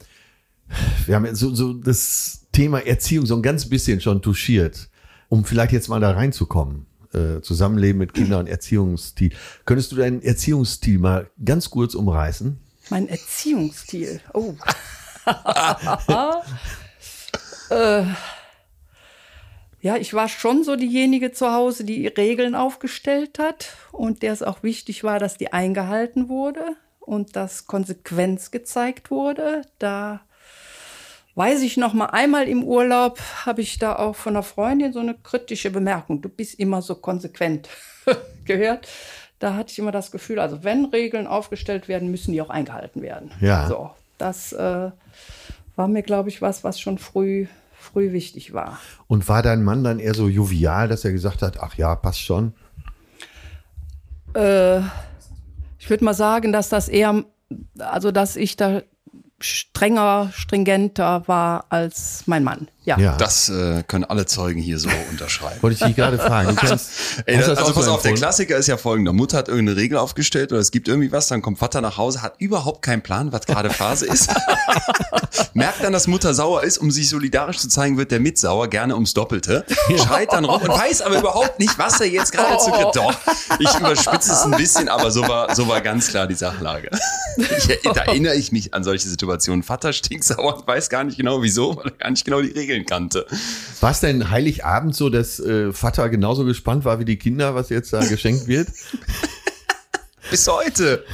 wir 1.05 1.15
haben 1.15 1.25
jetzt 1.25 1.39
so, 1.39 1.53
so 1.53 1.73
das 1.73 2.47
Thema 2.51 2.79
Erziehung 2.85 3.25
so 3.25 3.35
ein 3.35 3.41
ganz 3.41 3.67
bisschen 3.69 4.01
schon 4.01 4.21
touchiert, 4.21 4.89
um 5.29 5.45
vielleicht 5.45 5.71
jetzt 5.71 5.87
mal 5.87 5.99
da 5.99 6.11
reinzukommen. 6.11 6.87
Äh, 7.13 7.41
Zusammenleben 7.41 7.99
mit 7.99 8.13
Kindern 8.13 8.41
und 8.41 8.47
Erziehungsstil. 8.49 9.31
Könntest 9.65 9.91
du 9.91 9.95
deinen 9.95 10.21
Erziehungsstil 10.21 10.99
mal 10.99 11.29
ganz 11.43 11.69
kurz 11.69 11.95
umreißen? 11.95 12.59
Mein 12.89 13.07
Erziehungsstil. 13.07 14.19
Oh. 14.33 14.55
äh, 17.69 18.03
ja, 19.81 19.97
ich 19.97 20.13
war 20.13 20.27
schon 20.29 20.63
so 20.63 20.75
diejenige 20.75 21.31
zu 21.31 21.51
Hause, 21.51 21.83
die 21.83 22.07
Regeln 22.07 22.55
aufgestellt 22.55 23.37
hat 23.37 23.75
und 23.91 24.23
der 24.23 24.33
es 24.33 24.41
auch 24.41 24.63
wichtig 24.63 25.03
war, 25.03 25.19
dass 25.19 25.37
die 25.37 25.53
eingehalten 25.53 26.27
wurde 26.27 26.75
und 26.99 27.35
dass 27.35 27.67
Konsequenz 27.67 28.49
gezeigt 28.49 29.11
wurde. 29.11 29.61
Da 29.77 30.21
weiß 31.35 31.61
ich 31.61 31.77
noch 31.77 31.93
mal 31.93 32.07
einmal 32.07 32.47
im 32.47 32.63
Urlaub 32.63 33.19
habe 33.45 33.61
ich 33.61 33.77
da 33.77 33.95
auch 33.95 34.15
von 34.15 34.35
einer 34.35 34.43
Freundin 34.43 34.91
so 34.91 34.99
eine 34.99 35.13
kritische 35.13 35.69
Bemerkung. 35.69 36.21
Du 36.21 36.29
bist 36.29 36.59
immer 36.59 36.81
so 36.81 36.95
konsequent 36.95 37.69
gehört. 38.45 38.87
Da 39.37 39.53
hatte 39.53 39.71
ich 39.71 39.79
immer 39.79 39.91
das 39.91 40.11
Gefühl, 40.11 40.39
also 40.39 40.63
wenn 40.63 40.85
Regeln 40.85 41.27
aufgestellt 41.27 41.87
werden, 41.87 42.09
müssen 42.09 42.31
die 42.31 42.41
auch 42.41 42.49
eingehalten 42.49 43.01
werden. 43.01 43.31
Ja. 43.41 43.67
So, 43.67 43.91
das 44.17 44.53
äh, 44.53 44.89
war 45.75 45.87
mir, 45.87 46.03
glaube 46.03 46.29
ich, 46.29 46.41
was, 46.41 46.63
was 46.63 46.79
schon 46.79 46.97
früh, 46.97 47.47
früh 47.73 48.11
wichtig 48.11 48.53
war. 48.53 48.79
Und 49.07 49.27
war 49.27 49.41
dein 49.41 49.63
Mann 49.63 49.83
dann 49.83 49.99
eher 49.99 50.13
so 50.13 50.27
jovial, 50.27 50.87
dass 50.87 51.05
er 51.05 51.11
gesagt 51.11 51.41
hat, 51.41 51.59
ach 51.59 51.75
ja, 51.75 51.95
passt 51.95 52.21
schon? 52.21 52.53
Äh, 54.33 54.79
ich 55.79 55.89
würde 55.89 56.05
mal 56.05 56.13
sagen, 56.13 56.51
dass 56.51 56.69
das 56.69 56.89
eher, 56.89 57.23
also 57.77 58.11
dass 58.11 58.35
ich 58.35 58.57
da 58.57 58.81
strenger, 59.45 60.31
stringenter 60.33 61.27
war 61.27 61.65
als 61.69 62.23
mein 62.25 62.43
Mann. 62.43 62.67
Ja. 62.85 62.99
Ja. 62.99 63.17
Das 63.17 63.49
äh, 63.49 63.83
können 63.87 64.03
alle 64.03 64.25
Zeugen 64.27 64.61
hier 64.61 64.77
so 64.77 64.89
unterschreiben. 65.11 65.61
Wollte 65.61 65.73
ich 65.75 65.83
dich 65.83 65.95
gerade 65.95 66.17
fragen. 66.17 66.49
Du 66.49 66.55
kennst, 66.55 66.91
Ey, 67.25 67.37
das, 67.37 67.49
also 67.49 67.63
auch 67.63 67.73
pass 67.73 67.87
auf, 67.87 68.01
der? 68.03 68.13
Klassiker 68.13 68.57
ist 68.57 68.67
ja 68.67 68.77
folgender. 68.77 69.11
Mutter 69.11 69.37
hat 69.37 69.47
irgendeine 69.47 69.77
Regel 69.77 69.97
aufgestellt 69.97 70.51
oder 70.51 70.61
es 70.61 70.71
gibt 70.71 70.87
irgendwie 70.87 71.11
was, 71.11 71.27
dann 71.27 71.41
kommt 71.41 71.57
Vater 71.57 71.81
nach 71.81 71.97
Hause, 71.97 72.21
hat 72.21 72.35
überhaupt 72.37 72.83
keinen 72.83 73.01
Plan, 73.01 73.31
was 73.31 73.45
gerade 73.45 73.69
Phase 73.71 74.05
ist. 74.05 74.29
Merkt 75.53 75.83
dann, 75.83 75.93
dass 75.93 76.07
Mutter 76.07 76.33
sauer 76.33 76.63
ist, 76.63 76.77
um 76.77 76.91
sich 76.91 77.09
solidarisch 77.09 77.57
zu 77.57 77.69
zeigen, 77.69 77.97
wird 77.97 78.11
der 78.11 78.19
mit 78.19 78.37
sauer, 78.37 78.67
gerne 78.67 78.93
ums 78.93 79.13
Doppelte. 79.13 79.65
Schreit 79.97 80.31
dann 80.33 80.45
rum 80.45 80.61
und 80.61 80.69
weiß 80.69 81.01
aber 81.01 81.19
überhaupt 81.19 81.59
nicht, 81.59 81.77
was 81.79 81.99
er 81.99 82.07
jetzt 82.07 82.31
gerade 82.31 82.57
zu 82.57 82.71
Doch, 82.93 83.15
ich 83.59 83.73
überspitze 83.79 84.31
es 84.31 84.43
ein 84.43 84.51
bisschen, 84.51 84.89
aber 84.89 85.11
so 85.11 85.21
war, 85.27 85.55
so 85.55 85.67
war 85.67 85.81
ganz 85.81 86.09
klar 86.09 86.27
die 86.27 86.35
Sachlage. 86.35 86.89
Ich, 87.37 87.79
da 87.83 87.91
erinnere 87.91 88.35
ich 88.35 88.51
mich 88.51 88.73
an 88.73 88.83
solche 88.83 89.07
Situationen. 89.07 89.34
Vater 89.63 89.93
stinksauer 89.93 90.57
und 90.57 90.67
weiß 90.67 90.89
gar 90.89 91.03
nicht 91.03 91.17
genau 91.17 91.41
wieso, 91.41 91.75
weil 91.77 91.85
er 91.85 91.91
gar 91.91 92.11
nicht 92.11 92.25
genau 92.25 92.41
die 92.41 92.51
Regeln 92.51 92.85
kannte. 92.85 93.25
War 93.81 93.91
es 93.91 93.99
denn 93.99 94.29
Heiligabend 94.29 94.95
so, 94.95 95.09
dass 95.09 95.39
äh, 95.39 95.71
Vater 95.73 96.09
genauso 96.09 96.45
gespannt 96.45 96.85
war 96.85 96.99
wie 96.99 97.05
die 97.05 97.17
Kinder, 97.17 97.55
was 97.55 97.69
jetzt 97.69 97.93
da 97.93 97.99
geschenkt 98.05 98.47
wird? 98.47 98.69
Bis 100.29 100.47
heute. 100.47 101.05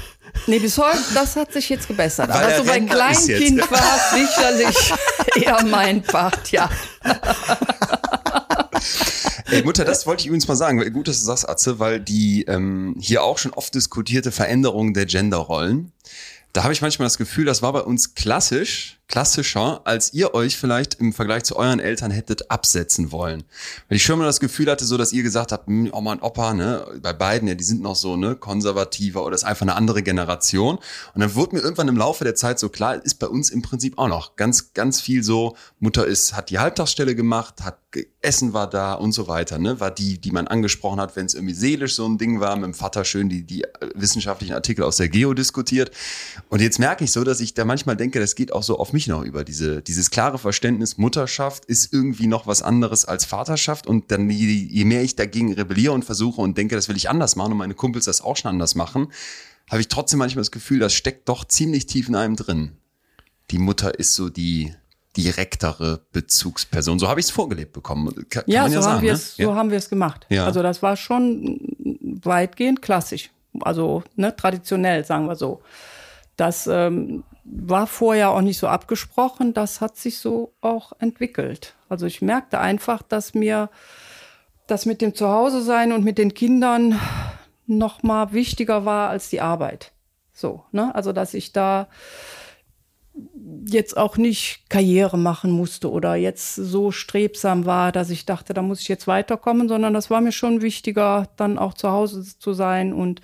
Nee, 0.47 0.59
bis 0.59 0.78
heute, 0.78 0.97
das 1.13 1.36
hat 1.36 1.51
sich 1.51 1.67
jetzt 1.69 1.88
gebessert. 1.88 2.30
Weil 2.30 2.38
Aber 2.38 2.51
er 2.51 2.57
so 2.59 2.63
bei 2.63 2.72
Rentner 2.74 3.11
ist 3.11 3.26
Kleinkind 3.26 3.72
war 3.72 3.97
es 3.97 4.11
sicherlich 4.11 4.93
eher 5.36 5.63
mein 5.65 6.01
Part, 6.01 6.51
ja. 6.51 6.69
Ey, 9.51 9.63
Mutter, 9.63 9.84
das 9.84 10.07
wollte 10.07 10.22
ich 10.22 10.28
übrigens 10.28 10.47
mal 10.47 10.55
sagen. 10.55 10.93
Gut, 10.93 11.09
dass 11.09 11.19
du 11.19 11.26
sagst, 11.26 11.47
Atze, 11.49 11.80
weil 11.80 11.99
die 11.99 12.43
ähm, 12.43 12.95
hier 12.99 13.24
auch 13.24 13.38
schon 13.38 13.51
oft 13.51 13.76
diskutierte 13.76 14.32
Veränderung 14.32 14.93
der 14.93 15.05
Genderrollen, 15.05 15.91
da 16.53 16.63
habe 16.63 16.73
ich 16.73 16.81
manchmal 16.81 17.05
das 17.05 17.17
Gefühl, 17.17 17.45
das 17.45 17.61
war 17.61 17.73
bei 17.73 17.81
uns 17.81 18.15
klassisch, 18.15 19.00
klassischer, 19.12 19.82
als 19.84 20.14
ihr 20.14 20.34
euch 20.34 20.57
vielleicht 20.57 20.95
im 20.95 21.12
Vergleich 21.12 21.43
zu 21.43 21.57
euren 21.57 21.82
Eltern 21.82 22.12
hättet 22.12 22.49
absetzen 22.49 23.12
wollen. 23.12 23.43
Weil 23.89 23.97
ich 23.97 24.03
schon 24.03 24.18
mal 24.18 24.26
das 24.26 24.39
Gefühl 24.39 24.72
hatte, 24.72 24.86
so 24.86 24.97
dass 24.97 25.12
ihr 25.12 25.22
gesagt 25.22 25.51
habt, 25.51 25.68
hm, 25.68 25.89
Oma 25.93 26.14
und 26.14 26.24
Opa, 26.24 26.53
ne, 26.53 26.86
bei 27.01 27.12
beiden, 27.12 27.47
ja, 27.47 27.55
die 27.55 27.64
sind 27.64 27.82
noch 27.82 27.97
so, 27.97 28.16
ne, 28.16 28.36
konservativer 28.36 29.26
oder 29.26 29.36
ist 29.36 29.43
einfach 29.43 29.64
eine 29.64 29.76
andere 29.76 30.01
Generation. 30.01 30.78
Und 31.14 31.22
dann 31.22 31.36
wurde 31.36 31.57
mir 31.57 31.62
irgendwann 31.62 31.89
im 31.89 31.97
Laufe 31.97 32.24
der 32.24 32.36
Zeit 32.36 32.57
so 32.57 32.70
klar, 32.70 33.03
ist 33.03 33.20
bei 33.20 33.28
uns 33.28 33.49
im 33.49 33.62
Prinzip 33.62 33.97
auch 33.97 34.07
noch 34.07 34.38
ganz, 34.38 34.74
ganz 34.74 35.01
viel 35.01 35.24
so, 35.24 35.57
Mutter 35.80 36.07
ist, 36.07 36.34
hat 36.34 36.49
die 36.49 36.59
Halbtagsstelle 36.59 37.14
gemacht, 37.14 37.62
hat 37.64 37.80
Essen 38.22 38.53
war 38.53 38.70
da 38.70 38.93
und 38.93 39.12
so 39.12 39.28
weiter, 39.28 39.57
ne, 39.57 39.80
war 39.80 39.91
die, 39.91 40.20
die 40.20 40.32
man 40.32 40.47
angesprochen 40.47 41.01
hat, 41.01 41.16
wenn 41.16 41.26
es 41.26 41.34
irgendwie 41.34 41.53
seelisch 41.53 41.95
so 41.95 42.05
ein 42.07 42.18
Ding 42.18 42.39
war, 42.39 42.55
mit 42.55 42.66
dem 42.66 42.74
Vater 42.74 43.03
schön 43.03 43.28
die, 43.28 43.43
die 43.43 43.64
äh, 43.64 43.68
wissenschaftlichen 43.95 44.53
Artikel 44.53 44.84
aus 44.84 44.97
der 44.97 45.09
Geo 45.09 45.34
diskutiert. 45.34 45.91
Und 46.49 46.62
jetzt 46.62 46.80
merke 46.80 47.03
ich 47.03 47.12
so, 47.12 47.24
dass 47.24 47.41
ich 47.41 47.53
da 47.53 47.66
manchmal 47.66 47.97
denke, 47.97 48.20
das 48.20 48.36
geht 48.36 48.53
auch 48.53 48.64
so 48.64 48.80
auf 48.80 48.93
mich 48.93 49.00
noch 49.07 49.23
über 49.23 49.43
diese, 49.43 49.81
dieses 49.81 50.11
klare 50.11 50.37
Verständnis, 50.37 50.97
Mutterschaft 50.97 51.65
ist 51.65 51.93
irgendwie 51.93 52.27
noch 52.27 52.47
was 52.47 52.61
anderes 52.61 53.05
als 53.05 53.25
Vaterschaft. 53.25 53.87
Und 53.87 54.11
dann, 54.11 54.29
je, 54.29 54.47
je 54.47 54.85
mehr 54.85 55.03
ich 55.03 55.15
dagegen 55.15 55.53
rebelliere 55.53 55.93
und 55.93 56.05
versuche 56.05 56.41
und 56.41 56.57
denke, 56.57 56.75
das 56.75 56.89
will 56.89 56.97
ich 56.97 57.09
anders 57.09 57.35
machen 57.35 57.51
und 57.53 57.57
meine 57.57 57.73
Kumpels 57.73 58.05
das 58.05 58.21
auch 58.21 58.37
schon 58.37 58.49
anders 58.49 58.75
machen, 58.75 59.11
habe 59.69 59.81
ich 59.81 59.87
trotzdem 59.87 60.19
manchmal 60.19 60.41
das 60.41 60.51
Gefühl, 60.51 60.79
das 60.79 60.93
steckt 60.93 61.29
doch 61.29 61.45
ziemlich 61.45 61.85
tief 61.85 62.09
in 62.09 62.15
einem 62.15 62.35
drin. 62.35 62.71
Die 63.51 63.57
Mutter 63.57 63.97
ist 63.99 64.15
so 64.15 64.29
die 64.29 64.73
direktere 65.17 66.01
Bezugsperson. 66.13 66.99
So 66.99 67.07
habe 67.09 67.19
ich 67.19 67.25
es 67.25 67.31
vorgelebt 67.31 67.73
bekommen. 67.73 68.13
Kann, 68.29 68.43
Ja, 68.47 68.63
kann 68.63 68.71
so, 68.71 68.79
ja 68.79 68.83
haben 68.85 68.91
sagen. 68.91 69.01
wir 69.03 69.11
ne? 69.11 69.17
es, 69.17 69.35
so 69.35 69.55
haben 69.55 69.69
wir 69.71 69.77
es 69.77 69.89
gemacht. 69.89 70.25
Ja. 70.29 70.45
Also 70.45 70.63
das 70.63 70.81
war 70.81 70.95
schon 70.95 71.59
weitgehend 72.23 72.81
klassisch. 72.81 73.29
Also 73.61 74.03
ne, 74.15 74.35
traditionell, 74.35 75.03
sagen 75.03 75.27
wir 75.27 75.35
so. 75.35 75.61
Das 76.37 76.67
ähm, 76.67 77.23
war 77.51 77.85
vorher 77.85 78.31
auch 78.31 78.41
nicht 78.41 78.57
so 78.57 78.67
abgesprochen. 78.67 79.53
Das 79.53 79.81
hat 79.81 79.97
sich 79.97 80.19
so 80.19 80.53
auch 80.61 80.93
entwickelt. 80.99 81.75
Also 81.89 82.05
ich 82.05 82.21
merkte 82.21 82.59
einfach, 82.59 83.01
dass 83.01 83.33
mir 83.33 83.69
das 84.67 84.85
mit 84.85 85.01
dem 85.01 85.13
Zuhause-Sein 85.13 85.91
und 85.91 86.03
mit 86.05 86.17
den 86.17 86.33
Kindern 86.33 86.99
noch 87.67 88.03
mal 88.03 88.31
wichtiger 88.31 88.85
war 88.85 89.09
als 89.09 89.29
die 89.29 89.41
Arbeit. 89.41 89.91
So, 90.31 90.63
ne? 90.71 90.95
Also 90.95 91.11
dass 91.11 91.33
ich 91.33 91.51
da 91.51 91.89
jetzt 93.67 93.97
auch 93.97 94.15
nicht 94.15 94.69
Karriere 94.69 95.17
machen 95.17 95.51
musste 95.51 95.91
oder 95.91 96.15
jetzt 96.15 96.55
so 96.55 96.91
strebsam 96.91 97.65
war, 97.65 97.91
dass 97.91 98.09
ich 98.09 98.25
dachte, 98.25 98.53
da 98.53 98.61
muss 98.61 98.79
ich 98.79 98.87
jetzt 98.87 99.07
weiterkommen, 99.07 99.67
sondern 99.67 99.93
das 99.93 100.09
war 100.09 100.21
mir 100.21 100.31
schon 100.31 100.61
wichtiger, 100.61 101.27
dann 101.35 101.59
auch 101.59 101.73
zu 101.73 101.91
Hause 101.91 102.23
zu 102.23 102.53
sein 102.53 102.93
und 102.93 103.21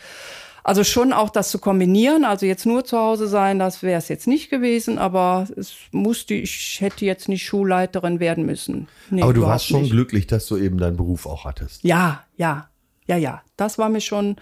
also 0.68 0.84
schon 0.84 1.14
auch 1.14 1.30
das 1.30 1.50
zu 1.50 1.60
kombinieren, 1.60 2.26
also 2.26 2.46
jetzt 2.46 2.66
nur 2.66 2.84
zu 2.84 2.98
Hause 2.98 3.30
sein, 3.30 3.58
das 3.58 3.84
wäre 3.84 4.00
es 4.00 4.10
jetzt 4.10 4.28
nicht 4.28 4.50
gewesen, 4.50 4.98
aber 4.98 5.48
es 5.56 5.74
musste, 5.92 6.34
ich 6.34 6.82
hätte 6.82 7.06
jetzt 7.06 7.30
nicht 7.30 7.46
Schulleiterin 7.46 8.20
werden 8.20 8.46
müssen. 8.46 8.90
Nee, 9.10 9.22
Aber 9.22 9.32
du 9.32 9.44
warst 9.44 9.68
schon 9.68 9.84
nicht. 9.84 9.92
glücklich, 9.92 10.28
dass 10.28 10.46
du 10.46 10.58
eben 10.58 10.78
deinen 10.78 10.98
Beruf 10.98 11.26
auch 11.26 11.46
hattest. 11.46 11.86
Ja, 11.86 12.26
ja, 12.36 12.70
ja, 13.08 13.16
ja. 13.16 13.44
Das 13.56 13.78
war 13.78 13.88
mir 13.88 14.02
schon 14.02 14.36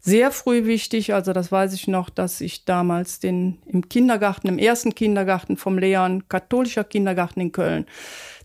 sehr 0.00 0.30
früh 0.30 0.64
wichtig. 0.64 1.12
Also 1.12 1.34
das 1.34 1.52
weiß 1.52 1.74
ich 1.74 1.88
noch, 1.88 2.08
dass 2.08 2.40
ich 2.40 2.64
damals 2.64 3.20
den 3.20 3.58
im 3.66 3.90
Kindergarten, 3.90 4.48
im 4.48 4.58
ersten 4.58 4.94
Kindergarten 4.94 5.58
vom 5.58 5.76
Leon, 5.76 6.26
katholischer 6.30 6.84
Kindergarten 6.84 7.40
in 7.40 7.52
Köln, 7.52 7.84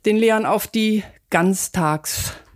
den 0.05 0.17
Leon 0.17 0.45
auf 0.45 0.67
die 0.67 1.05
Ganztagsliste 1.29 2.50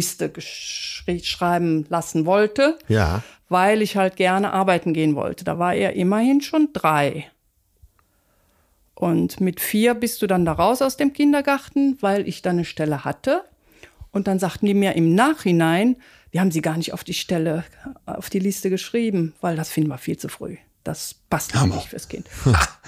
geschri- 0.00 1.24
schreiben 1.24 1.86
lassen 1.88 2.26
wollte, 2.26 2.78
Ja. 2.88 3.22
weil 3.48 3.82
ich 3.82 3.96
halt 3.96 4.16
gerne 4.16 4.52
arbeiten 4.52 4.92
gehen 4.94 5.14
wollte. 5.14 5.44
Da 5.44 5.58
war 5.58 5.74
er 5.74 5.94
immerhin 5.94 6.40
schon 6.40 6.68
drei. 6.72 7.26
Und 8.94 9.40
mit 9.40 9.60
vier 9.60 9.94
bist 9.94 10.22
du 10.22 10.26
dann 10.26 10.44
da 10.44 10.52
raus 10.52 10.82
aus 10.82 10.96
dem 10.96 11.12
Kindergarten, 11.12 11.96
weil 12.00 12.28
ich 12.28 12.42
dann 12.42 12.56
eine 12.56 12.64
Stelle 12.64 13.04
hatte. 13.04 13.44
Und 14.12 14.26
dann 14.28 14.38
sagten 14.38 14.66
die 14.66 14.74
mir 14.74 14.94
im 14.94 15.14
Nachhinein, 15.14 15.96
wir 16.30 16.40
haben 16.40 16.50
sie 16.50 16.60
gar 16.62 16.76
nicht 16.76 16.92
auf 16.92 17.02
die 17.02 17.14
Stelle, 17.14 17.64
auf 18.06 18.30
die 18.30 18.38
Liste 18.38 18.70
geschrieben, 18.70 19.34
weil 19.40 19.56
das 19.56 19.70
finden 19.70 19.90
wir 19.90 19.98
viel 19.98 20.18
zu 20.18 20.28
früh. 20.28 20.56
Das 20.84 21.14
passt 21.30 21.54
nicht 21.54 21.88
fürs 21.88 22.08
Kind. 22.08 22.28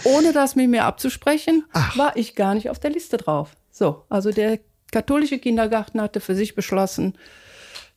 Ohne 0.05 0.33
das 0.33 0.57
mit 0.57 0.69
mir 0.69 0.85
abzusprechen, 0.85 1.65
war 1.95 2.17
ich 2.17 2.35
gar 2.35 2.55
nicht 2.55 2.69
auf 2.69 2.79
der 2.79 2.91
Liste 2.91 3.17
drauf. 3.17 3.57
So, 3.71 4.05
also 4.09 4.31
der 4.31 4.59
katholische 4.93 5.39
Kindergarten 5.39 6.01
hatte 6.01 6.21
für 6.21 6.35
sich 6.35 6.55
beschlossen, 6.55 7.15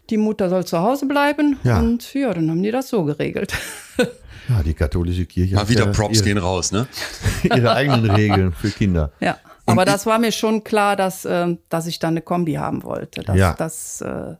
die 0.10 0.18
Mutter 0.18 0.50
soll 0.50 0.66
zu 0.66 0.80
Hause 0.80 1.06
bleiben. 1.06 1.60
Ja. 1.64 1.80
Und 1.80 2.14
ja, 2.14 2.34
dann 2.34 2.50
haben 2.50 2.64
die 2.64 2.72
das 2.72 2.90
so 2.90 3.04
geregelt. 3.04 3.54
Ja, 4.50 4.64
die 4.64 4.74
katholische 4.74 5.26
Kirche 5.26 5.56
Mal 5.56 5.62
hat 5.64 5.70
wieder 5.70 5.88
ja 5.88 5.92
Props 5.92 6.20
ihre, 6.20 6.24
gehen 6.24 6.38
raus, 6.38 6.72
ne? 6.72 6.88
ihre 7.44 7.74
eigenen 7.74 8.10
Regeln 8.12 8.54
für 8.54 8.70
Kinder. 8.70 9.12
Ja, 9.20 9.38
aber 9.66 9.84
das 9.84 10.06
war 10.06 10.20
mir 10.20 10.32
schon 10.32 10.64
klar, 10.64 10.96
dass, 10.96 11.26
ähm, 11.26 11.58
dass 11.68 11.86
ich 11.86 12.00
dann 12.00 12.12
eine 12.14 12.22
Kombi 12.22 12.54
haben 12.54 12.84
wollte. 12.84 13.24
Dass 13.24 13.36
Ja. 13.36 13.54
das 13.58 14.00
äh, 14.00 14.36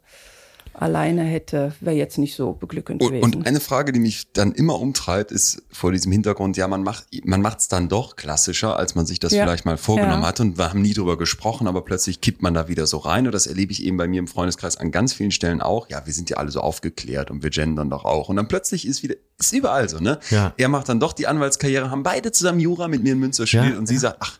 alleine 0.82 1.24
hätte, 1.24 1.74
wäre 1.82 1.96
jetzt 1.96 2.18
nicht 2.18 2.36
so 2.36 2.54
beglückend 2.54 3.02
Und, 3.02 3.08
gewesen. 3.10 3.24
und 3.36 3.48
eine 3.48 3.60
Frage, 3.60 3.92
die 3.92 4.00
mich 4.00 4.32
dann 4.34 4.52
immer 4.52 4.80
umtreibt, 4.80 5.32
ist 5.32 5.64
vor 5.72 5.92
diesem 5.92 6.12
Hintergrund, 6.12 6.56
ja, 6.58 6.68
man 6.68 6.84
macht 6.84 7.06
man 7.24 7.42
macht's 7.42 7.68
dann 7.68 7.90
doch 7.90 8.16
klassischer, 8.16 8.78
als 8.78 8.96
man 8.96 9.06
sich 9.06 9.20
das 9.20 9.34
Ja. 9.34 9.44
vielleicht 9.44 9.66
mal 9.66 9.78
vorgenommen 9.78 10.22
Ja. 10.22 10.28
hat 10.30 10.40
und 10.40 10.58
wir 10.58 10.70
haben 10.70 10.82
nie 10.82 10.94
drüber 10.94 11.18
gesprochen, 11.18 11.68
aber 11.68 11.82
plötzlich 11.84 12.22
kippt 12.22 12.42
man 12.42 12.54
da 12.54 12.68
wieder 12.68 12.88
so 12.88 12.98
rein 12.98 13.26
und 13.26 13.32
das 13.34 13.48
erlebe 13.48 13.72
ich 13.72 13.84
eben 13.84 13.98
bei 13.98 14.08
mir 14.08 14.20
im 14.20 14.28
Freundeskreis 14.28 14.78
an 14.78 14.92
ganz 14.92 15.14
vielen 15.14 15.32
Stellen 15.32 15.62
auch. 15.62 15.90
Ja, 15.90 16.06
wir 16.06 16.14
sind 16.14 16.30
ja 16.30 16.38
alle 16.38 16.52
so 16.52 16.62
aufgeklärt 16.62 17.32
und 17.32 17.44
wir 17.44 17.50
gendern 17.50 17.90
doch 17.90 18.06
auch 18.06 18.30
und 18.30 18.36
dann 18.36 18.48
plötzlich 18.48 18.88
ist 18.88 19.04
wieder 19.04 19.16
ist 19.40 19.54
überall 19.54 19.88
so, 19.90 20.00
ne? 20.00 20.20
Ja. 20.32 20.54
Er 20.58 20.68
macht 20.70 20.90
dann 20.90 21.00
doch 21.00 21.14
die 21.14 21.28
Anwaltskarriere, 21.28 21.92
haben 21.92 22.04
beide 22.04 22.32
zusammen 22.32 22.60
Jura 22.60 22.88
mit 22.88 23.04
mir 23.04 23.14
in 23.14 23.20
Münster 23.20 23.46
studiert 23.46 23.74
Ja, 23.74 23.80
und 23.80 23.86
sie 23.88 23.98
sagt, 23.98 24.18
ach, 24.20 24.40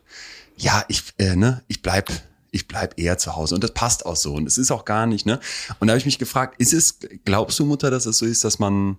ja, 0.58 0.84
ich 0.88 1.04
äh, 1.20 1.36
ne, 1.36 1.62
ich 1.68 1.82
bleib 1.84 2.10
ich 2.52 2.68
bleib 2.68 3.00
eher 3.00 3.18
zu 3.18 3.36
Hause 3.36 3.56
und 3.56 3.64
das 3.64 3.74
passt 3.74 4.06
auch 4.06 4.16
so 4.16 4.34
und 4.34 4.48
es 4.48 4.58
ist 4.58 4.72
auch 4.72 4.86
gar 4.86 5.06
nicht, 5.06 5.26
ne? 5.26 5.40
Und 5.80 5.88
da 5.88 5.94
habe 5.94 6.00
ich 6.00 6.06
mich 6.06 6.20
gefragt, 6.20 6.56
ist 6.60 6.74
es 6.74 7.00
glaubst 7.26 7.60
du 7.60 7.66
Mutter, 7.66 7.92
dass 7.92 8.06
es 8.06 8.18
so 8.18 8.26
ist, 8.26 8.44
dass 8.44 8.60
man 8.60 8.98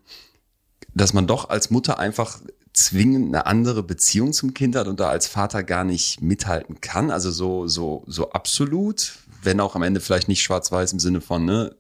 dass 0.94 1.12
man 1.12 1.26
doch 1.26 1.49
als 1.49 1.70
Mutter 1.70 1.99
einfach 1.99 2.40
zwingend 2.72 3.34
eine 3.34 3.46
andere 3.46 3.82
Beziehung 3.82 4.32
zum 4.32 4.55
Kind 4.55 4.76
hat 4.76 4.86
und 4.86 5.01
da 5.01 5.09
als 5.09 5.26
Vater 5.26 5.62
gar 5.62 5.84
nicht 5.84 6.20
mithalten 6.22 6.80
kann. 6.80 7.11
Also 7.11 7.30
so, 7.30 7.66
so, 7.66 8.05
so 8.07 8.30
absolut, 8.30 9.14
wenn 9.42 9.61
auch 9.61 9.74
am 9.74 9.82
Ende 9.82 10.01
vielleicht 10.01 10.28
nicht 10.28 10.42
schwarz-weiß 10.42 10.92
im 10.92 11.01
Sinne 11.01 11.20
von 11.20 11.44
ne, 11.44 11.76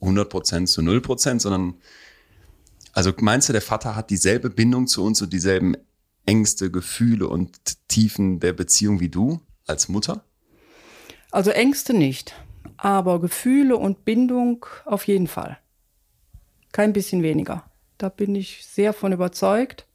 100 0.00 0.28
Prozent 0.28 0.68
zu 0.68 0.82
0 0.82 1.00
Prozent, 1.00 1.42
sondern 1.42 1.74
also 2.92 3.12
meinst 3.20 3.48
du, 3.48 3.52
der 3.52 3.62
Vater 3.62 3.94
hat 3.94 4.10
dieselbe 4.10 4.50
Bindung 4.50 4.86
zu 4.86 5.04
uns 5.04 5.22
und 5.22 5.32
dieselben 5.32 5.76
Ängste, 6.26 6.70
Gefühle 6.70 7.28
und 7.28 7.88
Tiefen 7.88 8.40
der 8.40 8.52
Beziehung 8.52 9.00
wie 9.00 9.08
du 9.08 9.40
als 9.66 9.88
Mutter? 9.88 10.24
Also 11.30 11.50
Ängste 11.50 11.94
nicht, 11.94 12.34
aber 12.76 13.20
Gefühle 13.20 13.76
und 13.76 14.04
Bindung 14.04 14.64
auf 14.84 15.06
jeden 15.06 15.26
Fall. 15.26 15.58
Kein 16.72 16.92
bisschen 16.92 17.22
weniger. 17.22 17.64
Da 17.98 18.08
bin 18.08 18.34
ich 18.34 18.64
sehr 18.64 18.92
von 18.92 19.12
überzeugt, 19.12 19.86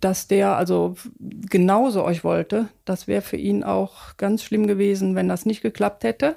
dass 0.00 0.28
der 0.28 0.56
also 0.56 0.96
genauso 1.18 2.04
euch 2.04 2.24
wollte. 2.24 2.68
Das 2.84 3.06
wäre 3.06 3.22
für 3.22 3.36
ihn 3.36 3.64
auch 3.64 4.16
ganz 4.16 4.42
schlimm 4.42 4.66
gewesen, 4.66 5.14
wenn 5.14 5.28
das 5.28 5.46
nicht 5.46 5.62
geklappt 5.62 6.04
hätte. 6.04 6.36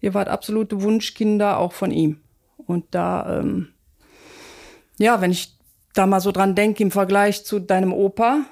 Ihr 0.00 0.14
wart 0.14 0.28
absolute 0.28 0.82
Wunschkinder 0.82 1.58
auch 1.58 1.72
von 1.72 1.90
ihm. 1.90 2.20
Und 2.58 2.84
da, 2.90 3.40
ähm, 3.40 3.68
ja, 4.98 5.20
wenn 5.20 5.30
ich 5.30 5.56
da 5.94 6.06
mal 6.06 6.20
so 6.20 6.30
dran 6.30 6.54
denke 6.54 6.82
im 6.82 6.90
Vergleich 6.90 7.44
zu 7.44 7.58
deinem 7.58 7.92
Opa, 7.92 8.42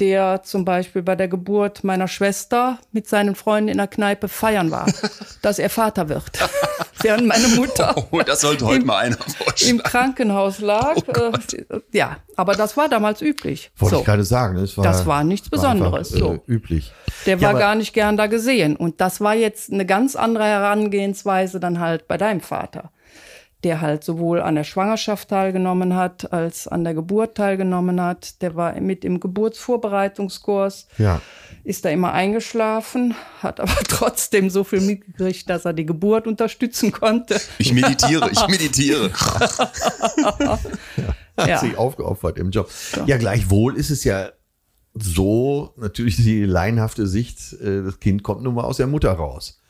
der 0.00 0.42
zum 0.42 0.64
Beispiel 0.64 1.02
bei 1.02 1.16
der 1.16 1.28
Geburt 1.28 1.82
meiner 1.84 2.06
Schwester 2.08 2.78
mit 2.92 3.08
seinen 3.08 3.34
Freunden 3.34 3.68
in 3.68 3.78
der 3.78 3.86
Kneipe 3.86 4.28
feiern 4.28 4.70
war, 4.70 4.86
dass 5.42 5.58
er 5.58 5.70
Vater 5.70 6.08
wird. 6.08 6.24
Während 7.02 7.26
meine 7.26 7.48
Mutter 7.48 7.94
Oh, 8.10 8.20
das 8.20 8.40
sollte 8.40 8.64
heute 8.66 8.80
Im- 8.80 8.86
mal 8.86 8.98
einer 8.98 9.16
im 9.16 9.22
vorstellen. 9.32 9.82
Krankenhaus 9.82 10.58
lag. 10.60 10.96
äh, 10.96 11.32
ja, 11.92 12.16
aber 12.36 12.54
das 12.54 12.76
war 12.76 12.88
damals 12.88 13.20
üblich. 13.22 13.70
Wollte 13.78 13.96
So. 13.96 14.00
ich 14.00 14.06
gerade 14.06 14.24
sagen. 14.24 14.56
Es 14.58 14.76
war, 14.76 14.84
Das 14.84 15.06
war 15.06 15.22
nichts 15.24 15.48
Besonderes, 15.50 16.12
einfach, 16.14 16.26
so. 16.26 16.34
Äh, 16.34 16.40
üblich. 16.52 16.92
Der 17.26 17.36
Ja, 17.38 17.52
war 17.52 17.58
gar 17.58 17.74
nicht 17.74 17.92
gern 17.92 18.16
da 18.16 18.26
gesehen. 18.26 18.76
Und 18.76 19.00
das 19.00 19.20
war 19.20 19.34
jetzt 19.34 19.72
eine 19.72 19.86
ganz 19.86 20.16
andere 20.16 20.44
Herangehensweise 20.44 21.60
dann 21.60 21.80
halt 21.80 22.08
bei 22.08 22.16
deinem 22.16 22.40
Vater, 22.40 22.90
der 23.66 23.80
halt 23.80 24.04
sowohl 24.04 24.40
an 24.40 24.54
der 24.54 24.62
Schwangerschaft 24.62 25.28
teilgenommen 25.28 25.96
hat, 25.96 26.32
als 26.32 26.68
an 26.68 26.84
der 26.84 26.94
Geburt 26.94 27.36
teilgenommen 27.36 28.00
hat. 28.00 28.40
Der 28.40 28.54
war 28.54 28.80
mit 28.80 29.04
im 29.04 29.18
Geburtsvorbereitungskurs, 29.18 30.86
Ja. 30.98 31.20
ist 31.64 31.84
da 31.84 31.88
immer 31.90 32.12
eingeschlafen, 32.12 33.16
hat 33.42 33.58
aber 33.58 33.74
trotzdem 33.88 34.50
so 34.50 34.62
viel 34.62 34.80
mitgekriegt, 34.80 35.50
dass 35.50 35.64
er 35.64 35.72
die 35.72 35.84
Geburt 35.84 36.28
unterstützen 36.28 36.92
konnte. 36.92 37.40
Ich 37.58 37.72
meditiere, 37.72 38.30
ich 38.30 38.46
meditiere. 38.48 39.10
hat 41.36 41.48
Ja. 41.48 41.58
sich 41.58 41.76
aufgeopfert 41.76 42.38
im 42.38 42.50
Job. 42.50 42.70
Ja, 43.06 43.16
gleichwohl 43.18 43.76
ist 43.76 43.90
es 43.90 44.04
ja 44.04 44.30
so, 44.94 45.74
natürlich 45.76 46.16
die 46.16 46.44
laienhafte 46.44 47.06
Sicht, 47.06 47.52
äh, 47.60 47.82
das 47.82 47.98
Kind 48.00 48.22
kommt 48.22 48.42
nun 48.42 48.54
mal 48.54 48.62
aus 48.64 48.76
der 48.78 48.86
Mutter 48.86 49.10
raus. 49.12 49.60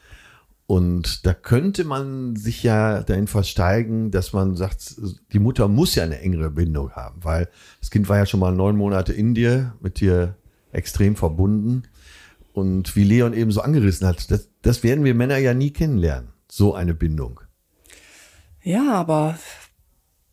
Und 0.66 1.24
da 1.24 1.32
könnte 1.32 1.84
man 1.84 2.34
sich 2.34 2.64
ja 2.64 3.02
dahin 3.02 3.28
versteigen, 3.28 4.10
dass 4.10 4.32
man 4.32 4.56
sagt, 4.56 4.96
die 5.32 5.38
Mutter 5.38 5.68
muss 5.68 5.94
ja 5.94 6.02
eine 6.02 6.20
engere 6.20 6.50
Bindung 6.50 6.92
haben, 6.92 7.22
weil 7.22 7.48
das 7.80 7.90
Kind 7.90 8.08
war 8.08 8.18
ja 8.18 8.26
schon 8.26 8.40
mal 8.40 8.52
neun 8.52 8.76
Monate 8.76 9.12
in 9.12 9.34
dir, 9.34 9.74
mit 9.80 10.00
dir 10.00 10.36
extrem 10.72 11.14
verbunden. 11.14 11.84
Und 12.52 12.96
wie 12.96 13.04
Leon 13.04 13.32
eben 13.32 13.52
so 13.52 13.60
angerissen 13.60 14.06
hat, 14.08 14.30
das, 14.30 14.48
das 14.62 14.82
werden 14.82 15.04
wir 15.04 15.14
Männer 15.14 15.36
ja 15.36 15.54
nie 15.54 15.70
kennenlernen, 15.70 16.30
so 16.50 16.74
eine 16.74 16.94
Bindung. 16.94 17.40
Ja, 18.62 18.92
aber 18.94 19.38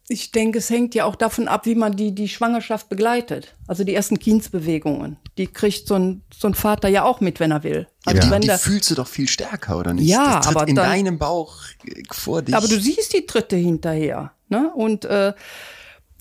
ich 0.07 0.31
denke, 0.31 0.57
es 0.57 0.69
hängt 0.69 0.95
ja 0.95 1.05
auch 1.05 1.15
davon 1.15 1.47
ab, 1.47 1.65
wie 1.65 1.75
man 1.75 1.95
die, 1.95 2.15
die 2.15 2.27
Schwangerschaft 2.27 2.89
begleitet. 2.89 3.55
Also 3.67 3.83
die 3.83 3.93
ersten 3.93 4.19
Kindsbewegungen. 4.19 5.17
Die 5.37 5.47
kriegt 5.47 5.87
so 5.87 5.95
ein, 5.95 6.23
so 6.33 6.47
ein 6.47 6.55
Vater 6.55 6.87
ja 6.87 7.03
auch 7.03 7.21
mit, 7.21 7.39
wenn 7.39 7.51
er 7.51 7.63
will. 7.63 7.87
Also 8.05 8.21
die, 8.21 8.29
wenn 8.31 8.41
die 8.41 8.47
der, 8.47 8.57
fühlst 8.59 8.91
du 8.91 8.95
doch 8.95 9.07
viel 9.07 9.27
stärker, 9.29 9.77
oder 9.77 9.93
nicht? 9.93 10.07
Ja, 10.07 10.37
das 10.37 10.47
tritt 10.47 10.55
aber 10.57 10.67
in 10.67 10.75
dann- 10.75 10.89
deinem 10.89 11.17
Bauch 11.17 11.55
äh, 11.85 12.03
vor 12.11 12.41
dich. 12.41 12.55
aber 12.55 12.67
du 12.67 12.79
siehst 12.79 13.13
die 13.13 13.25
Tritte 13.25 13.55
hinterher. 13.55 14.31
Ne? 14.49 14.71
Und 14.75 15.05
äh, 15.05 15.33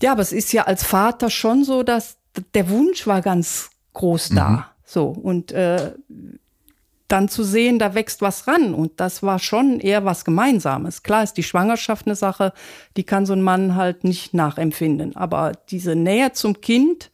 ja, 0.01 0.11
aber 0.11 0.21
es 0.21 0.31
ist 0.31 0.53
ja 0.53 0.63
als 0.63 0.83
Vater 0.83 1.29
schon 1.29 1.63
so, 1.63 1.83
dass 1.83 2.17
der 2.53 2.69
Wunsch 2.69 3.05
war 3.07 3.21
ganz 3.21 3.69
groß 3.93 4.29
da. 4.29 4.71
So. 4.85 5.07
Und 5.07 5.51
äh, 5.51 5.93
dann 7.07 7.29
zu 7.29 7.43
sehen, 7.43 7.77
da 7.79 7.93
wächst 7.93 8.21
was 8.21 8.47
ran. 8.47 8.73
Und 8.73 8.99
das 8.99 9.21
war 9.21 9.37
schon 9.37 9.79
eher 9.79 10.03
was 10.03 10.25
Gemeinsames. 10.25 11.03
Klar 11.03 11.23
ist 11.23 11.33
die 11.33 11.43
Schwangerschaft 11.43 12.07
eine 12.07 12.15
Sache, 12.15 12.53
die 12.97 13.03
kann 13.03 13.25
so 13.25 13.33
ein 13.33 13.41
Mann 13.41 13.75
halt 13.75 14.03
nicht 14.03 14.33
nachempfinden. 14.33 15.15
Aber 15.15 15.51
diese 15.69 15.95
Nähe 15.95 16.31
zum 16.33 16.59
Kind, 16.61 17.11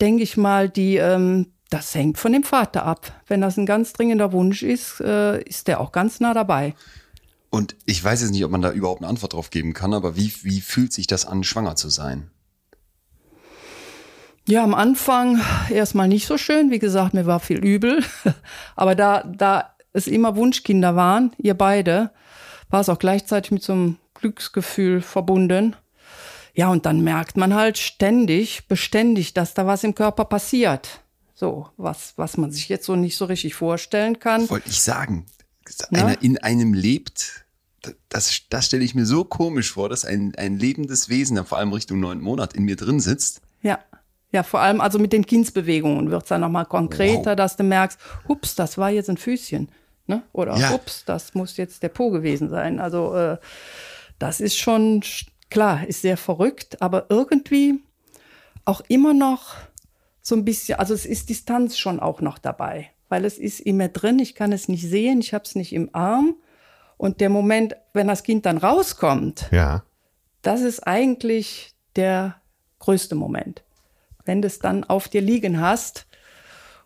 denke 0.00 0.22
ich 0.22 0.36
mal, 0.36 0.68
die, 0.68 0.96
ähm, 0.96 1.53
das 1.74 1.92
hängt 1.94 2.18
von 2.18 2.32
dem 2.32 2.44
Vater 2.44 2.84
ab. 2.84 3.20
Wenn 3.26 3.40
das 3.40 3.56
ein 3.56 3.66
ganz 3.66 3.92
dringender 3.92 4.32
Wunsch 4.32 4.62
ist, 4.62 5.00
äh, 5.00 5.42
ist 5.42 5.66
der 5.66 5.80
auch 5.80 5.90
ganz 5.90 6.20
nah 6.20 6.32
dabei. 6.32 6.74
Und 7.50 7.74
ich 7.84 8.02
weiß 8.02 8.22
jetzt 8.22 8.30
nicht, 8.30 8.44
ob 8.44 8.52
man 8.52 8.62
da 8.62 8.70
überhaupt 8.70 9.00
eine 9.00 9.08
Antwort 9.08 9.32
drauf 9.32 9.50
geben 9.50 9.74
kann, 9.74 9.92
aber 9.92 10.16
wie, 10.16 10.32
wie 10.42 10.60
fühlt 10.60 10.92
sich 10.92 11.08
das 11.08 11.26
an, 11.26 11.42
schwanger 11.42 11.74
zu 11.74 11.88
sein? 11.88 12.30
Ja, 14.46 14.62
am 14.62 14.74
Anfang 14.74 15.40
erstmal 15.68 16.06
nicht 16.06 16.26
so 16.26 16.38
schön. 16.38 16.70
Wie 16.70 16.78
gesagt, 16.78 17.12
mir 17.12 17.26
war 17.26 17.40
viel 17.40 17.64
übel. 17.64 18.04
Aber 18.76 18.94
da, 18.94 19.22
da 19.22 19.74
es 19.94 20.06
immer 20.06 20.36
Wunschkinder 20.36 20.94
waren, 20.96 21.32
ihr 21.38 21.54
beide, 21.54 22.10
war 22.68 22.82
es 22.82 22.90
auch 22.90 22.98
gleichzeitig 22.98 23.52
mit 23.52 23.62
so 23.62 23.72
einem 23.72 23.96
Glücksgefühl 24.12 25.00
verbunden. 25.00 25.76
Ja, 26.52 26.68
und 26.68 26.84
dann 26.84 27.00
merkt 27.00 27.38
man 27.38 27.54
halt 27.54 27.78
ständig, 27.78 28.68
beständig, 28.68 29.32
dass 29.32 29.54
da 29.54 29.66
was 29.66 29.82
im 29.82 29.94
Körper 29.94 30.26
passiert. 30.26 31.03
So, 31.44 31.68
was, 31.76 32.14
was 32.16 32.38
man 32.38 32.50
sich 32.50 32.70
jetzt 32.70 32.86
so 32.86 32.96
nicht 32.96 33.18
so 33.18 33.26
richtig 33.26 33.54
vorstellen 33.54 34.18
kann. 34.18 34.48
Wollte 34.48 34.70
ich 34.70 34.80
sagen. 34.80 35.26
Na? 35.90 35.98
Einer 36.06 36.22
in 36.22 36.38
einem 36.38 36.72
lebt, 36.72 37.44
das, 38.08 38.40
das 38.48 38.64
stelle 38.64 38.82
ich 38.82 38.94
mir 38.94 39.04
so 39.04 39.24
komisch 39.24 39.72
vor, 39.72 39.90
dass 39.90 40.06
ein, 40.06 40.34
ein 40.36 40.58
lebendes 40.58 41.10
Wesen, 41.10 41.44
vor 41.44 41.58
allem 41.58 41.74
Richtung 41.74 42.00
neunten 42.00 42.24
Monat 42.24 42.54
in 42.54 42.64
mir 42.64 42.76
drin 42.76 42.98
sitzt. 42.98 43.42
Ja. 43.60 43.78
Ja, 44.32 44.42
vor 44.42 44.60
allem 44.60 44.80
also 44.80 44.98
mit 44.98 45.12
den 45.12 45.26
Kindsbewegungen 45.26 46.10
wird 46.10 46.22
es 46.22 46.28
dann 46.30 46.40
nochmal 46.40 46.64
konkreter, 46.64 47.32
Wow. 47.32 47.36
dass 47.36 47.56
du 47.56 47.62
merkst, 47.62 47.98
hups, 48.26 48.54
das 48.54 48.78
war 48.78 48.88
jetzt 48.90 49.10
ein 49.10 49.18
Füßchen. 49.18 49.68
Ne? 50.06 50.22
Oder 50.32 50.56
Ja. 50.56 50.70
hups, 50.70 51.04
das 51.04 51.34
muss 51.34 51.58
jetzt 51.58 51.82
der 51.82 51.90
Po 51.90 52.10
gewesen 52.10 52.48
sein. 52.48 52.80
Also 52.80 53.14
äh, 53.14 53.36
das 54.18 54.40
ist 54.40 54.56
schon, 54.56 55.02
sch- 55.02 55.26
klar, 55.50 55.86
ist 55.86 56.00
sehr 56.00 56.16
verrückt, 56.16 56.80
aber 56.80 57.04
irgendwie 57.10 57.80
auch 58.64 58.80
immer 58.88 59.12
noch 59.12 59.56
so 60.26 60.34
ein 60.34 60.44
bisschen, 60.44 60.78
also 60.78 60.94
es 60.94 61.04
ist 61.04 61.28
Distanz 61.28 61.76
schon 61.78 62.00
auch 62.00 62.20
noch 62.22 62.38
dabei, 62.38 62.90
weil 63.10 63.24
es 63.26 63.36
ist 63.38 63.60
in 63.60 63.76
mir 63.76 63.90
drin, 63.90 64.18
ich 64.18 64.34
kann 64.34 64.52
es 64.52 64.68
nicht 64.68 64.88
sehen, 64.88 65.20
ich 65.20 65.34
habe 65.34 65.44
es 65.44 65.54
nicht 65.54 65.72
im 65.72 65.90
Arm. 65.94 66.34
Und 66.96 67.20
der 67.20 67.28
Moment, 67.28 67.76
wenn 67.92 68.08
das 68.08 68.22
Kind 68.22 68.46
dann 68.46 68.56
rauskommt, 68.58 69.48
Ja. 69.52 69.84
das 70.42 70.62
ist 70.62 70.80
eigentlich 70.86 71.74
der 71.94 72.36
größte 72.78 73.14
Moment. 73.14 73.62
Wenn 74.24 74.40
du 74.40 74.46
es 74.46 74.58
dann 74.58 74.84
auf 74.84 75.08
dir 75.08 75.20
liegen 75.20 75.60
hast. 75.60 76.06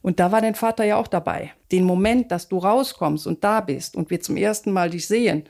Und 0.02 0.18
da 0.18 0.32
war 0.32 0.40
dein 0.40 0.54
Vater 0.56 0.84
ja 0.84 0.96
auch 0.96 1.06
dabei. 1.08 1.52
Den 1.70 1.84
Moment, 1.84 2.32
dass 2.32 2.48
du 2.48 2.58
rauskommst 2.58 3.26
und 3.26 3.44
da 3.44 3.60
bist 3.60 3.94
und 3.96 4.10
wir 4.10 4.20
zum 4.20 4.36
ersten 4.36 4.72
Mal 4.72 4.90
dich 4.90 5.06
sehen, 5.06 5.44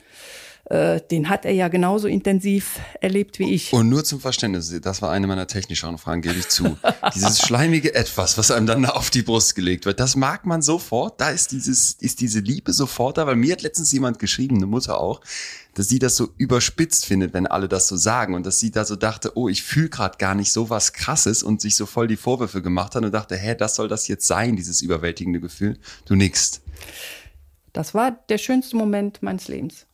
äh, 0.65 1.01
den 1.09 1.29
hat 1.29 1.45
er 1.45 1.51
ja 1.51 1.67
genauso 1.67 2.07
intensiv 2.07 2.79
erlebt 3.01 3.39
wie 3.39 3.53
ich. 3.53 3.73
Und 3.73 3.89
nur 3.89 4.03
zum 4.03 4.19
Verständnis, 4.19 4.73
das 4.81 5.01
war 5.01 5.11
eine 5.11 5.25
meiner 5.25 5.47
technischeren 5.47 5.97
Fragen, 5.97 6.21
gebe 6.21 6.37
ich 6.37 6.47
zu. 6.49 6.77
Dieses 7.15 7.41
schleimige 7.41 7.95
Etwas, 7.95 8.37
was 8.37 8.51
einem 8.51 8.67
dann 8.67 8.85
auf 8.85 9.09
die 9.09 9.23
Brust 9.23 9.55
gelegt 9.55 9.85
wird, 9.85 9.99
das 9.99 10.15
mag 10.15 10.45
man 10.45 10.61
sofort. 10.61 11.19
Da 11.19 11.29
ist 11.29 11.51
dieses, 11.51 11.93
ist 11.93 12.21
diese 12.21 12.39
Liebe 12.39 12.71
sofort 12.73 13.17
da, 13.17 13.25
weil 13.25 13.35
mir 13.35 13.53
hat 13.53 13.63
letztens 13.63 13.91
jemand 13.91 14.19
geschrieben, 14.19 14.57
eine 14.57 14.67
Mutter 14.67 14.99
auch, 14.99 15.21
dass 15.73 15.87
sie 15.87 15.97
das 15.97 16.15
so 16.15 16.29
überspitzt 16.37 17.05
findet, 17.05 17.33
wenn 17.33 17.47
alle 17.47 17.67
das 17.67 17.87
so 17.87 17.95
sagen 17.95 18.33
und 18.35 18.45
dass 18.45 18.59
sie 18.59 18.69
da 18.69 18.85
so 18.85 18.95
dachte, 18.95 19.37
oh, 19.37 19.49
ich 19.49 19.63
fühle 19.63 19.89
gerade 19.89 20.17
gar 20.17 20.35
nicht 20.35 20.51
so 20.51 20.69
was 20.69 20.93
Krasses 20.93 21.41
und 21.41 21.61
sich 21.61 21.75
so 21.75 21.85
voll 21.85 22.07
die 22.07 22.17
Vorwürfe 22.17 22.61
gemacht 22.61 22.95
hat 22.95 23.03
und 23.03 23.11
dachte, 23.11 23.35
hä, 23.37 23.55
das 23.55 23.75
soll 23.75 23.87
das 23.87 24.07
jetzt 24.07 24.27
sein, 24.27 24.55
dieses 24.55 24.81
überwältigende 24.81 25.39
Gefühl? 25.39 25.79
Du 26.05 26.15
nix. 26.15 26.61
Das 27.73 27.93
war 27.93 28.11
der 28.29 28.37
schönste 28.37 28.75
Moment 28.75 29.23
meines 29.23 29.47
Lebens. 29.47 29.85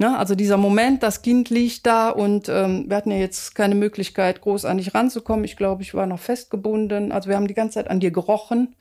Ne, 0.00 0.16
also 0.16 0.36
dieser 0.36 0.56
Moment, 0.56 1.02
das 1.02 1.22
Kind 1.22 1.50
liegt 1.50 1.84
da 1.84 2.10
und 2.10 2.48
ähm, 2.48 2.84
wir 2.88 2.96
hatten 2.96 3.10
ja 3.10 3.16
jetzt 3.16 3.56
keine 3.56 3.74
Möglichkeit, 3.74 4.40
groß 4.40 4.64
an 4.64 4.78
dich 4.78 4.94
ranzukommen. 4.94 5.44
Ich 5.44 5.56
glaube, 5.56 5.82
ich 5.82 5.92
war 5.92 6.06
noch 6.06 6.20
festgebunden. 6.20 7.10
Also 7.10 7.28
wir 7.28 7.34
haben 7.34 7.48
die 7.48 7.54
ganze 7.54 7.74
Zeit 7.74 7.90
an 7.90 7.98
dir 7.98 8.12
gerochen 8.12 8.76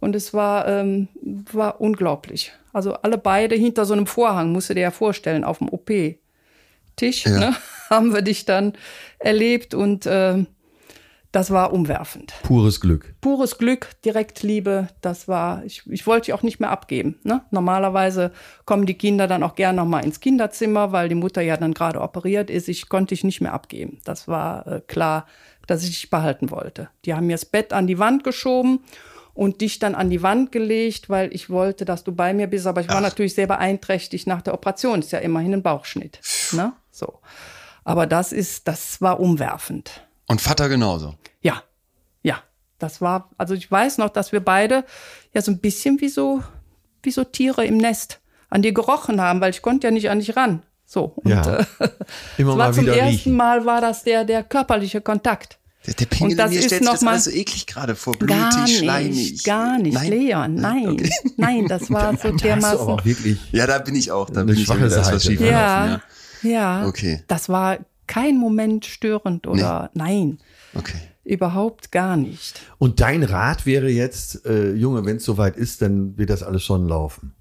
und 0.00 0.16
es 0.16 0.32
war, 0.32 0.66
ähm, 0.66 1.08
war 1.52 1.82
unglaublich. 1.82 2.52
Also 2.72 2.94
alle 2.94 3.18
beide 3.18 3.54
hinter 3.54 3.84
so 3.84 3.92
einem 3.92 4.06
Vorhang, 4.06 4.52
musst 4.52 4.70
du 4.70 4.74
dir 4.74 4.80
ja 4.80 4.90
vorstellen, 4.90 5.44
auf 5.44 5.58
dem 5.58 5.68
OP-Tisch 5.68 7.26
Ja. 7.26 7.38
ne, 7.38 7.56
haben 7.90 8.14
wir 8.14 8.22
dich 8.22 8.46
dann 8.46 8.72
erlebt 9.18 9.74
und 9.74 10.06
ähm, 10.08 10.46
das 11.34 11.50
war 11.50 11.72
umwerfend 11.72 12.32
Pures 12.44 12.80
Glück. 12.80 13.14
pures 13.20 13.58
Glück, 13.58 13.90
Direktliebe, 14.04 14.88
das 15.00 15.26
war, 15.26 15.64
ich, 15.64 15.82
ich 15.90 16.06
wollte 16.06 16.26
die 16.26 16.32
auch 16.32 16.42
nicht 16.42 16.60
mehr 16.60 16.70
abgeben. 16.70 17.18
Ne? 17.24 17.42
Normalerweise 17.50 18.30
kommen 18.66 18.86
die 18.86 18.94
Kinder 18.94 19.26
dann 19.26 19.42
auch 19.42 19.56
gern 19.56 19.74
nochmal 19.74 20.04
ins 20.04 20.20
Kinderzimmer, 20.20 20.92
weil 20.92 21.08
die 21.08 21.16
Mutter 21.16 21.42
ja 21.42 21.56
dann 21.56 21.74
gerade 21.74 22.00
operiert 22.00 22.50
ist. 22.50 22.68
Ich 22.68 22.88
konnte 22.88 23.14
ich 23.14 23.24
nicht 23.24 23.40
mehr 23.40 23.52
abgeben. 23.52 23.98
Das 24.04 24.28
war 24.28 24.66
äh, 24.66 24.80
klar, 24.86 25.26
dass 25.66 25.82
ich 25.82 25.90
dich 25.90 26.10
behalten 26.10 26.52
wollte. 26.52 26.88
Die 27.04 27.14
haben 27.14 27.26
mir 27.26 27.34
das 27.34 27.46
Bett 27.46 27.72
an 27.72 27.88
die 27.88 27.98
Wand 27.98 28.22
geschoben 28.22 28.80
und 29.32 29.60
dich 29.60 29.80
dann 29.80 29.96
an 29.96 30.10
die 30.10 30.22
Wand 30.22 30.52
gelegt, 30.52 31.10
weil 31.10 31.34
ich 31.34 31.50
wollte, 31.50 31.84
dass 31.84 32.04
du 32.04 32.12
bei 32.12 32.32
mir 32.32 32.46
bist. 32.46 32.68
Aber 32.68 32.80
ich 32.80 32.88
war 32.88 33.00
natürlich 33.00 33.34
sehr 33.34 33.48
beeinträchtigt 33.48 34.28
nach 34.28 34.42
der 34.42 34.54
Operation. 34.54 35.00
Ist 35.00 35.10
ja 35.10 35.18
immerhin 35.18 35.54
ein 35.54 35.62
Bauchschnitt. 35.62 36.20
Ne? 36.52 36.74
So. 36.92 37.18
Aber 37.82 38.06
das 38.06 38.32
ist, 38.32 38.68
das 38.68 39.00
war 39.02 39.18
umwerfend. 39.18 40.03
Und 40.26 40.40
Vater 40.40 40.68
genauso. 40.68 41.14
Ja, 41.42 41.62
ja. 42.22 42.38
Das 42.78 43.00
war, 43.00 43.30
also 43.38 43.54
ich 43.54 43.70
weiß 43.70 43.98
noch, 43.98 44.10
dass 44.10 44.32
wir 44.32 44.40
beide 44.40 44.84
ja 45.32 45.40
so 45.42 45.50
ein 45.50 45.58
bisschen 45.58 46.00
wie 46.00 46.08
so, 46.08 46.42
wie 47.02 47.10
so 47.10 47.24
Tiere 47.24 47.64
im 47.64 47.76
Nest 47.78 48.20
an 48.50 48.62
dir 48.62 48.72
gerochen 48.72 49.20
haben, 49.20 49.40
weil 49.40 49.50
ich 49.50 49.62
konnte 49.62 49.86
ja 49.86 49.90
nicht 49.90 50.10
an 50.10 50.18
dich 50.18 50.36
ran. 50.36 50.62
So. 50.86 51.14
Und 51.16 51.30
Ja. 51.30 51.58
äh, 51.60 51.64
Immer 52.36 52.56
mal 52.56 52.72
zum 52.74 52.84
wieder 52.84 52.96
ersten 52.96 53.10
riechen. 53.12 53.32
Mal 53.36 53.64
war 53.64 53.80
das 53.80 54.02
der, 54.04 54.24
der 54.24 54.42
körperliche 54.44 55.00
Kontakt. 55.00 55.58
Der, 55.86 55.94
der 55.94 56.06
Pingel 56.06 56.32
Und 56.32 56.36
das 56.38 56.46
in 56.46 56.52
mir 56.54 56.58
ist 56.60 56.66
stellt 56.66 56.80
sich 56.82 56.86
noch 56.86 56.92
das 56.94 57.02
mal- 57.02 57.18
so 57.18 57.30
eklig 57.30 57.66
gerade 57.66 57.94
vor. 57.94 58.14
Gar 58.14 58.26
Blutig, 58.50 58.62
nicht, 58.64 58.78
schleimig. 58.78 59.44
gar 59.44 59.78
nicht, 59.78 59.94
Nein? 59.94 60.10
Leon, 60.10 60.54
nein, 60.54 61.10
nein, 61.36 61.66
das 61.68 61.90
war 61.90 62.16
so 62.22 62.30
dermaßen. 62.32 62.78
auch 62.78 63.04
wirklich. 63.04 63.38
Ja, 63.52 63.66
da 63.66 63.78
bin 63.78 63.94
ich 63.94 64.10
auch. 64.10 64.30
Da 64.30 64.42
bin 64.44 64.56
ich 64.56 64.68
wieder 64.68 64.86
etwas 64.86 65.06
Seite. 65.06 65.20
schief 65.20 65.40
Ja, 65.40 65.84
gelaufen, 65.84 66.02
ja, 66.42 66.86
Okay. 66.86 67.22
Das 67.28 67.48
war 67.48 67.78
kein 68.06 68.38
Moment 68.38 68.84
störend 68.86 69.46
oder 69.46 69.90
nein, 69.94 70.38
ja. 70.72 70.80
Okay. 70.80 70.98
überhaupt 71.24 71.92
gar 71.92 72.16
nicht. 72.16 72.60
Und 72.78 73.00
dein 73.00 73.22
Rat 73.22 73.66
wäre 73.66 73.88
jetzt, 73.88 74.44
äh, 74.46 74.72
Junge, 74.72 75.04
wenn 75.04 75.16
es 75.16 75.24
soweit 75.24 75.56
ist, 75.56 75.82
dann 75.82 76.16
wird 76.18 76.30
das 76.30 76.42
alles 76.42 76.62
schon 76.62 76.86
laufen. 76.88 77.34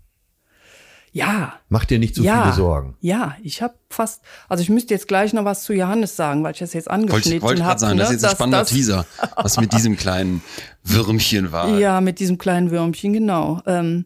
Ja, 1.15 1.53
Mach 1.69 1.85
dir 1.85 1.99
nicht 1.99 2.15
zu 2.15 2.23
viele 2.23 2.53
Sorgen. 2.53 2.95
Ja, 2.99 3.35
ich 3.43 3.61
habe 3.61 3.75
fast, 3.91 4.21
also 4.49 4.63
ich 4.63 4.69
müsste 4.69 4.95
jetzt 4.95 5.07
gleich 5.07 5.31
noch 5.33 5.45
was 5.45 5.63
zu 5.63 5.71
Johannes 5.73 6.15
sagen, 6.15 6.43
weil 6.43 6.53
ich 6.53 6.59
das 6.59 6.73
jetzt 6.73 6.89
angeschnitten 6.89 7.33
ich 7.33 7.41
wollte 7.43 7.61
habe. 7.63 7.69
gerade 7.69 7.79
sagen, 7.81 7.97
das 7.99 8.07
ist 8.09 8.13
jetzt 8.13 8.25
ein 8.25 8.31
spannender 8.31 8.65
Teaser, 8.65 9.05
was 9.35 9.59
mit 9.59 9.73
diesem 9.73 9.95
kleinen 9.95 10.41
Würmchen 10.83 11.51
war. 11.51 11.77
Ja, 11.77 12.01
mit 12.01 12.19
diesem 12.19 12.39
kleinen 12.39 12.71
Würmchen, 12.71 13.13
genau. 13.13 13.61
Ähm, 13.67 14.05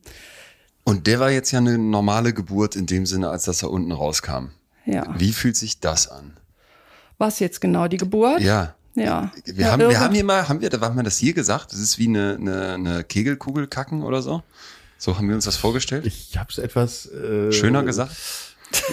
Und 0.84 1.08
der 1.08 1.22
war 1.22 1.32
jetzt 1.32 1.52
ja 1.52 1.60
eine 1.60 1.78
normale 1.78 2.34
Geburt 2.34 2.76
in 2.76 2.88
dem 2.88 3.06
Sinne, 3.06 3.30
als 3.30 3.46
dass 3.46 3.64
er 3.64 3.72
unten 3.72 3.94
rauskam. 3.94 4.50
ja. 4.86 5.06
Wie 5.18 5.32
fühlt 5.32 5.56
sich 5.56 5.80
das 5.80 6.10
an? 6.10 6.36
Was 7.18 7.39
jetzt 7.39 7.61
genau, 7.61 7.88
die 7.88 7.98
Geburt? 7.98 8.41
Ja. 8.41 8.76
Ja. 8.95 9.31
Wir, 9.45 9.65
ja, 9.65 9.72
haben, 9.72 9.89
wir 9.89 9.99
haben 9.99 10.14
hier 10.14 10.23
mal, 10.23 10.49
haben 10.49 10.60
wir, 10.60 10.69
da 10.69 10.81
haben 10.81 10.95
wir 10.95 11.03
das 11.03 11.18
hier 11.18 11.34
gesagt? 11.34 11.72
Das 11.72 11.80
ist 11.80 11.99
wie 11.99 12.07
eine, 12.07 12.35
eine, 12.39 12.73
eine 12.73 13.03
Kegelkugel 13.03 13.68
kacken 13.68 14.03
oder 14.03 14.22
so? 14.22 14.41
So 14.98 15.18
haben 15.18 15.27
wir 15.27 15.35
uns 15.35 15.45
das 15.45 15.56
vorgestellt? 15.56 16.07
Ich 16.07 16.38
habe 16.38 16.49
es 16.49 16.57
etwas 16.57 17.06
äh, 17.11 17.52
Schöner 17.52 17.84
gesagt? 17.84 18.15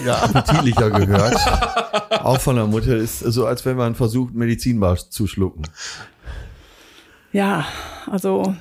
ja, 0.05 0.22
appetitlicher 0.22 0.90
gehört. 0.90 1.36
Auch 2.22 2.40
von 2.40 2.56
der 2.56 2.66
Mutter 2.66 2.96
ist 2.96 3.20
so, 3.20 3.46
als 3.46 3.64
wenn 3.64 3.76
man 3.76 3.94
versucht, 3.94 4.34
Medizinbar 4.34 4.96
zu 4.96 5.26
schlucken. 5.26 5.62
Ja, 7.32 7.66
also 8.10 8.55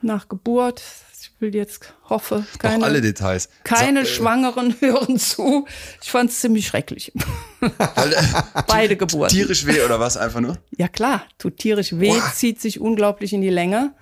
nach 0.00 0.28
Geburt, 0.28 0.82
will 1.44 1.54
jetzt, 1.54 1.92
hoffe, 2.08 2.44
Doch 2.54 2.58
keine, 2.58 2.84
alle 2.84 3.00
Details. 3.00 3.48
keine 3.64 4.04
Sa- 4.04 4.10
äh, 4.10 4.14
Schwangeren 4.14 4.74
hören 4.80 5.18
zu. 5.18 5.66
Ich 6.02 6.10
fand 6.10 6.30
es 6.30 6.40
ziemlich 6.40 6.66
schrecklich. 6.66 7.12
äh, 7.60 7.70
Beide 8.66 8.96
Geburten. 8.96 9.34
tierisch 9.36 9.66
weh 9.66 9.82
oder 9.82 10.00
was 10.00 10.16
einfach 10.16 10.40
nur? 10.40 10.58
Ja 10.76 10.88
klar, 10.88 11.22
tut 11.38 11.58
tierisch 11.58 11.92
weh, 11.98 12.08
Boah. 12.08 12.32
zieht 12.34 12.60
sich 12.60 12.80
unglaublich 12.80 13.32
in 13.32 13.42
die 13.42 13.50
Länge. 13.50 13.92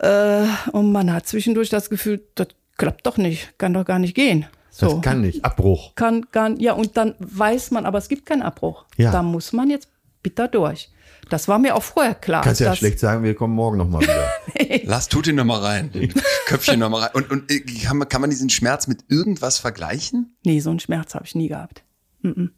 Äh, 0.00 0.46
und 0.72 0.92
man 0.92 1.12
hat 1.12 1.26
zwischendurch 1.26 1.68
das 1.70 1.90
Gefühl, 1.90 2.22
das 2.34 2.48
klappt 2.76 3.06
doch 3.06 3.16
nicht, 3.16 3.58
kann 3.58 3.72
doch 3.74 3.84
gar 3.84 3.98
nicht 3.98 4.14
gehen. 4.14 4.46
Das 4.78 4.90
So. 4.90 5.00
kann 5.00 5.22
nicht. 5.22 5.44
Abbruch. 5.44 5.94
kann, 5.94 6.30
kann, 6.30 6.60
ja, 6.60 6.74
und 6.74 6.96
dann 6.98 7.14
weiß 7.18 7.70
man, 7.70 7.86
aber 7.86 7.98
es 7.98 8.08
gibt 8.08 8.26
keinen 8.26 8.42
Abbruch. 8.42 8.84
Ja. 8.96 9.10
Da 9.10 9.22
muss 9.22 9.52
man 9.52 9.70
jetzt 9.70 9.88
bitter 10.22 10.48
durch. 10.48 10.90
Das 11.28 11.48
war 11.48 11.58
mir 11.58 11.74
auch 11.74 11.82
vorher 11.82 12.14
klar. 12.14 12.42
Kannst 12.42 12.60
ja 12.60 12.74
schlecht 12.76 13.00
sagen, 13.00 13.24
wir 13.24 13.34
kommen 13.34 13.54
morgen 13.54 13.76
nochmal 13.76 14.02
wieder. 14.02 14.32
Lass, 14.84 15.08
tut 15.08 15.26
ihn 15.26 15.36
noch 15.36 15.44
mal 15.44 15.60
rein. 15.60 15.90
Köpfchen 16.46 16.78
noch 16.78 16.90
mal 16.90 17.02
rein. 17.02 17.10
Und, 17.14 17.30
und 17.30 17.50
äh, 17.50 17.60
kann, 17.60 17.98
man, 17.98 18.08
kann 18.08 18.20
man 18.20 18.30
diesen 18.30 18.50
Schmerz 18.50 18.86
mit 18.86 19.04
irgendwas 19.08 19.58
vergleichen? 19.58 20.36
Nee, 20.44 20.60
so 20.60 20.70
einen 20.70 20.80
Schmerz 20.80 21.14
habe 21.14 21.24
ich 21.24 21.34
nie 21.34 21.48
gehabt. 21.48 21.82
Mm-mm. 22.22 22.50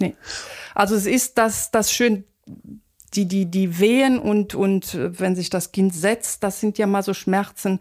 Nee. 0.00 0.14
Also 0.74 0.94
es 0.94 1.06
ist 1.06 1.38
das, 1.38 1.70
das 1.70 1.92
schön, 1.92 2.24
die, 3.14 3.26
die, 3.26 3.46
die 3.46 3.78
Wehen 3.78 4.18
und, 4.18 4.54
und 4.54 4.94
äh, 4.94 5.18
wenn 5.18 5.36
sich 5.36 5.50
das 5.50 5.72
Kind 5.72 5.94
setzt, 5.94 6.42
das 6.42 6.60
sind 6.60 6.78
ja 6.78 6.86
mal 6.86 7.02
so 7.02 7.14
Schmerzen, 7.14 7.78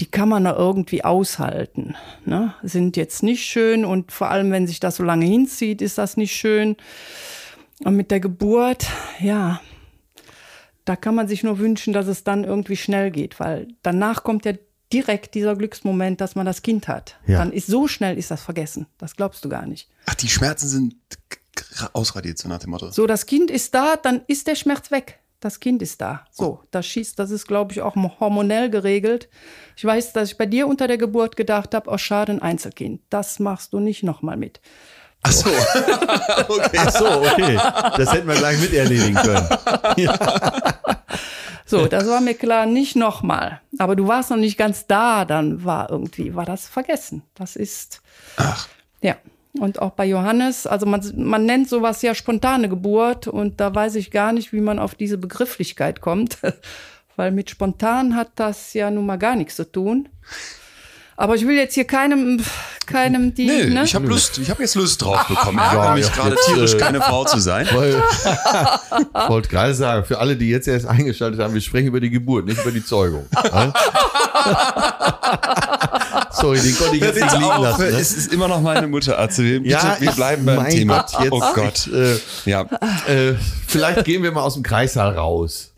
die 0.00 0.06
kann 0.06 0.28
man 0.28 0.44
da 0.44 0.56
irgendwie 0.56 1.04
aushalten. 1.04 1.94
Ne? 2.24 2.54
Sind 2.62 2.96
jetzt 2.96 3.22
nicht 3.22 3.44
schön 3.44 3.84
und 3.84 4.12
vor 4.12 4.30
allem, 4.30 4.50
wenn 4.50 4.66
sich 4.66 4.80
das 4.80 4.96
so 4.96 5.04
lange 5.04 5.26
hinzieht, 5.26 5.82
ist 5.82 5.98
das 5.98 6.16
nicht 6.16 6.34
schön. 6.34 6.76
Und 7.84 7.96
mit 7.96 8.10
der 8.10 8.20
Geburt, 8.20 8.86
ja, 9.20 9.60
da 10.84 10.96
kann 10.96 11.14
man 11.14 11.28
sich 11.28 11.42
nur 11.42 11.58
wünschen, 11.58 11.92
dass 11.92 12.06
es 12.06 12.24
dann 12.24 12.44
irgendwie 12.44 12.76
schnell 12.76 13.10
geht, 13.10 13.40
weil 13.40 13.68
danach 13.82 14.22
kommt 14.22 14.44
ja 14.44 14.52
direkt 14.92 15.34
dieser 15.34 15.56
Glücksmoment, 15.56 16.20
dass 16.20 16.34
man 16.34 16.46
das 16.46 16.62
Kind 16.62 16.86
hat. 16.86 17.16
Ja. 17.26 17.38
Dann 17.38 17.52
ist 17.52 17.66
so 17.66 17.88
schnell 17.88 18.18
ist 18.18 18.30
das 18.30 18.42
vergessen. 18.42 18.86
Das 18.98 19.16
glaubst 19.16 19.44
du 19.44 19.48
gar 19.48 19.66
nicht. 19.66 19.88
Ach, 20.06 20.14
die 20.14 20.28
Schmerzen 20.28 20.68
sind 20.68 20.96
ausradiert, 21.92 22.38
so 22.38 22.48
nach 22.48 22.58
dem 22.58 22.70
Motto. 22.70 22.90
So, 22.90 23.06
das 23.06 23.26
Kind 23.26 23.50
ist 23.50 23.74
da, 23.74 23.96
dann 23.96 24.22
ist 24.26 24.46
der 24.46 24.54
Schmerz 24.54 24.90
weg. 24.90 25.20
Das 25.40 25.58
Kind 25.58 25.82
ist 25.82 26.00
da. 26.00 26.24
So, 26.30 26.60
das 26.70 26.86
schießt, 26.86 27.18
das 27.18 27.32
ist, 27.32 27.48
glaube 27.48 27.72
ich, 27.72 27.82
auch 27.82 27.96
hormonell 27.96 28.70
geregelt. 28.70 29.28
Ich 29.76 29.84
weiß, 29.84 30.12
dass 30.12 30.30
ich 30.30 30.38
bei 30.38 30.46
dir 30.46 30.68
unter 30.68 30.86
der 30.86 30.98
Geburt 30.98 31.36
gedacht 31.36 31.74
habe, 31.74 31.90
oh 31.90 31.98
schade, 31.98 32.30
ein 32.30 32.42
Einzelkind. 32.42 33.00
Das 33.10 33.40
machst 33.40 33.72
du 33.72 33.80
nicht 33.80 34.04
nochmal 34.04 34.36
mit. 34.36 34.60
Ach 35.22 35.32
so. 35.32 35.48
okay. 36.48 36.78
Ach 36.78 36.90
so, 36.90 37.06
okay. 37.06 37.58
Das 37.96 38.12
hätten 38.12 38.28
wir 38.28 38.34
gleich 38.34 38.60
mit 38.60 38.72
erledigen 38.74 39.14
können. 39.14 39.48
So, 41.72 41.86
das 41.86 42.06
war 42.06 42.20
mir 42.20 42.34
klar, 42.34 42.66
nicht 42.66 42.96
nochmal. 42.96 43.62
Aber 43.78 43.96
du 43.96 44.06
warst 44.06 44.28
noch 44.28 44.36
nicht 44.36 44.58
ganz 44.58 44.86
da, 44.86 45.24
dann 45.24 45.64
war 45.64 45.88
irgendwie, 45.88 46.34
war 46.34 46.44
das 46.44 46.68
vergessen. 46.68 47.22
Das 47.34 47.56
ist. 47.56 48.02
Ach. 48.36 48.68
Ja. 49.00 49.16
Und 49.58 49.80
auch 49.80 49.92
bei 49.92 50.04
Johannes, 50.04 50.66
also 50.66 50.84
man, 50.84 51.00
man 51.16 51.46
nennt 51.46 51.70
sowas 51.70 52.02
ja 52.02 52.14
spontane 52.14 52.68
Geburt 52.68 53.26
und 53.26 53.58
da 53.58 53.74
weiß 53.74 53.94
ich 53.94 54.10
gar 54.10 54.32
nicht, 54.32 54.52
wie 54.52 54.60
man 54.60 54.78
auf 54.78 54.94
diese 54.94 55.16
Begrifflichkeit 55.16 56.02
kommt, 56.02 56.36
weil 57.16 57.32
mit 57.32 57.48
spontan 57.48 58.16
hat 58.16 58.32
das 58.34 58.74
ja 58.74 58.90
nun 58.90 59.06
mal 59.06 59.16
gar 59.16 59.36
nichts 59.36 59.56
zu 59.56 59.64
tun. 59.64 60.10
Aber 61.22 61.36
ich 61.36 61.46
will 61.46 61.54
jetzt 61.56 61.74
hier 61.74 61.84
keinem, 61.84 62.42
keinem 62.84 63.32
die. 63.32 63.46
Nee, 63.46 63.66
ne? 63.66 63.84
ich 63.84 63.94
habe 63.94 64.08
Lust, 64.08 64.38
ich 64.38 64.50
habe 64.50 64.60
jetzt 64.60 64.74
Lust 64.74 65.00
drauf 65.00 65.24
bekommen. 65.28 65.60
Ich 65.64 65.72
Ja, 65.72 65.94
mich 65.94 66.04
ja, 66.08 66.12
gerade 66.12 66.34
tierisch, 66.46 66.74
äh, 66.74 66.78
keine 66.78 67.00
Frau 67.00 67.24
zu 67.24 67.38
sein. 67.38 67.68
Weil, 67.72 67.90
ich 67.94 67.94
wollte 69.28 69.48
gerade 69.48 69.72
sagen, 69.72 70.04
für 70.04 70.18
alle, 70.18 70.34
die 70.34 70.48
jetzt 70.48 70.66
erst 70.66 70.86
eingeschaltet 70.86 71.38
haben, 71.40 71.54
wir 71.54 71.60
sprechen 71.60 71.86
über 71.86 72.00
die 72.00 72.10
Geburt, 72.10 72.46
nicht 72.46 72.60
über 72.60 72.72
die 72.72 72.84
Zeugung. 72.84 73.26
Sorry, 76.32 76.58
den 76.58 76.76
konnte 76.76 76.96
ich 76.96 77.02
jetzt 77.02 77.20
nicht 77.20 77.32
liegen 77.38 77.62
lassen. 77.62 77.82
Ne? 77.82 77.88
Es 77.90 78.12
ist 78.16 78.32
immer 78.32 78.48
noch 78.48 78.60
meine 78.60 78.88
Mutter, 78.88 79.16
Atze. 79.16 79.44
Wir, 79.44 79.60
bitte, 79.60 79.70
Ja, 79.74 79.96
wir 80.00 80.10
bleiben 80.10 80.44
beim 80.44 80.56
mein 80.56 80.72
Thema. 80.72 81.06
Gott, 81.08 81.22
jetzt- 81.22 81.32
oh 81.32 81.40
Gott. 81.54 81.86
Äh, 81.86 82.18
Ja, 82.50 82.62
äh, 83.06 83.34
vielleicht 83.68 84.04
gehen 84.04 84.24
wir 84.24 84.32
mal 84.32 84.42
aus 84.42 84.54
dem 84.54 84.64
Kreissaal 84.64 85.14
raus. 85.16 85.71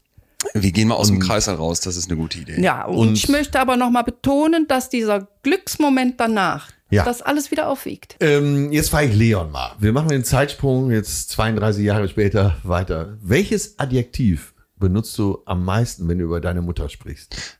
Wir 0.53 0.73
gehen 0.73 0.89
mal 0.89 0.95
aus 0.97 1.09
dem 1.09 1.19
Kreißsaal 1.21 1.55
raus. 1.57 1.81
Das 1.81 1.97
ist 1.97 2.11
eine 2.11 2.19
gute 2.19 2.39
Idee. 2.39 2.61
Ja, 2.61 2.85
und, 2.85 2.97
Und- 3.09 3.13
ich 3.15 3.29
möchte 3.29 3.59
aber 3.61 3.77
nochmal 3.77 4.05
betonen, 4.05 4.67
dass 4.69 4.89
dieser 4.91 5.29
Glücksmoment 5.43 6.21
danach 6.21 6.71
Ja. 6.91 7.05
das 7.05 7.23
alles 7.23 7.51
wieder 7.51 7.69
aufwiegt. 7.69 8.17
Ähm, 8.21 8.71
jetzt 8.73 8.91
frage 8.91 9.09
ich 9.09 9.17
Leon 9.17 9.51
mal. 9.51 9.73
Wir 9.79 9.93
machen 9.93 10.09
den 10.09 10.25
Zeitsprung 10.25 10.91
jetzt 10.91 11.31
32 11.31 11.85
Jahre 11.85 12.09
später 12.09 12.57
weiter. 12.63 13.17
Welches 13.23 13.79
Adjektiv 13.79 14.55
benutzt 14.77 15.17
du 15.19 15.43
am 15.47 15.65
meisten, 15.65 16.09
wenn 16.09 16.19
du 16.19 16.25
über 16.25 16.41
deine 16.41 16.63
Mutter 16.63 16.89
sprichst? 16.89 17.59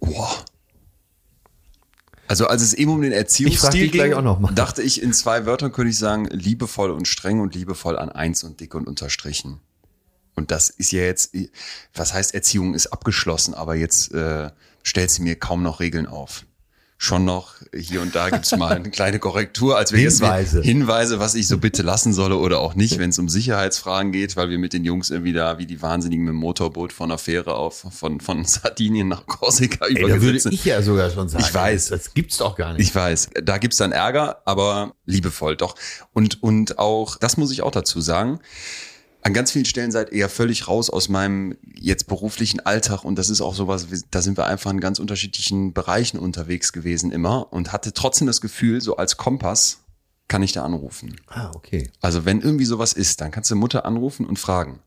Boah. 0.00 0.44
Also 2.28 2.46
als 2.46 2.62
es 2.62 2.72
eben 2.72 2.90
um 2.92 3.02
den 3.02 3.12
Erziehungsstil 3.12 3.82
dich 3.82 3.92
gleich 3.92 4.10
ging, 4.10 4.18
auch 4.18 4.22
noch 4.22 4.38
mal. 4.38 4.52
dachte 4.54 4.80
ich 4.82 5.02
in 5.02 5.12
zwei 5.12 5.44
Wörtern 5.44 5.70
könnte 5.72 5.90
ich 5.90 5.98
sagen 5.98 6.26
liebevoll 6.26 6.90
und 6.90 7.06
streng 7.06 7.40
und 7.40 7.54
liebevoll 7.54 7.98
an 7.98 8.08
eins 8.10 8.42
und 8.42 8.60
dick 8.60 8.74
und 8.74 8.86
unterstrichen. 8.86 9.60
Und 10.34 10.50
das 10.50 10.70
ist 10.70 10.92
ja 10.92 11.02
jetzt, 11.02 11.34
was 11.94 12.14
heißt 12.14 12.34
Erziehung 12.34 12.74
ist 12.74 12.88
abgeschlossen, 12.88 13.54
aber 13.54 13.74
jetzt 13.74 14.12
äh, 14.12 14.50
stellt 14.82 15.10
sie 15.10 15.22
mir 15.22 15.36
kaum 15.36 15.62
noch 15.62 15.80
Regeln 15.80 16.06
auf. 16.06 16.44
Schon 16.96 17.24
noch 17.24 17.56
hier 17.74 18.00
und 18.00 18.14
da 18.14 18.30
gibt's 18.30 18.56
mal 18.56 18.76
eine 18.76 18.88
kleine 18.90 19.18
Korrektur, 19.18 19.76
als 19.76 19.90
wir 19.90 19.98
Hinweise. 19.98 20.58
jetzt 20.58 20.64
Hinweise, 20.64 21.18
was 21.18 21.34
ich 21.34 21.48
so 21.48 21.58
bitte 21.58 21.82
lassen 21.82 22.12
solle 22.12 22.36
oder 22.36 22.60
auch 22.60 22.76
nicht, 22.76 23.00
wenn 23.00 23.10
es 23.10 23.18
um 23.18 23.28
Sicherheitsfragen 23.28 24.12
geht, 24.12 24.36
weil 24.36 24.50
wir 24.50 24.58
mit 24.58 24.72
den 24.72 24.84
Jungs 24.84 25.10
irgendwie 25.10 25.32
da 25.32 25.58
wie 25.58 25.66
die 25.66 25.82
Wahnsinnigen 25.82 26.24
mit 26.24 26.32
dem 26.32 26.36
Motorboot 26.36 26.92
von 26.92 27.08
der 27.08 27.18
Fähre 27.18 27.54
auf 27.56 27.86
von 27.90 28.20
von 28.20 28.44
Sardinien 28.44 29.08
nach 29.08 29.26
Korsika 29.26 29.86
Ey, 29.86 29.94
da 29.94 30.22
würde 30.22 30.38
ich 30.48 30.64
ja 30.64 30.80
sogar 30.80 31.10
schon 31.10 31.28
sagen. 31.28 31.42
Ich 31.44 31.52
weiß. 31.52 31.88
Das, 31.88 32.04
das 32.04 32.14
gibt's 32.14 32.36
doch 32.36 32.54
gar 32.54 32.72
nicht. 32.74 32.82
Ich 32.82 32.94
weiß, 32.94 33.30
da 33.42 33.58
gibt's 33.58 33.78
dann 33.78 33.90
Ärger, 33.90 34.40
aber 34.44 34.94
liebevoll 35.04 35.56
doch. 35.56 35.74
Und, 36.12 36.40
und 36.44 36.78
auch, 36.78 37.16
das 37.16 37.36
muss 37.36 37.50
ich 37.50 37.62
auch 37.62 37.72
dazu 37.72 38.00
sagen, 38.00 38.38
an 39.22 39.32
ganz 39.32 39.52
vielen 39.52 39.64
Stellen 39.64 39.90
seid 39.92 40.12
ihr 40.12 40.18
ja 40.18 40.28
völlig 40.28 40.68
raus 40.68 40.90
aus 40.90 41.08
meinem 41.08 41.56
jetzt 41.74 42.06
beruflichen 42.08 42.60
Alltag 42.60 43.04
und 43.04 43.16
das 43.18 43.30
ist 43.30 43.40
auch 43.40 43.54
sowas, 43.54 43.86
da 44.10 44.20
sind 44.20 44.36
wir 44.36 44.46
einfach 44.46 44.70
in 44.70 44.80
ganz 44.80 44.98
unterschiedlichen 44.98 45.72
Bereichen 45.72 46.18
unterwegs 46.18 46.72
gewesen 46.72 47.12
immer 47.12 47.52
und 47.52 47.72
hatte 47.72 47.92
trotzdem 47.92 48.26
das 48.26 48.40
Gefühl, 48.40 48.80
so 48.80 48.96
als 48.96 49.16
Kompass 49.16 49.78
kann 50.28 50.42
ich 50.42 50.52
da 50.52 50.64
anrufen. 50.64 51.16
ah, 51.28 51.50
okay. 51.54 51.90
Also 52.00 52.24
wenn 52.24 52.40
irgendwie 52.40 52.64
sowas 52.64 52.92
ist, 52.92 53.20
dann 53.20 53.30
kannst 53.30 53.50
du 53.50 53.56
Mutter 53.56 53.84
anrufen 53.84 54.26
und 54.26 54.38
fragen. 54.38 54.80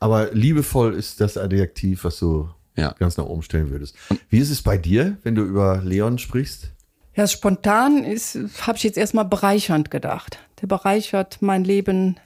Aber 0.00 0.32
liebevoll 0.34 0.94
ist 0.94 1.20
das 1.20 1.36
Adjektiv, 1.36 2.04
was 2.04 2.18
du 2.18 2.48
Ja. 2.76 2.92
ganz 2.98 3.16
nach 3.16 3.26
oben 3.26 3.42
stellen 3.42 3.70
würdest. 3.70 3.94
Wie 4.28 4.38
ist 4.38 4.50
es 4.50 4.62
bei 4.62 4.76
dir, 4.76 5.18
wenn 5.22 5.34
du 5.34 5.42
über 5.42 5.80
Leon 5.84 6.18
sprichst? 6.18 6.70
Ja, 7.14 7.26
spontan 7.28 8.04
ist, 8.04 8.38
habe 8.66 8.78
ich 8.78 8.82
jetzt 8.84 8.96
erstmal 8.98 9.26
bereichernd 9.26 9.90
gedacht. 9.90 10.38
Der 10.60 10.66
bereichert 10.66 11.38
mein 11.40 11.62
Leben 11.62 12.16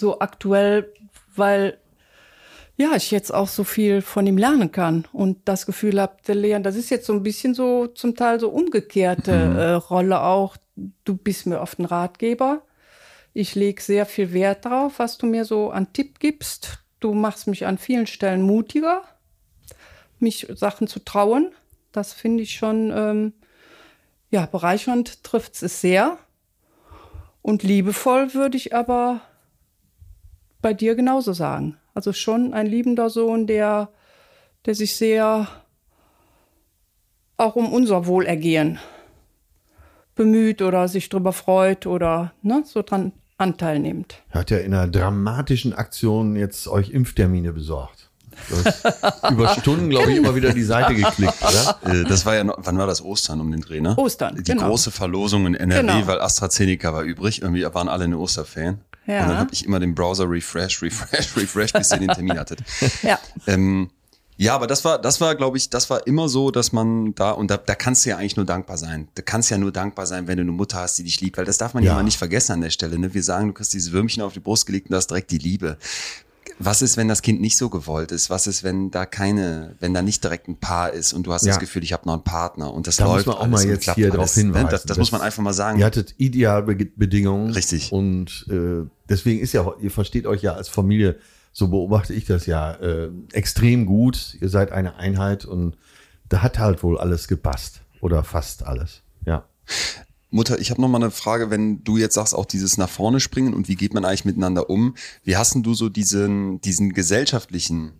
so 0.00 0.20
aktuell, 0.20 0.92
weil 1.36 1.78
ja, 2.76 2.96
ich 2.96 3.10
jetzt 3.10 3.32
auch 3.32 3.48
so 3.48 3.62
viel 3.62 4.00
von 4.00 4.26
ihm 4.26 4.38
lernen 4.38 4.72
kann 4.72 5.06
und 5.12 5.38
das 5.44 5.66
Gefühl 5.66 6.00
habe, 6.00 6.16
der 6.26 6.34
Leon, 6.34 6.62
das 6.62 6.76
ist 6.76 6.88
jetzt 6.88 7.06
so 7.06 7.12
ein 7.12 7.22
bisschen 7.22 7.54
so 7.54 7.86
zum 7.88 8.16
Teil 8.16 8.40
so 8.40 8.48
umgekehrte 8.48 9.32
äh, 9.32 9.72
Rolle 9.72 10.22
auch. 10.22 10.56
Du 11.04 11.14
bist 11.14 11.46
mir 11.46 11.60
oft 11.60 11.78
ein 11.78 11.84
Ratgeber. 11.84 12.62
Ich 13.34 13.54
lege 13.54 13.82
sehr 13.82 14.06
viel 14.06 14.32
Wert 14.32 14.64
darauf, 14.64 14.98
was 14.98 15.18
du 15.18 15.26
mir 15.26 15.44
so 15.44 15.70
an 15.70 15.92
Tipp 15.92 16.20
gibst. 16.20 16.78
Du 17.00 17.12
machst 17.12 17.46
mich 17.46 17.66
an 17.66 17.76
vielen 17.76 18.06
Stellen 18.06 18.42
mutiger, 18.42 19.02
mich 20.18 20.46
Sachen 20.54 20.86
zu 20.86 21.04
trauen. 21.04 21.52
Das 21.92 22.14
finde 22.14 22.42
ich 22.42 22.54
schon 22.54 22.90
ähm, 22.94 23.32
ja, 24.30 24.46
bereichernd 24.46 25.22
trifft 25.24 25.62
es 25.62 25.80
sehr. 25.80 26.18
Und 27.42 27.62
liebevoll 27.62 28.34
würde 28.34 28.56
ich 28.56 28.74
aber 28.74 29.20
bei 30.62 30.74
dir 30.74 30.94
genauso 30.94 31.32
sagen. 31.32 31.76
Also 31.94 32.12
schon 32.12 32.52
ein 32.54 32.66
liebender 32.66 33.10
Sohn, 33.10 33.46
der, 33.46 33.88
der 34.66 34.74
sich 34.74 34.96
sehr 34.96 35.48
auch 37.36 37.56
um 37.56 37.72
unser 37.72 38.06
Wohlergehen 38.06 38.78
bemüht 40.14 40.60
oder 40.62 40.88
sich 40.88 41.08
drüber 41.08 41.32
freut 41.32 41.86
oder 41.86 42.32
ne, 42.42 42.62
so 42.66 42.82
dran 42.82 43.12
Anteil 43.38 43.78
nimmt. 43.78 44.16
Er 44.30 44.40
hat 44.40 44.50
ja 44.50 44.58
in 44.58 44.74
einer 44.74 44.86
dramatischen 44.90 45.72
Aktion 45.72 46.36
jetzt 46.36 46.68
euch 46.68 46.90
Impftermine 46.90 47.52
besorgt. 47.54 48.10
Du 48.50 48.56
hast 48.56 48.84
über 49.30 49.48
Stunden, 49.48 49.88
glaube 49.88 50.10
ich, 50.12 50.18
immer 50.18 50.34
wieder 50.34 50.52
die 50.52 50.62
Seite 50.62 50.94
geklickt, 50.94 51.34
oder? 51.42 51.78
Äh, 51.90 52.04
Das 52.04 52.26
war 52.26 52.34
ja, 52.36 52.44
noch, 52.44 52.58
wann 52.58 52.76
war 52.76 52.86
das? 52.86 53.02
Ostern 53.02 53.40
um 53.40 53.50
den 53.50 53.60
Dreh, 53.62 53.80
ne? 53.80 53.96
Ostern, 53.96 54.36
Die 54.36 54.42
genau. 54.42 54.68
große 54.68 54.90
Verlosung 54.90 55.46
in 55.46 55.54
NRW, 55.54 55.80
Genau. 55.80 56.06
weil 56.06 56.20
AstraZeneca 56.20 56.92
war 56.92 57.02
übrig. 57.02 57.40
Irgendwie 57.40 57.64
waren 57.64 57.88
alle 57.88 58.04
eine 58.04 58.18
Osterferien. 58.18 58.80
Ja. 59.10 59.22
Und 59.22 59.28
dann 59.30 59.38
habe 59.38 59.50
ich 59.52 59.64
immer 59.64 59.80
den 59.80 59.94
Browser 59.94 60.28
refresh, 60.30 60.82
refresh, 60.82 61.36
refresh, 61.36 61.72
bis 61.72 61.90
ihr 61.90 61.98
den 61.98 62.08
Termin 62.08 62.38
hattet. 62.38 62.60
Ja. 63.02 63.18
Ähm, 63.46 63.90
ja, 64.36 64.54
aber 64.54 64.66
das 64.66 64.84
war, 64.86 64.98
das 64.98 65.20
war, 65.20 65.34
glaube 65.34 65.58
ich, 65.58 65.68
das 65.68 65.90
war 65.90 66.06
immer 66.06 66.28
so, 66.28 66.50
dass 66.50 66.72
man 66.72 67.14
da, 67.14 67.32
und 67.32 67.50
da, 67.50 67.58
da 67.58 67.74
kannst 67.74 68.06
du 68.06 68.10
ja 68.10 68.16
eigentlich 68.16 68.36
nur 68.36 68.46
dankbar 68.46 68.78
sein. 68.78 69.08
Du 69.14 69.22
kannst 69.22 69.50
ja 69.50 69.58
nur 69.58 69.70
dankbar 69.72 70.06
sein, 70.06 70.28
wenn 70.28 70.38
du 70.38 70.42
eine 70.42 70.52
Mutter 70.52 70.78
hast, 70.78 70.96
die 70.98 71.04
dich 71.04 71.20
liebt, 71.20 71.36
weil 71.36 71.44
das 71.44 71.58
darf 71.58 71.74
man 71.74 71.82
ja, 71.82 71.88
Ja. 71.88 71.92
immer 71.96 72.04
nicht 72.04 72.16
vergessen 72.16 72.52
an 72.52 72.60
der 72.62 72.70
Stelle. 72.70 72.98
Ne? 72.98 73.12
Wir 73.12 73.22
sagen, 73.22 73.48
du 73.48 73.52
kriegst 73.52 73.74
dieses 73.74 73.92
Würmchen 73.92 74.22
auf 74.22 74.32
die 74.32 74.40
Brust 74.40 74.64
gelegt 74.64 74.86
und 74.86 74.92
da 74.92 74.98
ist 74.98 75.10
direkt 75.10 75.30
die 75.30 75.38
Liebe. 75.38 75.76
Was 76.62 76.82
ist, 76.82 76.96
wenn 76.98 77.08
das 77.08 77.22
Kind 77.22 77.40
nicht 77.40 77.56
so 77.56 77.70
gewollt 77.70 78.12
ist? 78.12 78.28
Was 78.28 78.46
ist, 78.46 78.62
wenn 78.62 78.90
da 78.90 79.06
keine, 79.06 79.76
wenn 79.80 79.94
da 79.94 80.02
nicht 80.02 80.22
direkt 80.22 80.46
ein 80.46 80.58
Paar 80.60 80.90
ist 80.92 81.14
und 81.14 81.26
du 81.26 81.32
hast 81.32 81.44
Ja. 81.46 81.52
das 81.52 81.58
Gefühl, 81.58 81.82
ich 81.82 81.94
habe 81.94 82.06
noch 82.06 82.12
einen 82.12 82.22
Partner 82.24 82.72
und 82.72 82.86
das 82.86 82.96
Da 82.96 83.06
muss 83.06 83.14
läuft 83.14 83.26
man 83.28 83.36
auch 83.36 83.46
mal 83.46 83.64
jetzt 83.66 83.90
hier 83.94 84.10
drauf 84.10 84.36
ne? 84.36 84.42
hinweisen. 84.42 84.68
Das, 84.70 84.84
das 84.84 84.98
muss 84.98 85.10
man 85.10 85.22
einfach 85.22 85.42
mal 85.42 85.54
sagen. 85.54 85.78
Ihr 85.78 85.86
hattet 85.86 86.14
Idealbedingungen. 86.18 87.52
Richtig. 87.52 87.92
Und 87.92 88.46
äh, 88.50 88.86
deswegen 89.08 89.40
ist 89.40 89.52
ja, 89.54 89.66
ihr 89.80 89.90
versteht 89.90 90.26
euch 90.26 90.42
ja 90.42 90.52
als 90.54 90.68
Familie, 90.68 91.16
so 91.52 91.68
beobachte 91.68 92.12
ich 92.14 92.26
das 92.26 92.46
ja, 92.46 92.72
äh, 92.74 93.10
extrem 93.32 93.86
gut. 93.86 94.36
Ihr 94.40 94.48
seid 94.50 94.70
eine 94.70 94.96
Einheit 94.96 95.44
und 95.46 95.76
da 96.28 96.42
hat 96.42 96.58
halt 96.58 96.82
wohl 96.82 96.98
alles 96.98 97.26
gepasst. 97.26 97.80
Oder 98.00 98.22
fast 98.22 98.64
alles. 98.66 99.02
Ja. 99.26 99.44
Mutter, 100.30 100.60
ich 100.60 100.70
habe 100.70 100.80
noch 100.80 100.88
mal 100.88 101.02
eine 101.02 101.10
Frage, 101.10 101.50
wenn 101.50 101.82
du 101.82 101.96
jetzt 101.96 102.14
sagst, 102.14 102.34
auch 102.34 102.46
dieses 102.46 102.78
nach 102.78 102.88
vorne 102.88 103.18
springen 103.18 103.52
und 103.52 103.68
wie 103.68 103.74
geht 103.74 103.94
man 103.94 104.04
eigentlich 104.04 104.24
miteinander 104.24 104.70
um? 104.70 104.94
Wie 105.24 105.36
hast 105.36 105.54
denn 105.54 105.64
du 105.64 105.74
so 105.74 105.88
diesen, 105.88 106.60
diesen 106.60 106.92
gesellschaftlichen 106.92 107.92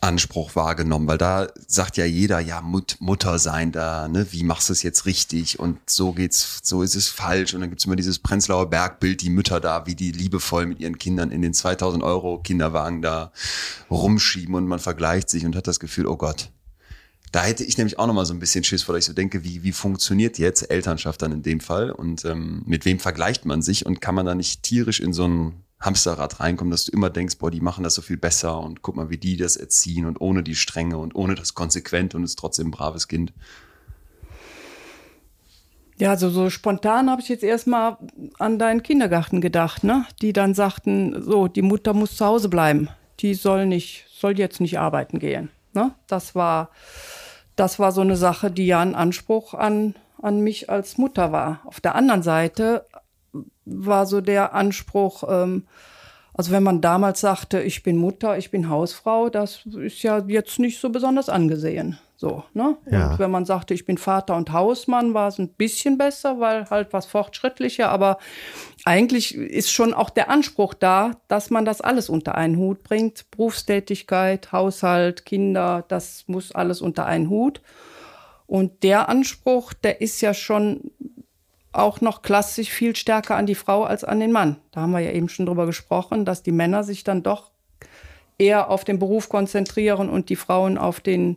Anspruch 0.00 0.56
wahrgenommen? 0.56 1.06
Weil 1.06 1.18
da 1.18 1.46
sagt 1.68 1.96
ja 1.96 2.04
jeder, 2.04 2.40
ja, 2.40 2.60
Mut, 2.60 2.96
Mutter 2.98 3.38
sein 3.38 3.70
da, 3.70 4.08
ne? 4.08 4.26
Wie 4.32 4.42
machst 4.42 4.68
du 4.68 4.72
es 4.72 4.82
jetzt 4.82 5.06
richtig? 5.06 5.60
Und 5.60 5.78
so 5.88 6.12
geht's, 6.12 6.58
so 6.64 6.82
ist 6.82 6.96
es 6.96 7.08
falsch. 7.08 7.54
Und 7.54 7.60
dann 7.60 7.70
gibt's 7.70 7.84
immer 7.84 7.96
dieses 7.96 8.18
Prenzlauer 8.18 8.68
Bergbild, 8.68 9.22
die 9.22 9.30
Mütter 9.30 9.60
da, 9.60 9.86
wie 9.86 9.94
die 9.94 10.10
liebevoll 10.10 10.66
mit 10.66 10.80
ihren 10.80 10.98
Kindern 10.98 11.30
in 11.30 11.42
den 11.42 11.54
2000 11.54 12.02
Euro 12.02 12.40
Kinderwagen 12.40 13.02
da 13.02 13.30
rumschieben 13.88 14.56
und 14.56 14.66
man 14.66 14.80
vergleicht 14.80 15.30
sich 15.30 15.46
und 15.46 15.54
hat 15.54 15.68
das 15.68 15.78
Gefühl, 15.78 16.08
oh 16.08 16.16
Gott, 16.16 16.50
da 17.34 17.42
hätte 17.42 17.64
ich 17.64 17.76
nämlich 17.78 17.98
auch 17.98 18.06
noch 18.06 18.14
mal 18.14 18.26
so 18.26 18.32
ein 18.32 18.38
bisschen 18.38 18.62
Schiss, 18.62 18.88
weil 18.88 18.98
ich 18.98 19.06
so 19.06 19.12
denke, 19.12 19.42
wie, 19.42 19.64
wie 19.64 19.72
funktioniert 19.72 20.38
jetzt 20.38 20.70
Elternschaft 20.70 21.20
dann 21.20 21.32
in 21.32 21.42
dem 21.42 21.58
Fall 21.58 21.90
und 21.90 22.24
ähm, 22.24 22.62
mit 22.64 22.84
wem 22.84 23.00
vergleicht 23.00 23.44
man 23.44 23.60
sich 23.60 23.86
und 23.86 24.00
kann 24.00 24.14
man 24.14 24.24
da 24.24 24.36
nicht 24.36 24.62
tierisch 24.62 25.00
in 25.00 25.12
so 25.12 25.26
ein 25.26 25.64
Hamsterrad 25.80 26.38
reinkommen, 26.38 26.70
dass 26.70 26.84
du 26.84 26.92
immer 26.92 27.10
denkst, 27.10 27.38
boah, 27.38 27.50
die 27.50 27.60
machen 27.60 27.82
das 27.82 27.94
so 27.94 28.02
viel 28.02 28.18
besser 28.18 28.60
und 28.60 28.82
guck 28.82 28.94
mal, 28.94 29.10
wie 29.10 29.18
die 29.18 29.36
das 29.36 29.56
erziehen 29.56 30.06
und 30.06 30.20
ohne 30.20 30.44
die 30.44 30.54
Strenge 30.54 30.96
und 30.96 31.16
ohne 31.16 31.34
das 31.34 31.54
Konsequent 31.54 32.14
und 32.14 32.22
ist 32.22 32.38
trotzdem 32.38 32.68
ein 32.68 32.70
braves 32.70 33.08
Kind. 33.08 33.32
Ja, 35.98 36.10
also 36.10 36.30
so 36.30 36.50
spontan 36.50 37.10
habe 37.10 37.20
ich 37.20 37.28
jetzt 37.28 37.42
erstmal 37.42 37.98
an 38.38 38.60
deinen 38.60 38.84
Kindergarten 38.84 39.40
gedacht, 39.40 39.82
ne? 39.82 40.06
Die 40.22 40.32
dann 40.32 40.54
sagten, 40.54 41.20
so, 41.20 41.48
die 41.48 41.62
Mutter 41.62 41.94
muss 41.94 42.16
zu 42.16 42.24
Hause 42.24 42.48
bleiben. 42.48 42.90
Die 43.18 43.34
soll 43.34 43.66
nicht, 43.66 44.06
soll 44.08 44.38
jetzt 44.38 44.60
nicht 44.60 44.78
arbeiten 44.78 45.18
gehen. 45.18 45.50
Ne? 45.74 45.92
Das 46.06 46.34
war, 46.34 46.70
das 47.56 47.78
war 47.78 47.92
so 47.92 48.00
eine 48.00 48.16
Sache, 48.16 48.50
die 48.50 48.66
ja 48.66 48.80
einen 48.80 48.94
Anspruch 48.94 49.54
an, 49.54 49.94
an 50.20 50.40
mich 50.40 50.70
als 50.70 50.98
Mutter 50.98 51.32
war. 51.32 51.60
Auf 51.64 51.80
der 51.80 51.94
anderen 51.94 52.22
Seite 52.22 52.86
war 53.64 54.06
so 54.06 54.20
der 54.20 54.54
Anspruch, 54.54 55.24
ähm, 55.28 55.66
also 56.32 56.50
wenn 56.50 56.62
man 56.62 56.80
damals 56.80 57.20
sagte, 57.20 57.60
ich 57.62 57.82
bin 57.82 57.96
Mutter, 57.96 58.36
ich 58.36 58.50
bin 58.50 58.68
Hausfrau, 58.68 59.28
das 59.28 59.64
ist 59.66 60.02
ja 60.02 60.18
jetzt 60.26 60.58
nicht 60.58 60.80
so 60.80 60.90
besonders 60.90 61.28
angesehen. 61.28 61.98
So, 62.24 62.42
ne? 62.54 62.78
Ja. 62.90 63.10
Und 63.10 63.18
wenn 63.18 63.30
man 63.30 63.44
sagte, 63.44 63.74
ich 63.74 63.84
bin 63.84 63.98
Vater 63.98 64.34
und 64.34 64.50
Hausmann, 64.50 65.12
war 65.12 65.28
es 65.28 65.36
ein 65.36 65.50
bisschen 65.50 65.98
besser, 65.98 66.40
weil 66.40 66.70
halt 66.70 66.94
was 66.94 67.04
fortschrittlicher. 67.04 67.90
Aber 67.90 68.16
eigentlich 68.86 69.34
ist 69.34 69.70
schon 69.70 69.92
auch 69.92 70.08
der 70.08 70.30
Anspruch 70.30 70.72
da, 70.72 71.10
dass 71.28 71.50
man 71.50 71.66
das 71.66 71.82
alles 71.82 72.08
unter 72.08 72.34
einen 72.34 72.56
Hut 72.56 72.82
bringt. 72.82 73.30
Berufstätigkeit, 73.30 74.52
Haushalt, 74.52 75.26
Kinder, 75.26 75.84
das 75.88 76.24
muss 76.26 76.50
alles 76.50 76.80
unter 76.80 77.04
einen 77.04 77.28
Hut. 77.28 77.60
Und 78.46 78.84
der 78.84 79.10
Anspruch, 79.10 79.74
der 79.74 80.00
ist 80.00 80.22
ja 80.22 80.32
schon 80.32 80.92
auch 81.72 82.00
noch 82.00 82.22
klassisch 82.22 82.70
viel 82.70 82.96
stärker 82.96 83.36
an 83.36 83.44
die 83.44 83.54
Frau 83.54 83.84
als 83.84 84.02
an 84.02 84.18
den 84.18 84.32
Mann. 84.32 84.56
Da 84.70 84.80
haben 84.80 84.92
wir 84.92 85.00
ja 85.00 85.10
eben 85.10 85.28
schon 85.28 85.44
drüber 85.44 85.66
gesprochen, 85.66 86.24
dass 86.24 86.42
die 86.42 86.52
Männer 86.52 86.84
sich 86.84 87.04
dann 87.04 87.22
doch 87.22 87.50
eher 88.38 88.70
auf 88.70 88.84
den 88.84 88.98
Beruf 88.98 89.28
konzentrieren 89.28 90.08
und 90.08 90.30
die 90.30 90.36
Frauen 90.36 90.78
auf 90.78 91.00
den, 91.00 91.36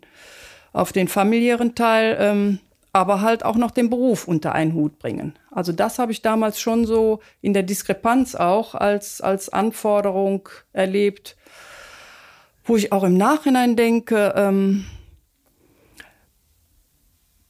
auf 0.73 0.91
den 0.91 1.07
familiären 1.07 1.75
Teil, 1.75 2.17
ähm, 2.19 2.59
aber 2.93 3.21
halt 3.21 3.43
auch 3.43 3.55
noch 3.55 3.71
den 3.71 3.89
Beruf 3.89 4.27
unter 4.27 4.53
einen 4.53 4.73
Hut 4.73 4.99
bringen. 4.99 5.33
Also 5.51 5.71
das 5.71 5.99
habe 5.99 6.11
ich 6.11 6.21
damals 6.21 6.59
schon 6.59 6.85
so 6.85 7.19
in 7.41 7.53
der 7.53 7.63
Diskrepanz 7.63 8.35
auch 8.35 8.75
als, 8.75 9.21
als 9.21 9.49
Anforderung 9.49 10.49
erlebt, 10.73 11.35
wo 12.65 12.75
ich 12.75 12.91
auch 12.91 13.03
im 13.03 13.17
Nachhinein 13.17 13.75
denke, 13.75 14.33
ähm, 14.35 14.85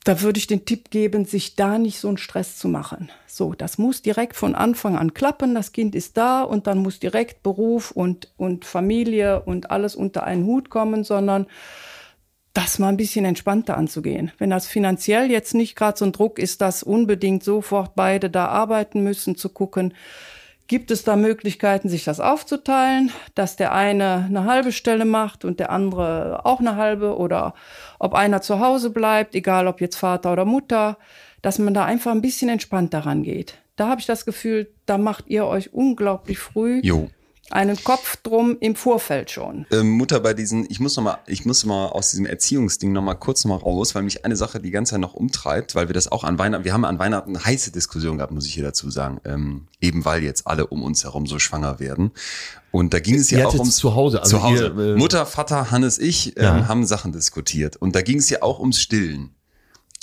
da 0.07 0.21
würde 0.21 0.37
ich 0.37 0.47
den 0.47 0.63
Tipp 0.63 0.89
geben, 0.89 1.25
sich 1.25 1.57
da 1.57 1.77
nicht 1.77 1.99
so 1.99 2.07
einen 2.07 2.17
Stress 2.17 2.57
zu 2.57 2.69
machen. 2.69 3.09
So, 3.25 3.53
das 3.53 3.77
muss 3.77 4.01
direkt 4.01 4.37
von 4.37 4.55
Anfang 4.55 4.97
an 4.97 5.13
klappen. 5.13 5.53
Das 5.53 5.73
Kind 5.73 5.95
ist 5.95 6.15
da 6.15 6.43
und 6.43 6.65
dann 6.65 6.77
muss 6.77 6.99
direkt 6.99 7.43
Beruf 7.43 7.91
und, 7.91 8.31
und 8.37 8.63
Familie 8.63 9.41
und 9.41 9.69
alles 9.69 9.95
unter 9.95 10.23
einen 10.23 10.45
Hut 10.45 10.69
kommen, 10.69 11.03
sondern 11.03 11.45
das 12.57 12.79
mal 12.79 12.89
ein 12.89 12.97
bisschen 12.97 13.23
entspannter 13.23 13.77
anzugehen. 13.77 14.31
Wenn 14.39 14.49
das 14.49 14.67
finanziell 14.67 15.29
jetzt 15.29 15.53
nicht 15.53 15.75
gerade 15.75 15.97
so 15.97 16.05
ein 16.05 16.11
Druck 16.11 16.39
ist, 16.39 16.59
dass 16.61 16.81
unbedingt 16.81 17.43
sofort 17.43 17.95
beide 17.95 18.29
da 18.29 18.47
arbeiten 18.47 19.03
müssen, 19.03 19.35
zu 19.35 19.49
gucken, 19.49 19.93
Gibt 20.69 20.91
es 20.91 21.05
da 21.05 21.15
Möglichkeiten, 21.15 21.87
sich 21.87 22.03
das 22.03 22.19
aufzuteilen, 22.19 23.09
dass 23.35 23.55
der 23.55 23.73
eine 23.73 24.25
eine 24.27 24.43
halbe 24.43 24.73
Stelle 24.73 25.05
macht 25.05 25.45
und 25.45 25.61
der 25.61 25.71
andere 25.71 26.41
auch 26.43 26.59
eine 26.59 26.75
halbe 26.75 27.17
oder 27.17 27.53
ob 27.99 28.13
einer 28.13 28.41
zu 28.41 28.59
Hause 28.59 28.89
bleibt, 28.89 29.33
egal 29.33 29.67
ob 29.67 29.79
jetzt 29.79 29.95
Vater 29.95 30.33
oder 30.33 30.43
Mutter, 30.43 30.97
dass 31.41 31.57
man 31.57 31.73
da 31.73 31.85
einfach 31.85 32.11
ein 32.11 32.21
bisschen 32.21 32.49
entspannter 32.49 32.99
rangeht. 32.99 33.59
Da 33.77 33.87
habe 33.87 34.01
ich 34.01 34.07
das 34.07 34.25
Gefühl, 34.25 34.69
da 34.85 34.97
macht 34.97 35.29
ihr 35.29 35.45
euch 35.45 35.73
unglaublich 35.73 36.37
früh 36.37 36.81
Jo. 36.83 37.09
Einen 37.51 37.81
Kopf 37.83 38.17
drum 38.17 38.57
im 38.59 38.75
Vorfeld 38.75 39.31
schon. 39.31 39.65
ähm, 39.71 39.91
Mutter 39.91 40.19
bei 40.19 40.33
diesen, 40.33 40.65
ich 40.69 40.79
muss 40.79 40.95
noch 40.97 41.03
mal, 41.03 41.17
ich 41.27 41.45
muss 41.45 41.65
mal 41.65 41.87
aus 41.87 42.11
diesem 42.11 42.25
Erziehungsding 42.25 42.91
noch 42.91 43.01
mal 43.01 43.15
kurz 43.15 43.45
noch 43.45 43.57
mal 43.59 43.63
raus, 43.63 43.95
weil 43.95 44.03
mich 44.03 44.25
eine 44.25 44.35
Sache 44.35 44.59
die 44.59 44.71
ganze 44.71 44.91
Zeit 44.91 45.01
noch 45.01 45.13
umtreibt, 45.13 45.75
weil 45.75 45.87
wir 45.89 45.93
das 45.93 46.11
auch 46.11 46.23
an 46.23 46.37
Weihnachten, 46.39 46.65
wir 46.65 46.73
haben 46.73 46.85
an 46.85 46.99
Weihnachten 46.99 47.35
eine 47.35 47.45
heiße 47.45 47.71
Diskussion 47.71 48.17
gehabt, 48.17 48.31
muss 48.33 48.45
ich 48.45 48.53
hier 48.53 48.63
dazu 48.63 48.89
sagen, 48.89 49.19
ähm, 49.25 49.67
eben 49.81 50.03
weil 50.05 50.23
jetzt 50.23 50.47
alle 50.47 50.67
um 50.67 50.83
uns 50.83 51.03
herum 51.03 51.25
so 51.25 51.39
schwanger 51.39 51.79
werden. 51.79 52.11
Und 52.71 52.93
da 52.93 52.99
ging 52.99 53.15
es 53.15 53.31
ja 53.31 53.45
auch 53.47 53.53
ums 53.53 53.77
zu 53.77 53.95
Hause, 53.95 54.21
also 54.21 54.37
zu 54.37 54.43
Hause. 54.43 54.73
ihr, 54.77 54.77
äh, 54.77 54.95
Mutter, 54.97 55.25
Vater, 55.25 55.71
Hannes, 55.71 55.97
ich 55.99 56.37
ähm, 56.37 56.43
Ja. 56.43 56.67
haben 56.67 56.85
Sachen 56.85 57.11
diskutiert. 57.11 57.75
Und 57.77 57.95
da 57.95 58.01
ging 58.01 58.17
es 58.19 58.29
ja 58.29 58.41
auch 58.41 58.59
ums 58.59 58.79
Stillen. 58.81 59.31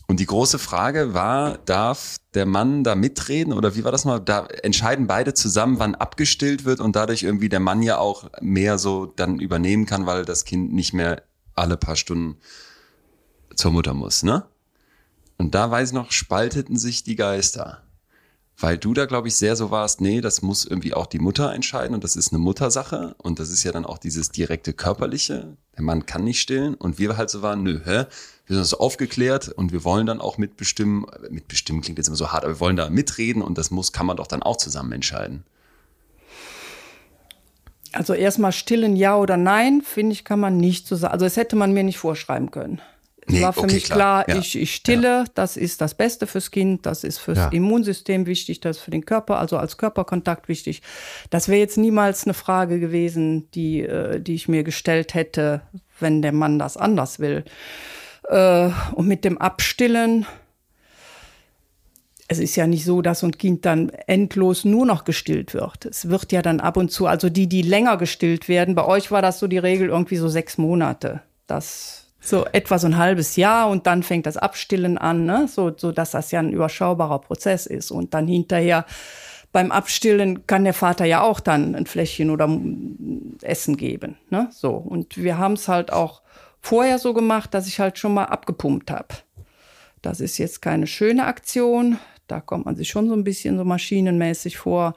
Und 0.07 0.21
die 0.21 0.27
große 0.27 0.59
Frage 0.59 1.15
war, 1.15 1.59
darf 1.59 2.19
der 2.35 2.45
Mann 2.45 2.85
da 2.85 2.95
mitreden 2.95 3.53
oder 3.53 3.75
wie 3.75 3.85
war 3.85 3.93
das 3.93 4.05
mal? 4.05 4.21
Da 4.21 4.47
entscheiden 4.63 5.07
beide 5.07 5.33
zusammen, 5.33 5.79
wann 5.79 5.95
abgestillt 5.95 6.65
wird 6.65 6.81
und 6.81 6.95
dadurch 6.95 7.23
irgendwie 7.23 7.49
der 7.49 7.61
Mann 7.61 7.83
ja 7.83 7.99
auch 7.99 8.31
mehr 8.41 8.79
so 8.79 9.07
dann 9.07 9.39
übernehmen 9.39 9.87
kann, 9.87 10.05
weil 10.05 10.25
das 10.25 10.45
Kind 10.45 10.73
nicht 10.73 10.93
mehr 10.93 11.23
alle 11.55 11.77
paar 11.77 11.97
Stunden 11.97 12.37
zur 13.55 13.71
Mutter 13.71 13.95
muss, 13.95 14.23
ne? 14.23 14.45
Und 15.37 15.55
da 15.55 15.71
weiß 15.71 15.89
ich 15.89 15.95
noch, 15.95 16.13
spalteten 16.13 16.77
sich 16.77 17.03
die 17.03 17.17
Geister. 17.17 17.83
Weil 18.57 18.79
du 18.79 18.95
da, 18.95 19.07
glaube 19.07 19.29
ich, 19.29 19.37
sehr 19.37 19.57
so 19.57 19.71
warst, 19.71 20.01
nee, 20.01 20.21
das 20.21 20.41
muss 20.41 20.65
irgendwie 20.65 20.95
auch 20.95 21.07
die 21.07 21.19
Mutter 21.19 21.53
entscheiden 21.53 21.95
und 21.95 22.05
das 22.05 22.15
ist 22.15 22.33
eine 22.33 22.39
Muttersache 22.39 23.17
und 23.19 23.41
das 23.41 23.51
ist 23.51 23.65
ja 23.65 23.73
dann 23.73 23.85
auch 23.85 23.99
dieses 23.99 24.31
direkte 24.31 24.73
körperliche. 24.73 25.57
Der 25.77 25.83
Mann 25.83 26.07
kann 26.07 26.23
nicht 26.23 26.41
stillen 26.41 26.75
und 26.75 26.99
wir 26.99 27.17
halt 27.17 27.31
so 27.31 27.43
waren, 27.43 27.65
nö, 27.65 27.81
hä? 27.85 28.05
Wir 28.47 28.57
sind 28.57 28.65
so 28.67 28.79
aufgeklärt 28.79 29.49
und 29.49 29.73
wir 29.73 29.85
wollen 29.85 30.07
dann 30.07 30.21
auch 30.21 30.39
mitbestimmen. 30.39 31.07
Mitbestimmen 31.31 31.81
klingt 31.83 31.99
jetzt 31.99 32.09
immer 32.09 32.17
so 32.17 32.31
hart, 32.31 32.45
aber 32.45 32.55
wir 32.55 32.61
wollen 32.61 32.77
da 32.77 32.91
mitreden 32.91 33.43
und 33.43 33.59
das 33.59 33.71
muss, 33.71 33.93
kann 33.93 34.07
man 34.07 34.19
doch 34.19 34.27
dann 34.27 34.43
auch 34.43 34.59
zusammen 34.59 34.93
entscheiden. 34.93 35.45
Also 37.93 38.13
erstmal 38.13 38.53
stillen 38.53 38.97
Ja 38.97 39.17
oder 39.17 39.37
Nein, 39.37 39.83
finde 39.83 40.13
ich, 40.13 40.25
kann 40.25 40.41
man 40.41 40.57
nicht 40.57 40.87
so 40.87 40.97
sagen. 40.97 41.13
Also 41.13 41.27
das 41.27 41.37
hätte 41.37 41.57
man 41.57 41.73
mir 41.73 41.85
nicht 41.85 41.99
vorschreiben 41.99 42.51
können. 42.51 42.81
Nee, 43.27 43.43
war 43.43 43.53
für 43.53 43.61
okay, 43.61 43.75
mich 43.75 43.85
klar, 43.85 44.25
klar, 44.25 44.37
ja. 44.37 44.41
ich, 44.41 44.59
ich 44.59 44.75
stille, 44.75 45.25
das 45.35 45.57
ist 45.57 45.81
das 45.81 45.95
Beste 45.95 46.27
fürs 46.27 46.51
Kind, 46.51 46.87
das 46.87 47.05
ist 47.05 47.19
fürs 47.19 47.39
Ja. 47.39 47.49
Immunsystem 47.49 48.27
wichtig, 48.27 48.61
das 48.61 48.77
ist 48.79 48.83
für 48.83 48.91
den 48.91 49.05
Körper, 49.05 49.39
also 49.39 49.57
als 49.57 49.79
Körperkontakt 49.79 50.49
wichtig. 50.49 50.83
Das 51.31 51.49
wäre 51.49 51.61
jetzt 51.61 51.79
niemals 51.79 52.25
eine 52.25 52.35
Frage 52.35 52.81
gewesen, 52.81 53.51
die, 53.53 53.81
äh, 53.81 54.21
die 54.21 54.35
ich 54.35 54.49
mir 54.49 54.63
gestellt 54.63 55.15
hätte, 55.15 55.63
wenn 56.01 56.23
der 56.23 56.33
Mann 56.33 56.59
das 56.59 56.77
anders 56.77 57.19
will. 57.19 57.45
Äh, 58.29 58.71
und 58.95 59.07
mit 59.07 59.25
dem 59.25 59.39
Abstillen, 59.39 60.27
es 62.29 62.39
ist 62.39 62.57
ja 62.57 62.67
nicht 62.67 62.85
so, 62.85 63.03
dass 63.03 63.23
ein 63.23 63.37
Kind 63.37 63.65
dann 63.67 63.91
endlos 64.07 64.65
nur 64.65 64.87
noch 64.87 65.05
gestillt 65.05 65.55
wird. 65.55 65.85
Es 65.85 66.09
wird 66.09 66.33
ja 66.33 66.43
dann 66.43 66.61
ab 66.61 66.77
und 66.77 66.91
zu, 66.91 67.07
also 67.07 67.29
die, 67.29 67.49
die 67.49 67.63
länger 67.63 67.97
gestillt 67.97 68.49
werden, 68.49 68.75
bei 68.75 68.85
euch 68.85 69.11
war 69.11 69.23
das 69.23 69.39
so 69.39 69.47
die 69.47 69.59
Regel 69.59 69.89
irgendwie 69.89 70.17
so 70.17 70.29
sechs 70.29 70.59
Monate. 70.59 71.23
Das 71.47 72.04
so 72.25 72.47
etwa 72.53 72.79
so 72.79 72.87
ein 72.87 72.97
halbes 72.97 73.37
Jahr 73.37 73.69
und 73.69 73.87
dann 73.87 74.03
fängt 74.03 74.27
das 74.27 74.37
Abstillen 74.37 74.97
an, 74.97 75.27
ne? 75.27 75.47
so, 75.47 75.73
so 75.77 75.93
dass 75.93 76.13
das 76.13 76.31
ja 76.31 76.41
ein 76.41 76.53
überschaubarer 76.53 77.21
Prozess 77.21 77.67
ist. 77.67 77.91
Und 77.91 78.15
dann 78.15 78.27
hinterher 78.27 78.87
beim 79.53 79.71
Abstillen 79.71 80.47
kann 80.47 80.65
der 80.65 80.75
Vater 80.75 81.05
ja 81.05 81.23
auch 81.23 81.39
dann 81.39 81.75
ein 81.75 81.87
Fläschchen 81.87 82.31
oder 82.31 82.49
Essen 83.43 83.77
geben. 83.77 84.17
Ne? 84.31 84.49
So. 84.51 84.71
Und 84.71 85.17
wir 85.17 85.39
haben 85.39 85.53
es 85.53 85.69
halt 85.69 85.93
auch 85.93 86.23
vorher 86.61 86.99
so 86.99 87.15
gemacht, 87.15 87.55
dass 87.55 87.69
ich 87.69 87.79
halt 87.79 87.99
schon 87.99 88.15
mal 88.15 88.25
abgepumpt 88.25 88.91
habe. 88.91 89.09
Das 90.03 90.21
ist 90.21 90.39
jetzt 90.39 90.61
keine 90.61 90.87
schöne 90.87 91.27
Aktion. 91.27 91.99
Da 92.27 92.41
kommt 92.41 92.65
man 92.65 92.75
sich 92.75 92.89
schon 92.89 93.09
so 93.09 93.15
ein 93.15 93.23
bisschen 93.23 93.57
so 93.59 93.65
maschinenmäßig 93.65 94.57
vor. 94.57 94.95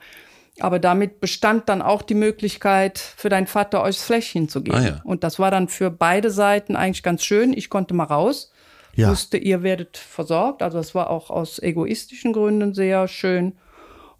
Aber 0.60 0.78
damit 0.78 1.20
bestand 1.20 1.68
dann 1.68 1.82
auch 1.82 2.02
die 2.02 2.14
Möglichkeit, 2.14 2.98
für 2.98 3.28
deinen 3.28 3.46
Vater 3.46 3.82
euch 3.82 3.96
das 3.96 4.04
Fläschchen 4.04 4.48
zu 4.48 4.62
geben. 4.62 4.76
Ah, 4.78 4.86
ja. 4.86 5.00
Und 5.04 5.22
das 5.24 5.38
war 5.38 5.50
dann 5.50 5.68
für 5.68 5.90
beide 5.90 6.30
Seiten 6.30 6.74
eigentlich 6.76 7.02
ganz 7.02 7.22
schön. 7.24 7.52
Ich 7.52 7.70
konnte 7.70 7.94
mal 7.94 8.04
raus, 8.04 8.50
Ja. 8.96 9.10
wusste, 9.10 9.36
ihr 9.38 9.62
werdet 9.62 9.96
versorgt. 9.96 10.62
Also 10.62 10.78
das 10.78 10.94
war 10.94 11.10
auch 11.10 11.30
aus 11.30 11.60
egoistischen 11.60 12.32
Gründen 12.32 12.74
sehr 12.74 13.06
schön. 13.06 13.52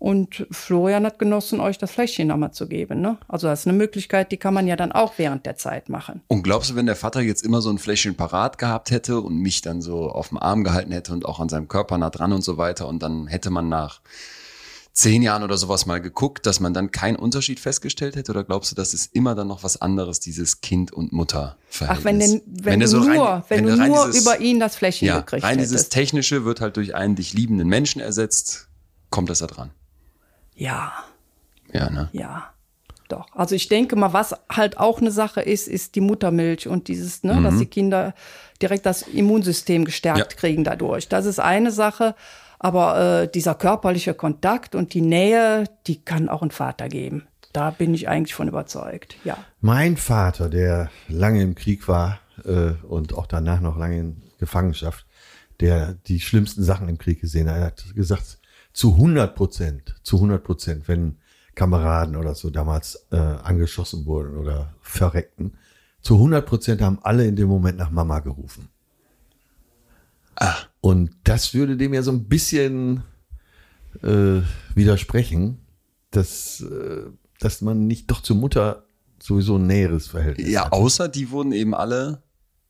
Und 0.01 0.47
Florian 0.53 1.05
hat 1.05 1.19
genossen, 1.19 1.59
euch 1.59 1.77
das 1.77 1.91
Fläschchen 1.91 2.29
nochmal 2.29 2.53
zu 2.53 2.69
geben. 2.69 3.01
Ne? 3.01 3.19
Also 3.27 3.49
das 3.49 3.61
ist 3.61 3.67
eine 3.67 3.77
Möglichkeit, 3.77 4.31
die 4.31 4.37
kann 4.37 4.55
man 4.55 4.69
ja 4.69 4.77
dann 4.77 4.93
auch 4.93 5.15
während 5.17 5.45
der 5.45 5.57
Zeit 5.57 5.89
machen. 5.89 6.21
Und 6.29 6.45
glaubst 6.45 6.71
du, 6.71 6.77
wenn 6.77 6.87
der 6.87 6.95
Vater 6.95 7.21
jetzt 7.21 7.45
immer 7.45 7.61
so 7.61 7.71
ein 7.71 7.79
Fläschchen 7.79 8.15
parat 8.15 8.59
gehabt 8.59 8.93
hätte 8.93 9.21
und 9.21 9.39
mich 9.39 9.61
dann 9.61 9.83
so 9.83 10.09
auf 10.09 10.29
dem 10.29 10.39
Arm 10.39 10.63
gehalten 10.63 10.93
hätte 10.93 11.13
und 11.13 11.27
auch 11.27 11.41
an 11.41 11.49
seinem 11.49 11.67
Körper 11.67 11.99
nah 11.99 12.11
dran 12.11 12.33
und 12.33 12.43
so 12.43 12.57
weiter 12.59 12.87
und 12.87 13.03
dann 13.03 13.27
hätte 13.27 13.51
man 13.51 13.69
nach 13.69 14.01
zehn 14.99 15.23
Jahren 15.23 15.45
oder 15.45 15.57
sowas 15.57 15.87
mal 15.87 16.01
geguckt, 16.01 16.45
dass 16.45 16.59
man 16.59 16.75
dann 16.75 16.91
keinen 16.91 17.17
Unterschied 17.17 17.61
festgestellt 17.61 18.17
hätte? 18.17 18.33
Oder 18.33 18.43
glaubst 18.43 18.73
du, 18.73 18.75
das 18.75 18.95
ist 18.95 19.15
immer 19.15 19.35
dann 19.37 19.47
noch 19.47 19.63
was 19.63 19.81
anderes, 19.81 20.19
dieses 20.19 20.61
Kind- 20.61 20.93
und 20.93 21.13
Mutter-Verhältnis? 21.13 22.01
Ach, 22.01 22.05
wenn, 22.05 22.19
denn, 22.19 22.43
wenn, 22.47 22.81
der 22.81 22.89
du 22.89 22.93
so 22.97 23.01
rein- 23.03 23.17
nur, 23.17 23.45
wenn 23.49 23.65
du 23.65 23.79
rein 23.79 23.89
nur 23.91 24.07
dieses- 24.07 24.23
über 24.23 24.41
ihn 24.41 24.59
das 24.59 24.75
Fläschchen 24.75 25.07
ja, 25.09 25.21
gekriegt 25.21 25.45
rein 25.45 25.59
hättest. 25.59 25.73
dieses 25.73 25.89
Technische 25.89 26.45
wird 26.45 26.61
halt 26.61 26.77
durch 26.77 26.95
einen 26.97 27.15
dich 27.15 27.33
liebenden 27.33 27.69
Menschen 27.69 28.01
ersetzt, 28.01 28.69
kommt 29.11 29.31
das 29.31 29.39
da 29.39 29.47
dran. 29.47 29.71
ja, 30.55 30.93
Ja, 31.73 31.91
ne? 31.91 32.09
ja. 32.13 32.53
Doch. 33.09 33.27
Also 33.35 33.55
ich 33.55 33.69
denke 33.69 33.97
mal, 33.97 34.13
was 34.13 34.35
halt 34.51 34.77
auch 34.77 35.01
eine 35.01 35.11
Sache 35.11 35.41
ist, 35.41 35.67
ist 35.67 35.95
die 35.95 36.03
Muttermilch 36.03 36.69
und 36.69 36.89
dieses, 36.89 37.23
ne, 37.23 37.41
dass 37.43 37.57
die 37.57 37.65
Kinder 37.65 38.15
direkt 38.61 38.85
das 38.85 39.01
Immunsystem 39.01 39.87
gestärkt 39.87 40.19
Ja. 40.19 40.25
kriegen 40.39 40.63
dadurch. 40.63 41.09
Das 41.09 41.25
ist 41.25 41.39
eine 41.41 41.71
Sache. 41.71 42.15
Aber 42.59 43.23
äh, 43.23 43.31
dieser 43.31 43.55
körperliche 43.55 44.15
Kontakt 44.15 44.75
und 44.75 44.95
die 44.95 45.01
Nähe, 45.01 45.65
die 45.87 46.03
kann 46.03 46.29
auch 46.29 46.43
ein 46.43 46.51
Vater 46.51 46.89
geben. 46.89 47.29
Da 47.53 47.71
bin 47.71 47.95
ich 47.95 48.09
eigentlich 48.09 48.35
von 48.35 48.49
überzeugt. 48.49 49.17
Ja. 49.25 49.39
Mein 49.61 49.97
Vater, 49.97 50.49
der 50.49 50.91
lange 51.09 51.43
im 51.43 51.55
Krieg 51.55 51.89
war 51.89 52.21
äh, 52.45 52.73
und 52.87 53.15
auch 53.15 53.27
danach 53.27 53.61
noch 53.61 53.77
lange 53.77 53.99
in 53.99 54.23
Gefangenschaft, 54.39 55.07
der 55.61 55.95
die 55.95 56.21
schlimmsten 56.21 56.63
Sachen 56.63 56.89
im 56.89 56.99
Krieg 56.99 57.21
gesehen 57.21 57.51
hat, 57.51 57.61
hat 57.61 57.95
gesagt, 57.95 58.39
zu 58.73 58.93
100 58.93 59.35
Prozent, 59.35 59.97
zu 60.03 60.17
100 60.17 60.45
Prozent, 60.45 60.89
wenn 60.89 61.19
Kameraden 61.55 62.15
oder 62.15 62.35
so 62.35 62.51
damals 62.51 63.07
äh, 63.11 63.17
angeschossen 63.17 64.07
wurden 64.07 64.37
oder 64.37 64.75
verreckten, 64.81 65.57
zu 66.01 66.15
100 66.15 66.47
Prozent 66.47 66.81
haben 66.81 67.01
alle 67.03 67.27
in 67.27 67.35
dem 67.35 67.49
Moment 67.49 67.79
nach 67.79 67.91
Mama 67.91 68.21
gerufen. 68.21 68.69
Ah, 70.37 70.55
Und 70.81 71.11
das 71.25 71.55
würde 71.55 71.77
dem 71.77 71.93
ja 71.95 72.03
so 72.03 72.13
ein 72.13 72.29
bisschen 72.29 73.03
äh, 74.03 74.41
widersprechen, 74.75 75.59
dass, 76.11 76.61
äh, 76.61 77.07
dass 77.41 77.61
man 77.63 77.87
nicht 77.87 78.11
doch 78.11 78.21
zur 78.23 78.37
Mutter 78.37 78.85
sowieso 79.21 79.57
ein 79.57 79.67
näheres 79.67 80.07
Verhältnis 80.09 80.49
Ja, 80.49 80.67
hat. 80.67 80.73
außer 80.73 81.09
die 81.09 81.31
wurden 81.31 81.53
eben 81.53 81.75
alle 81.75 82.23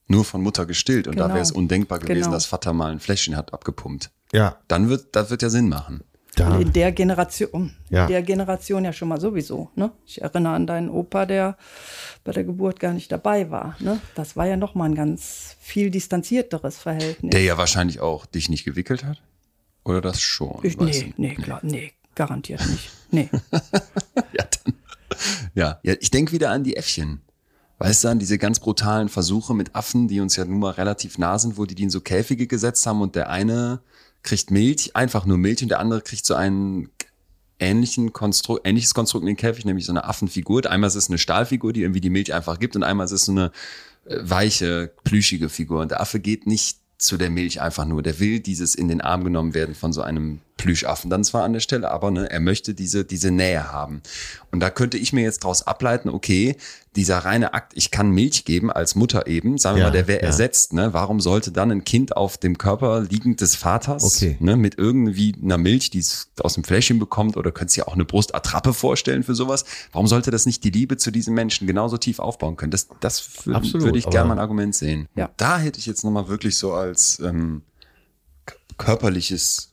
nur 0.06 0.24
von 0.24 0.40
Mutter 0.42 0.64
gestillt 0.64 1.06
und 1.06 1.16
da 1.18 1.24
Genau. 1.24 1.34
wäre 1.34 1.42
es 1.44 1.52
undenkbar 1.52 1.98
gewesen, 1.98 2.20
Genau. 2.22 2.32
dass 2.32 2.46
Vater 2.46 2.72
mal 2.72 2.90
ein 2.90 3.00
Fläschchen 3.00 3.36
hat 3.36 3.52
abgepumpt. 3.52 4.10
Ja, 4.32 4.56
Dann 4.68 4.88
wird, 4.88 5.14
das 5.14 5.28
wird 5.30 5.42
ja 5.42 5.50
Sinn 5.50 5.68
machen. 5.68 6.02
Da. 6.36 6.58
In 6.58 6.72
der 6.72 6.92
Generation, 6.92 7.74
Ja. 7.90 8.02
in 8.04 8.08
der 8.12 8.22
Generation 8.22 8.84
ja 8.84 8.92
schon 8.92 9.08
mal 9.08 9.20
sowieso. 9.20 9.70
Ne? 9.74 9.90
Ich 10.06 10.22
erinnere 10.22 10.54
an 10.54 10.66
deinen 10.66 10.88
Opa, 10.90 11.26
der 11.26 11.56
bei 12.24 12.32
der 12.32 12.44
Geburt 12.44 12.80
gar 12.80 12.92
nicht 12.92 13.10
dabei 13.10 13.50
war. 13.50 13.76
Ne? 13.80 14.00
Das 14.14 14.36
war 14.36 14.46
ja 14.46 14.56
noch 14.56 14.74
mal 14.74 14.84
ein 14.86 14.94
ganz 14.94 15.56
viel 15.60 15.90
distanzierteres 15.90 16.78
Verhältnis. 16.78 17.30
Der 17.30 17.42
ja 17.42 17.58
wahrscheinlich 17.58 18.00
auch 18.00 18.26
dich 18.26 18.48
nicht 18.48 18.64
gewickelt 18.64 19.04
hat? 19.04 19.20
Oder 19.84 20.00
das 20.00 20.20
schon? 20.20 20.60
ich, 20.62 20.76
nee, 20.78 21.14
nee, 21.16 21.34
klar, 21.34 21.60
nee, 21.62 21.92
garantiert 22.14 22.66
nicht. 22.68 22.90
Nee. 23.10 23.28
Ja, 24.32 24.44
dann. 24.64 24.74
Ja, 25.54 25.80
ja 25.82 25.94
ich 25.98 26.10
denke 26.10 26.32
wieder 26.32 26.50
an 26.50 26.62
die 26.64 26.76
Äffchen. 26.76 27.22
Weißt 27.78 28.04
du, 28.04 28.08
an 28.08 28.18
diese 28.18 28.38
ganz 28.38 28.58
brutalen 28.58 29.08
Versuche 29.08 29.54
mit 29.54 29.74
Affen, 29.74 30.08
die 30.08 30.20
uns 30.20 30.34
ja 30.36 30.44
nun 30.44 30.58
mal 30.58 30.72
relativ 30.72 31.16
nah 31.16 31.38
sind, 31.38 31.56
wo 31.56 31.64
die 31.64 31.76
die 31.76 31.84
in 31.84 31.90
so 31.90 32.00
Käfige 32.00 32.46
gesetzt 32.48 32.86
haben 32.86 33.00
und 33.00 33.14
der 33.14 33.30
eine 33.30 33.80
kriegt 34.28 34.50
Milch, 34.50 34.94
einfach 34.94 35.24
nur 35.24 35.38
Milch 35.38 35.62
und 35.62 35.70
der 35.70 35.80
andere 35.80 36.02
kriegt 36.02 36.26
so 36.26 36.34
einen 36.34 36.90
ähnlichen 37.58 38.12
Konstrukt, 38.12 38.66
ähnliches 38.66 38.94
Konstrukt 38.94 39.22
in 39.22 39.28
den 39.28 39.36
Käfig, 39.36 39.64
nämlich 39.64 39.86
so 39.86 39.92
eine 39.92 40.04
Affenfigur. 40.04 40.70
Einmal 40.70 40.88
ist 40.88 40.94
es 40.94 41.08
eine 41.08 41.18
Stahlfigur, 41.18 41.72
die 41.72 41.82
irgendwie 41.82 42.02
die 42.02 42.10
Milch 42.10 42.32
einfach 42.34 42.58
gibt 42.58 42.76
und 42.76 42.82
einmal 42.82 43.06
ist 43.06 43.12
es 43.12 43.24
so 43.24 43.32
eine 43.32 43.52
äh, 44.04 44.18
weiche, 44.20 44.92
plüschige 45.02 45.48
Figur. 45.48 45.80
Und 45.80 45.90
der 45.90 46.00
Affe 46.00 46.20
geht 46.20 46.46
nicht 46.46 46.78
zu 46.98 47.16
der 47.16 47.30
Milch 47.30 47.60
einfach 47.60 47.86
nur. 47.86 48.02
Der 48.02 48.20
will 48.20 48.40
dieses 48.40 48.74
in 48.74 48.88
den 48.88 49.00
Arm 49.00 49.24
genommen 49.24 49.54
werden 49.54 49.74
von 49.74 49.92
so 49.92 50.02
einem 50.02 50.40
Plüschaffen 50.58 51.08
dann 51.08 51.24
zwar 51.24 51.44
an 51.44 51.54
der 51.54 51.60
Stelle, 51.60 51.90
aber 51.90 52.10
ne, 52.10 52.30
er 52.30 52.40
möchte 52.40 52.74
diese, 52.74 53.06
diese 53.06 53.30
Nähe 53.30 53.72
haben. 53.72 54.02
Und 54.50 54.60
da 54.60 54.68
könnte 54.68 54.98
ich 54.98 55.14
mir 55.14 55.22
jetzt 55.22 55.44
daraus 55.44 55.66
ableiten, 55.66 56.10
okay, 56.10 56.56
dieser 56.96 57.18
reine 57.18 57.54
Akt, 57.54 57.72
ich 57.76 57.90
kann 57.90 58.10
Milch 58.10 58.44
geben 58.44 58.72
als 58.72 58.94
Mutter 58.96 59.26
eben, 59.28 59.56
sagen 59.56 59.76
wir 59.76 59.82
Ja, 59.82 59.88
mal, 59.88 59.92
der 59.92 60.08
wäre 60.08 60.20
ja. 60.20 60.26
ersetzt, 60.26 60.72
ne? 60.72 60.92
Warum 60.92 61.20
sollte 61.20 61.52
dann 61.52 61.70
ein 61.70 61.84
Kind 61.84 62.16
auf 62.16 62.38
dem 62.38 62.58
Körper 62.58 63.02
liegend 63.02 63.40
des 63.40 63.54
Vaters, 63.54 64.02
Okay. 64.04 64.36
ne, 64.40 64.56
mit 64.56 64.76
irgendwie 64.78 65.34
einer 65.40 65.58
Milch, 65.58 65.90
die 65.90 66.00
es 66.00 66.30
aus 66.40 66.54
dem 66.54 66.64
Fläschchen 66.64 66.98
bekommt, 66.98 67.36
oder 67.36 67.52
könntest 67.52 67.78
du 67.78 67.86
auch 67.86 67.94
eine 67.94 68.04
Brustattrappe 68.04 68.74
vorstellen 68.74 69.22
für 69.22 69.34
sowas? 69.36 69.64
Warum 69.92 70.08
sollte 70.08 70.30
das 70.30 70.44
nicht 70.44 70.64
die 70.64 70.70
Liebe 70.70 70.96
zu 70.96 71.10
diesem 71.12 71.34
Menschen 71.34 71.66
genauso 71.68 71.98
tief 71.98 72.18
aufbauen 72.18 72.56
können? 72.56 72.72
Das, 72.72 72.88
das 73.00 73.46
würde 73.46 73.98
ich 73.98 74.10
gerne 74.10 74.28
mal 74.28 74.34
ein 74.34 74.40
Argument 74.40 74.74
sehen. 74.74 75.08
Ja. 75.14 75.30
Da 75.36 75.58
hätte 75.58 75.78
ich 75.78 75.86
jetzt 75.86 76.02
nochmal 76.04 76.28
wirklich 76.28 76.56
so 76.58 76.72
als 76.72 77.20
ähm, 77.20 77.62
körperliches, 78.76 79.70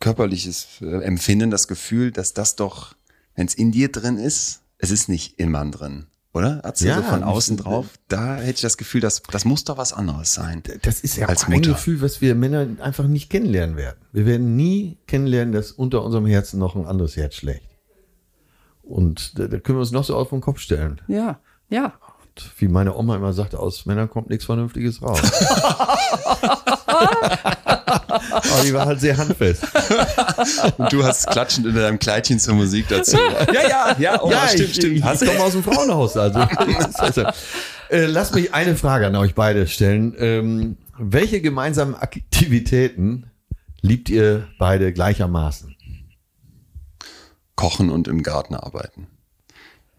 körperliches 0.00 0.80
äh, 0.80 1.02
Empfinden 1.02 1.50
das 1.50 1.68
Gefühl, 1.68 2.10
dass 2.12 2.34
das 2.34 2.56
doch, 2.56 2.94
wenn 3.34 3.46
es 3.46 3.54
in 3.54 3.72
dir 3.72 3.90
drin 3.90 4.16
ist, 4.16 4.62
es 4.78 4.90
ist 4.90 5.08
nicht 5.08 5.38
im 5.38 5.50
Mann 5.50 5.72
drin. 5.72 6.06
Oder? 6.34 6.60
Hat's 6.62 6.80
Ja, 6.80 6.96
so 6.96 7.02
von 7.02 7.22
außen 7.22 7.56
drauf? 7.56 7.86
Da 8.06 8.36
hätte 8.36 8.56
ich 8.56 8.60
das 8.60 8.76
Gefühl, 8.76 9.00
dass 9.00 9.22
das 9.22 9.44
muss 9.44 9.64
doch 9.64 9.78
was 9.78 9.92
anderes 9.92 10.34
sein. 10.34 10.62
Das 10.82 11.00
ist 11.00 11.16
ja 11.16 11.26
Als 11.26 11.44
auch 11.44 11.48
ein 11.48 11.54
Mutter. 11.54 11.72
Gefühl, 11.72 12.00
was 12.00 12.20
wir 12.20 12.34
Männer 12.34 12.66
einfach 12.80 13.04
nicht 13.04 13.30
kennenlernen 13.30 13.76
werden. 13.76 13.98
Wir 14.12 14.26
werden 14.26 14.54
nie 14.54 14.98
kennenlernen, 15.06 15.52
dass 15.52 15.72
unter 15.72 16.04
unserem 16.04 16.26
Herzen 16.26 16.58
noch 16.60 16.76
ein 16.76 16.86
anderes 16.86 17.16
Herz 17.16 17.34
schlägt. 17.34 17.66
Und 18.82 19.38
da, 19.38 19.48
da 19.48 19.58
können 19.58 19.78
wir 19.78 19.80
uns 19.80 19.90
noch 19.90 20.04
so 20.04 20.16
auf 20.16 20.28
den 20.30 20.40
Kopf 20.40 20.60
stellen. 20.60 21.00
Ja, 21.08 21.40
ja. 21.70 21.94
Und 22.20 22.52
wie 22.58 22.68
meine 22.68 22.94
Oma 22.94 23.16
immer 23.16 23.32
sagte, 23.32 23.58
aus 23.58 23.86
Männern 23.86 24.08
kommt 24.08 24.28
nichts 24.28 24.44
Vernünftiges 24.44 25.02
raus. 25.02 25.20
Aber 28.30 28.62
die 28.64 28.72
war 28.72 28.86
halt 28.86 29.00
sehr 29.00 29.16
handfest. 29.16 29.64
Und 30.76 30.92
du 30.92 31.04
hast 31.04 31.26
klatschend 31.28 31.66
in 31.66 31.74
deinem 31.74 31.98
Kleidchen 31.98 32.38
zur 32.38 32.54
Musik 32.54 32.86
dazu. 32.88 33.16
ja, 33.52 33.68
ja, 33.68 33.96
ja, 33.98 34.22
oh, 34.22 34.32
stimmt, 34.48 34.60
ich, 34.68 34.74
stimmt. 34.74 35.04
Hast 35.04 35.24
komme 35.24 35.40
aus 35.40 35.52
dem 35.52 35.62
Frauenhaus. 35.62 36.16
Also. 36.16 36.38
also 36.94 37.22
äh, 37.90 38.06
lasst 38.06 38.34
mich 38.34 38.54
eine 38.54 38.76
Frage 38.76 39.06
an 39.06 39.16
euch 39.16 39.34
beide 39.34 39.66
stellen. 39.66 40.14
Ähm, 40.18 40.76
welche 40.98 41.40
gemeinsamen 41.40 41.94
Aktivitäten 41.94 43.30
liebt 43.80 44.10
ihr 44.10 44.48
beide 44.58 44.92
gleichermaßen? 44.92 45.76
Kochen 47.54 47.90
und 47.90 48.06
im 48.06 48.22
Garten 48.22 48.54
arbeiten. 48.54 49.08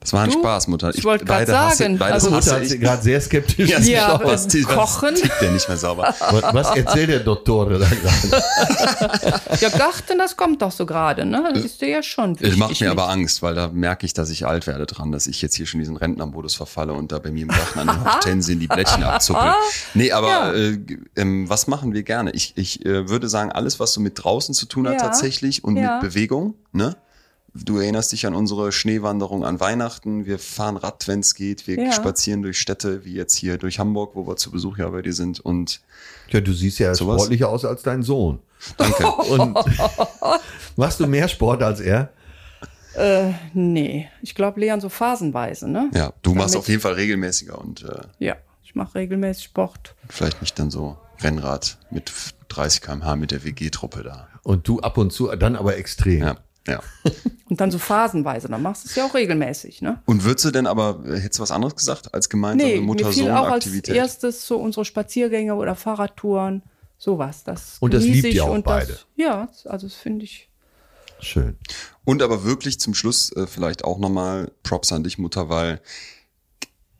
Das 0.01 0.13
war 0.13 0.23
ein 0.23 0.31
Du? 0.31 0.39
Spaß, 0.39 0.67
Mutter. 0.69 0.91
Ich 0.95 1.03
wollte 1.03 1.26
grad 1.26 1.39
beide 1.39 1.59
hasse- 1.59 1.77
sagen, 1.84 1.97
Beides 1.97 2.13
also- 2.13 2.30
Mutter 2.30 2.38
hasse 2.38 2.55
hat 2.55 2.61
ich. 2.71 2.80
gerade 2.80 3.03
sehr 3.03 3.19
skeptisch 3.19 3.69
Ja, 3.69 3.80
Ja, 3.80 4.05
geschaut. 4.17 4.27
was, 4.31 4.47
die- 4.47 4.65
was 4.65 4.73
Kochen? 4.76 5.15
tickt 5.15 5.41
der 5.41 5.51
nicht 5.51 5.67
mehr 5.67 5.76
sauber. 5.77 6.15
Was, 6.31 6.53
was 6.53 6.77
erzählt 6.77 7.09
der 7.09 7.19
Dottore 7.19 7.80
da 7.80 7.85
gerade? 8.30 9.59
Ja, 9.59 9.69
Garten, 9.69 10.17
das 10.17 10.38
kommt 10.38 10.61
doch 10.61 10.71
so 10.71 10.85
gerade, 10.85 11.26
ne? 11.26 11.51
Das 11.53 11.65
ist 11.65 11.81
dir 11.81 11.89
ja 11.89 12.01
schon 12.03 12.34
Es 12.35 12.39
wichtig. 12.41 12.57
macht 12.57 12.80
mir 12.80 12.91
aber 12.91 13.09
Angst, 13.09 13.41
weil 13.41 13.55
da 13.55 13.67
merke 13.67 14.05
ich, 14.05 14.13
dass 14.13 14.30
ich 14.30 14.45
alt 14.47 14.67
werde 14.67 14.85
dran, 14.85 15.11
dass 15.11 15.27
ich 15.27 15.41
jetzt 15.41 15.55
hier 15.55 15.65
schon 15.65 15.80
diesen 15.81 15.97
Rentnermodus 15.97 16.55
verfalle 16.55 16.93
und 16.93 17.11
da 17.11 17.19
bei 17.19 17.31
mir 17.31 17.41
im 17.43 17.49
Garten 17.49 17.80
an 17.80 17.88
den 17.88 18.05
Hortensien 18.05 18.59
die 18.59 18.67
Blättchen 18.67 19.03
abzuppel. 19.03 19.51
Nee, 19.95 20.13
aber 20.13 20.27
Ja. 20.30 20.53
äh, 20.53 20.80
ähm, 21.17 21.49
was 21.49 21.67
machen 21.67 21.93
wir 21.93 22.03
gerne? 22.03 22.31
Ich, 22.31 22.53
ich 22.55 22.85
äh, 22.85 23.09
würde 23.09 23.27
sagen, 23.27 23.51
alles, 23.51 23.81
was 23.81 23.91
so 23.93 23.99
mit 23.99 24.23
draußen 24.23 24.53
zu 24.55 24.65
tun 24.65 24.88
hat 24.88 24.93
Ja. 24.95 24.99
tatsächlich 25.01 25.63
und 25.65 25.76
Ja. 25.76 25.99
mit 26.01 26.09
Bewegung, 26.13 26.53
ne? 26.71 26.95
Du 27.53 27.77
erinnerst 27.77 28.11
dich 28.11 28.26
an 28.27 28.35
unsere 28.35 28.71
Schneewanderung 28.71 29.43
an 29.43 29.59
Weihnachten. 29.59 30.26
Wir 30.26 30.38
fahren 30.39 30.77
Rad, 30.77 31.07
wenn 31.07 31.19
es 31.21 31.34
geht. 31.35 31.67
Wir 31.67 31.80
Ja. 31.84 31.91
spazieren 31.91 32.41
durch 32.41 32.59
Städte, 32.59 33.05
wie 33.05 33.13
jetzt 33.13 33.35
hier 33.35 33.57
durch 33.57 33.80
Hamburg, 33.80 34.11
wo 34.15 34.27
wir 34.27 34.35
zu 34.35 34.51
Besuch 34.51 34.77
ja 34.77 34.88
bei 34.89 35.01
dir 35.01 35.13
sind. 35.13 35.39
Und 35.39 35.81
Ja, 36.30 36.41
du 36.41 36.53
siehst 36.53 36.80
ja 36.80 36.93
Sowas? 36.93 37.15
sportlicher 37.21 37.49
aus 37.49 37.65
als 37.65 37.81
dein 37.84 38.03
Sohn. 38.03 38.39
danke. 38.77 39.07
Und 39.31 39.57
machst 40.76 40.99
du 40.99 41.07
mehr 41.07 41.27
Sport 41.27 41.63
als 41.63 41.80
er? 41.80 42.09
Äh, 42.95 43.31
nee, 43.53 44.09
ich 44.21 44.35
glaube, 44.35 44.59
Leon 44.59 44.81
so 44.81 44.89
phasenweise, 44.89 45.69
ne? 45.69 45.89
Ja, 45.93 46.11
du 46.21 46.34
machst 46.34 46.53
Damit- 46.55 46.59
auf 46.63 46.67
jeden 46.69 46.81
Fall 46.81 46.93
regelmäßiger 46.93 47.57
und 47.57 47.84
äh, 47.84 48.01
Ja, 48.17 48.35
ich 48.63 48.73
mache 48.76 48.95
regelmäßig 48.95 49.45
Sport. 49.45 49.95
vielleicht 50.09 50.41
nicht 50.41 50.57
dann 50.59 50.71
so 50.71 50.97
Rennrad 51.21 51.77
mit 51.91 52.11
30 52.49 52.81
km/h 52.81 53.15
mit 53.15 53.31
der 53.31 53.43
WG-Truppe 53.43 54.03
da. 54.03 54.27
Und 54.43 54.67
du 54.67 54.80
ab 54.81 54.97
und 54.97 55.13
zu, 55.13 55.27
dann 55.35 55.55
aber 55.55 55.77
extrem. 55.77 56.19
Ja, 56.21 56.35
ja. 56.70 56.84
Und 57.50 57.60
dann 57.60 57.72
so 57.72 57.80
phasenweise, 57.80 58.48
dann 58.48 58.62
machst 58.62 58.86
du 58.86 58.90
es 58.90 58.96
ja 58.96 59.06
auch 59.06 59.14
regelmäßig, 59.14 59.82
ne? 59.82 60.02
Und 60.06 60.24
würdest 60.24 60.46
du 60.46 60.52
denn 60.52 60.68
aber, 60.68 61.02
hättest 61.06 61.40
du 61.40 61.44
was 61.44 61.52
anderes 61.52 61.76
gesagt 61.76 62.14
als 62.14 62.30
gemeinsame 62.30 62.72
Nee, 62.72 62.80
mir 62.80 62.98
fiel 63.12 63.32
auch 63.32 63.46
als 63.46 63.66
Mutter-Sohn-Aktivität? 63.66 63.96
erstes 63.96 64.46
so 64.46 64.58
unsere 64.58 64.86
Spaziergänge 64.86 65.56
oder 65.56 65.76
Fahrradtouren, 65.76 66.62
sowas. 66.98 67.44
Das 67.44 67.78
Und 67.80 67.94
das 67.94 68.04
liebt 68.04 68.28
ich 68.28 68.36
ihr 68.36 68.44
auch 68.44 68.52
und 68.52 68.66
beide. 68.66 68.94
Das, 68.94 69.06
ja, 69.16 69.50
also 69.66 69.88
das 69.88 69.96
finde 69.96 70.26
ich. 70.26 70.50
Schön. 71.22 71.58
Und 72.06 72.22
aber 72.22 72.44
wirklich 72.44 72.80
zum 72.80 72.94
Schluss 72.94 73.32
äh, 73.36 73.48
vielleicht 73.48 73.84
auch 73.84 73.98
nochmal 73.98 74.52
Props 74.64 74.91
an 74.91 75.04
dich, 75.04 75.18
Mutter, 75.18 75.50
weil 75.50 75.82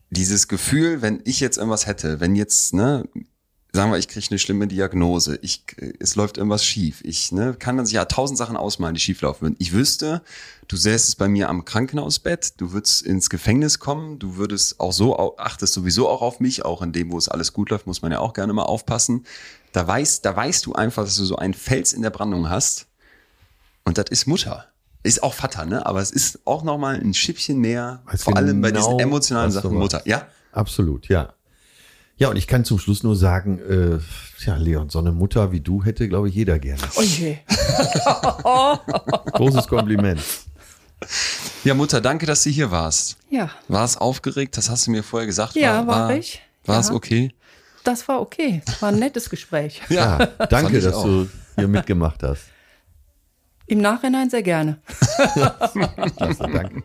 dieses 0.10 0.48
Gefühl, 0.48 1.02
wenn 1.02 1.22
ich 1.26 1.40
jetzt 1.40 1.58
irgendwas 1.58 1.86
hätte, 1.86 2.20
wenn 2.20 2.36
jetzt, 2.36 2.74
ne, 2.74 3.08
sagen 3.72 3.92
wir, 3.92 3.98
ich 3.98 4.08
kriege 4.08 4.26
eine 4.30 4.40
schlimme 4.40 4.68
Diagnose, 4.68 5.38
ich, 5.42 5.64
äh, 5.78 5.94
es 6.00 6.16
läuft 6.16 6.38
irgendwas 6.38 6.66
schief, 6.66 7.02
ich 7.04 7.32
ne, 7.32 7.56
kann 7.58 7.78
dann 7.78 7.86
sich 7.86 7.96
ja 7.96 8.06
tausend 8.06 8.38
Sachen 8.38 8.58
ausmalen, 8.58 8.96
die 8.96 9.02
schieflaufen 9.02 9.42
würden. 9.42 9.56
Ich 9.60 9.74
wüsste, 9.74 10.22
du 10.68 10.76
säßest 10.76 11.18
bei 11.18 11.28
mir 11.28 11.50
am 11.50 11.66
Krankenhausbett, 11.66 12.60
du 12.60 12.72
würdest 12.72 13.04
ins 13.04 13.30
Gefängnis 13.30 13.80
kommen, 13.80 14.20
du 14.20 14.38
würdest 14.38 14.80
auch 14.80 14.94
so, 14.94 15.38
achtest 15.38 15.74
sowieso 15.74 16.10
auch 16.10 16.22
auf 16.22 16.40
mich, 16.40 16.66
auch 16.66 16.82
in 16.82 16.92
dem, 16.92 17.12
wo 17.12 17.18
es 17.18 17.30
alles 17.30 17.54
gut 17.54 17.70
läuft, 17.70 17.88
muss 17.88 18.02
man 18.02 18.12
ja 18.12 18.20
auch 18.20 18.34
gerne 18.34 18.54
mal 18.54 18.64
aufpassen. 18.64 19.26
Da 19.72 19.86
weißt, 19.86 20.26
da 20.26 20.36
weißt 20.36 20.66
du 20.66 20.74
einfach, 20.74 21.04
dass 21.04 21.16
du 21.16 21.26
so 21.26 21.36
einen 21.36 21.54
Fels 21.54 21.94
in 21.94 22.02
der 22.02 22.10
Brandung 22.10 22.50
hast. 22.50 22.88
Und 23.86 23.98
das 23.98 24.06
ist 24.10 24.26
Mutter. 24.26 24.66
Ist 25.04 25.24
auch 25.24 25.34
Vater, 25.34 25.66
ne? 25.66 25.86
Aber 25.86 26.02
es 26.02 26.12
ist 26.12 26.40
auch 26.46 26.64
nochmal 26.64 26.96
ein 26.96 27.14
Schippchen 27.14 27.60
mehr, 27.60 28.02
Weiß 28.06 28.24
vor 28.24 28.36
allem 28.36 28.62
bei 28.62 28.72
genau, 28.72 28.86
diesen 28.86 29.00
emotionalen 29.00 29.54
was 29.54 29.62
du 29.62 29.70
Sachen. 29.70 29.78
Mutter. 29.78 30.02
Ja? 30.06 30.28
Absolut, 30.52 31.08
ja. 31.08 31.34
Ja, 32.20 32.30
und 32.30 32.36
ich 32.36 32.48
kann 32.48 32.66
zum 32.66 32.78
Schluss 32.80 33.02
nur 33.04 33.16
sagen, 33.16 33.60
äh, 33.60 33.98
ja, 34.46 34.56
Leon, 34.58 34.90
so 34.90 35.00
eine 35.00 35.12
Mutter 35.14 35.52
wie 35.54 35.62
du 35.62 35.84
hätte, 35.84 36.08
glaube 36.10 36.28
ich, 36.30 36.36
jeder 36.36 36.60
gerne. 36.60 36.82
Oh 36.96 37.02
je. 37.02 37.38
Großes 39.34 39.68
Kompliment. 39.68 40.22
Ja, 41.64 41.74
Mutter, 41.74 42.02
danke, 42.02 42.26
dass 42.26 42.44
du 42.44 42.50
hier 42.50 42.72
warst. 42.72 43.18
Ja, 43.30 43.50
War 43.70 43.86
es 43.86 43.96
aufgeregt? 43.98 44.58
Das 44.58 44.70
hast 44.70 44.88
du 44.88 44.92
mir 44.92 45.02
vorher 45.02 45.28
gesagt. 45.28 45.56
Ja, 45.56 45.88
war 45.88 46.12
ich. 46.14 46.42
War 46.66 46.80
es 46.82 46.90
Ja. 46.90 46.94
okay? 46.96 47.34
das 47.86 48.06
war 48.10 48.20
okay. 48.22 48.62
War 48.82 48.90
ein 48.90 49.00
nettes 49.00 49.30
Gespräch. 49.30 49.82
Ja, 49.90 50.18
danke, 50.50 50.82
dass 50.82 50.94
auch. 50.94 51.06
du 51.06 51.30
hier 51.56 51.68
mitgemacht 51.70 52.22
hast. 52.22 52.44
Im 53.66 53.80
Nachhinein 53.80 54.30
sehr 54.30 54.44
gerne. 54.44 54.80
Klasse, 56.18 56.48
danke. 56.52 56.84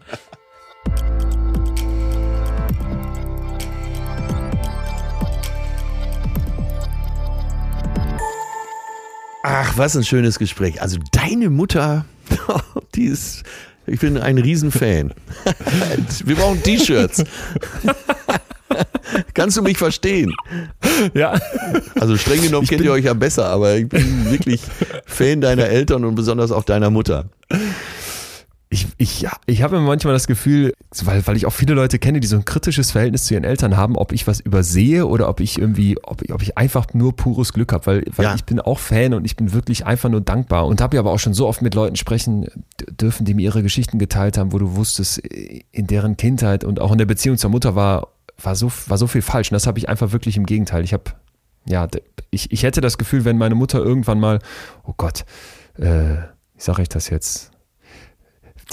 Ach, 9.46 9.76
was 9.76 9.94
ein 9.94 10.04
schönes 10.04 10.38
Gespräch. 10.38 10.80
Also 10.80 10.96
deine 11.12 11.50
Mutter, 11.50 12.06
die 12.94 13.04
ist, 13.04 13.42
ich 13.86 14.00
bin 14.00 14.16
ein 14.16 14.38
Riesenfan. 14.38 15.12
Wir 16.24 16.34
brauchen 16.34 16.62
T-Shirts. 16.62 17.24
Kannst 19.34 19.58
du 19.58 19.62
mich 19.62 19.76
verstehen? 19.76 20.32
Ja. 21.12 21.38
Also 22.00 22.16
streng 22.16 22.40
genommen 22.40 22.66
kennt 22.66 22.80
ihr 22.80 22.90
euch 22.90 23.04
ja 23.04 23.12
besser, 23.12 23.44
aber 23.50 23.76
ich 23.76 23.86
bin 23.86 24.30
wirklich 24.30 24.62
Fan 25.04 25.42
deiner 25.42 25.66
Eltern 25.66 26.06
und 26.06 26.14
besonders 26.14 26.50
auch 26.50 26.64
deiner 26.64 26.88
Mutter. 26.88 27.26
Ich, 28.74 28.88
ich, 28.98 29.24
ich 29.46 29.62
habe 29.62 29.78
manchmal 29.78 30.14
das 30.14 30.26
Gefühl, 30.26 30.72
weil, 31.04 31.24
weil 31.28 31.36
ich 31.36 31.46
auch 31.46 31.52
viele 31.52 31.74
Leute 31.74 32.00
kenne, 32.00 32.18
die 32.18 32.26
so 32.26 32.34
ein 32.34 32.44
kritisches 32.44 32.90
Verhältnis 32.90 33.22
zu 33.22 33.34
ihren 33.34 33.44
Eltern 33.44 33.76
haben, 33.76 33.94
ob 33.96 34.10
ich 34.10 34.26
was 34.26 34.40
übersehe 34.40 35.06
oder 35.06 35.28
ob 35.28 35.38
ich 35.38 35.58
irgendwie, 35.60 35.96
ob, 36.02 36.22
ich- 36.22 36.32
ob 36.32 36.42
ich 36.42 36.58
einfach 36.58 36.92
nur 36.92 37.14
pures 37.14 37.52
Glück 37.52 37.72
habe, 37.72 37.86
weil, 37.86 38.04
weil 38.16 38.24
Ja. 38.26 38.34
ich 38.34 38.42
bin 38.44 38.58
auch 38.58 38.80
Fan 38.80 39.14
und 39.14 39.24
ich 39.24 39.36
bin 39.36 39.52
wirklich 39.52 39.86
einfach 39.86 40.08
nur 40.10 40.20
dankbar 40.20 40.66
und 40.66 40.80
habe 40.80 40.96
ja 40.96 41.00
aber 41.02 41.12
auch 41.12 41.20
schon 41.20 41.34
so 41.34 41.46
oft 41.46 41.62
mit 41.62 41.76
Leuten 41.76 41.94
sprechen 41.94 42.48
dürfen, 43.00 43.24
die 43.24 43.34
mir 43.34 43.42
ihre 43.42 43.62
Geschichten 43.62 44.00
geteilt 44.00 44.38
haben, 44.38 44.52
wo 44.52 44.58
du 44.58 44.74
wusstest, 44.74 45.18
in 45.18 45.86
deren 45.86 46.16
Kindheit 46.16 46.64
und 46.64 46.80
auch 46.80 46.90
in 46.90 46.98
der 46.98 47.06
Beziehung 47.06 47.38
zur 47.38 47.50
Mutter 47.50 47.76
war, 47.76 48.08
war 48.42 48.56
so, 48.56 48.72
war 48.88 48.98
so 48.98 49.06
viel 49.06 49.22
falsch 49.22 49.52
und 49.52 49.54
das 49.54 49.68
habe 49.68 49.78
ich 49.78 49.88
einfach 49.88 50.10
wirklich 50.10 50.36
im 50.36 50.46
Gegenteil. 50.46 50.82
Ich 50.82 50.92
habe, 50.92 51.04
ja, 51.68 51.86
ich, 52.32 52.50
ich 52.50 52.64
hätte 52.64 52.80
das 52.80 52.98
Gefühl, 52.98 53.24
wenn 53.24 53.38
meine 53.38 53.54
Mutter 53.54 53.78
irgendwann 53.78 54.18
mal, 54.18 54.40
oh 54.82 54.94
Gott, 54.96 55.24
äh, 55.78 56.16
wie 56.56 56.60
sage 56.60 56.82
ich 56.82 56.88
das 56.88 57.08
jetzt? 57.08 57.52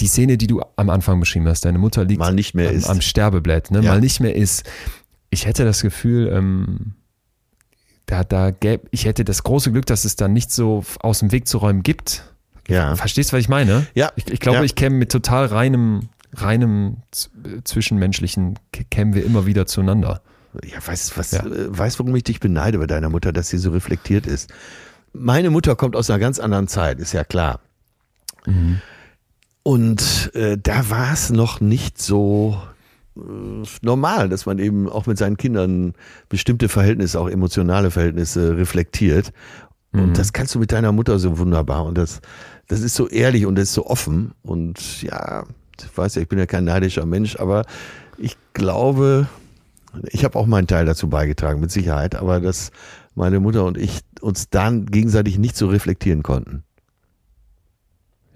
Die 0.00 0.06
Szene, 0.06 0.36
die 0.38 0.46
du 0.46 0.62
am 0.76 0.90
Anfang 0.90 1.20
beschrieben 1.20 1.46
hast, 1.48 1.64
deine 1.64 1.78
Mutter 1.78 2.04
liegt 2.04 2.20
Mal 2.20 2.34
nicht 2.34 2.54
mehr 2.54 2.70
am, 2.70 2.84
am 2.84 3.00
Sterbeblatt, 3.00 3.70
ne? 3.70 3.80
Ja. 3.82 3.92
mal 3.92 4.00
nicht 4.00 4.20
mehr 4.20 4.34
ist. 4.34 4.64
Ich 5.30 5.46
hätte 5.46 5.64
das 5.64 5.82
Gefühl, 5.82 6.28
ähm, 6.32 6.94
da, 8.06 8.24
da 8.24 8.50
gäb, 8.50 8.88
ich 8.90 9.04
hätte 9.06 9.24
das 9.24 9.42
große 9.42 9.72
Glück, 9.72 9.86
dass 9.86 10.04
es 10.04 10.16
dann 10.16 10.32
nicht 10.32 10.50
so 10.50 10.84
aus 11.00 11.20
dem 11.20 11.32
Weg 11.32 11.46
zu 11.48 11.58
räumen 11.58 11.82
gibt. 11.82 12.24
Ja. 12.68 12.94
Verstehst 12.96 13.32
du, 13.32 13.36
was 13.36 13.40
ich 13.42 13.48
meine? 13.48 13.86
Ja. 13.94 14.12
Ich, 14.16 14.28
ich 14.30 14.40
glaube, 14.40 14.58
Ja. 14.58 14.64
ich 14.64 14.74
käme 14.74 14.96
mit 14.96 15.10
total 15.12 15.46
reinem, 15.46 16.08
reinem 16.34 16.98
äh, 17.44 17.62
Zwischenmenschlichen, 17.64 18.58
kämen 18.90 19.14
wir 19.14 19.24
immer 19.24 19.46
wieder 19.46 19.66
zueinander. 19.66 20.20
Ja, 20.64 20.78
weißt 20.86 21.16
was, 21.16 21.30
Ja. 21.32 21.44
äh, 21.46 21.76
weißt, 21.78 21.98
warum 21.98 22.14
ich 22.16 22.24
dich 22.24 22.40
beneide 22.40 22.78
bei 22.78 22.86
deiner 22.86 23.08
Mutter, 23.08 23.32
dass 23.32 23.48
sie 23.48 23.58
so 23.58 23.70
reflektiert 23.70 24.26
ist? 24.26 24.50
Meine 25.14 25.50
Mutter 25.50 25.76
kommt 25.76 25.96
aus 25.96 26.08
einer 26.10 26.18
ganz 26.18 26.38
anderen 26.38 26.68
Zeit, 26.68 26.98
ist 26.98 27.12
ja 27.12 27.24
klar. 27.24 27.60
Und 29.62 30.30
äh, 30.34 30.58
da 30.60 30.90
war 30.90 31.12
es 31.12 31.30
noch 31.30 31.60
nicht 31.60 32.00
so 32.00 32.60
äh, 33.16 33.20
normal, 33.82 34.28
dass 34.28 34.46
man 34.46 34.58
eben 34.58 34.88
auch 34.88 35.06
mit 35.06 35.18
seinen 35.18 35.36
Kindern 35.36 35.94
bestimmte 36.28 36.68
Verhältnisse, 36.68 37.20
auch 37.20 37.28
emotionale 37.28 37.90
Verhältnisse 37.90 38.56
reflektiert. 38.56 39.32
Und 39.94 40.18
das 40.18 40.32
kannst 40.32 40.54
du 40.54 40.58
mit 40.58 40.72
deiner 40.72 40.90
Mutter 40.90 41.18
so 41.18 41.38
wunderbar. 41.38 41.84
Und 41.84 41.98
das, 41.98 42.22
das 42.68 42.80
ist 42.80 42.94
so 42.94 43.08
ehrlich 43.08 43.44
und 43.44 43.56
das 43.56 43.64
ist 43.64 43.74
so 43.74 43.86
offen. 43.86 44.32
Und 44.42 45.02
ja, 45.02 45.44
ich 45.78 45.96
weiß 45.98 46.14
ja, 46.14 46.22
ich 46.22 46.28
bin 46.28 46.38
ja 46.38 46.46
kein 46.46 46.64
neidischer 46.64 47.04
Mensch, 47.04 47.36
aber 47.38 47.66
ich 48.16 48.36
glaube, 48.54 49.28
ich 50.08 50.24
habe 50.24 50.38
auch 50.38 50.46
meinen 50.46 50.66
Teil 50.66 50.86
dazu 50.86 51.08
beigetragen, 51.08 51.60
mit 51.60 51.70
Sicherheit, 51.70 52.14
aber 52.14 52.40
dass 52.40 52.70
meine 53.14 53.38
Mutter 53.38 53.66
und 53.66 53.76
ich 53.76 54.00
uns 54.22 54.48
dann 54.48 54.86
gegenseitig 54.86 55.38
nicht 55.38 55.56
so 55.56 55.66
reflektieren 55.68 56.22
konnten. 56.22 56.64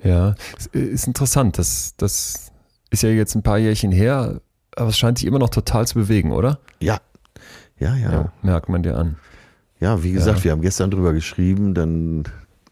Ja, 0.06 0.34
es 0.58 0.66
ist 0.66 1.06
interessant. 1.06 1.58
Das, 1.58 1.94
das 1.96 2.52
ist 2.90 3.02
ja 3.02 3.08
jetzt 3.10 3.34
ein 3.34 3.42
paar 3.42 3.58
Jährchen 3.58 3.92
her, 3.92 4.40
aber 4.76 4.88
es 4.88 4.98
scheint 4.98 5.18
dich 5.18 5.26
immer 5.26 5.38
noch 5.38 5.50
total 5.50 5.86
zu 5.86 5.94
bewegen, 5.94 6.32
oder? 6.32 6.58
Ja, 6.80 6.98
ja, 7.78 7.94
ja. 7.96 8.12
Ja, 8.12 8.32
merkt 8.42 8.68
man 8.68 8.82
dir 8.82 8.96
an. 8.96 9.16
wie 9.80 10.12
gesagt, 10.12 10.38
Ja. 10.38 10.44
wir 10.44 10.50
haben 10.52 10.62
gestern 10.62 10.90
drüber 10.90 11.12
geschrieben, 11.12 11.74
dann 11.74 12.24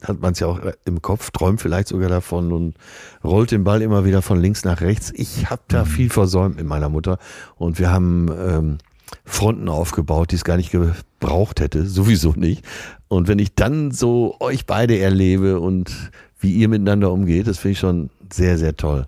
hat 0.02 0.20
man 0.20 0.32
es 0.32 0.40
ja 0.40 0.46
auch 0.46 0.60
im 0.84 1.00
Kopf, 1.02 1.30
träumt 1.30 1.60
vielleicht 1.60 1.88
sogar 1.88 2.08
davon 2.10 2.52
und 2.52 2.74
rollt 3.22 3.50
den 3.50 3.64
Ball 3.64 3.80
immer 3.82 4.04
wieder 4.04 4.20
von 4.22 4.38
links 4.40 4.64
nach 4.64 4.80
rechts. 4.80 5.12
Ich 5.14 5.48
habe 5.50 5.62
da 5.68 5.84
viel 5.84 6.10
versäumt 6.10 6.56
mit 6.56 6.66
meiner 6.66 6.88
Mutter 6.90 7.18
und 7.56 7.78
wir 7.78 7.90
haben 7.90 8.28
ähm, 8.38 8.78
Fronten 9.24 9.68
aufgebaut, 9.68 10.30
die 10.30 10.36
es 10.36 10.44
gar 10.44 10.56
nicht 10.58 10.70
gebraucht 10.72 11.60
hätte, 11.60 11.86
sowieso 11.86 12.32
nicht. 12.32 12.64
Und 13.08 13.28
wenn 13.28 13.38
ich 13.38 13.54
dann 13.54 13.92
so 13.92 14.36
euch 14.40 14.66
beide 14.66 14.98
erlebe 14.98 15.60
und 15.60 16.10
wie 16.40 16.52
ihr 16.52 16.68
miteinander 16.68 17.10
umgeht, 17.10 17.46
das 17.46 17.58
finde 17.58 17.72
ich 17.72 17.78
schon 17.78 18.10
sehr, 18.32 18.58
sehr 18.58 18.76
toll. 18.76 19.06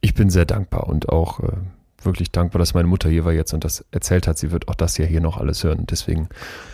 Ich 0.00 0.14
bin 0.14 0.30
sehr 0.30 0.44
dankbar 0.44 0.88
und 0.88 1.08
auch 1.08 1.40
äh, 1.40 1.52
wirklich 2.02 2.32
dankbar, 2.32 2.58
dass 2.58 2.74
meine 2.74 2.88
Mutter 2.88 3.08
hier 3.08 3.24
war 3.24 3.32
jetzt 3.32 3.52
und 3.52 3.64
das 3.64 3.84
erzählt 3.90 4.26
hat. 4.26 4.38
Sie 4.38 4.50
wird 4.50 4.68
auch 4.68 4.74
das 4.74 4.98
ja 4.98 5.04
hier 5.04 5.20
noch 5.20 5.36
alles 5.38 5.62
hören. 5.64 5.86
Deswegen, 5.90 6.28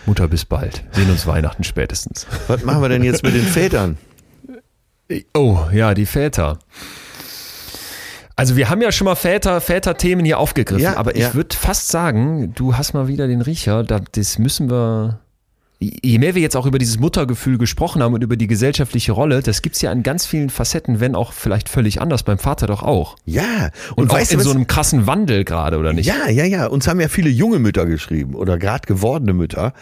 Mutter, 0.07 0.29
bis 0.29 0.45
bald. 0.45 0.85
Sehen 0.93 1.11
uns 1.11 1.27
Weihnachten 1.27 1.65
spätestens. 1.65 2.27
Was 2.47 2.65
machen 2.65 2.83
wir 2.83 2.89
denn 2.89 3.03
jetzt 3.03 3.23
mit 3.23 3.35
den 3.35 3.45
Vätern? 3.45 3.99
Oh, 5.35 5.59
ja, 5.73 5.95
die 5.95 6.07
Väter. 6.07 6.59
Also 8.37 8.57
wir 8.57 8.71
haben 8.71 8.81
ja 8.83 8.93
schon 8.93 9.07
mal 9.07 9.17
Väter, 9.17 9.61
Väter-Themen 9.61 10.25
hier 10.25 10.39
aufgegriffen, 10.39 10.85
Ja, 10.85 10.97
aber 10.97 11.17
ich 11.17 11.23
ja. 11.23 11.35
würde 11.35 11.57
fast 11.57 11.89
sagen, 11.89 12.53
du 12.55 12.77
hast 12.77 12.93
mal 12.93 13.09
wieder 13.09 13.27
den 13.27 13.41
Riecher, 13.41 13.83
da, 13.83 14.01
das 14.13 14.39
müssen 14.39 14.71
wir, 14.71 15.19
je 15.81 16.19
mehr 16.19 16.35
wir 16.35 16.43
jetzt 16.43 16.57
auch 16.57 16.67
über 16.67 16.79
dieses 16.79 16.99
Muttergefühl 16.99 17.57
gesprochen 17.57 18.03
haben 18.03 18.15
und 18.15 18.23
über 18.23 18.37
die 18.37 18.49
gesellschaftliche 18.49 19.13
Rolle, 19.13 19.43
das 19.43 19.63
gibt's 19.63 19.81
ja 19.81 19.91
an 19.91 20.03
ganz 20.03 20.27
vielen 20.27 20.51
Facetten, 20.51 20.99
wenn 21.01 21.15
auch 21.15 21.33
vielleicht 21.33 21.69
völlig 21.69 22.01
anders, 22.01 22.25
beim 22.25 22.39
Vater 22.39 22.67
doch 22.67 22.83
auch. 22.83 23.17
Ja, 23.25 23.71
Und, 23.91 24.05
und, 24.05 24.11
auch 24.11 24.15
weißt 24.15 24.33
in 24.33 24.39
du, 24.39 24.45
so 24.45 24.51
einem 24.51 24.67
krassen 24.67 25.07
Wandel 25.07 25.45
gerade, 25.45 25.79
oder 25.79 25.93
nicht? 25.93 26.07
Ja, 26.07 26.29
ja, 26.29 26.45
ja. 26.45 26.67
Uns 26.67 26.89
haben 26.89 27.01
ja 27.01 27.09
viele 27.09 27.31
junge 27.31 27.61
Mütter 27.61 27.87
geschrieben 27.87 28.35
oder 28.35 28.59
gerade 28.59 28.87
gewordene 28.87 29.35
Mütter. 29.35 29.73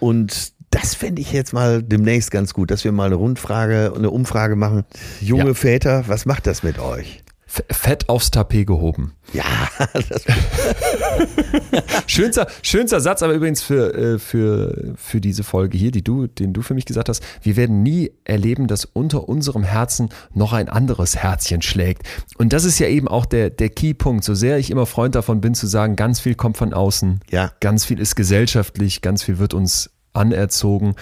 Und 0.00 0.52
das 0.70 0.94
fände 0.94 1.22
ich 1.22 1.32
jetzt 1.32 1.54
mal 1.54 1.82
demnächst 1.82 2.30
ganz 2.30 2.52
gut, 2.52 2.70
dass 2.70 2.84
wir 2.84 2.92
mal 2.92 3.06
eine 3.06 3.14
Rundfrage, 3.14 3.92
eine 3.96 4.10
Umfrage 4.10 4.54
machen. 4.54 4.84
Junge 5.20 5.48
Ja. 5.48 5.54
Väter, 5.54 6.04
was 6.08 6.26
macht 6.26 6.46
das 6.46 6.62
mit 6.62 6.78
euch? 6.78 7.22
Fett 7.48 8.10
aufs 8.10 8.30
Tapet 8.30 8.66
gehoben. 8.66 9.14
Ja, 9.32 9.44
das, 9.94 10.24
Schönster, 12.06 12.46
schönster 12.62 13.00
Satz, 13.00 13.22
aber 13.22 13.32
übrigens 13.32 13.62
für, 13.62 13.94
äh, 13.94 14.18
für, 14.18 14.92
für 14.96 15.20
diese 15.20 15.44
Folge 15.44 15.78
hier, 15.78 15.90
die 15.90 16.04
du, 16.04 16.26
den 16.26 16.52
du 16.52 16.60
für 16.60 16.74
mich 16.74 16.84
gesagt 16.84 17.08
hast. 17.08 17.22
Wir 17.42 17.56
werden 17.56 17.82
nie 17.82 18.12
erleben, 18.24 18.66
dass 18.66 18.84
unter 18.84 19.28
unserem 19.28 19.62
Herzen 19.62 20.10
noch 20.34 20.52
ein 20.52 20.68
anderes 20.68 21.16
Herzchen 21.16 21.62
schlägt. 21.62 22.02
Und 22.36 22.52
das 22.52 22.64
ist 22.64 22.78
ja 22.78 22.88
eben 22.88 23.08
auch 23.08 23.24
der, 23.24 23.48
der 23.48 23.70
Keypunkt. 23.70 24.24
So 24.24 24.34
sehr 24.34 24.58
ich 24.58 24.70
immer 24.70 24.86
Freund 24.86 25.14
davon 25.14 25.40
bin, 25.40 25.54
zu 25.54 25.66
sagen, 25.66 25.96
ganz 25.96 26.20
viel 26.20 26.34
kommt 26.34 26.58
von 26.58 26.74
außen. 26.74 27.20
Ja. 27.30 27.52
Ganz 27.60 27.86
viel 27.86 27.98
ist 27.98 28.14
gesellschaftlich, 28.14 29.00
ganz 29.00 29.22
viel 29.22 29.38
wird 29.38 29.54
uns 29.54 29.90
anerzogen. 30.12 30.96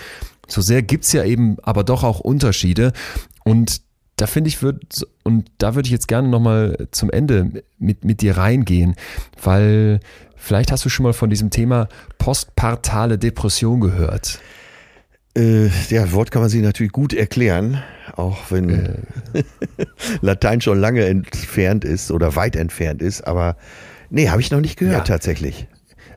So 0.47 0.61
sehr 0.61 0.83
gibt's 0.83 1.13
ja 1.13 1.25
eben 1.25 1.57
aber 1.63 1.83
doch 1.83 2.05
auch 2.05 2.21
Unterschiede. 2.21 2.93
Und 3.45 3.81
da 4.17 4.27
finde 4.27 4.49
ich, 4.49 4.63
wird, 4.63 5.07
und 5.25 5.51
da 5.59 5.75
würde 5.75 5.87
ich 5.87 5.93
jetzt 5.93 6.09
gerne 6.09 6.29
nochmal 6.29 6.89
zum 6.91 7.11
Ende 7.11 7.63
mit, 7.79 8.05
mit 8.05 8.23
dir 8.23 8.37
reingehen, 8.37 8.95
weil 9.43 10.01
vielleicht 10.37 10.73
hast 10.73 10.85
du 10.85 10.89
schon 10.89 11.05
mal 11.05 11.13
von 11.13 11.29
diesem 11.31 11.51
Thema 11.51 11.89
postpartale 12.19 13.19
Depression 13.19 13.81
gehört. 13.81 14.41
äh, 15.37 15.69
ja, 15.91 16.13
Wort 16.13 16.31
kann 16.31 16.41
man 16.41 16.49
sich 16.51 16.63
natürlich 16.63 16.93
gut 16.93 17.13
erklären, 17.13 17.83
auch 18.15 18.51
wenn 18.51 18.71
Äh. 18.71 18.95
Latein 20.23 20.61
schon 20.63 20.81
lange 20.81 21.05
entfernt 21.05 21.85
ist 21.85 22.11
oder 22.11 22.37
weit 22.37 22.57
entfernt 22.57 23.03
ist. 23.03 23.21
Aber 23.27 23.57
nee, 24.09 24.31
habe 24.31 24.41
ich 24.41 24.51
noch 24.51 24.61
nicht 24.61 24.79
gehört 24.79 25.09
Ja. 25.09 25.15
tatsächlich. 25.15 25.67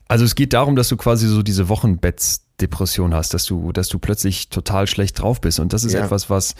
Also 0.09 0.25
es 0.25 0.33
geht 0.35 0.53
darum, 0.53 0.75
dass 0.75 0.89
du 0.89 0.97
quasi 0.97 1.27
so 1.27 1.43
diese 1.43 1.69
Wochenbettsdepression 1.69 3.13
hast, 3.13 3.33
dass 3.35 3.45
du, 3.45 3.71
dass 3.71 3.89
du 3.89 3.99
plötzlich 3.99 4.49
total 4.49 4.87
schlecht 4.87 5.21
drauf 5.21 5.39
bist. 5.39 5.59
Und 5.59 5.71
das 5.71 5.83
ist 5.83 5.93
Ja. 5.93 6.03
etwas, 6.03 6.31
was 6.31 6.55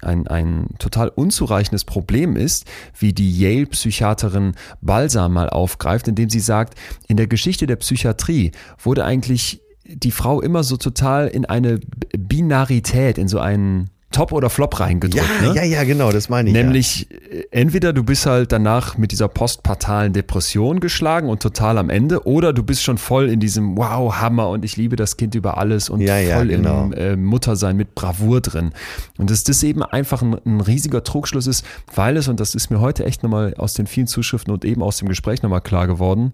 ein, 0.00 0.26
ein 0.26 0.68
total 0.78 1.10
unzureichendes 1.10 1.84
Problem 1.84 2.34
ist, 2.34 2.64
wie 2.98 3.12
die 3.12 3.38
Yale-Psychiaterin 3.38 4.54
Balsam 4.80 5.34
mal 5.34 5.50
aufgreift, 5.50 6.08
indem 6.08 6.30
sie 6.30 6.40
sagt, 6.40 6.78
in 7.06 7.18
der 7.18 7.26
Geschichte 7.26 7.66
der 7.66 7.76
Psychiatrie 7.76 8.52
wurde 8.82 9.04
eigentlich 9.04 9.60
die 9.86 10.10
Frau 10.10 10.40
immer 10.40 10.64
so 10.64 10.78
total 10.78 11.28
in 11.28 11.44
eine 11.44 11.80
Binarität, 12.16 13.18
in 13.18 13.28
so 13.28 13.38
einen 13.38 13.90
Top 14.14 14.32
oder 14.32 14.48
Flop 14.48 14.78
reingedrückt. 14.78 15.26
Ja, 15.42 15.48
ne? 15.48 15.56
ja, 15.56 15.64
ja, 15.64 15.84
genau, 15.84 16.12
das 16.12 16.28
meine 16.28 16.48
ich. 16.48 16.54
Nämlich 16.54 17.10
äh, 17.10 17.44
entweder 17.50 17.92
du 17.92 18.04
bist 18.04 18.26
halt 18.26 18.52
danach 18.52 18.96
mit 18.96 19.10
dieser 19.10 19.28
postpartalen 19.28 20.12
Depression 20.12 20.78
geschlagen 20.78 21.28
und 21.28 21.42
total 21.42 21.78
am 21.78 21.90
Ende 21.90 22.24
oder 22.26 22.52
du 22.52 22.62
bist 22.62 22.84
schon 22.84 22.96
voll 22.96 23.28
in 23.28 23.40
diesem 23.40 23.76
Wow, 23.76 24.14
Hammer 24.20 24.48
und 24.50 24.64
ich 24.64 24.76
liebe 24.76 24.94
das 24.94 25.16
Kind 25.16 25.34
über 25.34 25.58
alles 25.58 25.90
und 25.90 26.00
Ja, 26.00 26.18
ja, 26.18 26.36
voll 26.36 26.48
genau. 26.48 26.84
im 26.84 26.92
äh, 26.92 27.16
Muttersein 27.16 27.76
mit 27.76 27.94
Bravour 27.96 28.40
drin. 28.40 28.70
Und 29.18 29.30
dass 29.30 29.42
das 29.42 29.62
eben 29.64 29.82
einfach 29.82 30.22
ein, 30.22 30.36
ein 30.46 30.60
riesiger 30.60 31.02
Trugschluss 31.02 31.46
ist, 31.46 31.64
weil 31.94 32.16
es, 32.16 32.28
und 32.28 32.38
das 32.38 32.54
ist 32.54 32.70
mir 32.70 32.80
heute 32.80 33.04
echt 33.04 33.24
nochmal 33.24 33.54
aus 33.58 33.74
den 33.74 33.86
vielen 33.86 34.06
Zuschriften 34.06 34.52
und 34.52 34.64
eben 34.64 34.82
aus 34.82 34.98
dem 34.98 35.08
Gespräch 35.08 35.42
nochmal 35.42 35.60
klar 35.60 35.88
geworden, 35.88 36.32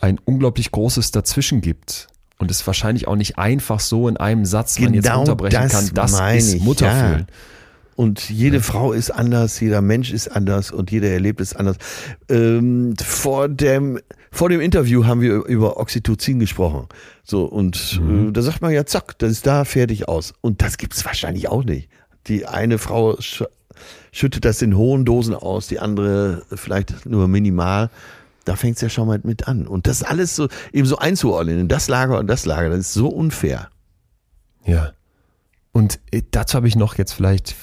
ein 0.00 0.18
unglaublich 0.24 0.70
großes 0.70 1.10
Dazwischen 1.10 1.60
gibt. 1.60 2.08
Und 2.40 2.50
es 2.50 2.66
wahrscheinlich 2.66 3.06
auch 3.06 3.16
nicht 3.16 3.36
einfach 3.36 3.80
so 3.80 4.08
in 4.08 4.16
einem 4.16 4.46
Satz 4.46 4.80
man 4.80 4.94
jetzt 4.94 5.04
Genau 5.04 5.18
runterbrechen 5.18 5.60
das 5.60 5.72
kann. 5.72 5.90
Das 5.94 6.20
ist 6.36 6.54
ich, 6.54 6.62
Mutterfühlen. 6.62 7.26
Und 7.96 8.30
jede 8.30 8.62
Frau 8.62 8.94
ist 8.94 9.10
anders, 9.10 9.60
jeder 9.60 9.82
Mensch 9.82 10.10
ist 10.10 10.28
anders 10.28 10.70
und 10.70 10.90
jeder 10.90 11.08
erlebt 11.08 11.38
es 11.42 11.54
anders. 11.54 11.76
Ähm, 12.30 12.94
vor, 12.96 13.50
dem, 13.50 14.00
vor 14.30 14.48
dem 14.48 14.62
Interview 14.62 15.04
haben 15.04 15.20
wir 15.20 15.44
über 15.44 15.76
Oxytocin 15.76 16.38
gesprochen. 16.38 16.88
So, 17.24 17.44
und 17.44 18.00
äh, 18.02 18.32
da 18.32 18.40
sagt 18.40 18.62
man 18.62 18.72
ja, 18.72 18.86
zack, 18.86 19.18
das 19.18 19.32
ist 19.32 19.46
da 19.46 19.66
fertig 19.66 20.08
aus. 20.08 20.32
Und 20.40 20.62
das 20.62 20.78
gibt's 20.78 21.04
wahrscheinlich 21.04 21.48
auch 21.48 21.62
nicht. 21.62 21.90
Die 22.26 22.46
eine 22.46 22.78
Frau 22.78 23.20
sch 23.20 23.44
schüttet 24.12 24.46
das 24.46 24.62
in 24.62 24.78
hohen 24.78 25.04
Dosen 25.04 25.34
aus, 25.34 25.68
die 25.68 25.78
andere 25.78 26.42
vielleicht 26.54 27.04
nur 27.04 27.28
minimal. 27.28 27.90
Da 28.50 28.56
fängt 28.56 28.74
es 28.74 28.82
ja 28.82 28.88
schon 28.88 29.06
mal 29.06 29.20
mit 29.22 29.46
an. 29.46 29.68
Und 29.68 29.86
das 29.86 30.02
alles 30.02 30.34
so 30.34 30.48
eben 30.72 30.84
so 30.84 30.98
einzuordnen 30.98 31.60
in 31.60 31.68
das 31.68 31.86
Lager 31.86 32.18
und 32.18 32.26
das 32.26 32.46
Lager, 32.46 32.68
das 32.70 32.80
ist 32.80 32.94
so 32.94 33.06
unfair. 33.06 33.68
Ja. 34.64 34.90
Und 35.70 36.00
äh, 36.10 36.22
dazu 36.32 36.56
habe 36.56 36.66
ich 36.66 36.74
noch 36.74 36.98
jetzt 36.98 37.12
vielleicht, 37.12 37.54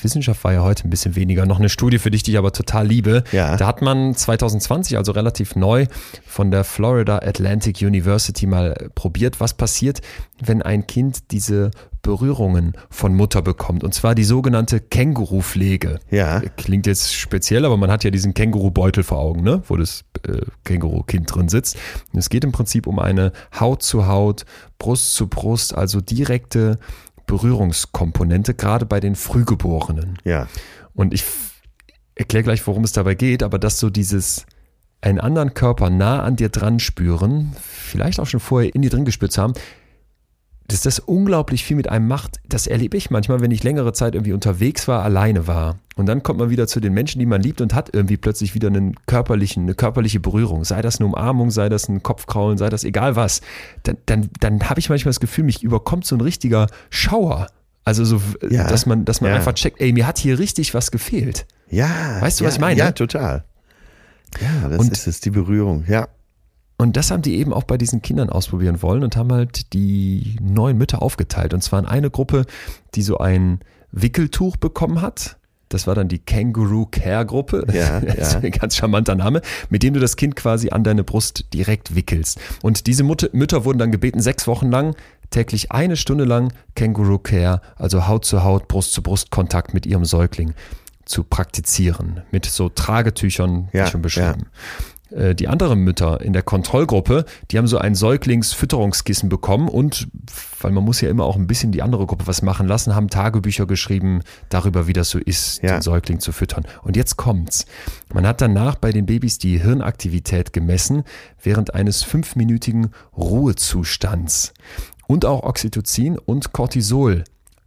Wissenschaft 0.00 0.44
war 0.44 0.52
ja 0.52 0.62
heute 0.62 0.86
ein 0.86 0.90
bisschen 0.90 1.16
weniger, 1.16 1.44
noch 1.44 1.58
eine 1.58 1.68
Studie 1.68 1.98
für 1.98 2.12
dich, 2.12 2.22
die 2.22 2.30
ich 2.30 2.38
aber 2.38 2.52
total 2.52 2.86
liebe. 2.86 3.24
Ja. 3.32 3.56
Da 3.56 3.66
hat 3.66 3.82
man 3.82 4.14
2020, 4.14 4.96
also 4.96 5.10
relativ 5.10 5.56
neu, 5.56 5.86
von 6.24 6.52
der 6.52 6.62
Florida 6.62 7.16
Atlantic 7.16 7.82
University 7.82 8.46
mal 8.46 8.76
äh, 8.78 8.90
probiert, 8.90 9.40
was 9.40 9.54
passiert, 9.54 10.02
wenn 10.40 10.62
ein 10.62 10.86
Kind 10.86 11.32
diese 11.32 11.72
Berührungen 12.02 12.72
von 12.90 13.14
Mutter 13.14 13.42
bekommt. 13.42 13.84
Und 13.84 13.94
zwar 13.94 14.14
die 14.14 14.24
sogenannte 14.24 14.80
Kängurupflege. 14.80 15.98
Ja. 16.10 16.40
Klingt 16.56 16.86
jetzt 16.86 17.14
speziell, 17.14 17.64
aber 17.64 17.76
man 17.76 17.90
hat 17.90 18.04
ja 18.04 18.10
diesen 18.10 18.34
Kängurubeutel 18.34 19.02
vor 19.02 19.18
Augen, 19.18 19.42
ne? 19.42 19.62
wo 19.68 19.76
das 19.76 20.04
äh, 20.26 20.40
Kängurukind 20.64 21.34
drin 21.34 21.48
sitzt. 21.48 21.76
Und 22.12 22.18
es 22.18 22.28
geht 22.28 22.44
im 22.44 22.52
Prinzip 22.52 22.86
um 22.86 22.98
eine 22.98 23.32
Haut 23.58 23.82
zu 23.82 24.06
Haut, 24.06 24.44
Brust 24.78 25.14
zu 25.14 25.28
Brust, 25.28 25.74
also 25.74 26.00
direkte 26.00 26.78
Berührungskomponente, 27.26 28.54
gerade 28.54 28.86
bei 28.86 29.00
den 29.00 29.14
Frühgeborenen. 29.14 30.18
Ja. 30.24 30.48
Und 30.94 31.14
ich 31.14 31.24
erkläre 32.14 32.44
gleich, 32.44 32.66
worum 32.66 32.84
es 32.84 32.92
dabei 32.92 33.14
geht, 33.14 33.42
aber 33.42 33.58
dass 33.58 33.78
so 33.78 33.90
dieses 33.90 34.46
einen 35.00 35.20
anderen 35.20 35.54
Körper 35.54 35.90
nah 35.90 36.22
an 36.22 36.36
dir 36.36 36.48
dran 36.48 36.80
spüren, 36.80 37.54
vielleicht 37.60 38.18
auch 38.18 38.26
schon 38.26 38.40
vorher 38.40 38.74
in 38.74 38.82
dir 38.82 38.90
drin 38.90 39.04
gespürt 39.04 39.32
zu 39.32 39.42
haben, 39.42 39.52
dass 40.68 40.82
das 40.82 40.98
unglaublich 40.98 41.64
viel 41.64 41.76
mit 41.76 41.88
einem 41.88 42.06
macht. 42.08 42.40
Das 42.46 42.66
erlebe 42.66 42.96
ich 42.96 43.10
manchmal, 43.10 43.40
wenn 43.40 43.50
ich 43.50 43.64
längere 43.64 43.92
Zeit 43.94 44.14
irgendwie 44.14 44.34
unterwegs 44.34 44.86
war, 44.86 45.02
alleine 45.02 45.46
war. 45.46 45.78
Und 45.96 46.06
dann 46.06 46.22
kommt 46.22 46.38
man 46.38 46.50
wieder 46.50 46.66
zu 46.66 46.78
den 46.78 46.92
Menschen, 46.92 47.18
die 47.18 47.26
man 47.26 47.40
liebt 47.42 47.60
und 47.60 47.74
hat 47.74 47.90
irgendwie 47.94 48.18
plötzlich 48.18 48.54
wieder 48.54 48.68
einen 48.68 48.94
körperlichen, 49.06 49.62
eine 49.64 49.74
körperliche 49.74 50.20
Berührung. 50.20 50.64
Sei 50.64 50.80
das 50.82 50.98
eine 51.00 51.06
Umarmung, 51.06 51.50
sei 51.50 51.68
das 51.70 51.88
ein 51.88 52.02
Kopfkraulen, 52.02 52.58
sei 52.58 52.68
das 52.68 52.84
egal 52.84 53.16
was. 53.16 53.40
Dann, 53.84 53.96
dann, 54.06 54.28
dann 54.40 54.68
habe 54.68 54.78
ich 54.78 54.90
manchmal 54.90 55.10
das 55.10 55.20
Gefühl, 55.20 55.44
mich 55.44 55.62
überkommt 55.62 56.04
so 56.04 56.14
ein 56.16 56.20
richtiger 56.20 56.66
Schauer. 56.90 57.48
Also 57.84 58.04
so, 58.04 58.20
Ja. 58.50 58.68
dass 58.68 58.84
man, 58.84 59.06
dass 59.06 59.22
man 59.22 59.30
Ja. 59.30 59.36
einfach 59.38 59.54
checkt, 59.54 59.80
ey, 59.80 59.92
mir 59.94 60.06
hat 60.06 60.18
hier 60.18 60.38
richtig 60.38 60.74
was 60.74 60.90
gefehlt. 60.90 61.46
Ja. 61.70 61.88
Weißt 62.20 62.38
du, 62.40 62.44
ja, 62.44 62.48
was 62.48 62.56
ich 62.56 62.60
meine? 62.60 62.78
Ja, 62.78 62.92
total. 62.92 63.44
Ja, 64.40 64.68
das 64.68 64.78
Und- 64.80 64.92
ist 64.92 65.06
es, 65.06 65.20
die 65.20 65.30
Berührung. 65.30 65.84
Ja. 65.88 66.08
Und 66.80 66.96
das 66.96 67.10
haben 67.10 67.22
die 67.22 67.36
eben 67.36 67.52
auch 67.52 67.64
bei 67.64 67.76
diesen 67.76 68.02
Kindern 68.02 68.30
ausprobieren 68.30 68.82
wollen 68.82 69.02
und 69.02 69.16
haben 69.16 69.32
halt 69.32 69.72
die 69.72 70.36
neuen 70.40 70.78
Mütter 70.78 71.02
aufgeteilt. 71.02 71.52
Und 71.52 71.60
zwar 71.60 71.80
in 71.80 71.86
eine 71.86 72.08
Gruppe, 72.08 72.46
die 72.94 73.02
so 73.02 73.18
ein 73.18 73.58
Wickeltuch 73.90 74.56
bekommen 74.56 75.02
hat. 75.02 75.36
Das 75.68 75.86
war 75.86 75.94
dann 75.94 76.08
die 76.08 76.20
Kangaroo 76.20 76.86
Care 76.86 77.26
Gruppe. 77.26 77.66
Ja, 77.72 78.00
das 78.00 78.14
ist 78.14 78.32
ja. 78.34 78.40
ein 78.40 78.52
ganz 78.52 78.76
charmanter 78.76 79.16
Name, 79.16 79.42
mit 79.70 79.82
dem 79.82 79.92
du 79.92 80.00
das 80.00 80.16
Kind 80.16 80.36
quasi 80.36 80.70
an 80.70 80.84
deine 80.84 81.02
Brust 81.02 81.52
direkt 81.52 81.96
wickelst. 81.96 82.40
Und 82.62 82.86
diese 82.86 83.02
Mutter, 83.02 83.28
Mütter 83.32 83.64
wurden 83.64 83.78
dann 83.78 83.90
gebeten, 83.90 84.20
sechs 84.20 84.46
Wochen 84.46 84.70
lang, 84.70 84.94
täglich 85.30 85.72
eine 85.72 85.96
Stunde 85.96 86.24
lang 86.24 86.52
Kangaroo 86.76 87.18
Care, 87.18 87.60
also 87.76 88.06
Haut 88.06 88.24
zu 88.24 88.44
Haut, 88.44 88.68
Brust 88.68 88.92
zu 88.92 89.02
Brust 89.02 89.30
Kontakt 89.30 89.74
mit 89.74 89.84
ihrem 89.84 90.04
Säugling 90.04 90.54
zu 91.04 91.24
praktizieren. 91.24 92.22
Mit 92.30 92.46
so 92.46 92.68
Tragetüchern, 92.68 93.68
wie 93.72 93.78
Ja, 93.78 93.86
schon 93.88 94.02
beschrieben. 94.02 94.42
Äh, 94.42 94.97
Die 95.10 95.48
anderen 95.48 95.80
Mütter 95.80 96.20
in 96.20 96.34
der 96.34 96.42
Kontrollgruppe, 96.42 97.24
die 97.50 97.56
haben 97.56 97.66
so 97.66 97.78
ein 97.78 97.94
Säuglingsfütterungskissen 97.94 99.30
bekommen 99.30 99.68
und, 99.68 100.06
weil 100.60 100.70
man 100.70 100.84
muss 100.84 101.00
ja 101.00 101.08
immer 101.08 101.24
auch 101.24 101.36
ein 101.36 101.46
bisschen 101.46 101.72
die 101.72 101.80
andere 101.80 102.04
Gruppe 102.06 102.26
was 102.26 102.42
machen 102.42 102.66
lassen, 102.68 102.94
haben 102.94 103.08
Tagebücher 103.08 103.64
geschrieben 103.66 104.20
darüber, 104.50 104.86
wie 104.86 104.92
das 104.92 105.08
so 105.08 105.18
ist, 105.18 105.62
Ja. 105.62 105.78
den 105.78 105.82
Säugling 105.82 106.20
zu 106.20 106.32
füttern. 106.32 106.66
Und 106.82 106.94
jetzt 106.96 107.16
kommt's. 107.16 107.64
Man 108.12 108.26
hat 108.26 108.42
danach 108.42 108.74
bei 108.74 108.92
den 108.92 109.06
Babys 109.06 109.38
die 109.38 109.58
Hirnaktivität 109.58 110.52
gemessen 110.52 111.04
während 111.42 111.74
eines 111.74 112.02
fünfminütigen 112.02 112.90
Ruhezustands 113.16 114.52
und 115.06 115.24
auch 115.24 115.42
Oxytocin 115.42 116.18
und 116.18 116.52
Cortisol 116.52 117.24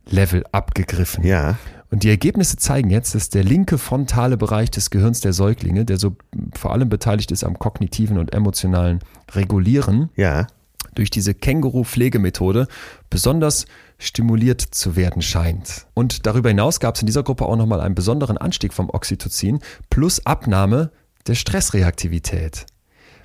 Level 0.10 0.44
abgegriffen. 0.52 1.24
Ja. 1.24 1.58
Und 1.92 2.04
die 2.04 2.10
Ergebnisse 2.10 2.56
zeigen 2.58 2.90
jetzt, 2.90 3.14
dass 3.16 3.30
der 3.30 3.44
linke 3.44 3.78
frontale 3.78 4.38
Bereich 4.38 4.72
des 4.72 4.90
Gehirns 4.90 5.20
der 5.20 5.34
Säuglinge, 5.34 5.84
der 5.84 5.98
so 5.98 6.16
vor 6.58 6.72
allem 6.72 6.88
beteiligt 6.88 7.32
ist 7.32 7.44
am 7.44 7.60
kognitiven 7.60 8.18
und 8.18 8.34
emotionalen 8.34 9.00
Regulieren, 9.34 10.10
Ja. 10.16 10.48
durch 10.96 11.10
diese 11.10 11.34
Känguru-Pflegemethode 11.34 12.68
besonders 13.10 13.66
stimuliert 13.98 14.62
zu 14.62 14.96
werden 14.96 15.22
scheint. 15.22 15.86
Und 15.94 16.26
darüber 16.26 16.50
hinaus 16.50 16.80
gab 16.80 16.96
es 16.96 17.02
in 17.02 17.06
dieser 17.06 17.24
Gruppe 17.24 17.46
auch 17.46 17.56
nochmal 17.58 17.82
einen 17.82 17.96
besonderen 17.96 18.38
Anstieg 18.38 18.74
vom 18.74 18.90
Oxytocin 18.90 19.60
plus 19.90 20.26
Abnahme 20.26 20.92
der 21.28 21.36
Stressreaktivität. 21.36 22.66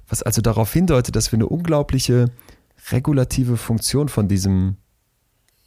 Was 0.09 0.23
also 0.23 0.43
darauf 0.43 0.73
hindeutet, 0.73 1.17
dass 1.17 1.33
wir 1.33 1.39
eine 1.39 1.49
unglaubliche 1.49 2.27
regulative 2.93 3.57
Funktion 3.57 4.09
von 4.09 4.29
diesem 4.29 4.77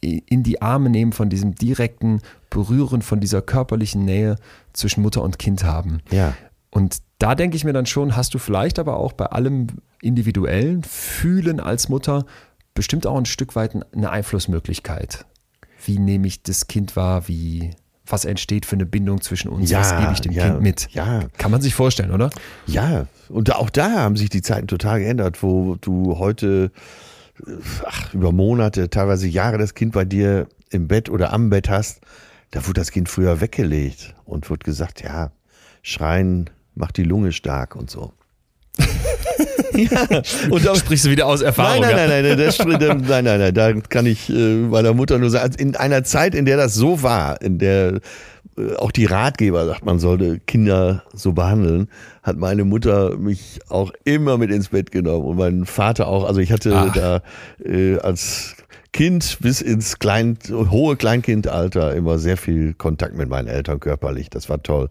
in 0.00 0.42
die 0.42 0.62
Arme 0.62 0.90
nehmen, 0.90 1.12
von 1.12 1.28
diesem 1.28 1.54
direkten 1.54 2.20
Berühren, 2.48 3.02
von 3.02 3.20
dieser 3.20 3.42
körperlichen 3.42 4.04
Nähe 4.04 4.36
zwischen 4.72 5.02
Mutter 5.02 5.22
und 5.22 5.38
Kind 5.38 5.64
haben. 5.64 6.00
Ja. 6.10 6.34
Und 6.70 6.98
da 7.18 7.34
denke 7.34 7.56
ich 7.56 7.64
mir 7.64 7.72
dann 7.72 7.86
schon, 7.86 8.16
hast 8.16 8.32
du 8.34 8.38
vielleicht 8.38 8.78
aber 8.78 8.96
auch 8.96 9.12
bei 9.12 9.26
allem 9.26 9.66
individuellen 10.00 10.82
Fühlen 10.82 11.60
als 11.60 11.88
Mutter 11.88 12.24
bestimmt 12.74 13.06
auch 13.06 13.18
ein 13.18 13.26
Stück 13.26 13.56
weit 13.56 13.76
eine 13.92 14.10
Einflussmöglichkeit. 14.10 15.26
Wie 15.84 15.98
nehme 15.98 16.26
ich 16.26 16.42
das 16.42 16.66
Kind 16.66 16.96
wahr? 16.96 17.28
Wie, 17.28 17.70
was 18.06 18.24
entsteht 18.24 18.64
für 18.64 18.76
eine 18.76 18.86
Bindung 18.86 19.20
zwischen 19.20 19.48
uns? 19.48 19.70
Ja, 19.70 19.80
was 19.80 19.96
gebe 19.98 20.12
ich 20.12 20.20
dem 20.20 20.32
ja, 20.32 20.48
Kind 20.48 20.62
mit? 20.62 20.88
ja. 20.92 21.24
Kann 21.36 21.50
man 21.50 21.60
sich 21.60 21.74
vorstellen, 21.74 22.10
oder? 22.10 22.30
Ja, 22.66 23.06
und 23.28 23.54
auch 23.54 23.70
da 23.70 23.90
haben 23.90 24.16
sich 24.16 24.30
die 24.30 24.42
Zeiten 24.42 24.66
total 24.66 25.00
geändert, 25.00 25.42
wo 25.42 25.76
du 25.80 26.18
heute 26.18 26.70
ach, 27.84 28.14
über 28.14 28.32
Monate, 28.32 28.90
teilweise 28.90 29.26
Jahre 29.28 29.58
das 29.58 29.74
Kind 29.74 29.92
bei 29.92 30.04
dir 30.04 30.46
im 30.70 30.88
Bett 30.88 31.08
oder 31.08 31.32
am 31.32 31.50
Bett 31.50 31.68
hast. 31.68 32.00
Da 32.52 32.62
wurde 32.66 32.80
das 32.80 32.90
Kind 32.90 33.08
früher 33.08 33.40
weggelegt 33.40 34.14
und 34.24 34.48
wird 34.50 34.64
gesagt, 34.64 35.02
ja, 35.02 35.30
schreien 35.82 36.50
macht 36.74 36.96
die 36.96 37.04
Lunge 37.04 37.32
stark 37.32 37.76
und 37.76 37.90
so. 37.90 38.12
ja, 39.74 40.22
und 40.50 40.64
da, 40.64 40.74
Sprichst 40.74 41.04
du 41.06 41.10
wieder 41.10 41.26
aus 41.26 41.42
Erfahrung? 41.42 41.82
Nein, 41.82 41.96
nein, 41.96 42.08
nein, 42.08 42.24
nein, 42.24 42.38
das, 42.38 42.56
spricht- 42.56 42.80
nein, 42.80 43.04
nein, 43.06 43.24
nein, 43.24 43.54
da 43.54 43.72
kann 43.72 44.06
ich 44.06 44.28
äh, 44.30 44.56
meiner 44.56 44.94
Mutter 44.94 45.18
nur 45.18 45.30
sagen, 45.30 45.54
in 45.58 45.76
einer 45.76 46.04
Zeit, 46.04 46.34
in 46.34 46.44
der 46.44 46.56
das 46.56 46.74
so 46.74 47.02
war, 47.02 47.40
in 47.42 47.58
der 47.58 48.00
auch 48.78 48.90
die 48.90 49.04
Ratgeber 49.04 49.66
sagt, 49.66 49.84
man 49.84 49.98
sollte 49.98 50.38
Kinder 50.40 51.02
so 51.14 51.32
behandeln, 51.32 51.88
hat 52.22 52.36
meine 52.36 52.64
Mutter 52.64 53.16
mich 53.16 53.60
auch 53.68 53.92
immer 54.04 54.38
mit 54.38 54.50
ins 54.50 54.68
Bett 54.68 54.90
genommen 54.90 55.24
und 55.24 55.36
mein 55.36 55.66
Vater 55.66 56.08
auch. 56.08 56.24
Also 56.24 56.40
ich 56.40 56.52
hatte 56.52 56.74
Ach. 56.74 56.92
da 56.92 57.22
äh, 57.64 57.98
als 57.98 58.56
Kind 58.92 59.38
bis 59.40 59.60
ins 59.60 59.98
Klein, 59.98 60.38
hohe 60.50 60.96
Kleinkindalter 60.96 61.94
immer 61.94 62.18
sehr 62.18 62.36
viel 62.36 62.74
Kontakt 62.74 63.14
mit 63.14 63.28
meinen 63.28 63.48
Eltern 63.48 63.80
körperlich. 63.80 64.30
Das 64.30 64.48
war 64.48 64.62
toll. 64.62 64.90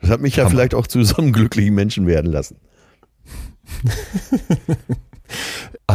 Das 0.00 0.10
hat 0.10 0.20
mich 0.20 0.36
ja 0.36 0.48
vielleicht 0.48 0.74
auch 0.74 0.86
zu 0.86 1.02
so 1.04 1.16
einem 1.16 1.32
glücklichen 1.32 1.74
Menschen 1.74 2.06
werden 2.06 2.30
lassen. 2.30 2.56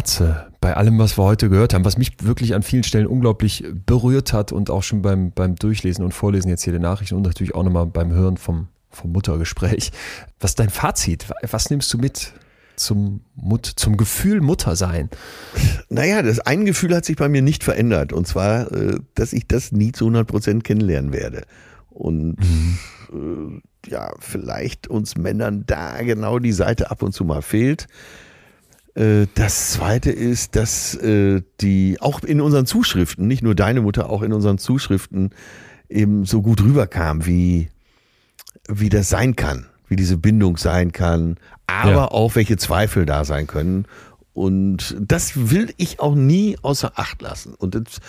Atze, 0.06 0.52
bei 0.62 0.78
allem, 0.78 1.00
was 1.00 1.18
wir 1.18 1.24
heute 1.24 1.50
gehört 1.50 1.74
haben, 1.74 1.84
was 1.84 1.98
mich 1.98 2.12
wirklich 2.22 2.54
an 2.54 2.62
vielen 2.62 2.84
Stellen 2.84 3.08
unglaublich 3.08 3.64
berührt 3.88 4.34
hat 4.34 4.52
und 4.52 4.70
auch 4.70 4.84
schon 4.84 5.02
beim, 5.02 5.32
beim 5.32 5.56
Durchlesen 5.56 6.06
und 6.06 6.14
Vorlesen 6.14 6.50
jetzt 6.50 6.64
hier 6.64 6.74
der 6.74 6.80
Nachrichten 6.80 7.16
und 7.16 7.24
natürlich 7.24 7.56
auch 7.56 7.64
nochmal 7.64 7.88
beim 7.88 8.12
Hören 8.12 8.38
vom, 8.38 8.68
vom 8.92 9.12
Muttergespräch. 9.12 9.92
Was 10.40 10.52
ist 10.52 10.60
dein 10.60 10.70
Fazit? 10.70 11.26
Was 11.50 11.72
nimmst 11.72 11.92
du 11.92 11.98
mit 11.98 12.34
zum, 12.76 13.22
Mut, 13.36 13.66
zum 13.66 13.98
Gefühl 13.98 14.42
Mutter 14.42 14.76
sein? 14.76 15.10
Naja, 15.90 16.22
das 16.22 16.40
ein 16.40 16.66
Gefühl 16.66 16.96
hat 16.96 17.06
sich 17.06 17.16
bei 17.16 17.28
mir 17.28 17.42
nicht 17.42 17.64
verändert. 17.64 18.14
Und 18.14 18.28
zwar, 18.28 18.72
äh, 18.72 19.00
dass 19.16 19.34
ich 19.34 19.48
das 19.48 19.72
nie 19.72 19.92
zu 19.92 20.06
100 20.06 20.28
Prozent 20.28 20.64
kennenlernen 20.64 21.14
werde. 21.14 21.46
Und 21.90 22.38
äh, 23.12 23.90
ja, 23.90 24.14
vielleicht 24.20 24.88
uns 24.88 25.18
Männern 25.18 25.64
da 25.66 26.00
genau 26.04 26.38
die 26.38 26.52
Seite 26.52 26.92
ab 26.92 27.02
und 27.02 27.14
zu 27.14 27.24
mal 27.24 27.42
fehlt. 27.42 27.88
Äh, 28.96 29.28
Das 29.36 29.72
zweite 29.72 30.12
ist, 30.12 30.56
dass 30.56 30.96
äh, 30.96 31.42
die 31.62 31.98
auch 32.02 32.24
in 32.24 32.42
unseren 32.42 32.66
Zuschriften, 32.66 33.28
nicht 33.28 33.44
nur 33.44 33.56
deine 33.56 33.82
Mutter, 33.82 34.10
auch 34.10 34.22
in 34.22 34.34
unseren 34.34 34.58
Zuschriften 34.58 35.32
eben 35.90 36.26
so 36.26 36.42
gut 36.42 36.64
rüberkam, 36.64 37.26
wie, 37.26 37.70
wie 38.68 38.90
das 38.90 39.10
sein 39.10 39.36
kann, 39.36 39.68
wie 39.88 39.96
diese 39.96 40.18
Bindung 40.18 40.58
sein 40.58 40.92
kann, 40.92 41.38
aber 41.68 41.92
Ja. 41.92 42.06
auch 42.08 42.36
welche 42.36 42.58
Zweifel 42.58 43.06
da 43.06 43.24
sein 43.26 43.48
können. 43.48 43.86
Und 44.34 44.98
das 45.00 45.50
will 45.50 45.74
ich 45.78 46.02
auch 46.02 46.14
nie 46.14 46.58
außer 46.62 46.94
Acht 46.96 47.22
lassen. 47.22 47.54
Und 47.54 47.76
das, 47.76 48.00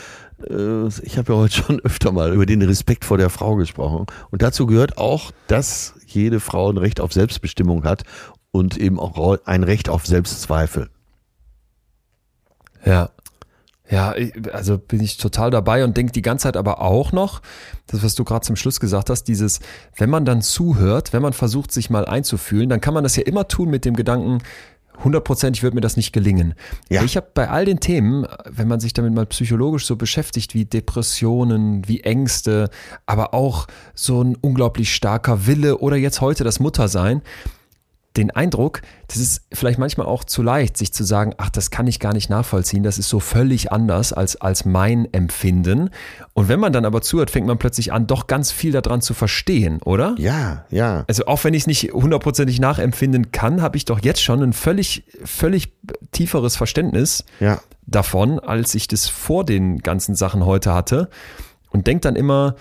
äh, 0.51 0.89
ich 1.05 1.19
habe 1.19 1.33
ja 1.33 1.39
heute 1.39 1.55
schon 1.55 1.79
öfter 1.81 2.11
mal 2.11 2.33
über 2.35 2.47
den 2.47 2.63
Respekt 2.63 3.05
vor 3.05 3.17
der 3.17 3.31
Frau 3.31 3.55
gesprochen. 3.55 4.07
Und 4.31 4.43
dazu 4.43 4.67
gehört 4.67 4.99
auch, 4.99 5.31
dass 5.47 5.95
jede 6.05 6.41
Frau 6.41 6.69
ein 6.71 6.79
Recht 6.79 7.01
auf 7.01 7.13
Selbstbestimmung 7.13 7.85
hat 7.85 8.03
und 8.57 8.77
eben 8.77 8.99
auch 8.99 9.39
ein 9.45 9.63
Recht 9.63 9.89
auf 9.89 10.07
Selbstzweifel. 10.07 10.91
Ja. 12.85 13.11
Ja, 13.89 14.17
also 14.53 14.79
bin 14.79 15.01
ich 15.01 15.17
total 15.17 15.53
dabei 15.53 15.85
und 15.85 15.97
denke 15.97 16.11
die 16.11 16.23
ganze 16.23 16.43
Zeit 16.45 16.57
aber 16.57 16.81
auch 16.81 17.13
noch, 17.13 17.41
das, 17.87 18.03
was 18.03 18.17
du 18.17 18.25
gerade 18.25 18.45
zum 18.45 18.57
Schluss 18.57 18.81
gesagt 18.81 19.11
hast, 19.11 19.25
dieses, 19.25 19.61
wenn 19.97 20.11
man 20.11 20.25
dann 20.25 20.43
zuhört, 20.43 21.13
wenn 21.13 21.23
man 21.23 21.33
versucht, 21.33 21.71
sich 21.71 21.89
mal 21.89 22.05
einzufühlen, 22.05 22.69
dann 22.69 22.81
kann 22.81 22.95
man 22.95 23.05
das 23.05 23.15
ja 23.15 23.23
immer 23.23 23.47
tun 23.47 23.71
mit 23.71 23.85
dem 23.85 23.95
Gedanken, 23.95 24.43
hundertprozentig 25.05 25.63
wird 25.63 25.75
mir 25.75 25.81
das 25.81 25.97
nicht 25.97 26.13
gelingen. 26.13 26.55
Ja. 26.89 27.05
Ich 27.05 27.17
habe 27.17 27.29
bei 27.33 27.49
all 27.49 27.65
den 27.65 27.79
Themen, 27.79 28.27
wenn 28.49 28.67
man 28.67 28.81
sich 28.81 28.93
damit 28.93 29.15
mal 29.15 29.27
psychologisch 29.27 29.87
so 29.87 29.95
beschäftigt, 29.95 30.55
wie 30.55 30.65
Depressionen, 30.65 31.87
wie 31.87 32.01
Ängste, 32.01 32.71
aber 33.05 33.35
auch 33.35 33.69
so 33.95 34.23
ein 34.23 34.37
unglaublich 34.37 34.93
starker 34.93 35.47
Wille 35.47 35.79
oder 35.79 35.97
jetzt 35.97 36.21
heute 36.21 36.43
das 36.43 36.59
Muttersein, 36.59 37.23
den 38.17 38.31
Eindruck, 38.31 38.83
das 39.09 39.19
ist 39.19 39.43
vielleicht 39.53 39.79
manchmal 39.79 40.07
auch 40.07 40.25
zu 40.25 40.43
leicht, 40.43 40.77
sich 40.77 40.93
zu 40.93 41.05
sagen, 41.05 41.35
ach, 41.39 41.51
das 41.51 41.71
kann 41.71 41.87
ich 41.87 42.01
gar 42.01 42.13
nicht 42.13 42.31
nachvollziehen, 42.31 42.83
das 42.83 42.99
ist 42.99 43.09
so 43.09 43.21
völlig 43.21 43.73
anders 43.73 44.13
als, 44.13 44.37
als 44.41 44.65
mein 44.65 45.13
Empfinden. 45.13 45.91
Und 46.33 46.49
wenn 46.49 46.59
man 46.61 46.73
dann 46.73 46.85
aber 46.85 47.03
zuhört, 47.03 47.31
fängt 47.31 47.47
man 47.47 47.59
plötzlich 47.59 47.93
an, 47.93 48.07
doch 48.07 48.27
ganz 48.27 48.53
viel 48.53 48.73
daran 48.73 49.01
zu 49.01 49.15
verstehen, 49.15 49.81
oder? 49.85 50.15
Ja, 50.19 50.65
ja. 50.71 51.05
Also 51.09 51.27
auch 51.27 51.45
wenn 51.45 51.55
ich 51.55 51.63
es 51.63 51.67
nicht 51.67 51.93
hundertprozentig 51.93 52.61
nachempfinden 52.61 53.31
kann, 53.33 53.63
habe 53.63 53.77
ich 53.77 53.85
doch 53.85 54.01
jetzt 54.03 54.23
schon 54.23 54.43
ein 54.43 54.53
völlig, 54.53 55.05
völlig 55.25 55.73
tieferes 56.13 56.57
Verständnis 56.57 57.25
Ja. 57.41 57.61
davon, 57.87 58.41
als 58.41 58.75
ich 58.75 58.89
das 58.89 59.09
vor 59.09 59.45
den 59.45 59.79
ganzen 59.79 60.15
Sachen 60.15 60.45
heute 60.45 60.75
hatte. 60.75 61.09
Und 61.71 61.87
denke 61.87 62.01
dann 62.03 62.17
immer, 62.17 62.55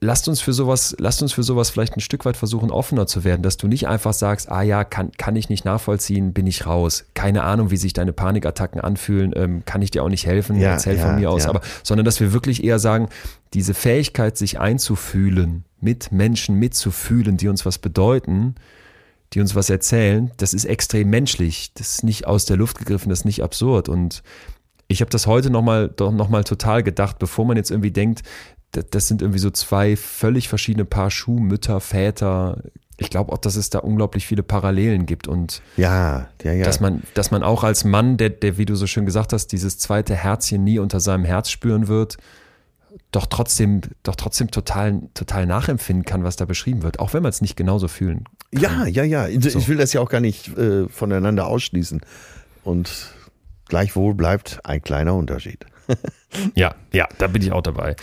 lasst 0.00 0.28
uns 0.28 0.40
für 0.40 0.52
sowas, 0.52 0.94
lasst 0.98 1.20
uns 1.22 1.32
für 1.32 1.42
sowas 1.42 1.70
vielleicht 1.70 1.96
ein 1.96 2.00
Stück 2.00 2.24
weit 2.24 2.36
versuchen, 2.36 2.70
offener 2.70 3.06
zu 3.06 3.24
werden, 3.24 3.42
dass 3.42 3.56
du 3.56 3.66
nicht 3.66 3.88
einfach 3.88 4.12
sagst, 4.12 4.50
ah 4.50 4.62
ja, 4.62 4.84
kann, 4.84 5.10
kann 5.12 5.34
ich 5.34 5.48
nicht 5.48 5.64
nachvollziehen, 5.64 6.32
bin 6.32 6.46
ich 6.46 6.66
raus. 6.66 7.06
Keine 7.14 7.42
Ahnung, 7.42 7.70
wie 7.70 7.76
sich 7.76 7.92
deine 7.92 8.12
Panikattacken 8.12 8.80
anfühlen, 8.80 9.32
ähm, 9.34 9.64
kann 9.64 9.82
ich 9.82 9.90
dir 9.90 10.04
auch 10.04 10.08
nicht 10.08 10.26
helfen, 10.26 10.60
Ja, 10.60 10.72
erzähl 10.72 10.96
ja, 10.96 11.06
von 11.06 11.16
mir 11.16 11.30
aus. 11.30 11.44
ja. 11.44 11.50
Aber, 11.50 11.60
sondern 11.82 12.04
dass 12.04 12.20
wir 12.20 12.32
wirklich 12.32 12.62
eher 12.62 12.78
sagen, 12.78 13.08
diese 13.52 13.74
Fähigkeit, 13.74 14.36
sich 14.36 14.60
einzufühlen, 14.60 15.64
mit 15.80 16.12
Menschen 16.12 16.56
mitzufühlen, 16.56 17.36
die 17.36 17.48
uns 17.48 17.66
was 17.66 17.78
bedeuten, 17.78 18.54
die 19.32 19.40
uns 19.40 19.54
was 19.54 19.70
erzählen, 19.70 20.30
das 20.36 20.54
ist 20.54 20.64
extrem 20.64 21.10
menschlich. 21.10 21.72
Das 21.74 21.96
ist 21.96 22.04
nicht 22.04 22.26
aus 22.26 22.44
der 22.44 22.56
Luft 22.56 22.78
gegriffen, 22.78 23.08
das 23.10 23.20
ist 23.20 23.24
nicht 23.24 23.42
absurd. 23.42 23.88
Und 23.88 24.22
ich 24.86 25.00
habe 25.00 25.10
das 25.10 25.26
heute 25.26 25.50
nochmal 25.50 25.92
noch 25.98 26.28
mal 26.28 26.44
total 26.44 26.82
gedacht, 26.82 27.18
bevor 27.18 27.44
man 27.44 27.56
jetzt 27.56 27.70
irgendwie 27.70 27.90
denkt, 27.90 28.22
das, 28.82 29.08
sind 29.08 29.22
irgendwie 29.22 29.38
so 29.38 29.50
zwei 29.50 29.96
völlig 29.96 30.48
verschiedene 30.48 30.84
Paar 30.84 31.10
Schuh, 31.10 31.38
Mütter, 31.38 31.80
Väter. 31.80 32.62
Ich 32.96 33.10
glaube 33.10 33.32
auch, 33.32 33.38
dass 33.38 33.56
es 33.56 33.70
da 33.70 33.80
unglaublich 33.80 34.26
viele 34.26 34.42
Parallelen 34.42 35.06
gibt 35.06 35.26
und 35.26 35.62
Ja, 35.76 36.28
ja, 36.42 36.52
ja. 36.52 36.64
dass 36.64 36.80
man, 36.80 37.02
dass 37.14 37.30
man 37.30 37.42
auch 37.42 37.64
als 37.64 37.84
Mann, 37.84 38.16
der, 38.16 38.30
der, 38.30 38.58
wie 38.58 38.66
du 38.66 38.76
so 38.76 38.86
schön 38.86 39.06
gesagt 39.06 39.32
hast, 39.32 39.48
dieses 39.48 39.78
zweite 39.78 40.14
Herzchen 40.14 40.62
nie 40.62 40.78
unter 40.78 41.00
seinem 41.00 41.24
Herz 41.24 41.50
spüren 41.50 41.88
wird, 41.88 42.18
doch 43.10 43.26
trotzdem, 43.26 43.80
doch 44.02 44.16
trotzdem 44.16 44.50
total, 44.50 45.02
total 45.14 45.46
nachempfinden 45.46 46.04
kann, 46.04 46.24
was 46.24 46.36
da 46.36 46.44
beschrieben 46.44 46.82
wird, 46.82 46.98
auch 46.98 47.14
wenn 47.14 47.22
man 47.22 47.30
es 47.30 47.40
nicht 47.40 47.56
genauso 47.56 47.88
fühlen 47.88 48.24
Ja, 48.52 48.86
ja, 48.86 49.04
ja. 49.04 49.28
Ich 49.28 49.68
will 49.68 49.76
das 49.76 49.92
ja 49.92 50.00
auch 50.00 50.10
gar 50.10 50.20
nicht 50.20 50.56
äh, 50.56 50.88
voneinander 50.88 51.46
ausschließen. 51.46 52.00
Und 52.62 53.14
gleichwohl 53.68 54.14
bleibt 54.14 54.60
ein 54.64 54.82
kleiner 54.82 55.14
Unterschied. 55.14 55.64
Ja, 56.54 56.74
ja, 56.92 57.08
da 57.18 57.26
bin 57.26 57.42
ich 57.42 57.52
auch 57.52 57.62
dabei. 57.62 57.96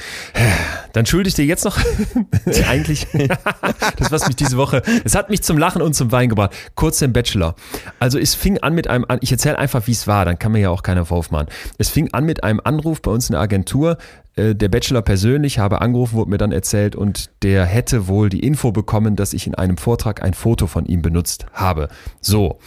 Dann 0.93 1.05
schulde 1.05 1.29
ich 1.29 1.35
dir 1.35 1.45
jetzt 1.45 1.65
noch 1.65 1.77
eigentlich 2.67 3.07
das, 3.97 4.11
was 4.11 4.27
mich 4.27 4.35
diese 4.35 4.57
Woche, 4.57 4.81
es 5.03 5.15
hat 5.15 5.29
mich 5.29 5.41
zum 5.43 5.57
Lachen 5.57 5.81
und 5.81 5.93
zum 5.93 6.11
Wein 6.11 6.29
gebracht. 6.29 6.53
Kurz 6.75 6.99
den 6.99 7.13
Bachelor. 7.13 7.55
Also 7.99 8.17
es 8.19 8.35
fing 8.35 8.57
an 8.59 8.73
mit 8.73 8.87
einem, 8.87 9.05
ich 9.21 9.31
erzähle 9.31 9.57
einfach, 9.59 9.87
wie 9.87 9.91
es 9.91 10.07
war, 10.07 10.25
dann 10.25 10.39
kann 10.39 10.51
mir 10.51 10.59
ja 10.59 10.69
auch 10.69 10.83
keiner 10.83 11.05
Vorwurf 11.05 11.31
machen. 11.31 11.47
Es 11.77 11.89
fing 11.89 12.13
an 12.13 12.25
mit 12.25 12.43
einem 12.43 12.61
Anruf 12.63 13.01
bei 13.01 13.11
uns 13.11 13.29
in 13.29 13.33
der 13.33 13.41
Agentur. 13.41 13.97
Äh, 14.35 14.55
Der 14.55 14.69
Bachelor 14.69 15.01
persönlich 15.01 15.59
habe 15.59 15.81
angerufen, 15.81 16.15
wurde 16.15 16.29
mir 16.31 16.37
dann 16.37 16.51
erzählt 16.51 16.95
und 16.95 17.29
der 17.43 17.65
hätte 17.65 18.07
wohl 18.07 18.29
die 18.29 18.39
Info 18.41 18.71
bekommen, 18.71 19.15
dass 19.15 19.33
ich 19.33 19.47
in 19.47 19.55
einem 19.55 19.77
Vortrag 19.77 20.23
ein 20.23 20.33
Foto 20.33 20.67
von 20.67 20.85
ihm 20.85 21.01
benutzt 21.01 21.45
habe. 21.53 21.89
So, 22.21 22.59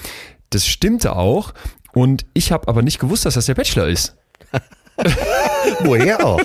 das 0.51 0.67
stimmte 0.67 1.17
auch 1.17 1.55
und 1.93 2.27
ich 2.35 2.53
habe 2.53 2.69
aber 2.69 2.83
nicht 2.83 2.99
gewusst, 2.99 3.25
dass 3.27 3.35
das 3.35 3.47
der 3.47 3.55
Bachelor 3.55 3.89
ist. 3.89 4.17
Woher 5.81 6.25
auch? 6.25 6.41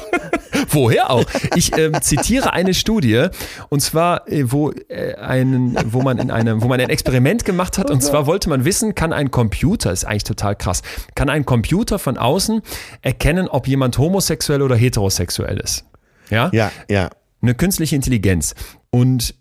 Woher 0.69 1.09
auch? 1.09 1.25
Ich 1.55 1.77
ähm, 1.77 2.01
zitiere 2.01 2.53
eine 2.53 2.73
Studie 2.73 3.27
und 3.69 3.81
zwar, 3.81 4.27
äh, 4.27 4.51
wo 4.51 4.71
äh, 4.71 5.15
einen, 5.15 5.77
wo 5.85 6.01
man 6.01 6.17
in 6.17 6.31
einem, 6.31 6.61
wo 6.61 6.67
man 6.67 6.79
ein 6.79 6.89
Experiment 6.89 7.45
gemacht 7.45 7.77
hat 7.77 7.91
und 7.91 8.01
zwar 8.01 8.25
wollte 8.25 8.49
man 8.49 8.65
wissen, 8.65 8.95
kann 8.95 9.13
ein 9.13 9.31
Computer, 9.31 9.91
ist 9.91 10.05
eigentlich 10.05 10.23
total 10.23 10.55
krass, 10.55 10.81
kann 11.15 11.29
ein 11.29 11.45
Computer 11.45 11.99
von 11.99 12.17
außen 12.17 12.61
erkennen, 13.01 13.47
ob 13.47 13.67
jemand 13.67 13.97
homosexuell 13.97 14.61
oder 14.61 14.75
heterosexuell 14.75 15.59
ist? 15.59 15.85
Ja? 16.29 16.49
Ja, 16.53 16.71
ja. 16.89 17.09
Eine 17.41 17.55
künstliche 17.55 17.95
Intelligenz. 17.95 18.53
Und 18.89 19.35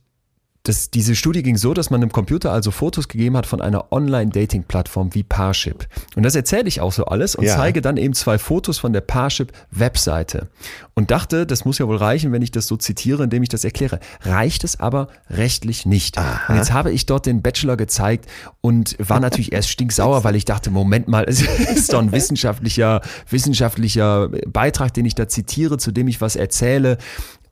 das, 0.65 0.91
diese 0.91 1.15
Studie 1.17 1.43
ging 1.43 1.57
so, 1.57 1.73
dass 1.73 1.89
man 1.89 2.01
dem 2.03 2.13
Computer 2.13 2.53
also 2.53 2.71
Fotos 2.71 3.09
gegeben 3.09 3.37
hat 3.37 3.47
von 3.47 3.61
einer 3.63 3.91
Online-Dating-Plattform 3.93 5.15
wie 5.15 5.23
Parship. 5.23 5.87
Und 6.15 6.25
das 6.25 6.35
erzähle 6.35 6.69
ich 6.69 6.81
auch 6.81 6.93
so 6.93 7.07
alles 7.07 7.35
und 7.37 7.45
Ja. 7.45 7.57
zeige 7.57 7.81
dann 7.81 7.97
eben 7.97 8.13
zwei 8.13 8.39
Fotos 8.39 8.79
von 8.79 8.93
der 8.93 9.01
Parship-Webseite. 9.01 10.49
Und 10.95 11.11
dachte, 11.11 11.47
das 11.47 11.65
muss 11.65 11.79
ja 11.79 11.87
wohl 11.87 11.97
reichen, 11.97 12.33
wenn 12.33 12.43
ich 12.43 12.51
das 12.51 12.67
so 12.67 12.77
zitiere, 12.77 13.25
indem 13.25 13.43
ich 13.45 13.49
das 13.49 13.65
erkläre. 13.65 14.01
Reicht 14.23 14.65
es 14.65 14.81
aber 14.81 15.09
rechtlich 15.31 15.87
nicht. 15.87 16.19
Und 16.49 16.57
jetzt 16.57 16.73
habe 16.73 16.91
ich 16.91 17.07
dort 17.07 17.25
den 17.27 17.41
Bachelor 17.41 17.77
gezeigt 17.77 18.27
und 18.61 18.97
war 18.99 19.21
natürlich 19.21 19.53
erst 19.53 19.71
stinksauer, 19.71 20.25
weil 20.25 20.35
ich 20.37 20.45
dachte, 20.45 20.71
Moment 20.71 21.07
mal, 21.09 21.25
es 21.29 21.41
ist 21.41 21.93
doch 21.93 22.01
ein 22.01 22.13
wissenschaftlicher, 22.13 23.01
wissenschaftlicher 23.31 24.29
Beitrag, 24.47 24.93
den 24.93 25.07
ich 25.07 25.15
da 25.15 25.29
zitiere, 25.29 25.79
zu 25.79 25.93
dem 25.93 26.09
ich 26.09 26.21
was 26.21 26.37
erzähle 26.37 26.99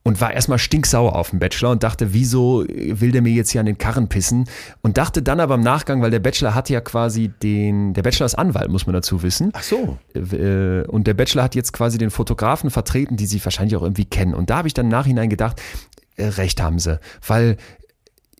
und 0.07 0.21
war 0.21 0.33
erstmal 0.33 0.61
stinksauer 0.61 1.17
auf 1.17 1.31
den 1.31 1.41
Bachelor 1.41 1.71
und 1.73 1.83
dachte, 1.83 2.15
wieso 2.15 2.65
will 2.69 3.11
der 3.11 3.23
mir 3.23 3.33
jetzt 3.33 3.51
hier 3.51 3.61
an 3.61 3.67
den 3.67 3.77
Karren 3.77 4.09
pissen? 4.09 4.49
Und 4.81 4.99
dachte 4.99 5.21
dann 5.21 5.41
aber 5.41 5.57
im 5.57 5.63
Nachgang, 5.63 6.01
weil 6.01 6.13
der 6.13 6.21
Bachelor 6.21 6.55
hat 6.55 6.71
ja 6.71 6.81
quasi 6.81 7.33
den, 7.43 7.93
der 7.93 8.03
Bachelor 8.03 8.27
ist 8.27 8.37
Anwalt, 8.37 8.71
muss 8.71 8.87
man 8.87 8.95
dazu 8.95 9.25
wissen. 9.25 9.51
Ach 9.53 9.65
so. 9.65 9.99
Äh, 10.15 10.87
Und 10.87 11.09
der 11.09 11.15
Bachelor 11.15 11.43
hat 11.43 11.57
jetzt 11.57 11.73
quasi 11.73 11.99
den 11.99 12.11
Fotografen 12.11 12.71
vertreten, 12.71 13.17
die 13.17 13.27
sie 13.27 13.45
wahrscheinlich 13.45 13.75
auch 13.75 13.83
irgendwie 13.83 14.05
kennen. 14.05 14.35
Und 14.35 14.49
da 14.49 14.59
habe 14.59 14.69
ich 14.69 14.75
dann 14.75 14.87
im 14.87 14.91
Nachhinein 14.91 15.29
gedacht, 15.29 15.61
äh, 16.15 16.27
recht 16.27 16.63
haben 16.63 16.79
sie, 16.79 17.01
weil 17.27 17.57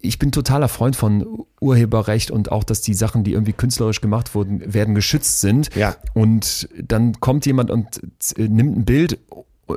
ich 0.01 0.21
bin 0.21 0.31
totaler 0.31 0.69
Freund 0.69 0.95
von 0.95 1.47
Urheberrecht 1.61 2.31
und 2.31 2.53
auch, 2.53 2.63
dass 2.63 2.81
die 2.81 2.95
Sachen, 2.95 3.25
die 3.25 3.33
irgendwie 3.33 3.55
künstlerisch 3.55 4.01
gemacht 4.01 4.37
wurden, 4.37 4.73
werden 4.73 4.95
geschützt 4.95 5.41
sind. 5.41 5.75
Ja. 5.75 5.97
Und 6.15 6.69
dann 6.81 7.19
kommt 7.19 7.45
jemand 7.45 7.73
und 7.73 8.01
äh, 8.37 8.47
nimmt 8.47 8.77
ein 8.77 8.85
Bild 8.85 9.19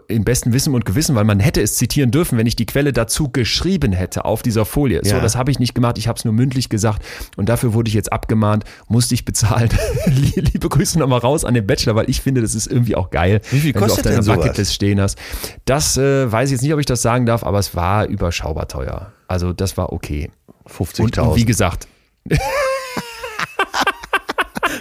im 0.07 0.23
besten 0.23 0.53
Wissen 0.53 0.75
und 0.75 0.85
Gewissen, 0.85 1.15
weil 1.15 1.23
man 1.23 1.39
hätte 1.39 1.61
es 1.61 1.75
zitieren 1.75 2.11
dürfen, 2.11 2.37
wenn 2.37 2.45
ich 2.45 2.55
die 2.55 2.67
Quelle 2.67 2.93
dazu 2.93 3.29
geschrieben 3.29 3.91
hätte 3.91 4.23
auf 4.23 4.43
dieser 4.43 4.63
Folie. 4.65 5.01
So, 5.03 5.15
Ja. 5.15 5.19
das 5.19 5.35
habe 5.35 5.49
ich 5.49 5.57
nicht 5.57 5.73
gemacht, 5.73 5.97
ich 5.97 6.07
habe 6.07 6.17
es 6.17 6.25
nur 6.25 6.33
mündlich 6.33 6.69
gesagt 6.69 7.03
und 7.37 7.49
dafür 7.49 7.73
wurde 7.73 7.87
ich 7.87 7.95
jetzt 7.95 8.13
abgemahnt, 8.13 8.65
musste 8.87 9.15
ich 9.15 9.25
bezahlen. 9.25 9.69
Liebe 10.05 10.69
Grüße 10.69 10.99
nochmal 10.99 11.19
raus 11.19 11.43
an 11.43 11.55
den 11.55 11.65
Bachelor, 11.65 11.95
weil 11.95 12.07
ich 12.09 12.21
finde, 12.21 12.41
das 12.41 12.53
ist 12.53 12.67
irgendwie 12.67 12.95
auch 12.95 13.09
geil, 13.09 13.41
Wie 13.49 13.59
viel 13.59 13.73
wenn 13.73 13.79
du 13.81 13.85
auf 13.85 13.91
kostet 13.95 14.05
deiner? 14.05 14.35
Bucketlist 14.35 14.73
stehen 14.75 15.01
hast. 15.01 15.17
Das 15.65 15.97
äh, 15.97 16.31
weiß 16.31 16.49
ich 16.49 16.53
jetzt 16.53 16.61
nicht, 16.61 16.73
ob 16.73 16.79
ich 16.79 16.85
das 16.85 17.01
sagen 17.01 17.25
darf, 17.25 17.43
aber 17.43 17.57
es 17.57 17.75
war 17.75 18.05
überschaubar 18.05 18.67
teuer. 18.67 19.11
Also 19.27 19.53
das 19.53 19.75
war 19.77 19.91
okay. 19.91 20.29
Und, 20.77 20.99
und 20.99 21.35
wie 21.35 21.41
50.000. 21.41 21.45
gesagt, 21.45 21.87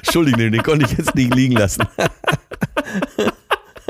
Entschuldigung, 0.04 0.52
den 0.52 0.62
konnte 0.62 0.84
ich 0.84 0.96
jetzt 0.98 1.14
nicht 1.14 1.34
liegen 1.34 1.54
lassen. 1.54 1.82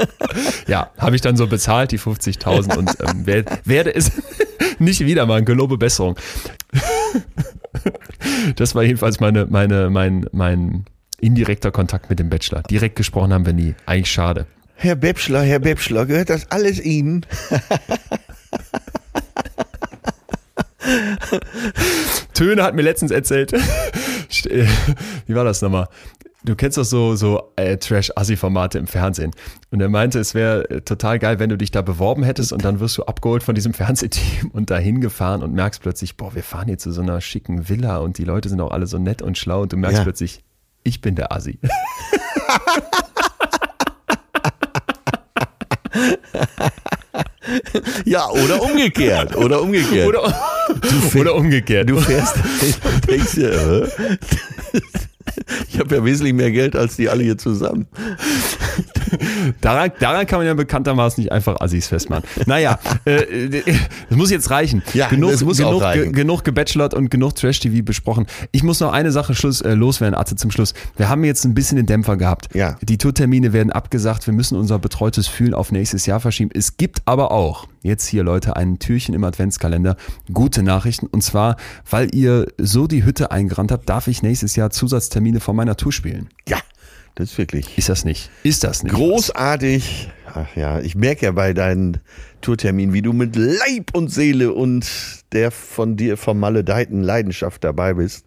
ja, 0.66 0.90
habe 0.98 1.16
ich 1.16 1.22
dann 1.22 1.36
so 1.36 1.46
bezahlt, 1.46 1.92
die 1.92 1.98
50.000 1.98 2.76
und 2.76 2.96
ähm, 3.06 3.26
werd, 3.26 3.66
werde 3.66 3.94
es 3.94 4.12
nicht 4.78 5.00
wieder 5.00 5.26
machen, 5.26 5.44
gelobe 5.44 5.78
Besserung. 5.78 6.16
Das 8.56 8.74
war 8.74 8.82
jedenfalls 8.82 9.20
meine, 9.20 9.46
meine, 9.46 9.90
mein, 9.90 10.26
mein 10.32 10.84
indirekter 11.20 11.70
Kontakt 11.70 12.10
mit 12.10 12.18
dem 12.18 12.28
Bachelor. 12.28 12.62
Direkt 12.62 12.96
gesprochen 12.96 13.32
haben 13.32 13.46
wir 13.46 13.52
nie. 13.52 13.74
Eigentlich 13.86 14.10
schade. 14.10 14.46
Herr 14.74 14.96
Bäbschler, 14.96 15.42
Herr 15.42 15.60
Bäbschler, 15.60 16.06
gehört 16.06 16.30
das 16.30 16.50
alles 16.50 16.80
Ihnen? 16.80 17.24
Töne 22.34 22.62
hat 22.62 22.74
mir 22.74 22.82
letztens 22.82 23.10
erzählt. 23.10 23.52
Äh, 23.52 24.66
Wie 25.26 25.34
war 25.34 25.44
das 25.44 25.62
nochmal? 25.62 25.88
Du 26.44 26.54
kennst 26.54 26.78
doch 26.78 26.84
so, 26.84 27.16
so 27.16 27.52
äh, 27.56 27.76
Trash-Assi-Formate 27.78 28.78
im 28.78 28.86
Fernsehen. 28.86 29.32
Und 29.70 29.80
er 29.80 29.88
meinte, 29.88 30.20
es 30.20 30.34
wäre 30.34 30.70
äh, 30.70 30.80
total 30.82 31.18
geil, 31.18 31.40
wenn 31.40 31.50
du 31.50 31.56
dich 31.58 31.72
da 31.72 31.82
beworben 31.82 32.22
hättest 32.22 32.52
und 32.52 32.64
dann 32.64 32.78
wirst 32.78 32.96
du 32.96 33.02
abgeholt 33.04 33.42
von 33.42 33.54
diesem 33.56 33.74
Fernsehteam 33.74 34.50
und 34.52 34.70
dahin 34.70 35.00
gefahren 35.00 35.42
und 35.42 35.52
merkst 35.52 35.82
plötzlich, 35.82 36.16
boah, 36.16 36.34
wir 36.34 36.44
fahren 36.44 36.68
hier 36.68 36.78
zu 36.78 36.92
so 36.92 37.02
einer 37.02 37.20
schicken 37.20 37.68
Villa 37.68 37.98
und 37.98 38.18
die 38.18 38.24
Leute 38.24 38.48
sind 38.48 38.60
auch 38.60 38.70
alle 38.70 38.86
so 38.86 38.98
nett 38.98 39.20
und 39.20 39.36
schlau 39.36 39.62
und 39.62 39.72
du 39.72 39.76
merkst 39.76 39.98
Ja. 39.98 40.04
plötzlich, 40.04 40.44
ich 40.84 41.00
bin 41.00 41.16
der 41.16 41.32
Assi. 41.32 41.58
Ja, 48.04 48.28
oder 48.28 48.62
umgekehrt. 48.62 49.36
Oder 49.36 49.62
umgekehrt. 49.62 50.08
Oder, 50.08 50.34
oder 51.18 51.34
umgekehrt. 51.34 51.88
Du 51.88 51.98
fährst 51.98 52.36
denkst 53.08 53.32
dir? 53.34 53.88
Ich 55.68 55.78
habe 55.78 55.96
ja 55.96 56.04
wesentlich 56.04 56.34
mehr 56.34 56.50
Geld 56.50 56.76
als 56.76 56.96
die 56.96 57.08
alle 57.08 57.22
hier 57.22 57.38
zusammen. 57.38 57.86
daran, 59.60 59.90
daran 60.00 60.26
kann 60.26 60.38
man 60.40 60.46
ja 60.46 60.54
bekanntermaßen 60.54 61.22
nicht 61.22 61.32
einfach 61.32 61.60
Assis 61.60 61.86
festmachen. 61.88 62.24
Naja, 62.46 62.78
äh, 63.04 63.62
das 64.08 64.16
muss 64.18 64.30
jetzt 64.30 64.50
reichen. 64.50 64.82
Ja, 64.94 65.08
genug, 65.08 65.30
das 65.32 65.42
muss 65.44 65.60
auch 65.60 65.68
genug, 65.68 65.82
reichen. 65.82 66.02
ge- 66.04 66.12
genug 66.12 66.44
gebachelort 66.44 66.94
und 66.94 67.10
genug 67.10 67.34
Trash-TV 67.34 67.82
besprochen. 67.84 68.26
Ich 68.52 68.62
muss 68.62 68.80
noch 68.80 68.92
eine 68.92 69.12
Sache 69.12 69.34
Schluss, 69.34 69.60
äh, 69.60 69.74
loswerden, 69.74 70.14
Atze, 70.14 70.36
zum 70.36 70.50
Schluss. 70.50 70.74
Wir 70.96 71.08
haben 71.08 71.24
jetzt 71.24 71.44
ein 71.44 71.54
bisschen 71.54 71.76
den 71.76 71.86
Dämpfer 71.86 72.16
gehabt. 72.16 72.48
Ja. 72.54 72.76
Die 72.82 72.98
Tourtermine 72.98 73.52
werden 73.52 73.72
abgesagt. 73.72 74.26
Wir 74.26 74.34
müssen 74.34 74.56
unser 74.58 74.78
betreutes 74.78 75.28
Fühlen 75.28 75.54
auf 75.54 75.72
nächstes 75.72 76.06
Jahr 76.06 76.20
verschieben. 76.20 76.50
Es 76.54 76.76
gibt 76.76 77.02
aber 77.04 77.30
auch 77.32 77.66
jetzt 77.82 78.06
hier, 78.06 78.22
Leute, 78.22 78.56
ein 78.56 78.78
Türchen 78.78 79.14
im 79.14 79.24
Adventskalender. 79.24 79.96
Gute 80.32 80.62
Nachrichten. 80.62 81.06
Und 81.06 81.22
zwar, 81.22 81.56
weil 81.88 82.14
ihr 82.14 82.46
so 82.58 82.86
die 82.86 83.04
Hütte 83.04 83.30
eingerannt 83.30 83.72
habt, 83.72 83.88
darf 83.88 84.08
ich 84.08 84.22
nächstes 84.22 84.56
Jahr 84.56 84.70
Zusatztermine 84.70 85.40
von 85.40 85.56
meiner 85.56 85.76
Tour 85.76 85.92
spielen. 85.92 86.28
Ja, 86.48 86.58
das 87.14 87.32
ist 87.32 87.38
wirklich 87.38 87.76
Ist 87.76 87.88
das 87.88 88.04
nicht? 88.04 88.30
Ist 88.44 88.62
das 88.64 88.82
nicht? 88.84 88.94
großartig. 88.94 90.10
Ach 90.34 90.46
ja, 90.54 90.78
ich 90.80 90.94
merke 90.94 91.26
ja 91.26 91.32
bei 91.32 91.52
deinen 91.52 91.98
Tourterminen, 92.42 92.92
wie 92.94 93.02
du 93.02 93.12
mit 93.12 93.34
Leib 93.34 93.90
und 93.94 94.08
Seele 94.08 94.52
und 94.52 94.86
der 95.32 95.50
von 95.50 95.96
dir 95.96 96.16
vermaledeiten 96.16 97.02
Leidenschaft 97.02 97.64
dabei 97.64 97.94
bist. 97.94 98.26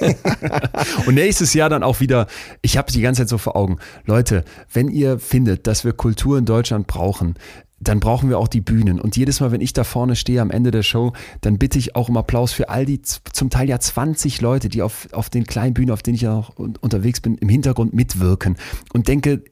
Und 1.06 1.14
nächstes 1.14 1.52
Jahr 1.52 1.68
dann 1.68 1.82
auch 1.82 2.00
wieder, 2.00 2.26
ich 2.62 2.78
habe 2.78 2.90
die 2.90 3.02
ganze 3.02 3.20
Zeit 3.22 3.28
so 3.28 3.36
vor 3.36 3.54
Augen, 3.54 3.78
Leute, 4.06 4.44
wenn 4.72 4.88
ihr 4.88 5.18
findet, 5.18 5.66
dass 5.66 5.84
wir 5.84 5.92
Kultur 5.92 6.38
in 6.38 6.46
Deutschland 6.46 6.86
brauchen, 6.86 7.34
dann 7.80 7.98
brauchen 7.98 8.28
wir 8.28 8.38
auch 8.38 8.48
die 8.48 8.60
Bühnen. 8.60 9.00
Und 9.00 9.16
jedes 9.16 9.40
Mal, 9.40 9.52
wenn 9.52 9.62
ich 9.62 9.72
da 9.72 9.84
vorne 9.84 10.14
stehe 10.14 10.42
am 10.42 10.50
Ende 10.50 10.70
der 10.70 10.82
Show, 10.82 11.14
dann 11.40 11.58
bitte 11.58 11.78
ich 11.78 11.96
auch 11.96 12.08
um 12.10 12.16
Applaus 12.18 12.52
für 12.52 12.68
all 12.68 12.84
die 12.84 13.00
zum 13.02 13.48
Teil 13.50 13.68
ja 13.68 13.80
20 13.80 14.40
Leute, 14.42 14.68
die 14.68 14.82
auf, 14.82 15.08
auf 15.12 15.30
den 15.30 15.46
kleinen 15.46 15.72
Bühnen, 15.74 15.90
auf 15.90 16.02
denen 16.02 16.14
ich 16.16 16.20
ja 16.22 16.36
auch 16.36 16.56
un- 16.58 16.76
unterwegs 16.80 17.20
bin, 17.20 17.36
im 17.36 17.48
Hintergrund 17.48 17.94
mitwirken. 17.94 18.56
Und 18.92 19.08
denke, 19.08 19.42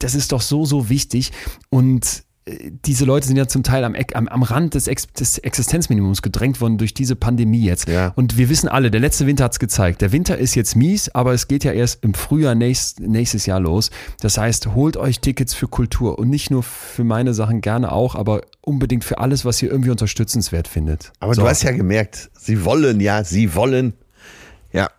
das 0.00 0.14
ist 0.14 0.32
doch 0.32 0.40
so, 0.40 0.66
so 0.66 0.88
wichtig. 0.88 1.30
Und 1.70 2.24
diese 2.48 3.04
Leute 3.04 3.26
sind 3.26 3.36
ja 3.36 3.48
zum 3.48 3.64
Teil 3.64 3.82
am, 3.82 3.96
am, 4.14 4.28
am 4.28 4.42
Rand 4.44 4.74
des, 4.74 4.86
Ex, 4.86 5.08
des 5.08 5.38
Existenzminimums 5.38 6.22
gedrängt 6.22 6.60
worden 6.60 6.78
durch 6.78 6.94
diese 6.94 7.16
Pandemie 7.16 7.64
jetzt. 7.64 7.88
Ja. 7.88 8.12
Und 8.14 8.38
wir 8.38 8.48
wissen 8.48 8.68
alle, 8.68 8.92
der 8.92 9.00
letzte 9.00 9.26
Winter 9.26 9.44
hat's 9.44 9.58
gezeigt. 9.58 10.00
Der 10.00 10.12
Winter 10.12 10.38
ist 10.38 10.54
jetzt 10.54 10.76
mies, 10.76 11.08
aber 11.08 11.32
es 11.32 11.48
geht 11.48 11.64
ja 11.64 11.72
erst 11.72 12.04
im 12.04 12.14
Frühjahr 12.14 12.54
nächst, 12.54 13.00
nächstes 13.00 13.46
Jahr 13.46 13.58
los. 13.58 13.90
Das 14.20 14.38
heißt, 14.38 14.74
holt 14.74 14.96
euch 14.96 15.18
Tickets 15.18 15.54
für 15.54 15.66
Kultur 15.66 16.20
und 16.20 16.28
nicht 16.28 16.52
nur 16.52 16.62
für 16.62 17.02
meine 17.02 17.34
Sachen 17.34 17.62
gerne 17.62 17.90
auch, 17.90 18.14
aber 18.14 18.42
unbedingt 18.60 19.02
für 19.02 19.18
alles, 19.18 19.44
was 19.44 19.60
ihr 19.60 19.70
irgendwie 19.70 19.90
unterstützenswert 19.90 20.68
findet. 20.68 21.12
Aber 21.18 21.34
So, 21.34 21.42
du 21.42 21.48
hast 21.48 21.64
ja 21.64 21.72
gemerkt, 21.72 22.30
sie 22.38 22.64
wollen, 22.64 23.00
ja, 23.00 23.24
sie 23.24 23.56
wollen. 23.56 23.94
Ja, 24.72 24.90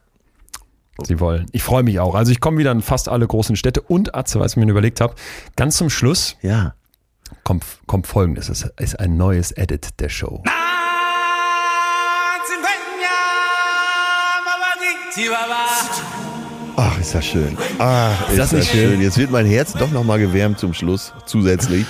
Sie 1.04 1.20
wollen. 1.20 1.46
Ich 1.52 1.62
freue 1.62 1.84
mich 1.84 2.00
auch. 2.00 2.16
Also 2.16 2.32
ich 2.32 2.40
komme 2.40 2.58
wieder 2.58 2.72
in 2.72 2.82
fast 2.82 3.08
alle 3.08 3.28
großen 3.28 3.56
Städte 3.56 3.82
und 3.82 4.16
Atze, 4.16 4.40
was 4.40 4.54
ich 4.54 4.58
mir 4.58 4.68
überlegt 4.68 5.00
habe. 5.00 5.14
Ganz 5.56 5.78
zum 5.78 5.92
Schluss 5.92 6.38
ja. 6.42 6.74
Kommt, 7.44 7.66
kommt 7.86 8.08
folgendes. 8.08 8.50
Es 8.50 8.70
ist 8.80 9.00
ein 9.00 9.18
neues 9.18 9.52
Edit 9.52 10.00
der 10.00 10.10
Show. 10.10 10.44
Ach, 16.80 17.00
ist 17.00 17.16
das 17.16 17.26
schön. 17.26 17.58
Ach, 17.80 18.30
ist, 18.30 18.38
das 18.38 18.50
das, 18.52 18.60
nicht 18.60 18.72
schön. 18.72 18.92
schön? 18.92 19.02
Jetzt 19.02 19.18
wird 19.18 19.32
mein 19.32 19.46
Herz 19.48 19.74
doch 19.74 19.90
nochmal 19.92 20.20
gewärmt 20.20 20.60
zum 20.60 20.74
Schluss, 20.74 21.14
zusätzlich. 21.26 21.86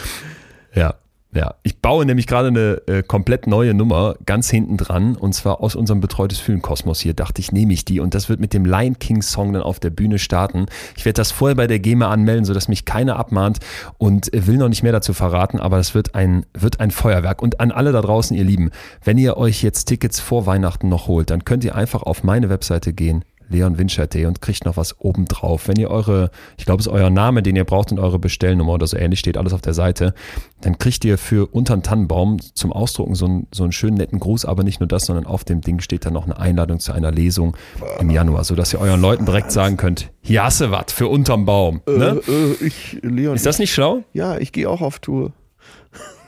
Ja, 0.74 0.96
ja. 1.34 1.56
Ich 1.64 1.82
baue 1.82 2.06
nämlich 2.06 2.26
gerade 2.26 2.48
eine 2.48 2.82
äh, 2.88 3.04
komplett 3.04 3.48
neue 3.48 3.74
Nummer 3.74 4.16
ganz 4.26 4.50
hinten 4.50 4.78
dran 4.78 5.16
und 5.16 5.34
zwar 5.34 5.62
aus 5.62 5.76
unserem 5.76 6.00
Betreutes 6.00 6.40
Fühlen 6.40 6.62
Kosmos 6.62 7.02
hier. 7.02 7.14
Dachte 7.14 7.42
ich, 7.42 7.52
nehme 7.52 7.74
ich 7.74 7.84
die 7.84 8.00
und 8.00 8.14
das 8.14 8.30
wird 8.30 8.40
mit 8.40 8.54
dem 8.54 8.66
Lion 8.66 8.98
King 8.98 9.22
Song 9.22 9.54
dann 9.54 9.62
auf 9.62 9.80
der 9.80 9.90
Bühne 9.90 10.20
starten. 10.20 10.68
Ich 10.96 11.06
werde 11.06 11.18
das 11.18 11.32
vorher 11.32 11.56
bei 11.56 11.68
der 11.68 11.80
GEMA 11.80 12.10
anmelden, 12.10 12.46
sodass 12.46 12.70
mich 12.70 12.86
keiner 12.86 13.18
abmahnt 13.18 13.60
und 13.98 14.34
äh, 14.34 14.48
will 14.48 14.58
noch 14.58 14.70
nicht 14.70 14.84
mehr 14.84 14.94
dazu 14.94 15.14
verraten, 15.14 15.60
aber 15.60 15.80
es 15.80 15.94
wird 15.94 16.16
ein, 16.16 16.46
wird 16.54 16.80
ein 16.80 16.92
Feuerwerk. 16.92 17.42
Und 17.42 17.60
an 17.60 17.72
alle 17.72 17.92
da 17.92 18.02
draußen, 18.02 18.36
ihr 18.36 18.46
Lieben, 18.46 18.72
wenn 19.04 19.18
ihr 19.18 19.38
euch 19.38 19.62
jetzt 19.62 19.86
Tickets 19.86 20.20
vor 20.20 20.46
Weihnachten 20.46 20.88
noch 20.88 21.08
holt, 21.08 21.30
dann 21.30 21.44
könnt 21.44 21.64
ihr 21.66 21.76
einfach 21.76 22.04
auf 22.04 22.24
meine 22.24 22.50
Webseite 22.50 22.94
gehen 22.94 23.24
leonwinscheid.de 23.50 24.26
und 24.26 24.42
kriegt 24.42 24.66
noch 24.66 24.78
was 24.78 25.00
obendrauf. 25.00 25.68
Wenn 25.68 25.78
ihr 25.78 25.90
eure, 25.90 26.32
ich 26.58 26.66
glaube, 26.66 26.80
es 26.80 26.88
ist 26.88 26.94
euer 26.94 27.10
Name, 27.10 27.44
den 27.44 27.56
ihr 27.56 27.64
braucht 27.64 27.92
und 27.92 28.00
eure 28.00 28.20
Bestellnummer 28.20 28.74
oder 28.74 28.88
so 28.88 28.98
ähnlich, 28.98 29.20
steht 29.20 29.38
alles 29.38 29.54
auf 29.54 29.62
der 29.62 29.74
Seite, 29.74 30.14
dann 30.62 30.78
kriegt 30.78 31.06
ihr 31.06 31.18
für 31.18 31.48
unter 31.48 31.76
den 31.76 31.84
Tannenbaum 31.84 32.40
zum 32.54 32.74
Ausdrucken 32.74 33.16
so 33.16 33.26
einen, 33.26 33.48
so 33.54 33.64
einen 33.64 33.72
schönen 33.72 33.98
netten 33.98 34.20
Gruß, 34.20 34.46
aber 34.46 34.64
nicht 34.64 34.80
nur 34.80 34.88
das, 34.88 35.06
sondern 35.06 35.26
auf 35.26 35.44
dem 35.44 35.62
Ding 35.62 35.80
steht 35.80 36.06
dann 36.06 36.14
noch 36.14 36.26
eine 36.26 36.40
Einladung 36.40 36.80
zu 36.80 36.92
einer 36.94 37.12
Lesung 37.12 37.56
im 38.00 38.10
Januar, 38.10 38.44
sodass 38.44 38.74
ihr 38.74 38.80
euren 38.80 39.02
Leuten 39.02 39.26
direkt 39.26 39.52
sagen 39.52 39.78
könnt, 39.78 40.12
hier 40.22 40.44
hast 40.44 40.62
du 40.62 40.72
was 40.72 40.92
für 40.92 41.08
unterm 41.08 41.46
Baum. 41.46 41.82
Ne? 41.88 42.22
Äh, 42.28 42.32
äh, 42.32 42.66
ich, 42.66 43.00
Leon, 43.02 43.36
Ist 43.36 43.46
das 43.46 43.60
nicht 43.60 43.74
schlau? 43.74 44.04
ja, 44.14 44.38
ich 44.38 44.52
gehe 44.52 44.70
auch 44.70 44.82
auf 44.82 45.00
Tour. 45.00 45.32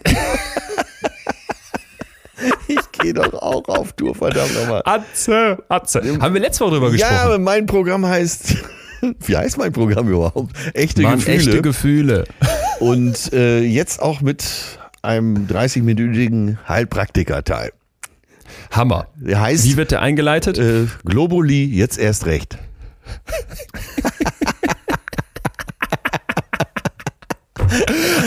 ich 2.68 2.92
gehe 2.94 3.14
doch 3.14 3.34
auch 3.34 3.68
auf 3.68 3.94
Tour, 3.94 4.16
verdammt 4.16 4.54
nochmal. 4.56 4.82
Atze, 4.86 5.64
Atze. 5.70 6.02
Haben 6.20 6.34
wir 6.34 6.42
letzte 6.42 6.64
Woche 6.66 6.76
drüber 6.76 6.92
gesprochen? 6.92 7.14
Ja, 7.16 7.24
aber 7.24 7.40
mein 7.40 7.66
Programm 7.66 8.06
heißt, 8.06 8.56
wie 9.26 9.38
heißt 9.38 9.58
mein 9.58 9.72
Programm 9.72 10.08
überhaupt? 10.10 10.52
Echte 10.74 11.02
Mann, 11.02 11.16
Gefühle. 11.20 11.38
echte 11.38 11.62
Gefühle. 11.62 12.24
Und 12.80 13.34
äh, 13.34 13.60
jetzt 13.62 14.02
auch 14.02 14.22
mit 14.22 14.46
einem 15.02 15.48
30-minütigen 15.48 16.58
Heilpraktiker-Teil. 16.68 17.72
Hammer. 18.72 19.08
Der 19.16 19.42
heißt 19.42 19.66
Wie 19.66 19.78
wird 19.78 19.92
der 19.92 20.02
eingeleitet? 20.02 20.58
äh, 20.58 20.88
Globuli, 21.06 21.66
jetzt 21.66 21.98
erst 21.98 22.26
recht. 22.26 22.58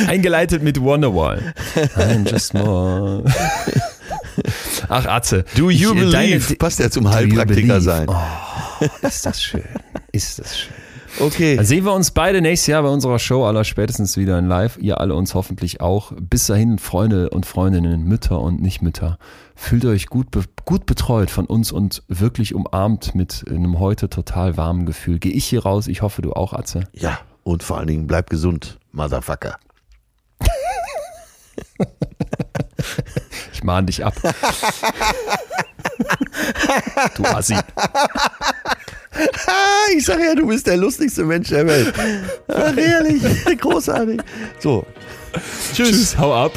Eingeleitet 0.06 0.62
mit 0.62 0.80
Wonderwall. 0.80 1.54
I'm 1.96 2.28
just 2.28 2.54
more. 2.54 3.24
Ach, 4.88 5.06
Atze. 5.06 5.44
Do 5.56 5.70
you 5.70 5.92
Ich, 5.94 6.02
äh, 6.02 6.10
deine- 6.10 6.28
believe? 6.38 6.56
Passt 6.56 6.78
ja 6.78 6.90
zum 6.90 7.10
Heilpraktiker 7.10 7.80
sein. 7.80 8.06
Oh, 8.08 8.84
ist 9.06 9.26
das 9.26 9.42
schön. 9.42 9.64
Ist 10.12 10.38
das 10.38 10.58
schön. 10.58 10.72
Okay. 11.20 11.56
Dann 11.56 11.66
sehen 11.66 11.84
wir 11.84 11.92
uns 11.92 12.10
beide 12.10 12.40
nächstes 12.40 12.68
Jahr 12.68 12.82
bei 12.82 12.88
unserer 12.88 13.18
Show 13.18 13.44
aller 13.44 13.64
spätestens 13.64 14.16
wieder 14.16 14.38
in 14.38 14.46
live. 14.46 14.78
Ihr 14.80 14.98
alle 14.98 15.14
uns 15.14 15.34
hoffentlich 15.34 15.82
auch. 15.82 16.12
Bis 16.18 16.46
dahin, 16.46 16.78
Freunde 16.78 17.28
und 17.28 17.44
Freundinnen, 17.44 18.04
Mütter 18.04 18.40
und 18.40 18.62
Nicht-Mütter. 18.62 19.18
Fühlt 19.54 19.84
euch 19.84 20.06
gut, 20.06 20.28
gut 20.64 20.86
betreut 20.86 21.30
von 21.30 21.44
uns 21.44 21.70
und 21.70 22.02
wirklich 22.08 22.54
umarmt 22.54 23.14
mit 23.14 23.44
einem 23.46 23.78
heute 23.78 24.08
total 24.08 24.56
warmen 24.56 24.86
Gefühl. 24.86 25.18
Gehe 25.18 25.32
ich 25.32 25.44
hier 25.44 25.64
raus. 25.64 25.86
Ich 25.86 26.00
hoffe, 26.00 26.22
du 26.22 26.32
auch, 26.32 26.54
Atze. 26.54 26.84
Ja, 26.94 27.18
und 27.42 27.62
vor 27.62 27.76
allen 27.76 27.88
Dingen 27.88 28.06
bleib 28.06 28.30
gesund, 28.30 28.78
Motherfucker. 28.92 29.58
Ich 33.62 33.66
mahne 33.66 33.86
dich 33.86 34.04
ab. 34.04 34.14
du 37.16 37.24
Assi. 37.24 37.54
Ich 39.94 40.06
sag 40.06 40.18
ja, 40.20 40.34
du 40.34 40.46
bist 40.48 40.66
der 40.66 40.78
lustigste 40.78 41.22
Mensch 41.22 41.50
der 41.50 41.66
Welt. 41.66 41.94
Ach, 42.48 42.76
ehrlich, 42.76 43.22
großartig. 43.60 44.20
So, 44.58 44.86
tschüss. 45.74 45.88
Tschüss, 45.90 46.18
hau 46.18 46.34
ab. 46.34 46.52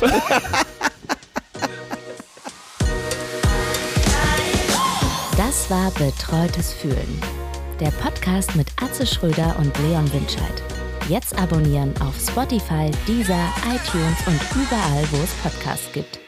Das 5.37 5.69
war 5.69 5.91
Betreutes 5.91 6.71
Fühlen. 6.73 7.21
Der 7.81 7.91
Podcast 7.91 8.55
mit 8.55 8.67
Atze 8.81 9.05
Schröder 9.05 9.53
und 9.59 9.77
Leon 9.79 10.11
Winscheid. 10.13 10.63
Jetzt 11.09 11.37
abonnieren 11.37 11.93
auf 12.01 12.15
Spotify, 12.17 12.89
Deezer, 13.05 13.53
iTunes 13.67 14.17
und 14.25 14.39
überall, 14.55 15.03
wo 15.11 15.17
es 15.17 15.33
Podcasts 15.43 15.91
gibt. 15.91 16.24